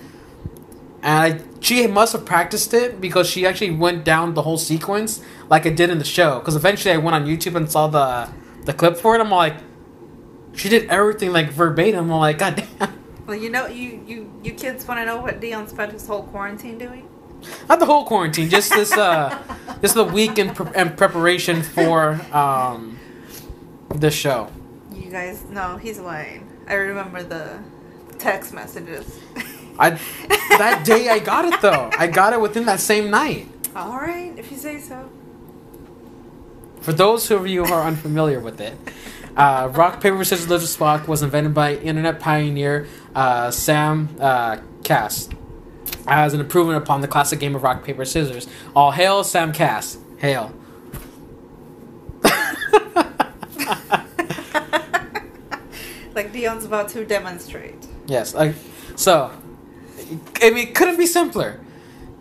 And 1.03 1.33
I, 1.35 1.41
she 1.59 1.85
must 1.85 2.13
have 2.13 2.25
practiced 2.25 2.73
it 2.73 2.99
because 2.99 3.29
she 3.29 3.45
actually 3.45 3.69
went 3.71 4.03
down 4.03 4.33
the 4.33 4.41
whole 4.41 4.57
sequence 4.57 5.21
like 5.49 5.67
it 5.67 5.75
did 5.75 5.91
in 5.91 5.99
the 5.99 6.03
show. 6.05 6.39
Because 6.39 6.55
eventually 6.55 6.93
I 6.95 6.97
went 6.97 7.13
on 7.13 7.25
YouTube 7.27 7.55
and 7.55 7.69
saw 7.69 7.87
the 7.87 8.27
the 8.63 8.73
clip 8.73 8.97
for 8.97 9.15
it. 9.15 9.19
I'm 9.21 9.29
like, 9.29 9.55
she 10.55 10.67
did 10.69 10.89
everything 10.89 11.31
like 11.31 11.51
verbatim. 11.51 12.11
I'm 12.11 12.19
like, 12.19 12.39
god 12.39 12.55
damn. 12.79 13.01
Well, 13.27 13.35
you 13.37 13.49
know, 13.51 13.67
you, 13.67 14.03
you, 14.07 14.31
you 14.43 14.53
kids 14.53 14.87
want 14.87 14.99
to 14.99 15.05
know 15.05 15.17
what 15.21 15.39
Dion 15.39 15.67
spent 15.67 15.91
his 15.91 16.07
whole 16.07 16.23
quarantine 16.23 16.77
doing? 16.77 17.07
Not 17.69 17.79
the 17.79 17.85
whole 17.85 18.05
quarantine, 18.05 18.49
just 18.49 18.71
this 18.71 18.91
uh, 18.93 19.37
just 19.81 19.93
the 19.95 20.03
week 20.03 20.37
in, 20.39 20.53
pre- 20.55 20.75
in 20.79 20.91
preparation 20.95 21.61
for 21.61 22.19
um, 22.31 22.97
this 23.99 24.13
show. 24.13 24.49
You 24.93 25.09
guys, 25.09 25.43
no, 25.49 25.77
he's 25.77 25.99
lying. 25.99 26.47
I 26.67 26.73
remember 26.73 27.23
the 27.23 27.59
text 28.17 28.53
messages. 28.53 29.19
I 29.77 29.89
that 30.57 30.83
day 30.85 31.09
I 31.09 31.19
got 31.19 31.45
it 31.45 31.61
though. 31.61 31.89
I 31.97 32.07
got 32.07 32.33
it 32.33 32.41
within 32.41 32.65
that 32.65 32.79
same 32.79 33.09
night. 33.09 33.47
All 33.75 33.97
right, 33.97 34.33
if 34.37 34.51
you 34.51 34.57
say 34.57 34.79
so. 34.79 35.09
For 36.79 36.93
those 36.93 37.29
of 37.31 37.47
you 37.47 37.65
who 37.65 37.73
are 37.73 37.83
unfamiliar 37.83 38.39
with 38.39 38.61
it, 38.61 38.77
uh, 39.35 39.69
rock 39.73 40.01
paper 40.01 40.23
scissors 40.23 40.47
lizard 40.47 40.69
Spock 40.69 41.07
was 41.07 41.21
invented 41.23 41.53
by 41.53 41.75
internet 41.75 42.19
pioneer 42.19 42.87
uh, 43.13 43.51
Sam 43.51 44.15
uh, 44.19 44.57
Kass 44.83 45.29
as 46.07 46.33
an 46.33 46.39
improvement 46.39 46.77
upon 46.77 47.01
the 47.01 47.07
classic 47.07 47.39
game 47.39 47.55
of 47.55 47.63
rock 47.63 47.83
paper 47.83 48.05
scissors. 48.05 48.47
All 48.75 48.91
hail 48.91 49.23
Sam 49.23 49.51
Kass! 49.51 49.97
Hail. 50.17 50.53
Like 56.15 56.31
Dion's 56.31 56.63
about 56.65 56.87
to 56.89 57.03
demonstrate. 57.05 57.85
Yes, 58.07 58.33
like 58.33 58.55
so. 58.95 59.31
I 60.41 60.49
mean, 60.51 60.67
it 60.69 60.75
couldn't 60.75 60.97
be 60.97 61.05
simpler, 61.05 61.59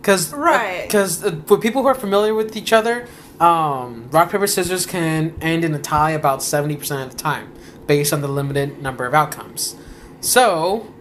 because 0.01 0.33
Right. 0.33 0.83
Because 0.85 1.23
uh, 1.23 1.41
for 1.45 1.57
people 1.57 1.81
who 1.81 1.87
are 1.87 1.95
familiar 1.95 2.33
with 2.33 2.55
each 2.57 2.73
other, 2.73 3.07
um, 3.39 4.09
rock 4.11 4.31
paper 4.31 4.47
scissors 4.47 4.85
can 4.85 5.33
end 5.41 5.63
in 5.63 5.73
a 5.73 5.79
tie 5.79 6.11
about 6.11 6.43
seventy 6.43 6.75
percent 6.75 7.03
of 7.03 7.11
the 7.17 7.23
time, 7.23 7.53
based 7.87 8.11
on 8.11 8.21
the 8.21 8.27
limited 8.27 8.81
number 8.81 9.05
of 9.05 9.13
outcomes. 9.13 9.75
So, 10.19 10.91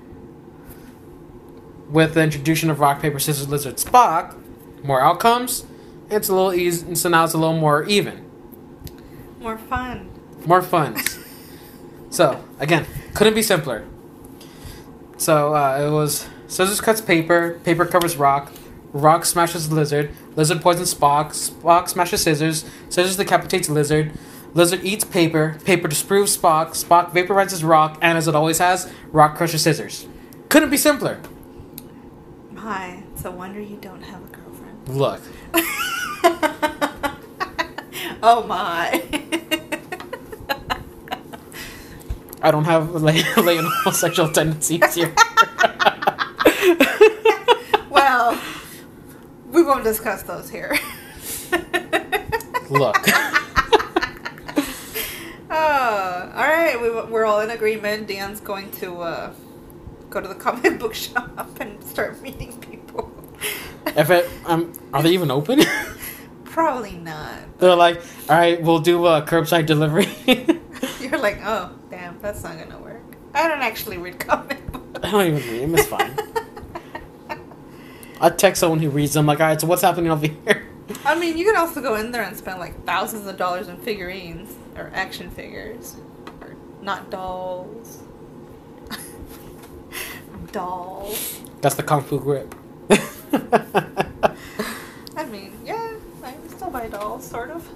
with 1.89 2.15
the 2.15 2.23
introduction 2.23 2.71
of 2.71 2.79
rock 2.81 3.01
paper 3.01 3.19
scissors 3.19 3.49
lizard 3.49 3.77
Spock, 3.77 4.37
more 4.85 5.01
outcomes. 5.01 5.65
It's 6.11 6.29
a 6.29 6.35
little 6.35 6.53
easy, 6.53 6.95
so 6.97 7.09
now 7.09 7.25
it's 7.25 7.33
a 7.33 7.39
little 7.39 7.57
more 7.59 7.85
even, 7.85 8.25
More 9.41 9.57
fun. 9.57 10.11
more 10.47 10.61
fun. 10.63 10.97
so 12.15 12.45
again, 12.61 12.87
couldn't 13.15 13.35
be 13.35 13.43
simpler. 13.43 13.85
So 15.17 15.55
uh, 15.55 15.87
it 15.87 15.91
was 15.91 16.29
scissors 16.47 16.81
cuts 16.81 17.01
paper, 17.01 17.61
paper 17.65 17.85
covers 17.85 18.17
rock, 18.17 18.53
rock 18.93 19.25
smashes 19.25 19.73
lizard, 19.73 20.11
lizard 20.37 20.61
poisons 20.61 20.95
Spock, 20.95 21.31
Spock 21.31 21.89
smashes 21.89 22.23
scissors, 22.23 22.65
scissors 22.89 23.17
decapitates 23.17 23.69
lizard, 23.69 24.13
lizard 24.55 24.85
eats 24.85 25.05
paper, 25.05 25.59
paper 25.65 25.89
disproves 25.89 26.37
Spock, 26.37 26.71
Spock 26.71 27.11
vaporizes 27.11 27.67
rock, 27.67 27.99
and 28.01 28.17
as 28.17 28.29
it 28.29 28.35
always 28.35 28.59
has, 28.59 28.91
rock 29.11 29.37
crushes 29.37 29.63
scissors. 29.63 30.07
Couldn't 30.49 30.71
be 30.71 30.77
simpler. 30.77 31.21
My, 32.53 33.03
it's 33.13 33.25
a 33.25 33.31
wonder 33.31 33.61
you 33.61 33.77
don't 33.77 34.03
have 34.03 34.23
a 34.23 34.29
girlfriend. 34.29 34.89
Look, 34.89 35.21
oh 38.23 38.45
my. 38.47 39.03
I 42.45 42.51
don't 42.51 42.65
have 42.65 42.91
like, 43.03 43.25
homosexual 43.25 44.29
tendencies 44.31 44.95
here. 44.95 45.15
well, 47.91 48.39
we 49.51 49.63
won't 49.63 49.83
discuss 49.83 50.23
those 50.25 50.51
here. 50.51 50.77
Look, 52.71 52.97
Uh, 55.51 56.31
all 56.35 56.47
right, 56.47 56.79
we, 56.81 56.91
we're 57.11 57.25
all 57.25 57.41
in 57.41 57.51
agreement. 57.51 58.09
Dan's 58.09 58.41
going 58.41 58.71
to 58.73 59.01
uh, 59.01 59.33
go 60.11 60.21
to 60.21 60.29
the 60.29 60.35
comic 60.35 60.79
book 60.79 60.95
shop 60.95 61.49
and 61.61 61.83
start 61.83 62.21
meeting 62.21 62.59
people. 62.61 63.11
If 63.87 64.11
it, 64.11 64.29
um, 64.45 64.73
are 64.93 65.03
they 65.03 65.13
even 65.13 65.31
open? 65.31 65.61
Probably 66.45 66.97
not. 66.97 67.59
They're 67.59 67.75
like, 67.75 68.03
all 68.29 68.37
right, 68.37 68.61
we'll 68.61 68.81
do 68.81 69.07
a 69.07 69.23
curbside 69.23 69.65
delivery. 69.67 70.09
You're 71.01 71.19
like, 71.19 71.41
oh, 71.45 71.71
damn, 71.91 72.19
that's 72.21 72.43
not 72.43 72.59
gonna 72.59 72.79
work. 72.81 73.03
I 73.35 73.49
don't 73.49 73.61
actually 73.61 73.99
read 73.99 74.19
comic 74.21 74.65
books. 74.73 75.01
I 75.03 75.11
don't 75.11 75.27
even 75.27 75.51
read 75.51 75.63
them. 75.63 75.75
It's 75.75 75.87
fine. 75.87 76.17
I 78.21 78.31
text 78.31 78.61
someone 78.61 78.79
who 78.79 78.91
reads 78.91 79.13
them. 79.15 79.27
Like, 79.27 79.41
all 79.41 79.47
right, 79.47 79.61
so 79.61 79.67
what's 79.67 79.83
happening 79.83 80.11
over 80.11 80.27
here? 80.27 80.69
I 81.05 81.15
mean, 81.15 81.37
you 81.37 81.45
can 81.45 81.57
also 81.57 81.81
go 81.81 81.95
in 81.97 82.13
there 82.13 82.23
and 82.23 82.37
spend 82.37 82.59
like 82.59 82.85
thousands 82.85 83.27
of 83.27 83.37
dollars 83.37 83.69
on 83.69 83.77
figurines 83.79 84.55
or 84.77 84.91
action 84.95 85.31
figures, 85.31 85.97
or 86.41 86.55
not 86.81 87.11
dolls. 87.11 88.03
dolls. 90.53 91.41
That's 91.61 91.75
the 91.75 91.83
kung 91.83 92.03
fu 92.03 92.21
grip. 92.21 92.55
I 95.17 95.25
mean, 95.31 95.53
yeah, 95.65 95.95
I 96.23 96.35
still 96.49 96.71
buy 96.71 96.89
dolls, 96.89 97.27
sort 97.27 97.51
of. 97.51 97.69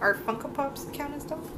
Are 0.00 0.14
Funko 0.14 0.52
Pops 0.52 0.86
count 0.92 1.14
as 1.14 1.24
dolls? 1.24 1.48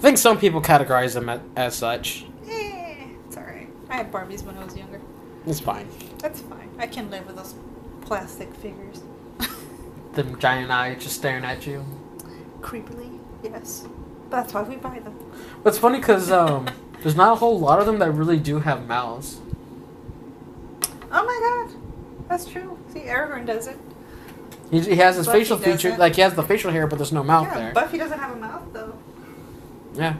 I 0.00 0.02
think 0.02 0.16
some 0.16 0.38
people 0.38 0.62
categorize 0.62 1.12
them 1.12 1.28
as, 1.28 1.40
as 1.56 1.74
such. 1.74 2.24
Eh, 2.48 3.04
it's 3.26 3.36
alright. 3.36 3.68
I 3.90 3.96
had 3.96 4.10
Barbies 4.10 4.42
when 4.42 4.56
I 4.56 4.64
was 4.64 4.74
younger. 4.74 4.98
It's 5.46 5.60
fine. 5.60 5.86
That's 6.20 6.40
fine. 6.40 6.70
I 6.78 6.86
can 6.86 7.10
live 7.10 7.26
with 7.26 7.36
those 7.36 7.54
plastic 8.00 8.54
figures. 8.54 9.02
The 10.14 10.24
giant 10.24 10.72
eye 10.72 10.94
just 10.96 11.16
staring 11.16 11.44
at 11.44 11.66
you. 11.66 11.84
Creepily, 12.62 13.20
yes. 13.44 13.86
But 14.30 14.38
that's 14.38 14.54
why 14.54 14.62
we 14.62 14.74
buy 14.76 14.98
them. 14.98 15.14
It's 15.64 15.78
funny 15.78 15.98
because 15.98 16.32
um, 16.32 16.66
there's 17.02 17.14
not 17.14 17.34
a 17.34 17.36
whole 17.36 17.60
lot 17.60 17.78
of 17.78 17.86
them 17.86 17.98
that 17.98 18.10
really 18.10 18.38
do 18.38 18.58
have 18.58 18.88
mouths. 18.88 19.38
Oh 21.12 21.24
my 21.24 21.68
god, 21.68 21.80
that's 22.28 22.46
true. 22.46 22.76
See, 22.92 23.00
Aragorn 23.00 23.46
does 23.46 23.68
it. 23.68 23.78
He, 24.72 24.80
he 24.80 24.96
has 24.96 25.16
his 25.16 25.26
Buffy 25.26 25.40
facial 25.40 25.58
feature, 25.58 25.90
doesn't. 25.90 26.00
like 26.00 26.16
he 26.16 26.22
has 26.22 26.34
the 26.34 26.42
facial 26.42 26.72
hair, 26.72 26.88
but 26.88 26.96
there's 26.96 27.12
no 27.12 27.22
mouth 27.22 27.46
yeah, 27.48 27.58
there. 27.58 27.72
Buffy 27.72 27.98
doesn't 27.98 28.18
have 28.18 28.32
a 28.32 28.40
mouth 28.40 28.64
though. 28.72 28.98
Yeah, 29.94 30.14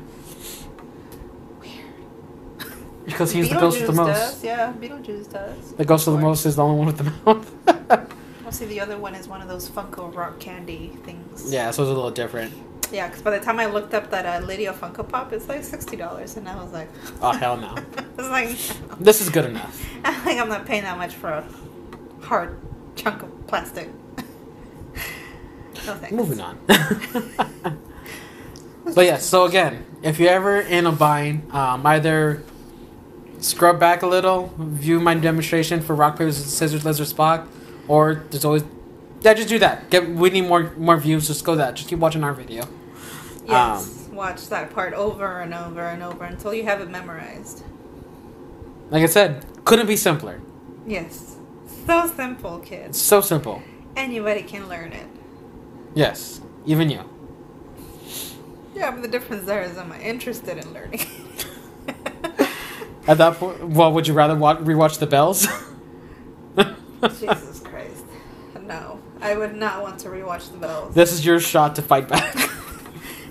Weird. 1.60 1.72
because 3.06 3.32
he's 3.32 3.48
the 3.48 3.56
ghost 3.56 3.80
of 3.80 3.86
the 3.88 3.92
Beetlejuice 3.92 3.96
most. 3.96 4.18
Does. 4.18 4.44
Yeah, 4.44 4.72
Beetlejuice 4.72 5.30
does. 5.32 5.72
The 5.72 5.84
ghost 5.84 6.06
of 6.06 6.14
the 6.14 6.18
Or- 6.20 6.22
most 6.22 6.46
is 6.46 6.56
the 6.56 6.62
only 6.64 6.76
one 6.78 6.86
with 6.86 6.98
the 6.98 7.04
mouth. 7.04 8.06
Well, 8.42 8.56
see, 8.56 8.64
the 8.64 8.80
other 8.80 8.98
one 8.98 9.14
is 9.14 9.28
one 9.28 9.40
of 9.42 9.46
those 9.46 9.68
Funko 9.70 10.12
rock 10.12 10.40
candy 10.40 10.88
things. 11.04 11.52
yeah, 11.52 11.70
so 11.70 11.84
it's 11.84 11.90
a 11.90 11.94
little 11.94 12.10
different. 12.10 12.52
Yeah, 12.90 13.06
because 13.06 13.22
by 13.22 13.30
the 13.30 13.38
time 13.44 13.60
I 13.60 13.66
looked 13.66 13.94
up 13.94 14.10
that 14.10 14.26
uh, 14.26 14.44
Lydia 14.44 14.72
Funko 14.72 15.08
Pop, 15.08 15.32
it's 15.32 15.48
like 15.48 15.62
sixty 15.62 15.96
dollars, 15.96 16.36
and 16.36 16.48
I 16.48 16.56
was 16.60 16.72
like, 16.72 16.88
Oh 17.22 17.30
hell 17.38 17.56
no! 17.56 17.68
I 17.76 17.84
was 18.16 18.28
like, 18.28 18.48
This 18.98 19.20
is 19.20 19.28
good 19.28 19.44
enough. 19.44 19.80
I 20.04 20.12
think 20.24 20.40
I'm 20.40 20.48
not 20.48 20.66
paying 20.66 20.82
that 20.82 20.98
much 20.98 21.14
for 21.14 21.28
a 21.28 21.44
hard 22.22 22.58
chunk 22.96 23.22
of 23.22 23.46
plastic. 23.46 23.88
no 25.86 25.94
thanks. 25.94 26.10
Moving 26.12 26.40
on. 26.40 26.58
But 28.94 29.06
yeah, 29.06 29.18
so 29.18 29.44
again, 29.44 29.84
if 30.02 30.18
you're 30.18 30.30
ever 30.30 30.60
in 30.60 30.86
a 30.86 30.92
bind, 30.92 31.52
um, 31.52 31.86
either 31.86 32.42
scrub 33.38 33.80
back 33.80 34.02
a 34.02 34.06
little, 34.06 34.52
view 34.58 35.00
my 35.00 35.14
demonstration 35.14 35.80
for 35.80 35.94
rock 35.94 36.18
paper 36.18 36.32
scissors 36.32 36.84
lizard 36.84 37.06
Spock, 37.06 37.46
or 37.88 38.24
there's 38.30 38.44
always 38.44 38.64
yeah, 39.22 39.34
just 39.34 39.48
do 39.48 39.58
that. 39.58 39.90
Get 39.90 40.08
we 40.08 40.30
need 40.30 40.42
more 40.42 40.72
more 40.76 40.96
views. 40.96 41.26
Just 41.26 41.44
go 41.44 41.54
that. 41.56 41.74
Just 41.74 41.88
keep 41.88 41.98
watching 41.98 42.24
our 42.24 42.32
video. 42.32 42.64
Yes, 43.46 44.08
watch 44.12 44.48
that 44.48 44.72
part 44.72 44.94
over 44.94 45.40
and 45.40 45.52
over 45.52 45.82
and 45.82 46.02
over 46.02 46.24
until 46.24 46.54
you 46.54 46.64
have 46.64 46.80
it 46.80 46.88
memorized. 46.88 47.64
Like 48.90 49.02
I 49.02 49.06
said, 49.06 49.44
couldn't 49.64 49.86
be 49.86 49.96
simpler. 49.96 50.40
Yes, 50.86 51.36
so 51.86 52.10
simple, 52.16 52.58
kids. 52.60 53.00
so 53.00 53.20
simple. 53.20 53.62
Anybody 53.96 54.42
can 54.42 54.68
learn 54.68 54.92
it. 54.92 55.06
Yes, 55.94 56.40
even 56.64 56.88
you. 56.88 57.09
Yeah, 58.74 58.90
but 58.92 59.02
the 59.02 59.08
difference 59.08 59.44
there 59.46 59.62
is, 59.62 59.76
am 59.76 59.92
I 59.92 60.00
interested 60.00 60.58
in 60.58 60.72
learning? 60.72 61.00
At 63.06 63.18
that 63.18 63.36
point, 63.36 63.64
well, 63.68 63.92
would 63.92 64.06
you 64.06 64.14
rather 64.14 64.36
wa- 64.36 64.56
rewatch 64.58 64.98
the 65.00 65.06
bells? 65.06 65.46
Jesus 67.02 67.60
Christ. 67.60 68.04
No, 68.62 69.00
I 69.20 69.34
would 69.36 69.56
not 69.56 69.82
want 69.82 69.98
to 70.00 70.08
rewatch 70.08 70.52
the 70.52 70.58
bells. 70.58 70.94
this 70.94 71.12
is 71.12 71.24
your 71.24 71.40
shot 71.40 71.74
to 71.76 71.82
fight 71.82 72.08
back. 72.08 72.34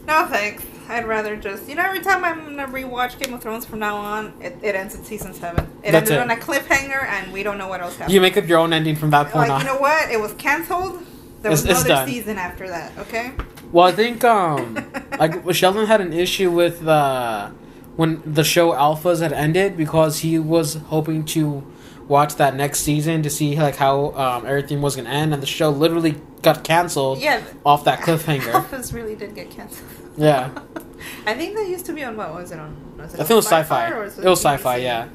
No 0.07 0.25
thanks. 0.25 0.65
I'd 0.89 1.07
rather 1.07 1.35
just, 1.35 1.69
you 1.69 1.75
know, 1.75 1.83
every 1.83 1.99
time 1.99 2.25
I'm 2.25 2.43
gonna 2.55 2.67
rewatch 2.67 3.19
Game 3.19 3.31
of 3.35 3.41
Thrones 3.43 3.63
from 3.63 3.77
now 3.77 3.95
on, 3.95 4.33
it, 4.41 4.57
it 4.63 4.73
ends 4.73 4.95
at 4.95 5.05
season 5.05 5.35
seven. 5.35 5.65
It 5.83 5.91
That's 5.91 6.09
ended 6.09 6.13
it. 6.13 6.19
on 6.19 6.31
a 6.31 6.35
cliffhanger, 6.35 7.05
and 7.05 7.31
we 7.31 7.43
don't 7.43 7.59
know 7.59 7.67
what 7.67 7.79
else 7.79 7.95
happened. 7.95 8.13
you 8.15 8.19
make 8.19 8.35
up 8.35 8.47
your 8.47 8.57
own 8.57 8.73
ending 8.73 8.95
from 8.95 9.11
that 9.11 9.27
point 9.31 9.49
like, 9.49 9.51
on. 9.51 9.61
you 9.61 9.67
know 9.67 9.77
what? 9.77 10.09
It 10.09 10.19
was 10.19 10.33
canceled. 10.33 11.03
There 11.43 11.51
was 11.51 11.63
It's- 11.63 11.77
it's 11.77 11.85
another 11.85 12.05
done. 12.05 12.07
season 12.07 12.37
after 12.39 12.67
that. 12.69 12.97
Okay. 12.97 13.33
Well, 13.71 13.85
I 13.85 13.91
think 13.91 14.23
um, 14.23 14.77
like 15.19 15.33
Sheldon 15.53 15.85
had 15.85 16.01
an 16.01 16.13
issue 16.13 16.49
with 16.51 16.85
uh, 16.87 17.49
when 17.95 18.21
the 18.25 18.43
show 18.43 18.71
Alphas 18.71 19.21
had 19.21 19.33
ended 19.33 19.77
because 19.77 20.19
he 20.19 20.39
was 20.39 20.75
hoping 20.75 21.23
to 21.25 21.63
watch 22.07 22.35
that 22.37 22.55
next 22.55 22.79
season 22.79 23.21
to 23.21 23.29
see 23.29 23.55
like 23.55 23.75
how 23.75 24.11
um, 24.13 24.45
everything 24.45 24.81
was 24.81 24.95
gonna 24.95 25.09
end, 25.09 25.33
and 25.33 25.43
the 25.43 25.47
show 25.47 25.69
literally 25.69 26.15
got 26.41 26.63
canceled 26.63 27.19
Yeah. 27.19 27.41
off 27.65 27.83
that 27.83 27.99
cliffhanger. 27.99 28.51
Alphas 28.51 28.93
really 28.93 29.15
did 29.15 29.35
get 29.35 29.51
canceled. 29.51 29.87
yeah, 30.17 30.49
I 31.27 31.35
think 31.35 31.55
that 31.55 31.67
used 31.67 31.85
to 31.85 31.93
be 31.93 32.03
on 32.03 32.17
what 32.17 32.33
was 32.33 32.51
it 32.51 32.59
on? 32.59 32.75
Was 32.97 33.13
I 33.13 33.17
think 33.17 33.29
it 33.29 33.35
was 33.35 33.45
on 33.51 33.59
sci-fi. 33.63 33.91
or 33.91 34.03
It 34.05 34.17
was 34.25 34.39
sci-fi, 34.41 34.77
yeah. 34.77 35.07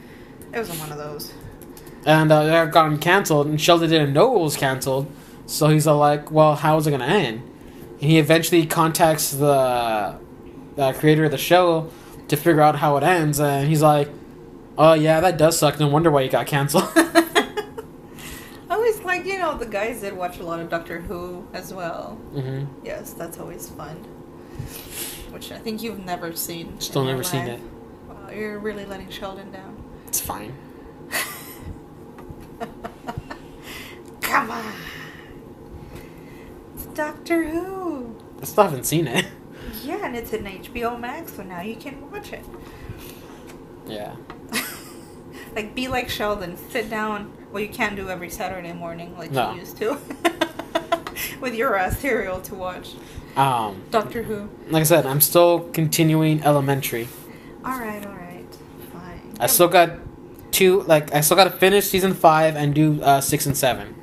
It 0.53 0.59
was 0.61 0.71
on 0.71 0.79
one 0.79 0.93
of 0.93 0.99
those. 0.99 1.33
And 2.07 2.31
uh, 2.31 2.43
it 2.43 2.51
had 2.51 2.71
gotten 2.71 2.99
canceled, 2.99 3.49
and 3.49 3.61
Sheldon 3.61 3.91
didn't 3.91 4.13
know 4.13 4.37
it 4.37 4.41
was 4.43 4.57
canceled, 4.57 5.11
so 5.47 5.69
he's 5.71 5.87
like, 5.89 6.31
"Well, 6.31 6.55
how 6.55 6.77
is 6.77 6.87
it 6.87 6.93
gonna 6.93 7.07
end?" 7.07 7.43
And 8.01 8.11
he 8.11 8.19
eventually 8.19 8.67
contacts 8.67 9.31
the, 9.31 10.19
the 10.77 10.93
creator 10.95 11.25
of 11.25 11.31
the 11.31 11.39
show 11.39 11.91
to 12.29 12.37
figure 12.37 12.61
out 12.61 12.77
how 12.77 12.97
it 12.97 13.05
ends, 13.05 13.39
and 13.41 13.69
he's 13.69 13.83
like, 13.83 14.09
"Oh 14.79 14.95
yeah, 14.95 15.21
that 15.21 15.37
does 15.39 15.59
suck. 15.59 15.79
No 15.79 15.89
wonder 15.89 16.11
why 16.11 16.23
you 16.23 16.31
got 16.31 16.47
canceled." 16.47 16.85
I 16.97 17.53
always 18.71 19.01
like 19.03 19.25
you 19.27 19.39
know 19.39 19.57
the 19.57 19.67
guys 19.67 20.01
did 20.01 20.15
watch 20.17 20.39
a 20.41 20.45
lot 20.45 20.59
of 20.61 20.69
Doctor 20.71 21.01
Who 21.03 21.47
as 21.53 21.73
well. 21.73 22.15
hmm 22.33 22.65
Yes, 22.83 23.13
that's 23.13 23.39
always 23.39 23.69
fun. 23.69 23.97
Which 25.31 25.53
I 25.53 25.59
think 25.59 25.83
you've 25.83 26.05
never 26.05 26.35
seen. 26.35 26.81
Still 26.81 27.05
never 27.05 27.23
seen 27.23 27.47
it. 27.47 27.61
Wow, 28.09 28.31
you're 28.31 28.59
really 28.59 28.87
letting 28.87 29.11
Sheldon 29.11 29.51
down. 29.53 29.77
It's 30.07 30.21
fine. 30.21 30.55
Come 34.21 34.51
on. 34.51 34.73
It's 36.75 36.87
Doctor 36.87 37.45
Who. 37.45 37.84
I 38.45 38.47
still 38.47 38.65
haven't 38.65 38.85
seen 38.85 39.07
it. 39.07 39.25
Yeah, 39.83 40.05
and 40.05 40.15
it's 40.15 40.35
an 40.35 40.45
HBO 40.45 41.01
Max, 41.01 41.33
so 41.33 41.43
now 41.43 41.63
you 41.63 41.77
can 41.77 42.11
watch 42.11 42.31
it. 42.35 42.45
Yeah. 43.87 44.17
like, 45.57 45.75
be 45.75 45.89
like 45.89 46.11
Sheldon. 46.11 46.59
Sit 46.69 46.91
down. 46.91 47.33
Well, 47.51 47.63
you 47.63 47.71
can't 47.71 47.97
do 47.97 48.11
every 48.11 48.29
Saturday 48.29 48.75
morning 48.75 49.17
like 49.17 49.31
No. 49.31 49.53
you 49.53 49.61
used 49.61 49.79
to. 49.79 49.97
With 51.41 51.55
your 51.55 51.79
uh, 51.79 51.91
cereal 51.91 52.43
to 52.43 52.55
watch. 52.55 52.91
Um, 53.35 53.83
Doctor 53.91 54.23
Who. 54.25 54.51
like 54.69 54.83
I 54.83 54.85
said, 54.85 55.07
I'm 55.07 55.23
still 55.23 55.61
continuing 55.71 56.43
Elementary. 56.43 57.09
Alright, 57.65 58.05
alright. 58.05 58.55
Fine. 58.93 59.37
I 59.41 59.47
still 59.47 59.69
got 59.69 59.91
two. 60.53 60.83
Like 60.83 61.15
I 61.15 61.23
still 61.23 61.39
got 61.39 61.45
to 61.45 61.51
finish 61.51 61.87
season 61.87 62.13
five 62.13 62.57
and 62.57 62.75
do 62.75 63.01
uh, 63.03 63.23
six 63.23 63.47
and 63.47 63.57
seven. 63.57 63.95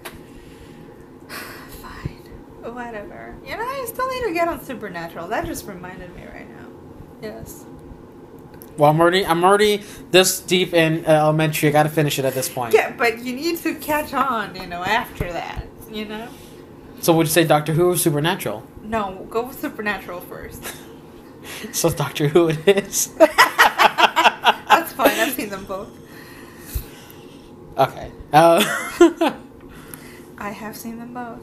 Fine. 1.29 2.73
Whatever. 2.73 3.35
You 3.45 3.57
know, 3.57 3.63
I 3.63 3.85
still 3.87 4.07
need 4.09 4.23
to 4.27 4.33
get 4.33 4.47
on 4.47 4.59
Supernatural. 4.71 5.27
That 5.27 5.45
just 5.45 5.67
reminded 5.67 6.15
me 6.15 6.25
right 6.25 6.49
now. 6.49 6.67
Yes. 7.21 7.65
Well, 8.77 8.89
I'm 8.89 9.01
already 9.01 9.25
I'm 9.25 9.43
already 9.43 9.83
this 10.11 10.39
deep 10.39 10.73
in 10.73 11.05
uh, 11.05 11.09
elementary. 11.09 11.67
I 11.67 11.73
got 11.73 11.83
to 11.83 11.89
finish 11.89 12.17
it 12.19 12.23
at 12.23 12.33
this 12.33 12.47
point. 12.47 12.73
Yeah, 12.73 12.93
but 12.95 13.19
you 13.19 13.35
need 13.35 13.57
to 13.59 13.75
catch 13.75 14.13
on, 14.13 14.55
you 14.55 14.67
know, 14.67 14.81
after 14.81 15.31
that. 15.33 15.65
You 15.89 16.05
know? 16.05 16.29
So 17.01 17.11
would 17.13 17.27
you 17.27 17.31
say 17.31 17.43
Doctor 17.43 17.73
Who 17.73 17.91
or 17.91 17.97
Supernatural? 17.97 18.65
No, 18.81 19.27
go 19.29 19.47
with 19.47 19.59
Supernatural 19.59 20.21
first. 20.21 20.63
So 21.71 21.89
Doctor 21.89 22.27
Who 22.27 22.49
it 22.49 22.67
is. 22.67 23.07
That's 23.17 24.93
fine. 24.93 25.09
I've 25.09 25.33
seen 25.33 25.49
them 25.49 25.65
both. 25.65 25.89
Okay. 27.77 28.11
Uh, 28.31 28.63
I 30.37 30.51
have 30.51 30.77
seen 30.77 30.99
them 30.99 31.15
both. 31.15 31.41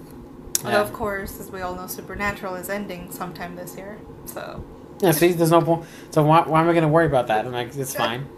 Although, 0.64 0.76
Yeah. 0.78 0.82
of 0.82 0.93
course, 0.93 1.39
as 1.40 1.51
we 1.51 1.60
all 1.60 1.74
know, 1.74 1.86
Supernatural 1.86 2.55
is 2.56 2.68
ending 2.68 3.10
sometime 3.10 3.56
this 3.56 3.76
year. 3.76 3.98
So. 4.26 4.62
yeah. 5.01 5.12
See, 5.12 5.32
there's 5.32 5.51
no 5.51 5.60
point. 5.62 5.85
So 6.10 6.22
why, 6.24 6.43
why 6.43 6.60
am 6.60 6.68
I 6.68 6.72
gonna 6.74 6.89
worry 6.89 7.06
about 7.06 7.26
that? 7.28 7.47
I'm 7.47 7.52
like, 7.52 7.74
it's 7.76 7.94
fine. 8.05 8.26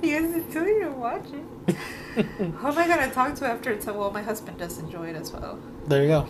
Because 0.00 0.34
until 0.34 0.66
you 0.66 0.90
watch 0.90 1.26
it. 1.68 1.76
Who 2.38 2.68
am 2.68 2.78
I 2.78 2.86
going 2.86 3.08
to 3.08 3.14
talk 3.14 3.34
to 3.36 3.46
after 3.46 3.72
it's 3.72 3.86
Well, 3.86 4.10
my 4.10 4.22
husband 4.22 4.58
does 4.58 4.78
enjoy 4.78 5.08
it 5.08 5.16
as 5.16 5.32
well. 5.32 5.58
there 5.86 6.02
you 6.02 6.08
go. 6.08 6.28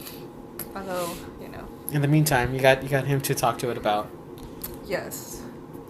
Although, 0.77 1.11
you 1.41 1.49
know. 1.49 1.67
In 1.93 2.03
the 2.03 2.09
meantime, 2.09 2.55
you 2.55 2.61
got 2.61 2.83
you 2.83 2.89
got 2.89 3.05
him 3.07 3.21
to 3.23 3.35
talk 3.35 3.59
to 3.59 3.71
it 3.71 3.77
about. 3.77 4.09
Yes. 4.87 5.43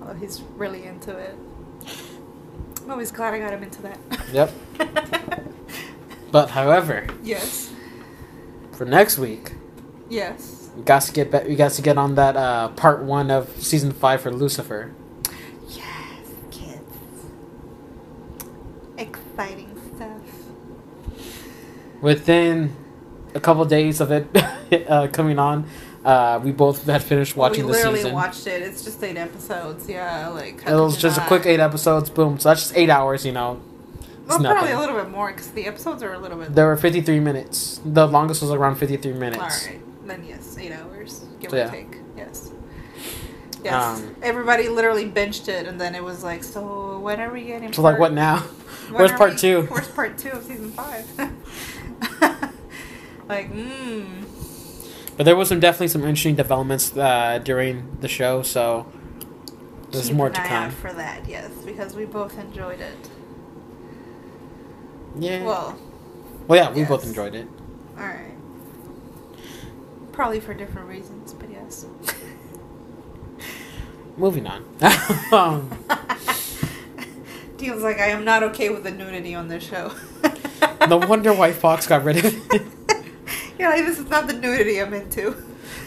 Oh, 0.02 0.12
he's 0.14 0.40
really 0.56 0.84
into 0.84 1.16
it. 1.16 1.36
I'm 2.82 2.90
always 2.90 3.10
glad 3.12 3.34
I 3.34 3.38
got 3.38 3.52
him 3.52 3.62
into 3.62 3.82
that. 3.82 3.98
Yep. 4.32 4.52
But 6.30 6.50
however, 6.50 7.06
yes. 7.22 7.70
For 8.74 8.84
next 8.84 9.18
week, 9.18 9.52
Yes. 10.09 10.70
we 10.76 10.82
got 10.82 11.02
to 11.02 11.12
get 11.12 11.30
back, 11.30 11.46
we 11.46 11.56
got 11.56 11.72
to 11.72 11.82
get 11.82 11.96
on 11.98 12.14
that 12.16 12.36
uh, 12.36 12.68
part 12.70 13.02
one 13.02 13.30
of 13.30 13.48
season 13.62 13.92
five 13.92 14.20
for 14.20 14.30
Lucifer. 14.30 14.92
Yes, 15.70 16.28
kids. 16.51 16.80
Exciting 18.98 19.80
stuff. 19.94 20.20
Within 22.01 22.74
a 23.34 23.40
couple 23.40 23.64
days 23.64 24.01
of 24.01 24.10
it 24.12 24.26
uh, 24.90 25.09
coming 25.09 25.38
on, 25.38 25.66
uh, 26.05 26.38
we 26.42 26.52
both 26.52 26.84
had 26.86 27.02
finished 27.02 27.34
watching 27.36 27.64
we 27.66 27.72
the 27.72 27.78
literally 27.78 28.12
watched 28.12 28.46
it. 28.46 28.62
It's 28.62 28.84
just 28.84 29.02
eight 29.02 29.16
episodes. 29.16 29.88
Yeah, 29.88 30.28
like 30.28 30.62
it 30.66 30.74
was 30.74 30.96
just 31.01 31.18
a 31.18 31.22
quick 31.22 31.46
eight 31.46 31.60
episodes. 31.60 32.10
Boom. 32.10 32.38
So 32.38 32.51
that's 32.51 32.60
just 32.60 32.76
eight 32.76 32.90
hours. 32.90 33.24
You 33.24 33.32
know, 33.32 33.62
Well, 34.26 34.38
probably 34.40 34.72
a 34.72 34.78
little 34.78 34.96
bit 34.96 35.10
more 35.10 35.30
because 35.30 35.51
the 35.51 35.66
episodes 35.66 36.02
are 36.02 36.12
a 36.14 36.18
little 36.18 36.38
bit. 36.38 36.55
There 36.55 36.66
were 36.66 36.76
fifty 36.76 37.01
three 37.02 37.20
minutes. 37.20 37.80
The 37.84 38.06
longest 38.06 38.42
was 38.42 38.51
around 38.51 38.76
fifty 38.76 38.96
three 38.96 39.12
minutes. 39.12 39.66
All 39.66 39.72
right, 39.72 40.06
then 40.06 40.24
yes, 40.24 40.56
eight 40.59 40.72
hours, 40.72 41.24
give 41.40 41.51
So, 41.51 41.56
or 41.56 41.60
yeah. 41.60 41.70
take. 41.70 41.96
Yes. 42.16 42.51
Yes. 43.62 43.74
Um, 44.01 44.16
Everybody 44.22 44.68
literally 44.68 45.06
benched 45.06 45.48
it, 45.48 45.66
and 45.66 45.80
then 45.80 45.94
it 45.94 46.05
was 46.05 46.22
like, 46.22 46.44
so 46.44 46.98
when 46.98 47.18
are 47.20 47.30
we 47.30 47.44
getting? 47.44 47.72
So 47.72 47.80
like, 47.82 47.98
what 47.98 48.12
now? 48.12 48.38
Where's 48.90 49.12
part 49.12 49.32
we- 49.32 49.38
two? 49.38 49.62
Where's 49.70 49.88
part 49.88 50.18
two 50.18 50.30
of 50.30 50.44
season 50.44 50.70
five? 50.72 51.06
like, 53.28 53.52
mmm. 53.52 54.24
But 55.16 55.24
there 55.24 55.36
was 55.36 55.48
some 55.48 55.60
definitely 55.60 55.88
some 55.88 56.02
interesting 56.02 56.34
developments 56.34 56.94
uh, 56.96 57.38
during 57.42 57.96
the 58.01 58.09
show. 58.09 58.42
So 58.42 58.90
there's 59.92 60.09
Keep 60.09 60.16
more 60.16 60.28
to 60.30 60.40
come. 60.40 60.70
for 60.72 60.92
that, 60.92 61.28
yes, 61.28 61.51
because 61.64 61.94
we 61.94 62.05
both 62.05 62.38
enjoyed 62.38 62.80
it. 62.80 63.09
Yeah. 65.18 65.44
Well, 65.44 65.78
Well, 66.48 66.58
yeah, 66.58 66.72
we 66.72 66.84
both 66.84 67.04
enjoyed 67.04 67.34
it. 67.34 67.46
all 67.98 68.04
right. 68.04 68.32
Probably 70.12 70.40
for 70.40 70.54
different 70.54 70.88
reasons, 70.88 71.34
but 71.34 71.50
yes. 71.50 71.86
Moving 74.16 74.46
on. 74.46 74.64
Deal's 77.56 77.82
like, 77.82 77.98
I 77.98 78.06
am 78.08 78.24
not 78.24 78.42
okay 78.44 78.68
with 78.70 78.84
the 78.84 78.90
nudity 78.90 79.34
on 79.34 79.48
this 79.48 79.64
show. 79.64 79.92
no 80.88 80.98
wonder 80.98 81.32
why 81.32 81.52
Fox 81.52 81.86
got 81.86 82.04
rid 82.04 82.18
of 82.18 82.24
it. 82.52 82.62
You're 83.58 83.70
like, 83.70 83.84
this 83.86 83.98
is 83.98 84.08
not 84.10 84.26
the 84.26 84.32
nudity 84.34 84.80
I'm 84.80 84.92
into. 84.94 85.30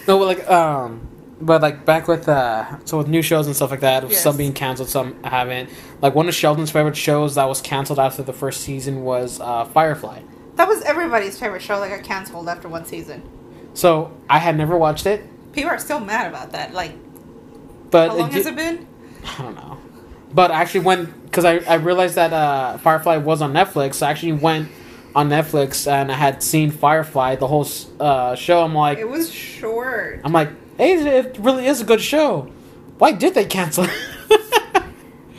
no, 0.07 0.17
but 0.19 0.25
like 0.37 0.49
um, 0.49 1.07
but 1.41 1.61
like 1.61 1.85
back 1.85 2.07
with 2.07 2.27
uh, 2.27 2.84
so 2.85 2.97
with 2.97 3.07
new 3.07 3.22
shows 3.22 3.45
and 3.47 3.55
stuff 3.55 3.72
like 3.72 3.81
that, 3.81 4.09
Yes. 4.09 4.22
some 4.23 4.38
being 4.38 4.53
canceled, 4.53 4.89
some 4.89 5.22
haven't. 5.23 5.69
Like 6.01 6.15
one 6.15 6.27
of 6.27 6.35
Sheldon's 6.35 6.72
favorite 6.72 6.97
shows 6.97 7.35
that 7.35 7.45
was 7.47 7.61
canceled 7.61 7.99
after 7.99 8.23
the 8.23 8.34
first 8.34 8.61
season 8.61 9.03
was 9.03 9.39
uh, 9.39 9.65
Firefly. 9.65 10.22
That 10.55 10.68
was 10.68 10.81
everybody's 10.84 11.38
favorite 11.39 11.61
show 11.61 11.80
that 11.80 11.89
got 11.89 12.03
canceled 12.03 12.49
after 12.49 12.68
one 12.68 12.85
season. 12.85 13.22
So 13.73 14.11
I 14.30 14.39
had 14.39 14.57
never 14.57 14.76
watched 14.77 15.05
it, 15.05 15.23
People 15.53 15.72
are 15.72 15.80
still 15.80 15.99
mad 15.99 16.27
about 16.27 16.51
that. 16.51 16.73
Like, 16.73 16.91
but 17.89 18.09
how 18.09 18.15
long 18.18 18.30
it 18.30 18.34
has 18.34 18.45
it 18.45 18.55
been? 18.55 18.88
I 19.26 19.41
don't 19.41 19.55
know. 19.55 19.77
But 20.34 20.51
I 20.51 20.61
actually 20.61 20.81
went 20.81 21.23
because 21.23 21.45
I, 21.45 21.57
I 21.59 21.76
realized 21.76 22.15
that 22.15 22.34
uh, 22.34 22.77
Firefly 22.77 23.18
was 23.18 23.41
on 23.41 23.53
Netflix. 23.53 23.95
So 23.95 24.05
I 24.07 24.11
actually 24.11 24.34
went 24.34 24.69
on 25.15 25.30
Netflix 25.30 25.91
and 25.91 26.11
I 26.11 26.15
had 26.15 26.43
seen 26.43 26.69
Firefly 26.69 27.35
the 27.38 27.47
whole 27.47 27.68
uh, 27.99 28.35
show. 28.35 28.64
I'm 28.64 28.76
like, 28.76 28.97
It 28.99 29.09
was 29.09 29.31
short. 29.31 30.22
I'm 30.23 30.34
like, 30.34 30.49
hey, 30.49 30.55
it 30.79 31.37
really 31.39 31.67
is 31.67 31.81
a 31.81 31.85
good 31.85 32.01
show. 32.01 32.51
Why 32.97 33.11
did 33.11 33.33
they 33.33 33.45
cancel? 33.45 33.85
it? 33.85 33.91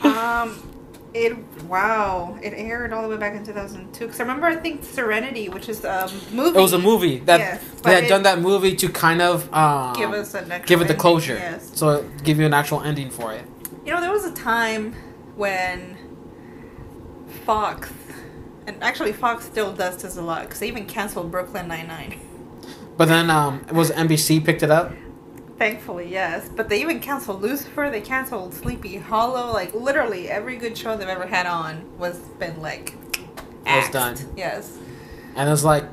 Um, 0.01 0.69
it 1.13 1.35
wow, 1.63 2.37
it 2.41 2.53
aired 2.53 2.93
all 2.93 3.01
the 3.01 3.09
way 3.09 3.17
back 3.17 3.33
in 3.35 3.43
2002. 3.43 4.05
Because 4.05 4.19
I 4.19 4.23
remember, 4.23 4.47
I 4.47 4.55
think 4.55 4.83
Serenity, 4.83 5.49
which 5.49 5.67
is 5.67 5.83
a 5.83 6.09
movie. 6.31 6.57
it 6.57 6.61
was 6.61 6.73
a 6.73 6.79
movie 6.79 7.19
that 7.21 7.39
Yes, 7.39 7.63
they 7.81 7.95
had 7.95 8.07
done 8.07 8.23
that 8.23 8.39
movie 8.39 8.75
to 8.75 8.89
kind 8.89 9.21
of 9.21 9.51
um, 9.53 9.93
Give 9.95 10.11
us 10.11 10.33
an 10.35 10.47
give 10.65 10.81
it 10.81 10.85
the 10.85 10.93
ending, 10.93 10.97
closure. 10.97 11.33
Yes. 11.33 11.71
So 11.77 12.07
give 12.23 12.39
you 12.39 12.45
an 12.45 12.53
actual 12.53 12.81
ending 12.81 13.09
for 13.09 13.33
it. 13.33 13.45
You 13.85 13.93
know, 13.93 14.01
there 14.01 14.11
was 14.11 14.23
a 14.25 14.33
time 14.33 14.93
when 15.35 15.97
Fox, 17.45 17.91
and 18.67 18.81
actually 18.83 19.13
Fox 19.13 19.45
still 19.45 19.73
does 19.73 20.01
this 20.01 20.15
a 20.17 20.21
lot 20.21 20.43
because 20.43 20.59
they 20.59 20.67
even 20.67 20.85
canceled 20.85 21.31
Brooklyn 21.31 21.67
Nine 21.67 21.87
Nine. 21.87 22.19
But 22.97 23.07
then 23.07 23.29
um, 23.29 23.65
was 23.71 23.91
NBC 23.91 24.43
picked 24.45 24.63
it 24.63 24.71
up. 24.71 24.91
Thankfully, 25.59 26.09
yes. 26.09 26.49
But 26.55 26.69
they 26.69 26.81
even 26.81 26.99
canceled 27.01 27.41
Lucifer. 27.41 27.89
They 27.91 28.01
canceled 28.01 28.53
Sleepy 28.53 28.97
Hollow. 28.97 29.51
Like 29.51 29.73
literally 29.73 30.29
every 30.29 30.55
good 30.55 30.77
show 30.77 30.95
they've 30.97 31.07
ever 31.07 31.27
had 31.27 31.45
on 31.45 31.85
was 31.99 32.17
been 32.39 32.61
like 32.61 32.95
Was 33.65 33.89
done. 33.91 34.15
Yes. 34.37 34.77
And 35.35 35.47
it 35.47 35.51
was 35.51 35.63
like, 35.65 35.83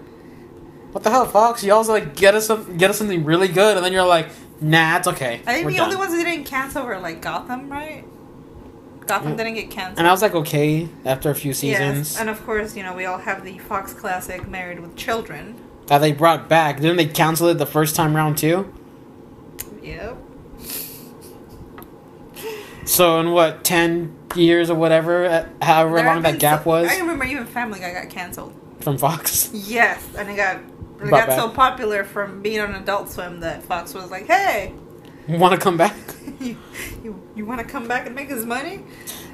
what 0.92 1.02
the 1.04 1.10
hell, 1.10 1.26
Fox? 1.26 1.62
You 1.64 1.72
also 1.74 1.92
like 1.92 2.14
get 2.16 2.34
us 2.34 2.46
some, 2.46 2.76
get 2.78 2.90
us 2.90 2.96
something 2.98 3.24
really 3.24 3.48
good, 3.48 3.76
and 3.76 3.84
then 3.84 3.92
you're 3.92 4.06
like, 4.06 4.28
nah, 4.60 4.96
it's 4.98 5.08
okay. 5.08 5.42
I 5.46 5.54
think 5.54 5.66
the 5.68 5.74
done. 5.76 5.84
only 5.86 5.96
ones 5.96 6.12
that 6.16 6.24
didn't 6.24 6.44
cancel 6.46 6.86
were 6.86 6.98
like 6.98 7.20
Gotham, 7.20 7.68
right? 7.70 8.04
Gotham 9.06 9.32
Yeah. 9.32 9.36
didn't 9.36 9.54
get 9.54 9.70
canceled. 9.70 9.98
And 9.98 10.06
I 10.08 10.12
was 10.12 10.22
like, 10.22 10.34
okay, 10.34 10.88
after 11.04 11.28
a 11.30 11.34
few 11.34 11.52
seasons 11.52 12.12
Yes, 12.12 12.20
and 12.20 12.30
of 12.30 12.44
course, 12.46 12.76
you 12.76 12.82
know, 12.82 12.94
we 12.94 13.04
all 13.04 13.18
have 13.18 13.44
the 13.44 13.58
Fox 13.58 13.92
classic 13.92 14.48
Married 14.48 14.80
with 14.80 14.96
Children. 14.96 15.56
that 15.88 15.98
they 15.98 16.12
brought 16.12 16.48
back. 16.48 16.80
Didn't 16.80 16.96
they 16.96 17.06
cancel 17.06 17.48
it 17.48 17.58
the 17.58 17.66
first 17.66 17.94
time 17.96 18.14
round 18.16 18.38
too? 18.38 18.72
Yep. 19.86 20.16
So 22.84 23.18
in 23.20 23.32
what 23.32 23.64
ten 23.64 24.14
years 24.34 24.70
or 24.70 24.74
whatever, 24.76 25.48
however 25.62 25.96
There 25.96 26.06
long 26.06 26.22
that 26.22 26.38
gap 26.38 26.64
so- 26.64 26.70
was 26.70 26.88
I 26.88 26.98
remember 26.98 27.24
even 27.24 27.46
Family 27.46 27.80
Guy 27.80 27.92
got 27.92 28.08
canceled. 28.10 28.52
from 28.80 28.98
Fox. 28.98 29.50
Yes, 29.52 30.04
and 30.16 30.28
it 30.30 30.36
got 30.36 30.60
it 31.02 31.10
got 31.10 31.32
so 31.32 31.48
popular 31.48 32.04
from 32.04 32.42
being 32.42 32.60
on 32.60 32.74
Adult 32.74 33.10
Swim 33.10 33.40
that 33.40 33.62
Fox 33.64 33.94
was 33.94 34.10
like, 34.10 34.26
"Hey, 34.26 34.72
Want 35.28 35.52
to 35.54 35.58
come 35.60 35.76
back? 35.76 35.96
you 36.40 36.56
you, 37.02 37.20
you 37.34 37.44
want 37.46 37.60
to 37.60 37.66
come 37.66 37.88
back 37.88 38.06
and 38.06 38.14
make 38.14 38.30
us 38.30 38.44
money?" 38.44 38.82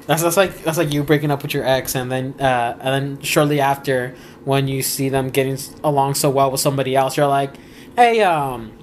That's, 0.07 0.21
that's 0.21 0.35
like 0.35 0.63
that's 0.63 0.77
like 0.77 0.91
you 0.91 1.03
breaking 1.03 1.29
up 1.31 1.43
with 1.43 1.53
your 1.53 1.63
ex, 1.63 1.95
and 1.95 2.11
then 2.11 2.33
uh, 2.39 2.77
and 2.81 3.17
then 3.17 3.21
shortly 3.21 3.59
after, 3.61 4.15
when 4.43 4.67
you 4.67 4.81
see 4.81 5.09
them 5.09 5.29
getting 5.29 5.57
along 5.83 6.15
so 6.15 6.29
well 6.29 6.49
with 6.51 6.59
somebody 6.61 6.95
else, 6.95 7.15
you're 7.15 7.27
like, 7.27 7.53
"Hey, 7.95 8.21
um, 8.21 8.73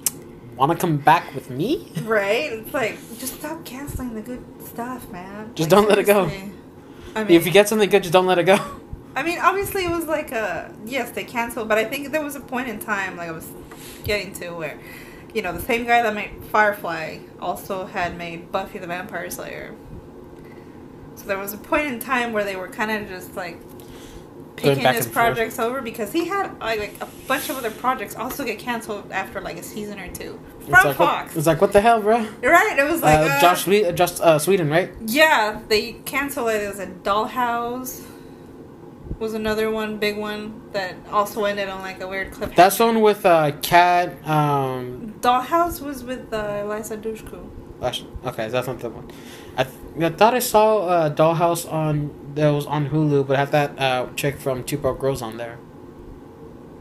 want 0.67 0.79
to 0.79 0.87
come 0.87 0.97
back 0.97 1.33
with 1.33 1.49
me?" 1.49 1.91
Right? 2.03 2.53
It's 2.53 2.73
like 2.73 2.97
just 3.19 3.35
stop 3.35 3.65
canceling 3.65 4.13
the 4.13 4.21
good 4.21 4.43
stuff, 4.63 5.09
man. 5.09 5.51
Just 5.55 5.71
Like, 5.71 5.79
don't 5.79 5.89
let 5.89 5.99
it 5.99 6.05
go. 6.05 6.25
I 7.15 7.23
mean, 7.23 7.35
if 7.35 7.45
you 7.45 7.51
get 7.51 7.67
something 7.67 7.89
good, 7.89 8.03
just 8.03 8.13
don't 8.13 8.25
let 8.25 8.39
it 8.39 8.43
go. 8.43 8.57
I 9.15 9.23
mean, 9.23 9.39
obviously, 9.39 9.83
it 9.83 9.91
was 9.91 10.05
like 10.05 10.31
a 10.31 10.73
yes, 10.85 11.11
they 11.11 11.23
canceled, 11.23 11.67
but 11.67 11.77
I 11.77 11.85
think 11.85 12.11
there 12.11 12.23
was 12.23 12.35
a 12.35 12.39
point 12.39 12.69
in 12.69 12.79
time, 12.79 13.17
like 13.17 13.29
I 13.29 13.31
was 13.31 13.49
getting 14.03 14.33
to, 14.33 14.51
where 14.51 14.79
you 15.33 15.41
know 15.41 15.51
the 15.51 15.61
same 15.61 15.85
guy 15.85 16.01
that 16.01 16.13
made 16.13 16.31
Firefly 16.51 17.19
also 17.39 17.85
had 17.85 18.17
made 18.17 18.51
Buffy 18.51 18.79
the 18.79 18.87
Vampire 18.87 19.29
Slayer. 19.29 19.75
So 21.15 21.25
there 21.25 21.37
was 21.37 21.53
a 21.53 21.57
point 21.57 21.87
in 21.87 21.99
time 21.99 22.33
where 22.33 22.43
they 22.43 22.55
were 22.55 22.69
kind 22.69 22.91
of 22.91 23.09
just 23.09 23.35
like 23.35 23.57
picking 24.61 24.85
his 24.93 25.05
and 25.05 25.13
forth. 25.13 25.13
projects 25.13 25.59
over 25.59 25.81
because 25.81 26.11
he 26.11 26.25
had 26.25 26.57
like, 26.59 26.79
like 26.79 27.01
a 27.01 27.07
bunch 27.27 27.49
of 27.49 27.57
other 27.57 27.71
projects 27.71 28.15
also 28.15 28.43
get 28.45 28.59
canceled 28.59 29.11
after 29.11 29.41
like 29.41 29.57
a 29.57 29.63
season 29.63 29.99
or 29.99 30.07
two 30.09 30.39
It's 30.59 30.65
from 30.65 30.73
like, 30.73 30.85
what, 30.85 30.95
Fox. 30.95 31.35
it's 31.37 31.47
like 31.47 31.59
what 31.61 31.71
the 31.73 31.81
hell, 31.81 32.01
bro? 32.01 32.25
right? 32.43 32.75
It 32.79 32.89
was 32.91 33.01
like 33.01 33.19
uh, 33.19 33.33
uh, 33.33 33.41
Josh 33.41 33.63
Sweet, 33.65 33.85
uh, 33.85 33.91
just 33.91 34.21
uh, 34.21 34.39
Sweden, 34.39 34.69
right? 34.69 34.91
yeah, 35.05 35.59
they 35.67 35.93
canceled 36.05 36.49
it. 36.49 36.59
There 36.59 36.69
was 36.69 36.79
a 36.79 36.87
Dollhouse. 36.87 38.05
Was 39.19 39.35
another 39.35 39.69
one 39.69 39.97
big 39.97 40.17
one 40.17 40.63
that 40.73 40.95
also 41.11 41.43
ended 41.45 41.69
on 41.69 41.81
like 41.81 42.01
a 42.01 42.07
weird 42.07 42.31
cliffhanger. 42.31 42.55
That's 42.55 42.77
the 42.79 42.85
one 42.85 43.01
with 43.01 43.23
uh, 43.23 43.51
Kat. 43.61 44.27
Um, 44.27 45.13
Dollhouse 45.21 45.79
was 45.79 46.03
with 46.03 46.33
uh, 46.33 46.61
Eliza 46.63 46.97
Dushku. 46.97 47.47
okay, 48.25 48.47
that's 48.49 48.65
not 48.65 48.79
the 48.79 48.89
one. 48.89 49.11
I, 49.57 49.63
th- 49.65 49.75
I 50.01 50.09
thought 50.09 50.33
I 50.33 50.39
saw 50.39 50.87
uh, 50.87 51.09
Dollhouse 51.13 51.71
on 51.71 52.09
that 52.35 52.49
was 52.49 52.65
on 52.65 52.89
Hulu, 52.89 53.27
but 53.27 53.37
had 53.37 53.51
that 53.51 53.79
uh, 53.79 54.07
chick 54.15 54.37
from 54.39 54.63
Two 54.63 54.77
Broke 54.77 54.99
Girls 54.99 55.21
on 55.21 55.37
there. 55.37 55.57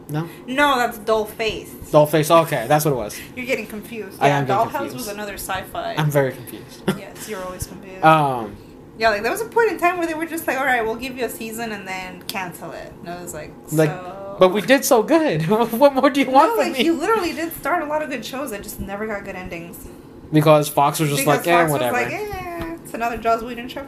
No, 0.09 0.29
No, 0.47 0.77
that's 0.77 0.99
Dollface. 0.99 1.69
Dollface. 1.93 2.31
Okay, 2.45 2.67
that's 2.67 2.85
what 2.85 2.91
it 2.93 2.97
was. 2.97 3.21
You're 3.37 3.47
getting 3.47 3.67
confused. 3.69 4.19
I 4.21 4.27
Yeah, 4.29 4.39
am 4.39 4.47
getting 4.47 4.67
Dollhouse 4.67 4.71
confused. 4.73 4.97
was 4.97 5.09
another 5.09 5.35
sci-fi. 5.35 5.95
I'm 5.97 6.11
very 6.11 6.33
confused. 6.33 6.83
yes, 6.99 7.29
you're 7.29 7.43
always 7.45 7.67
confused. 7.67 8.05
um, 8.05 8.57
yeah, 8.99 9.11
like 9.11 9.23
there 9.23 9.31
was 9.31 9.41
a 9.41 9.45
point 9.47 9.71
in 9.71 9.79
time 9.79 9.99
where 9.99 10.07
they 10.09 10.15
were 10.15 10.27
just 10.27 10.47
like, 10.49 10.59
"All 10.59 10.65
right, 10.67 10.85
we'll 10.85 10.97
give 10.97 11.17
you 11.17 11.25
a 11.25 11.29
season 11.29 11.71
and 11.73 11.87
then 11.89 12.23
cancel 12.25 12.73
it." 12.73 12.93
And 13.01 13.09
I 13.09 13.23
was 13.23 13.33
like, 13.33 13.53
like, 13.73 13.89
so... 13.89 14.37
but 14.39 14.49
we 14.51 14.61
did 14.63 14.85
so 14.85 15.03
good. 15.03 15.49
what 15.49 15.95
more 15.95 16.11
do 16.11 16.21
you 16.21 16.31
want 16.31 16.49
No, 16.51 16.57
from 16.57 16.65
like 16.73 16.79
me? 16.79 16.85
you 16.85 16.93
literally 16.99 17.33
did 17.33 17.53
start 17.55 17.83
a 17.83 17.87
lot 17.87 18.03
of 18.03 18.11
good 18.11 18.25
shows 18.27 18.51
that 18.51 18.63
just 18.63 18.79
never 18.81 19.07
got 19.07 19.25
good 19.25 19.37
endings. 19.37 19.87
Because 20.33 20.69
Fox 20.69 20.99
was 21.01 21.09
just 21.09 21.21
because 21.23 21.39
like, 21.39 21.47
eh, 21.47 21.61
Fox 21.61 21.71
whatever. 21.73 21.93
was 21.97 22.03
like, 22.03 22.13
"Eh, 22.13 22.77
it's 22.85 22.93
another 22.95 23.17
Joss 23.17 23.43
Whedon 23.43 23.69
show." 23.69 23.87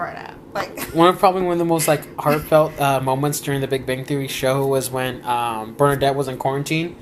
Throw 0.00 0.08
it 0.10 0.16
out. 0.16 0.34
Like, 0.54 0.80
One 0.94 1.08
of 1.08 1.18
probably 1.18 1.42
one 1.42 1.52
of 1.52 1.58
the 1.58 1.64
most 1.66 1.86
like 1.86 2.18
heartfelt 2.18 2.78
uh, 2.80 3.00
moments 3.00 3.40
during 3.40 3.60
the 3.60 3.68
Big 3.68 3.84
Bang 3.84 4.04
Theory 4.04 4.28
show 4.28 4.66
was 4.66 4.90
when 4.90 5.22
um, 5.26 5.74
Bernadette 5.74 6.14
was 6.14 6.26
in 6.26 6.38
quarantine 6.38 6.96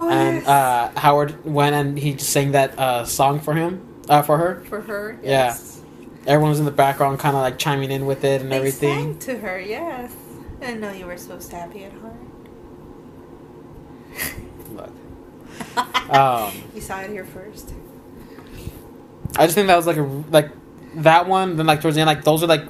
oh, 0.00 0.08
and 0.08 0.38
yes. 0.38 0.48
uh, 0.48 0.92
Howard 0.98 1.44
went 1.44 1.74
and 1.76 1.98
he 1.98 2.14
just 2.14 2.30
sang 2.30 2.52
that 2.52 2.78
uh, 2.78 3.04
song 3.04 3.38
for 3.40 3.52
him. 3.52 3.86
Uh, 4.08 4.22
for 4.22 4.38
her, 4.38 4.62
for 4.62 4.80
her. 4.80 5.18
Yeah. 5.22 5.56
Everyone 6.26 6.48
was 6.50 6.58
in 6.58 6.64
the 6.64 6.70
background, 6.70 7.18
kind 7.18 7.36
of 7.36 7.42
like 7.42 7.58
chiming 7.58 7.90
in 7.90 8.06
with 8.06 8.24
it 8.24 8.40
and 8.40 8.50
They 8.50 8.56
everything. 8.56 9.20
sang 9.20 9.36
to 9.36 9.38
her. 9.40 9.60
Yes. 9.60 10.14
I 10.62 10.66
didn't 10.66 10.80
know 10.80 10.90
you 10.92 11.04
were 11.06 11.18
so 11.18 11.38
sappy 11.38 11.84
at 11.84 11.92
heart. 11.92 12.14
Look. 14.72 14.90
Um, 16.08 16.50
you 16.74 16.80
saw 16.80 17.00
it 17.00 17.10
here 17.10 17.26
first. 17.26 17.74
I 19.36 19.44
just 19.44 19.54
think 19.54 19.66
that 19.66 19.76
was 19.76 19.86
like 19.86 19.98
a 19.98 20.02
like 20.30 20.50
that 20.96 21.26
one. 21.28 21.56
Then 21.56 21.66
like 21.66 21.80
towards 21.80 21.94
the 21.94 22.00
end, 22.00 22.08
like 22.08 22.24
those 22.24 22.42
are 22.42 22.46
like 22.46 22.64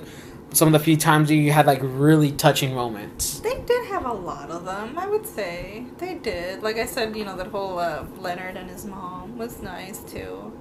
some 0.53 0.69
of 0.69 0.73
the 0.73 0.79
few 0.79 0.97
times 0.97 1.31
you 1.31 1.53
had 1.53 1.67
like 1.67 1.81
really 1.83 2.33
touching 2.33 2.75
moments. 2.75 3.41
They 3.41 3.61
did 3.61 3.87
have 3.89 4.07
a 4.07 4.13
lot 4.13 4.51
of 4.51 4.65
them, 4.65 4.99
I 4.99 5.07
would 5.07 5.27
say. 5.27 5.85
They 5.99 6.15
did. 6.15 6.63
Like 6.63 6.77
I 6.77 6.87
said, 6.87 7.17
you 7.17 7.25
know, 7.25 7.37
that 7.37 7.49
whole 7.49 7.79
uh, 7.79 8.05
Leonard 8.19 8.57
and 8.57 8.71
his 8.71 8.85
mom 8.85 9.39
was 9.39 9.63
nice 9.63 10.01
too. 10.01 10.53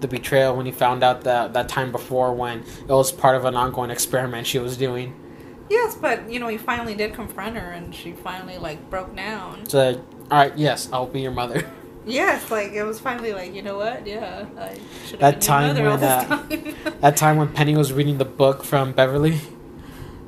The 0.00 0.08
betrayal 0.08 0.56
when 0.56 0.66
he 0.66 0.72
found 0.72 1.02
out 1.02 1.22
that 1.22 1.52
that 1.52 1.68
time 1.68 1.92
before 1.92 2.34
when 2.34 2.60
it 2.60 2.88
was 2.88 3.12
part 3.12 3.36
of 3.36 3.44
an 3.44 3.54
ongoing 3.54 3.90
experiment 3.90 4.46
she 4.46 4.58
was 4.58 4.76
doing. 4.76 5.18
Yes, 5.70 5.94
but 5.94 6.28
you 6.30 6.38
know, 6.38 6.48
he 6.48 6.58
finally 6.58 6.94
did 6.94 7.14
confront 7.14 7.56
her, 7.56 7.70
and 7.70 7.94
she 7.94 8.12
finally 8.12 8.58
like 8.58 8.90
broke 8.90 9.14
down. 9.16 9.64
So, 9.66 10.04
all 10.30 10.38
right, 10.38 10.58
yes, 10.58 10.88
I'll 10.92 11.06
be 11.06 11.20
your 11.20 11.30
mother. 11.30 11.70
Yes, 12.04 12.50
like 12.50 12.72
it 12.72 12.82
was 12.82 12.98
finally 12.98 13.32
like, 13.32 13.54
you 13.54 13.62
know 13.62 13.76
what? 13.76 14.06
Yeah, 14.06 14.46
I 14.58 14.78
should 15.06 15.20
That 15.20 15.40
time 15.40 15.76
your 15.76 15.90
mother 15.90 16.08
all 16.08 16.38
when, 16.38 16.64
this 16.64 16.74
time. 16.74 16.94
that 17.00 17.16
time 17.16 17.36
when 17.36 17.48
Penny 17.52 17.76
was 17.76 17.92
reading 17.92 18.18
the 18.18 18.24
book 18.24 18.64
from 18.64 18.92
Beverly. 18.92 19.40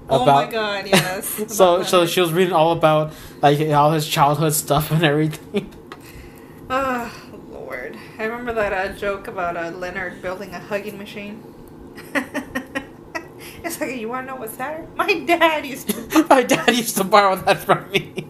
oh 0.08 0.24
my 0.24 0.46
god, 0.46 0.86
yes. 0.86 1.26
so 1.48 1.76
About 1.76 1.86
so 1.86 2.06
she 2.06 2.20
was 2.20 2.32
reading 2.32 2.52
all 2.52 2.72
about 2.72 3.12
like 3.42 3.60
all 3.70 3.90
his 3.90 4.06
childhood 4.06 4.52
stuff 4.52 4.90
and 4.90 5.02
everything. 5.02 5.72
Oh, 6.70 7.12
Lord. 7.50 7.98
I 8.18 8.24
remember 8.24 8.52
that 8.54 8.72
uh, 8.72 8.92
joke 8.96 9.26
about 9.26 9.56
uh, 9.56 9.70
Leonard 9.76 10.22
building 10.22 10.54
a 10.54 10.58
hugging 10.60 10.96
machine. 10.96 11.42
it's 13.64 13.80
like, 13.80 13.96
you 13.96 14.08
want 14.08 14.26
to 14.26 14.32
know 14.32 14.40
what's 14.40 14.56
that? 14.56 14.94
My 14.96 15.12
dad 15.12 15.66
used 15.66 15.90
to. 15.90 16.26
My 16.28 16.42
dad 16.42 16.74
used 16.74 16.96
to 16.96 17.04
borrow 17.04 17.36
that 17.36 17.58
from 17.58 17.90
me. 17.90 18.26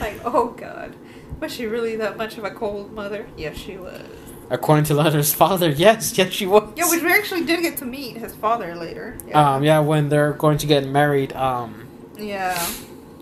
like, 0.00 0.20
oh, 0.24 0.48
God. 0.56 0.94
Was 1.40 1.52
she 1.52 1.66
really 1.66 1.96
that 1.96 2.16
much 2.16 2.36
of 2.38 2.44
a 2.44 2.50
cold 2.50 2.92
mother? 2.92 3.26
Yes, 3.36 3.56
she 3.56 3.76
was. 3.76 4.02
According 4.50 4.84
to 4.86 4.94
Leonard's 4.94 5.32
father, 5.34 5.68
yes, 5.70 6.16
yes, 6.16 6.32
she 6.32 6.46
was. 6.46 6.72
Yeah, 6.74 6.88
which 6.90 7.02
we 7.02 7.12
actually 7.12 7.44
did 7.44 7.60
get 7.62 7.76
to 7.78 7.84
meet 7.84 8.16
his 8.16 8.34
father 8.34 8.74
later. 8.74 9.16
Yeah. 9.26 9.54
Um, 9.56 9.62
yeah, 9.62 9.78
when 9.80 10.08
they're 10.08 10.32
going 10.32 10.58
to 10.58 10.66
get 10.66 10.86
married, 10.86 11.32
um, 11.34 11.86
yeah. 12.16 12.58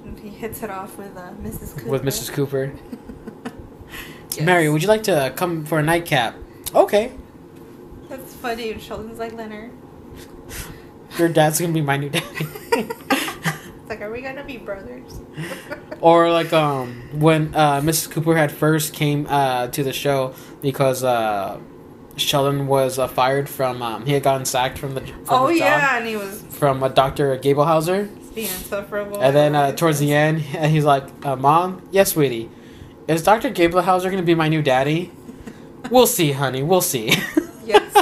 And 0.04 0.18
he 0.18 0.28
hits 0.28 0.62
it 0.62 0.70
off 0.70 0.96
with 0.96 1.16
uh, 1.16 1.32
Mrs. 1.42 1.76
Cooper. 1.76 1.90
with 1.90 2.02
Mrs. 2.04 2.32
Cooper. 2.32 2.72
Yes. 4.36 4.44
Mary, 4.44 4.68
would 4.68 4.82
you 4.82 4.88
like 4.88 5.04
to 5.04 5.32
come 5.34 5.64
for 5.64 5.78
a 5.78 5.82
nightcap? 5.82 6.34
Okay. 6.74 7.10
That's 8.10 8.34
funny. 8.34 8.70
And 8.70 8.82
Sheldon's 8.82 9.18
like, 9.18 9.32
Leonard. 9.32 9.70
Your 11.16 11.30
dad's 11.30 11.58
gonna 11.58 11.72
be 11.72 11.80
my 11.80 11.96
new 11.96 12.10
daddy. 12.10 12.26
it's 13.86 13.90
like, 13.90 14.00
are 14.00 14.10
we 14.10 14.20
gonna 14.20 14.42
be 14.42 14.56
brothers? 14.56 15.20
or 16.00 16.30
like 16.32 16.52
um 16.52 17.08
when 17.12 17.54
uh 17.54 17.80
Mrs. 17.80 18.10
Cooper 18.10 18.36
had 18.36 18.50
first 18.50 18.92
came 18.92 19.26
uh 19.28 19.68
to 19.68 19.84
the 19.84 19.92
show 19.92 20.34
because 20.60 21.04
uh 21.04 21.60
Sheldon 22.16 22.66
was 22.66 22.98
uh, 22.98 23.06
fired 23.06 23.48
from 23.48 23.82
um 23.82 24.04
he 24.04 24.12
had 24.12 24.24
gotten 24.24 24.44
sacked 24.44 24.78
from 24.78 24.94
the 24.94 25.02
from 25.02 25.24
oh 25.28 25.46
his 25.46 25.60
job 25.60 25.66
yeah, 25.66 25.98
and 25.98 26.06
he 26.06 26.16
was 26.16 26.42
from 26.50 26.82
uh, 26.82 26.88
Dr. 26.88 27.36
Gablehauser. 27.38 28.08
being 28.34 28.48
insufferable. 28.48 29.20
And 29.22 29.36
then 29.36 29.54
uh, 29.54 29.70
towards 29.72 30.00
the 30.00 30.12
end, 30.12 30.42
and 30.56 30.72
he's 30.72 30.84
like, 30.84 31.04
uh, 31.24 31.36
"Mom, 31.36 31.86
yes, 31.92 32.12
sweetie, 32.12 32.50
is 33.06 33.22
Dr. 33.22 33.50
Gablehauser 33.50 34.10
gonna 34.10 34.22
be 34.22 34.34
my 34.34 34.48
new 34.48 34.62
daddy? 34.62 35.12
We'll 35.90 36.08
see, 36.08 36.32
honey. 36.32 36.64
We'll 36.64 36.80
see." 36.80 37.12
Yes. 37.64 37.92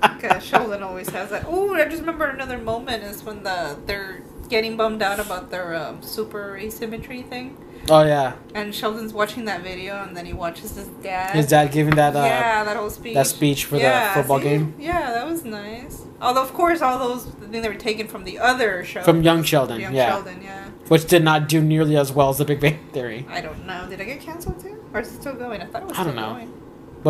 Because 0.00 0.42
Sheldon 0.42 0.82
always 0.82 1.10
has 1.10 1.28
that. 1.30 1.44
Oh, 1.46 1.74
I 1.74 1.84
just 1.84 2.00
remember 2.00 2.24
another 2.26 2.56
moment 2.56 3.02
is 3.02 3.22
when 3.22 3.42
the 3.42 3.76
they're 3.86 4.22
getting 4.50 4.76
bummed 4.76 5.00
out 5.02 5.18
about 5.20 5.50
their 5.50 5.74
um, 5.74 6.02
super 6.02 6.56
asymmetry 6.58 7.22
thing, 7.22 7.56
oh 7.88 8.02
yeah, 8.02 8.34
and 8.54 8.74
Sheldon's 8.74 9.12
watching 9.14 9.46
that 9.46 9.62
video, 9.62 10.02
and 10.02 10.16
then 10.16 10.26
he 10.26 10.32
watches 10.34 10.74
his 10.76 10.88
dad. 11.02 11.34
his 11.34 11.46
dad 11.46 11.72
giving 11.72 11.94
that 11.94 12.14
uh, 12.14 12.20
yeah, 12.24 12.64
that 12.64 12.76
whole 12.76 12.90
speech. 12.90 13.14
that 13.14 13.26
speech 13.26 13.64
for 13.64 13.76
Yeah, 13.78 14.08
the 14.14 14.20
football 14.20 14.38
see? 14.38 14.44
game 14.44 14.74
Yeah, 14.78 15.12
that 15.12 15.26
was 15.26 15.44
nice. 15.44 16.04
Although, 16.20 16.42
of 16.42 16.52
course, 16.52 16.82
all 16.82 16.98
those 16.98 17.26
I 17.26 17.46
think 17.48 17.62
they 17.62 17.68
were 17.68 17.74
taken 17.76 18.06
from 18.06 18.24
the 18.24 18.38
other 18.38 18.84
show. 18.84 19.00
from 19.02 19.22
Young 19.22 19.42
Sheldon. 19.42 19.80
Young 19.80 19.94
yeah, 19.94 20.10
Sheldon, 20.10 20.42
yeah. 20.42 20.66
which 20.88 21.06
did 21.06 21.24
not 21.24 21.48
do 21.48 21.62
nearly 21.62 21.96
as 21.96 22.12
well 22.12 22.28
as 22.28 22.36
The 22.38 22.44
Big 22.44 22.60
Bang 22.60 22.78
Theory. 22.92 23.24
I 23.30 23.40
don't 23.40 23.66
know. 23.66 23.86
Did 23.88 24.02
I 24.02 24.04
get 24.04 24.20
canceled 24.20 24.60
too, 24.60 24.84
or 24.92 25.00
is 25.00 25.14
it 25.14 25.20
still 25.22 25.34
going? 25.34 25.62
I 25.62 25.64
thought 25.66 25.82
it 25.82 25.88
was 25.88 25.98
I 25.98 26.04
don't 26.04 26.12
still 26.12 26.22
know. 26.22 26.34
going. 26.34 26.52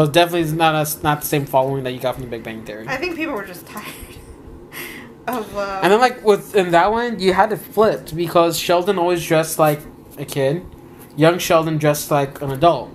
It 0.08 0.12
definitely 0.12 0.42
is 0.42 0.52
not 0.52 0.74
a, 0.76 1.02
not 1.02 1.22
the 1.22 1.26
same 1.26 1.44
following 1.46 1.82
that 1.82 1.90
you 1.90 1.98
got 1.98 2.14
from 2.14 2.22
The 2.22 2.30
Big 2.30 2.44
Bang 2.44 2.64
Theory. 2.64 2.86
I 2.86 2.96
think 2.96 3.16
people 3.16 3.34
were 3.34 3.44
just 3.44 3.66
tired 3.74 3.84
Uh, 5.38 5.80
And 5.82 5.92
then 5.92 6.00
like 6.00 6.24
with 6.24 6.54
in 6.56 6.70
that 6.72 6.90
one, 6.92 7.18
you 7.20 7.32
had 7.32 7.50
to 7.50 7.56
flip 7.56 8.08
because 8.14 8.58
Sheldon 8.58 8.98
always 8.98 9.24
dressed 9.26 9.58
like 9.58 9.80
a 10.18 10.24
kid. 10.24 10.64
Young 11.16 11.38
Sheldon 11.38 11.78
dressed 11.78 12.10
like 12.10 12.40
an 12.42 12.50
adult. 12.50 12.90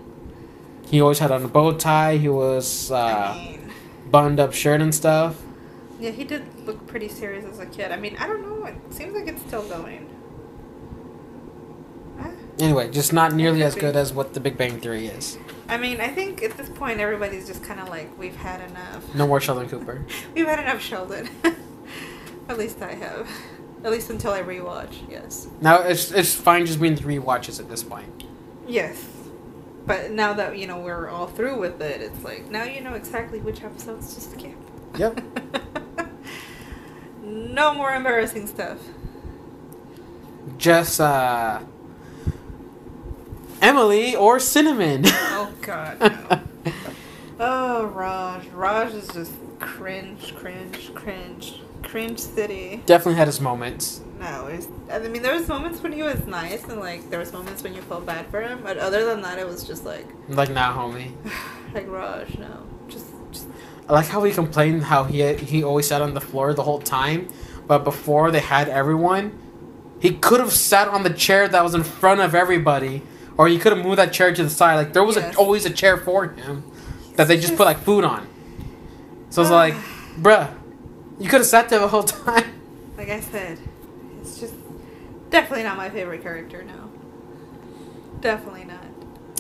He 0.88 1.02
always 1.02 1.20
had 1.20 1.32
on 1.32 1.44
a 1.44 1.48
bow 1.48 1.74
tie. 1.74 2.18
He 2.18 2.30
was 2.30 2.92
uh, 2.92 2.96
I 2.98 3.38
mean, 3.38 3.72
buttoned 4.12 4.40
up 4.40 4.54
shirt 4.54 4.82
and 4.82 4.94
stuff. 4.94 5.42
yeah, 6.00 6.12
he 6.12 6.24
did 6.24 6.44
look 6.66 6.86
pretty 6.88 7.08
serious 7.10 7.46
as 7.46 7.60
a 7.60 7.66
kid. 7.66 7.92
I 7.92 7.98
mean, 7.98 8.16
I 8.20 8.28
don't 8.28 8.42
know. 8.42 8.66
It 8.66 8.76
seems 8.94 9.14
like 9.16 9.28
it's 9.28 9.42
still 9.42 9.64
going. 9.68 10.10
Ah, 12.20 12.30
Anyway, 12.60 12.90
just 12.90 13.12
not 13.14 13.34
nearly 13.34 13.64
as 13.64 13.76
good 13.76 13.96
as 13.96 14.14
what 14.14 14.34
The 14.34 14.40
Big 14.40 14.58
Bang 14.58 14.80
Theory 14.80 15.08
is. 15.08 15.38
I 15.68 15.78
mean, 15.78 16.00
I 16.00 16.08
think 16.10 16.44
at 16.44 16.56
this 16.58 16.70
point 16.70 17.00
everybody's 17.00 17.48
just 17.48 17.64
kind 17.64 17.80
of 17.80 17.90
like, 17.90 18.16
we've 18.20 18.36
had 18.36 18.62
enough. 18.70 19.14
No 19.16 19.26
more 19.28 19.42
Sheldon 19.42 19.68
Cooper. 19.68 20.06
We've 20.36 20.46
had 20.46 20.60
enough 20.60 20.82
Sheldon. 20.82 21.28
at 22.50 22.58
least 22.58 22.82
I 22.82 22.94
have. 22.94 23.30
At 23.84 23.92
least 23.92 24.10
until 24.10 24.32
I 24.32 24.42
rewatch. 24.42 25.10
Yes. 25.10 25.48
Now 25.62 25.82
it's 25.82 26.12
it's 26.12 26.34
fine 26.34 26.66
just 26.66 26.82
being 26.82 26.96
three 26.96 27.20
watches 27.20 27.60
at 27.60 27.70
this 27.70 27.84
point. 27.84 28.24
Yes. 28.68 29.06
But 29.86 30.12
now 30.12 30.34
that 30.34 30.58
you 30.58 30.66
know 30.66 30.80
we're 30.80 31.08
all 31.08 31.28
through 31.28 31.60
with 31.60 31.82
it, 31.82 32.02
it's 32.02 32.24
like 32.24 32.50
now 32.50 32.64
you 32.64 32.82
know 32.82 32.94
exactly 32.94 33.40
which 33.40 33.64
episodes 33.64 34.16
to 34.16 34.22
skip. 34.22 34.56
Yep. 34.98 35.22
no 37.24 37.74
more 37.74 37.94
embarrassing 37.94 38.48
stuff. 38.48 38.80
Just 40.58 41.00
uh, 41.00 41.60
Emily 43.62 44.16
or 44.16 44.40
Cinnamon. 44.40 45.06
Oh 45.38 45.52
God. 45.62 46.00
No. 46.00 46.42
oh 47.40 47.86
Raj, 47.88 48.48
Raj 48.48 48.94
is 48.94 49.08
just 49.10 49.34
cringe, 49.60 50.34
cringe, 50.36 50.94
cringe, 50.96 51.62
cringe 51.86 52.20
city. 52.20 52.82
Definitely 52.86 53.16
had 53.16 53.28
his 53.28 53.40
moments. 53.42 54.02
No, 54.20 54.48
it's, 54.48 54.68
I 54.92 55.00
mean 55.00 55.22
there 55.22 55.34
was 55.36 55.48
moments 55.48 55.82
when 55.84 55.92
he 55.92 56.02
was 56.04 56.26
nice 56.26 56.64
and 56.66 56.80
like 56.80 57.10
there 57.10 57.20
was 57.20 57.32
moments 57.34 57.64
when 57.64 57.74
you 57.74 57.82
felt 57.82 58.06
bad 58.06 58.26
for 58.28 58.42
him, 58.42 58.60
but 58.64 58.78
other 58.78 59.06
than 59.06 59.22
that, 59.22 59.40
it 59.40 59.48
was 59.48 59.64
just 59.64 59.86
like 59.86 60.08
Like 60.30 60.50
nah, 60.52 60.74
homie. 60.76 61.12
like 61.74 61.88
Raj, 61.88 62.38
no, 62.38 62.66
just 62.88 63.08
just 63.32 63.48
I 63.90 63.94
like 63.94 64.08
how 64.08 64.24
he 64.24 64.32
complained 64.32 64.84
how 64.86 65.04
he 65.04 65.34
he 65.36 65.64
always 65.64 65.88
sat 65.88 66.02
on 66.02 66.14
the 66.14 66.22
floor 66.22 66.54
the 66.54 66.64
whole 66.64 66.80
time, 66.80 67.28
but 67.68 67.84
before 67.84 68.32
they 68.32 68.40
had 68.40 68.68
everyone, 68.70 69.38
he 70.00 70.12
could 70.12 70.40
have 70.40 70.54
sat 70.54 70.88
on 70.88 71.04
the 71.04 71.10
chair 71.14 71.48
that 71.48 71.64
was 71.64 71.76
in 71.76 71.84
front 71.84 72.22
of 72.22 72.34
everybody, 72.34 73.02
or 73.38 73.48
he 73.48 73.58
could 73.60 73.74
have 73.76 73.84
moved 73.86 73.98
that 74.00 74.12
chair 74.14 74.34
to 74.34 74.44
the 74.44 74.50
side. 74.50 74.76
Like 74.76 74.94
there 74.94 75.04
was 75.04 75.18
Yes. 75.18 75.36
a, 75.36 75.38
always 75.38 75.66
a 75.66 75.70
chair 75.70 75.98
for 75.98 76.28
him 76.30 76.64
that 77.18 77.28
they 77.28 77.38
just 77.38 77.56
put 77.58 77.66
like 77.66 77.80
food 77.80 78.04
on. 78.06 78.28
So 79.30 79.42
it's 79.42 79.52
like, 79.64 79.76
bruh, 80.20 80.48
you 81.20 81.30
could 81.30 81.40
have 81.42 81.46
sat 81.48 81.70
there 81.70 81.80
the 81.80 81.88
whole 81.88 82.04
time. 82.04 82.54
like 82.98 83.10
I 83.10 83.20
said, 83.20 83.58
it's 84.22 84.40
just 84.40 84.54
definitely 85.30 85.64
not 85.64 85.78
my 85.78 85.90
favorite 85.90 86.22
character. 86.22 86.64
No, 86.64 86.92
definitely 88.22 88.66
not. 88.66 88.84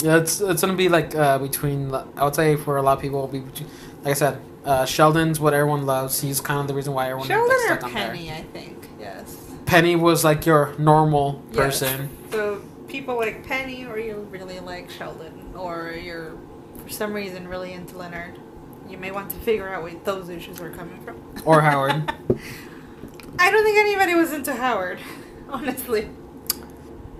Yeah, 0.01 0.17
it's 0.17 0.41
it's 0.41 0.61
gonna 0.61 0.73
be 0.73 0.89
like 0.89 1.15
uh, 1.15 1.37
between 1.39 1.93
I 1.93 2.23
would 2.25 2.35
say 2.35 2.55
for 2.55 2.77
a 2.77 2.81
lot 2.81 2.97
of 2.97 3.01
people 3.01 3.19
it'll 3.19 3.27
be 3.31 3.39
between, 3.39 3.69
like 4.03 4.11
I 4.11 4.13
said, 4.13 4.41
uh, 4.65 4.85
Sheldon's 4.85 5.39
what 5.39 5.53
everyone 5.53 5.85
loves. 5.85 6.21
He's 6.21 6.41
kind 6.41 6.59
of 6.61 6.67
the 6.67 6.73
reason 6.73 6.93
why 6.93 7.05
everyone 7.05 7.27
Sheldon 7.27 7.55
or 7.55 7.59
stuck 7.59 7.83
on 7.85 7.93
there. 7.93 8.07
Penny, 8.09 8.31
I 8.31 8.41
think. 8.43 8.89
Yes. 8.99 9.35
Penny 9.65 9.95
was 9.95 10.23
like 10.23 10.45
your 10.45 10.75
normal 10.77 11.41
Yes. 11.51 11.79
person. 11.79 12.09
So 12.31 12.61
people 12.87 13.15
like 13.15 13.45
Penny, 13.47 13.85
or 13.85 13.97
you 13.97 14.27
really 14.29 14.59
like 14.59 14.89
Sheldon, 14.89 15.53
or 15.55 15.91
you're 15.91 16.33
for 16.83 16.89
some 16.89 17.13
reason 17.13 17.47
really 17.47 17.71
into 17.73 17.97
Leonard. 17.97 18.37
You 18.87 18.97
may 18.97 19.11
want 19.11 19.29
to 19.31 19.35
figure 19.37 19.67
out 19.73 19.83
where 19.83 19.93
those 20.03 20.29
issues 20.29 20.61
are 20.61 20.69
coming 20.69 20.99
from. 21.01 21.19
Or 21.43 21.61
Howard. 21.61 21.93
I 23.39 23.51
don't 23.51 23.63
think 23.63 23.77
anybody 23.77 24.13
was 24.13 24.31
into 24.31 24.53
Howard, 24.53 24.99
honestly. 25.49 26.09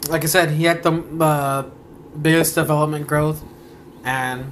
like 0.09 0.23
I 0.23 0.27
said, 0.27 0.51
he 0.51 0.63
had 0.65 0.83
the 0.83 0.91
uh, 1.19 1.69
biggest 2.21 2.55
development 2.55 3.07
growth, 3.07 3.43
and 4.03 4.51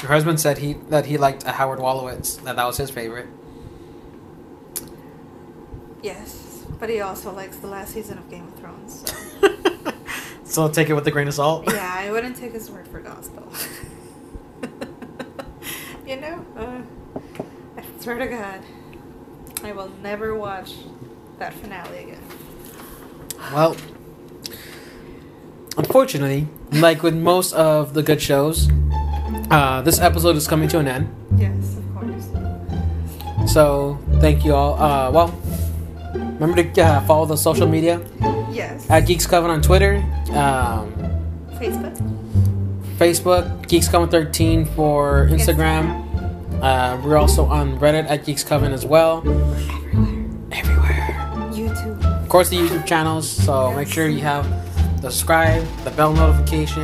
your 0.00 0.08
husband 0.08 0.40
said 0.40 0.58
he 0.58 0.74
that 0.88 1.06
he 1.06 1.18
liked 1.18 1.46
uh, 1.46 1.52
Howard 1.52 1.78
Wolowitz. 1.80 2.42
That 2.42 2.56
that 2.56 2.64
was 2.64 2.76
his 2.78 2.90
favorite. 2.90 3.26
Yes, 6.02 6.64
but 6.78 6.88
he 6.88 7.00
also 7.00 7.32
likes 7.32 7.56
the 7.56 7.66
last 7.66 7.92
season 7.92 8.18
of 8.18 8.30
Game 8.30 8.46
of 8.46 8.54
Thrones. 8.54 9.12
So. 9.40 9.48
so 10.44 10.68
take 10.68 10.88
it 10.88 10.94
with 10.94 11.06
a 11.06 11.10
grain 11.10 11.28
of 11.28 11.34
salt. 11.34 11.64
yeah, 11.66 11.94
I 11.98 12.10
wouldn't 12.10 12.36
take 12.36 12.52
his 12.52 12.70
word 12.70 12.86
for 12.88 13.00
gospel. 13.00 13.52
You 16.08 16.16
know, 16.16 16.46
uh, 16.56 16.80
I 17.76 17.82
swear 18.00 18.16
to 18.16 18.26
God, 18.28 18.60
I 19.62 19.72
will 19.72 19.90
never 20.02 20.34
watch 20.34 20.72
that 21.38 21.52
finale 21.52 21.98
again. 22.04 22.22
Well, 23.52 23.76
unfortunately, 25.76 26.48
like 26.72 27.02
with 27.02 27.14
most 27.14 27.52
of 27.52 27.92
the 27.92 28.02
good 28.02 28.22
shows, 28.22 28.70
uh, 29.50 29.82
this 29.82 30.00
episode 30.00 30.36
is 30.36 30.48
coming 30.48 30.70
to 30.70 30.78
an 30.78 30.88
end. 30.88 31.14
Yes, 31.36 31.76
of 31.76 31.84
course. 31.94 33.52
So 33.52 33.98
thank 34.22 34.46
you 34.46 34.54
all. 34.54 34.80
Uh, 34.80 35.10
well, 35.10 35.38
remember 36.40 36.62
to 36.62 36.80
uh, 36.80 37.00
follow 37.02 37.26
the 37.26 37.36
social 37.36 37.66
media 37.68 38.00
Yes. 38.50 38.88
at 38.88 39.00
Geeks 39.00 39.26
Coven 39.26 39.50
on 39.50 39.60
Twitter, 39.60 39.96
um, 40.30 40.90
Facebook. 41.60 42.17
Facebook, 42.98 43.68
Geeks 43.68 43.88
Coven 43.88 44.08
13 44.08 44.64
for 44.64 45.28
Instagram. 45.30 46.04
Uh, 46.60 47.00
we're 47.04 47.16
also 47.16 47.44
on 47.46 47.78
Reddit 47.78 48.10
at 48.10 48.24
Geeks 48.24 48.42
Coven 48.42 48.72
as 48.72 48.84
well. 48.84 49.18
Everywhere. 49.18 50.50
Everywhere. 50.50 51.16
YouTube. 51.52 52.22
Of 52.22 52.28
course, 52.28 52.48
the 52.48 52.56
YouTube 52.56 52.84
channels. 52.86 53.30
So 53.30 53.72
make 53.74 53.86
sure 53.86 54.08
you 54.08 54.20
have 54.22 54.44
the 55.00 55.10
subscribe, 55.10 55.64
the 55.84 55.90
bell 55.92 56.12
notification, 56.12 56.82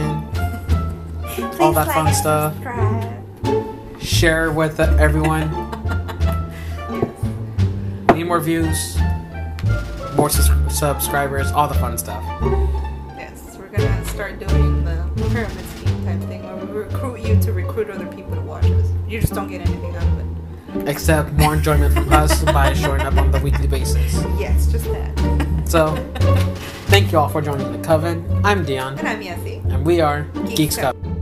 all 1.59 1.73
that 1.73 1.89
like 1.89 1.95
fun 1.95 2.15
stuff. 2.15 2.55
subscribe. 2.55 4.01
Share 4.01 4.53
with 4.53 4.79
everyone. 4.79 5.51
Yes. 6.91 7.11
Need 8.15 8.25
more 8.25 8.39
views, 8.39 8.97
more 10.15 10.31
sus- 10.31 10.49
subscribers, 10.79 11.51
all 11.51 11.67
the 11.67 11.75
fun 11.75 11.99
stuff. 11.99 12.23
Yes, 13.17 13.57
we're 13.59 13.67
gonna 13.69 14.05
start 14.07 14.39
doing 14.39 14.85
the 14.85 15.11
pyramid 15.31 15.65
scheme 16.15 16.21
type 16.21 16.29
thing 16.29 16.43
where 16.43 16.57
we 16.67 16.73
recruit 16.73 17.21
you 17.21 17.41
to 17.41 17.53
recruit 17.53 17.91
other 17.91 18.07
people 18.07 18.35
to 18.35 18.41
watch 18.41 18.65
us. 18.65 18.91
You 19.09 19.21
just 19.21 19.33
don't 19.35 19.49
get 19.49 19.61
anything 19.61 19.95
out 19.97 20.03
of 20.03 20.19
it. 20.19 20.89
Except 20.89 21.33
more 21.33 21.55
enjoyment 21.55 21.95
from 21.95 22.13
us 22.13 22.43
by 22.53 22.73
showing 22.75 23.03
up 23.03 23.17
on 23.17 23.31
the 23.31 23.41
weekly 23.41 23.67
basis. 23.67 24.15
Yes, 24.39 24.71
just 24.71 24.85
that. 24.87 25.69
So, 25.69 25.95
thank 26.87 27.13
you 27.13 27.19
all 27.19 27.29
for 27.29 27.41
joining 27.41 27.71
the 27.73 27.79
coven. 27.87 28.25
I'm 28.45 28.65
Dion, 28.65 28.99
And 28.99 29.09
I'm 29.09 29.23
Yassi. 29.23 29.65
and 29.73 29.85
we 29.85 30.01
are 30.01 30.23
Geeks 30.47 30.55
Geeks. 30.57 30.77
Coven. 30.77 31.14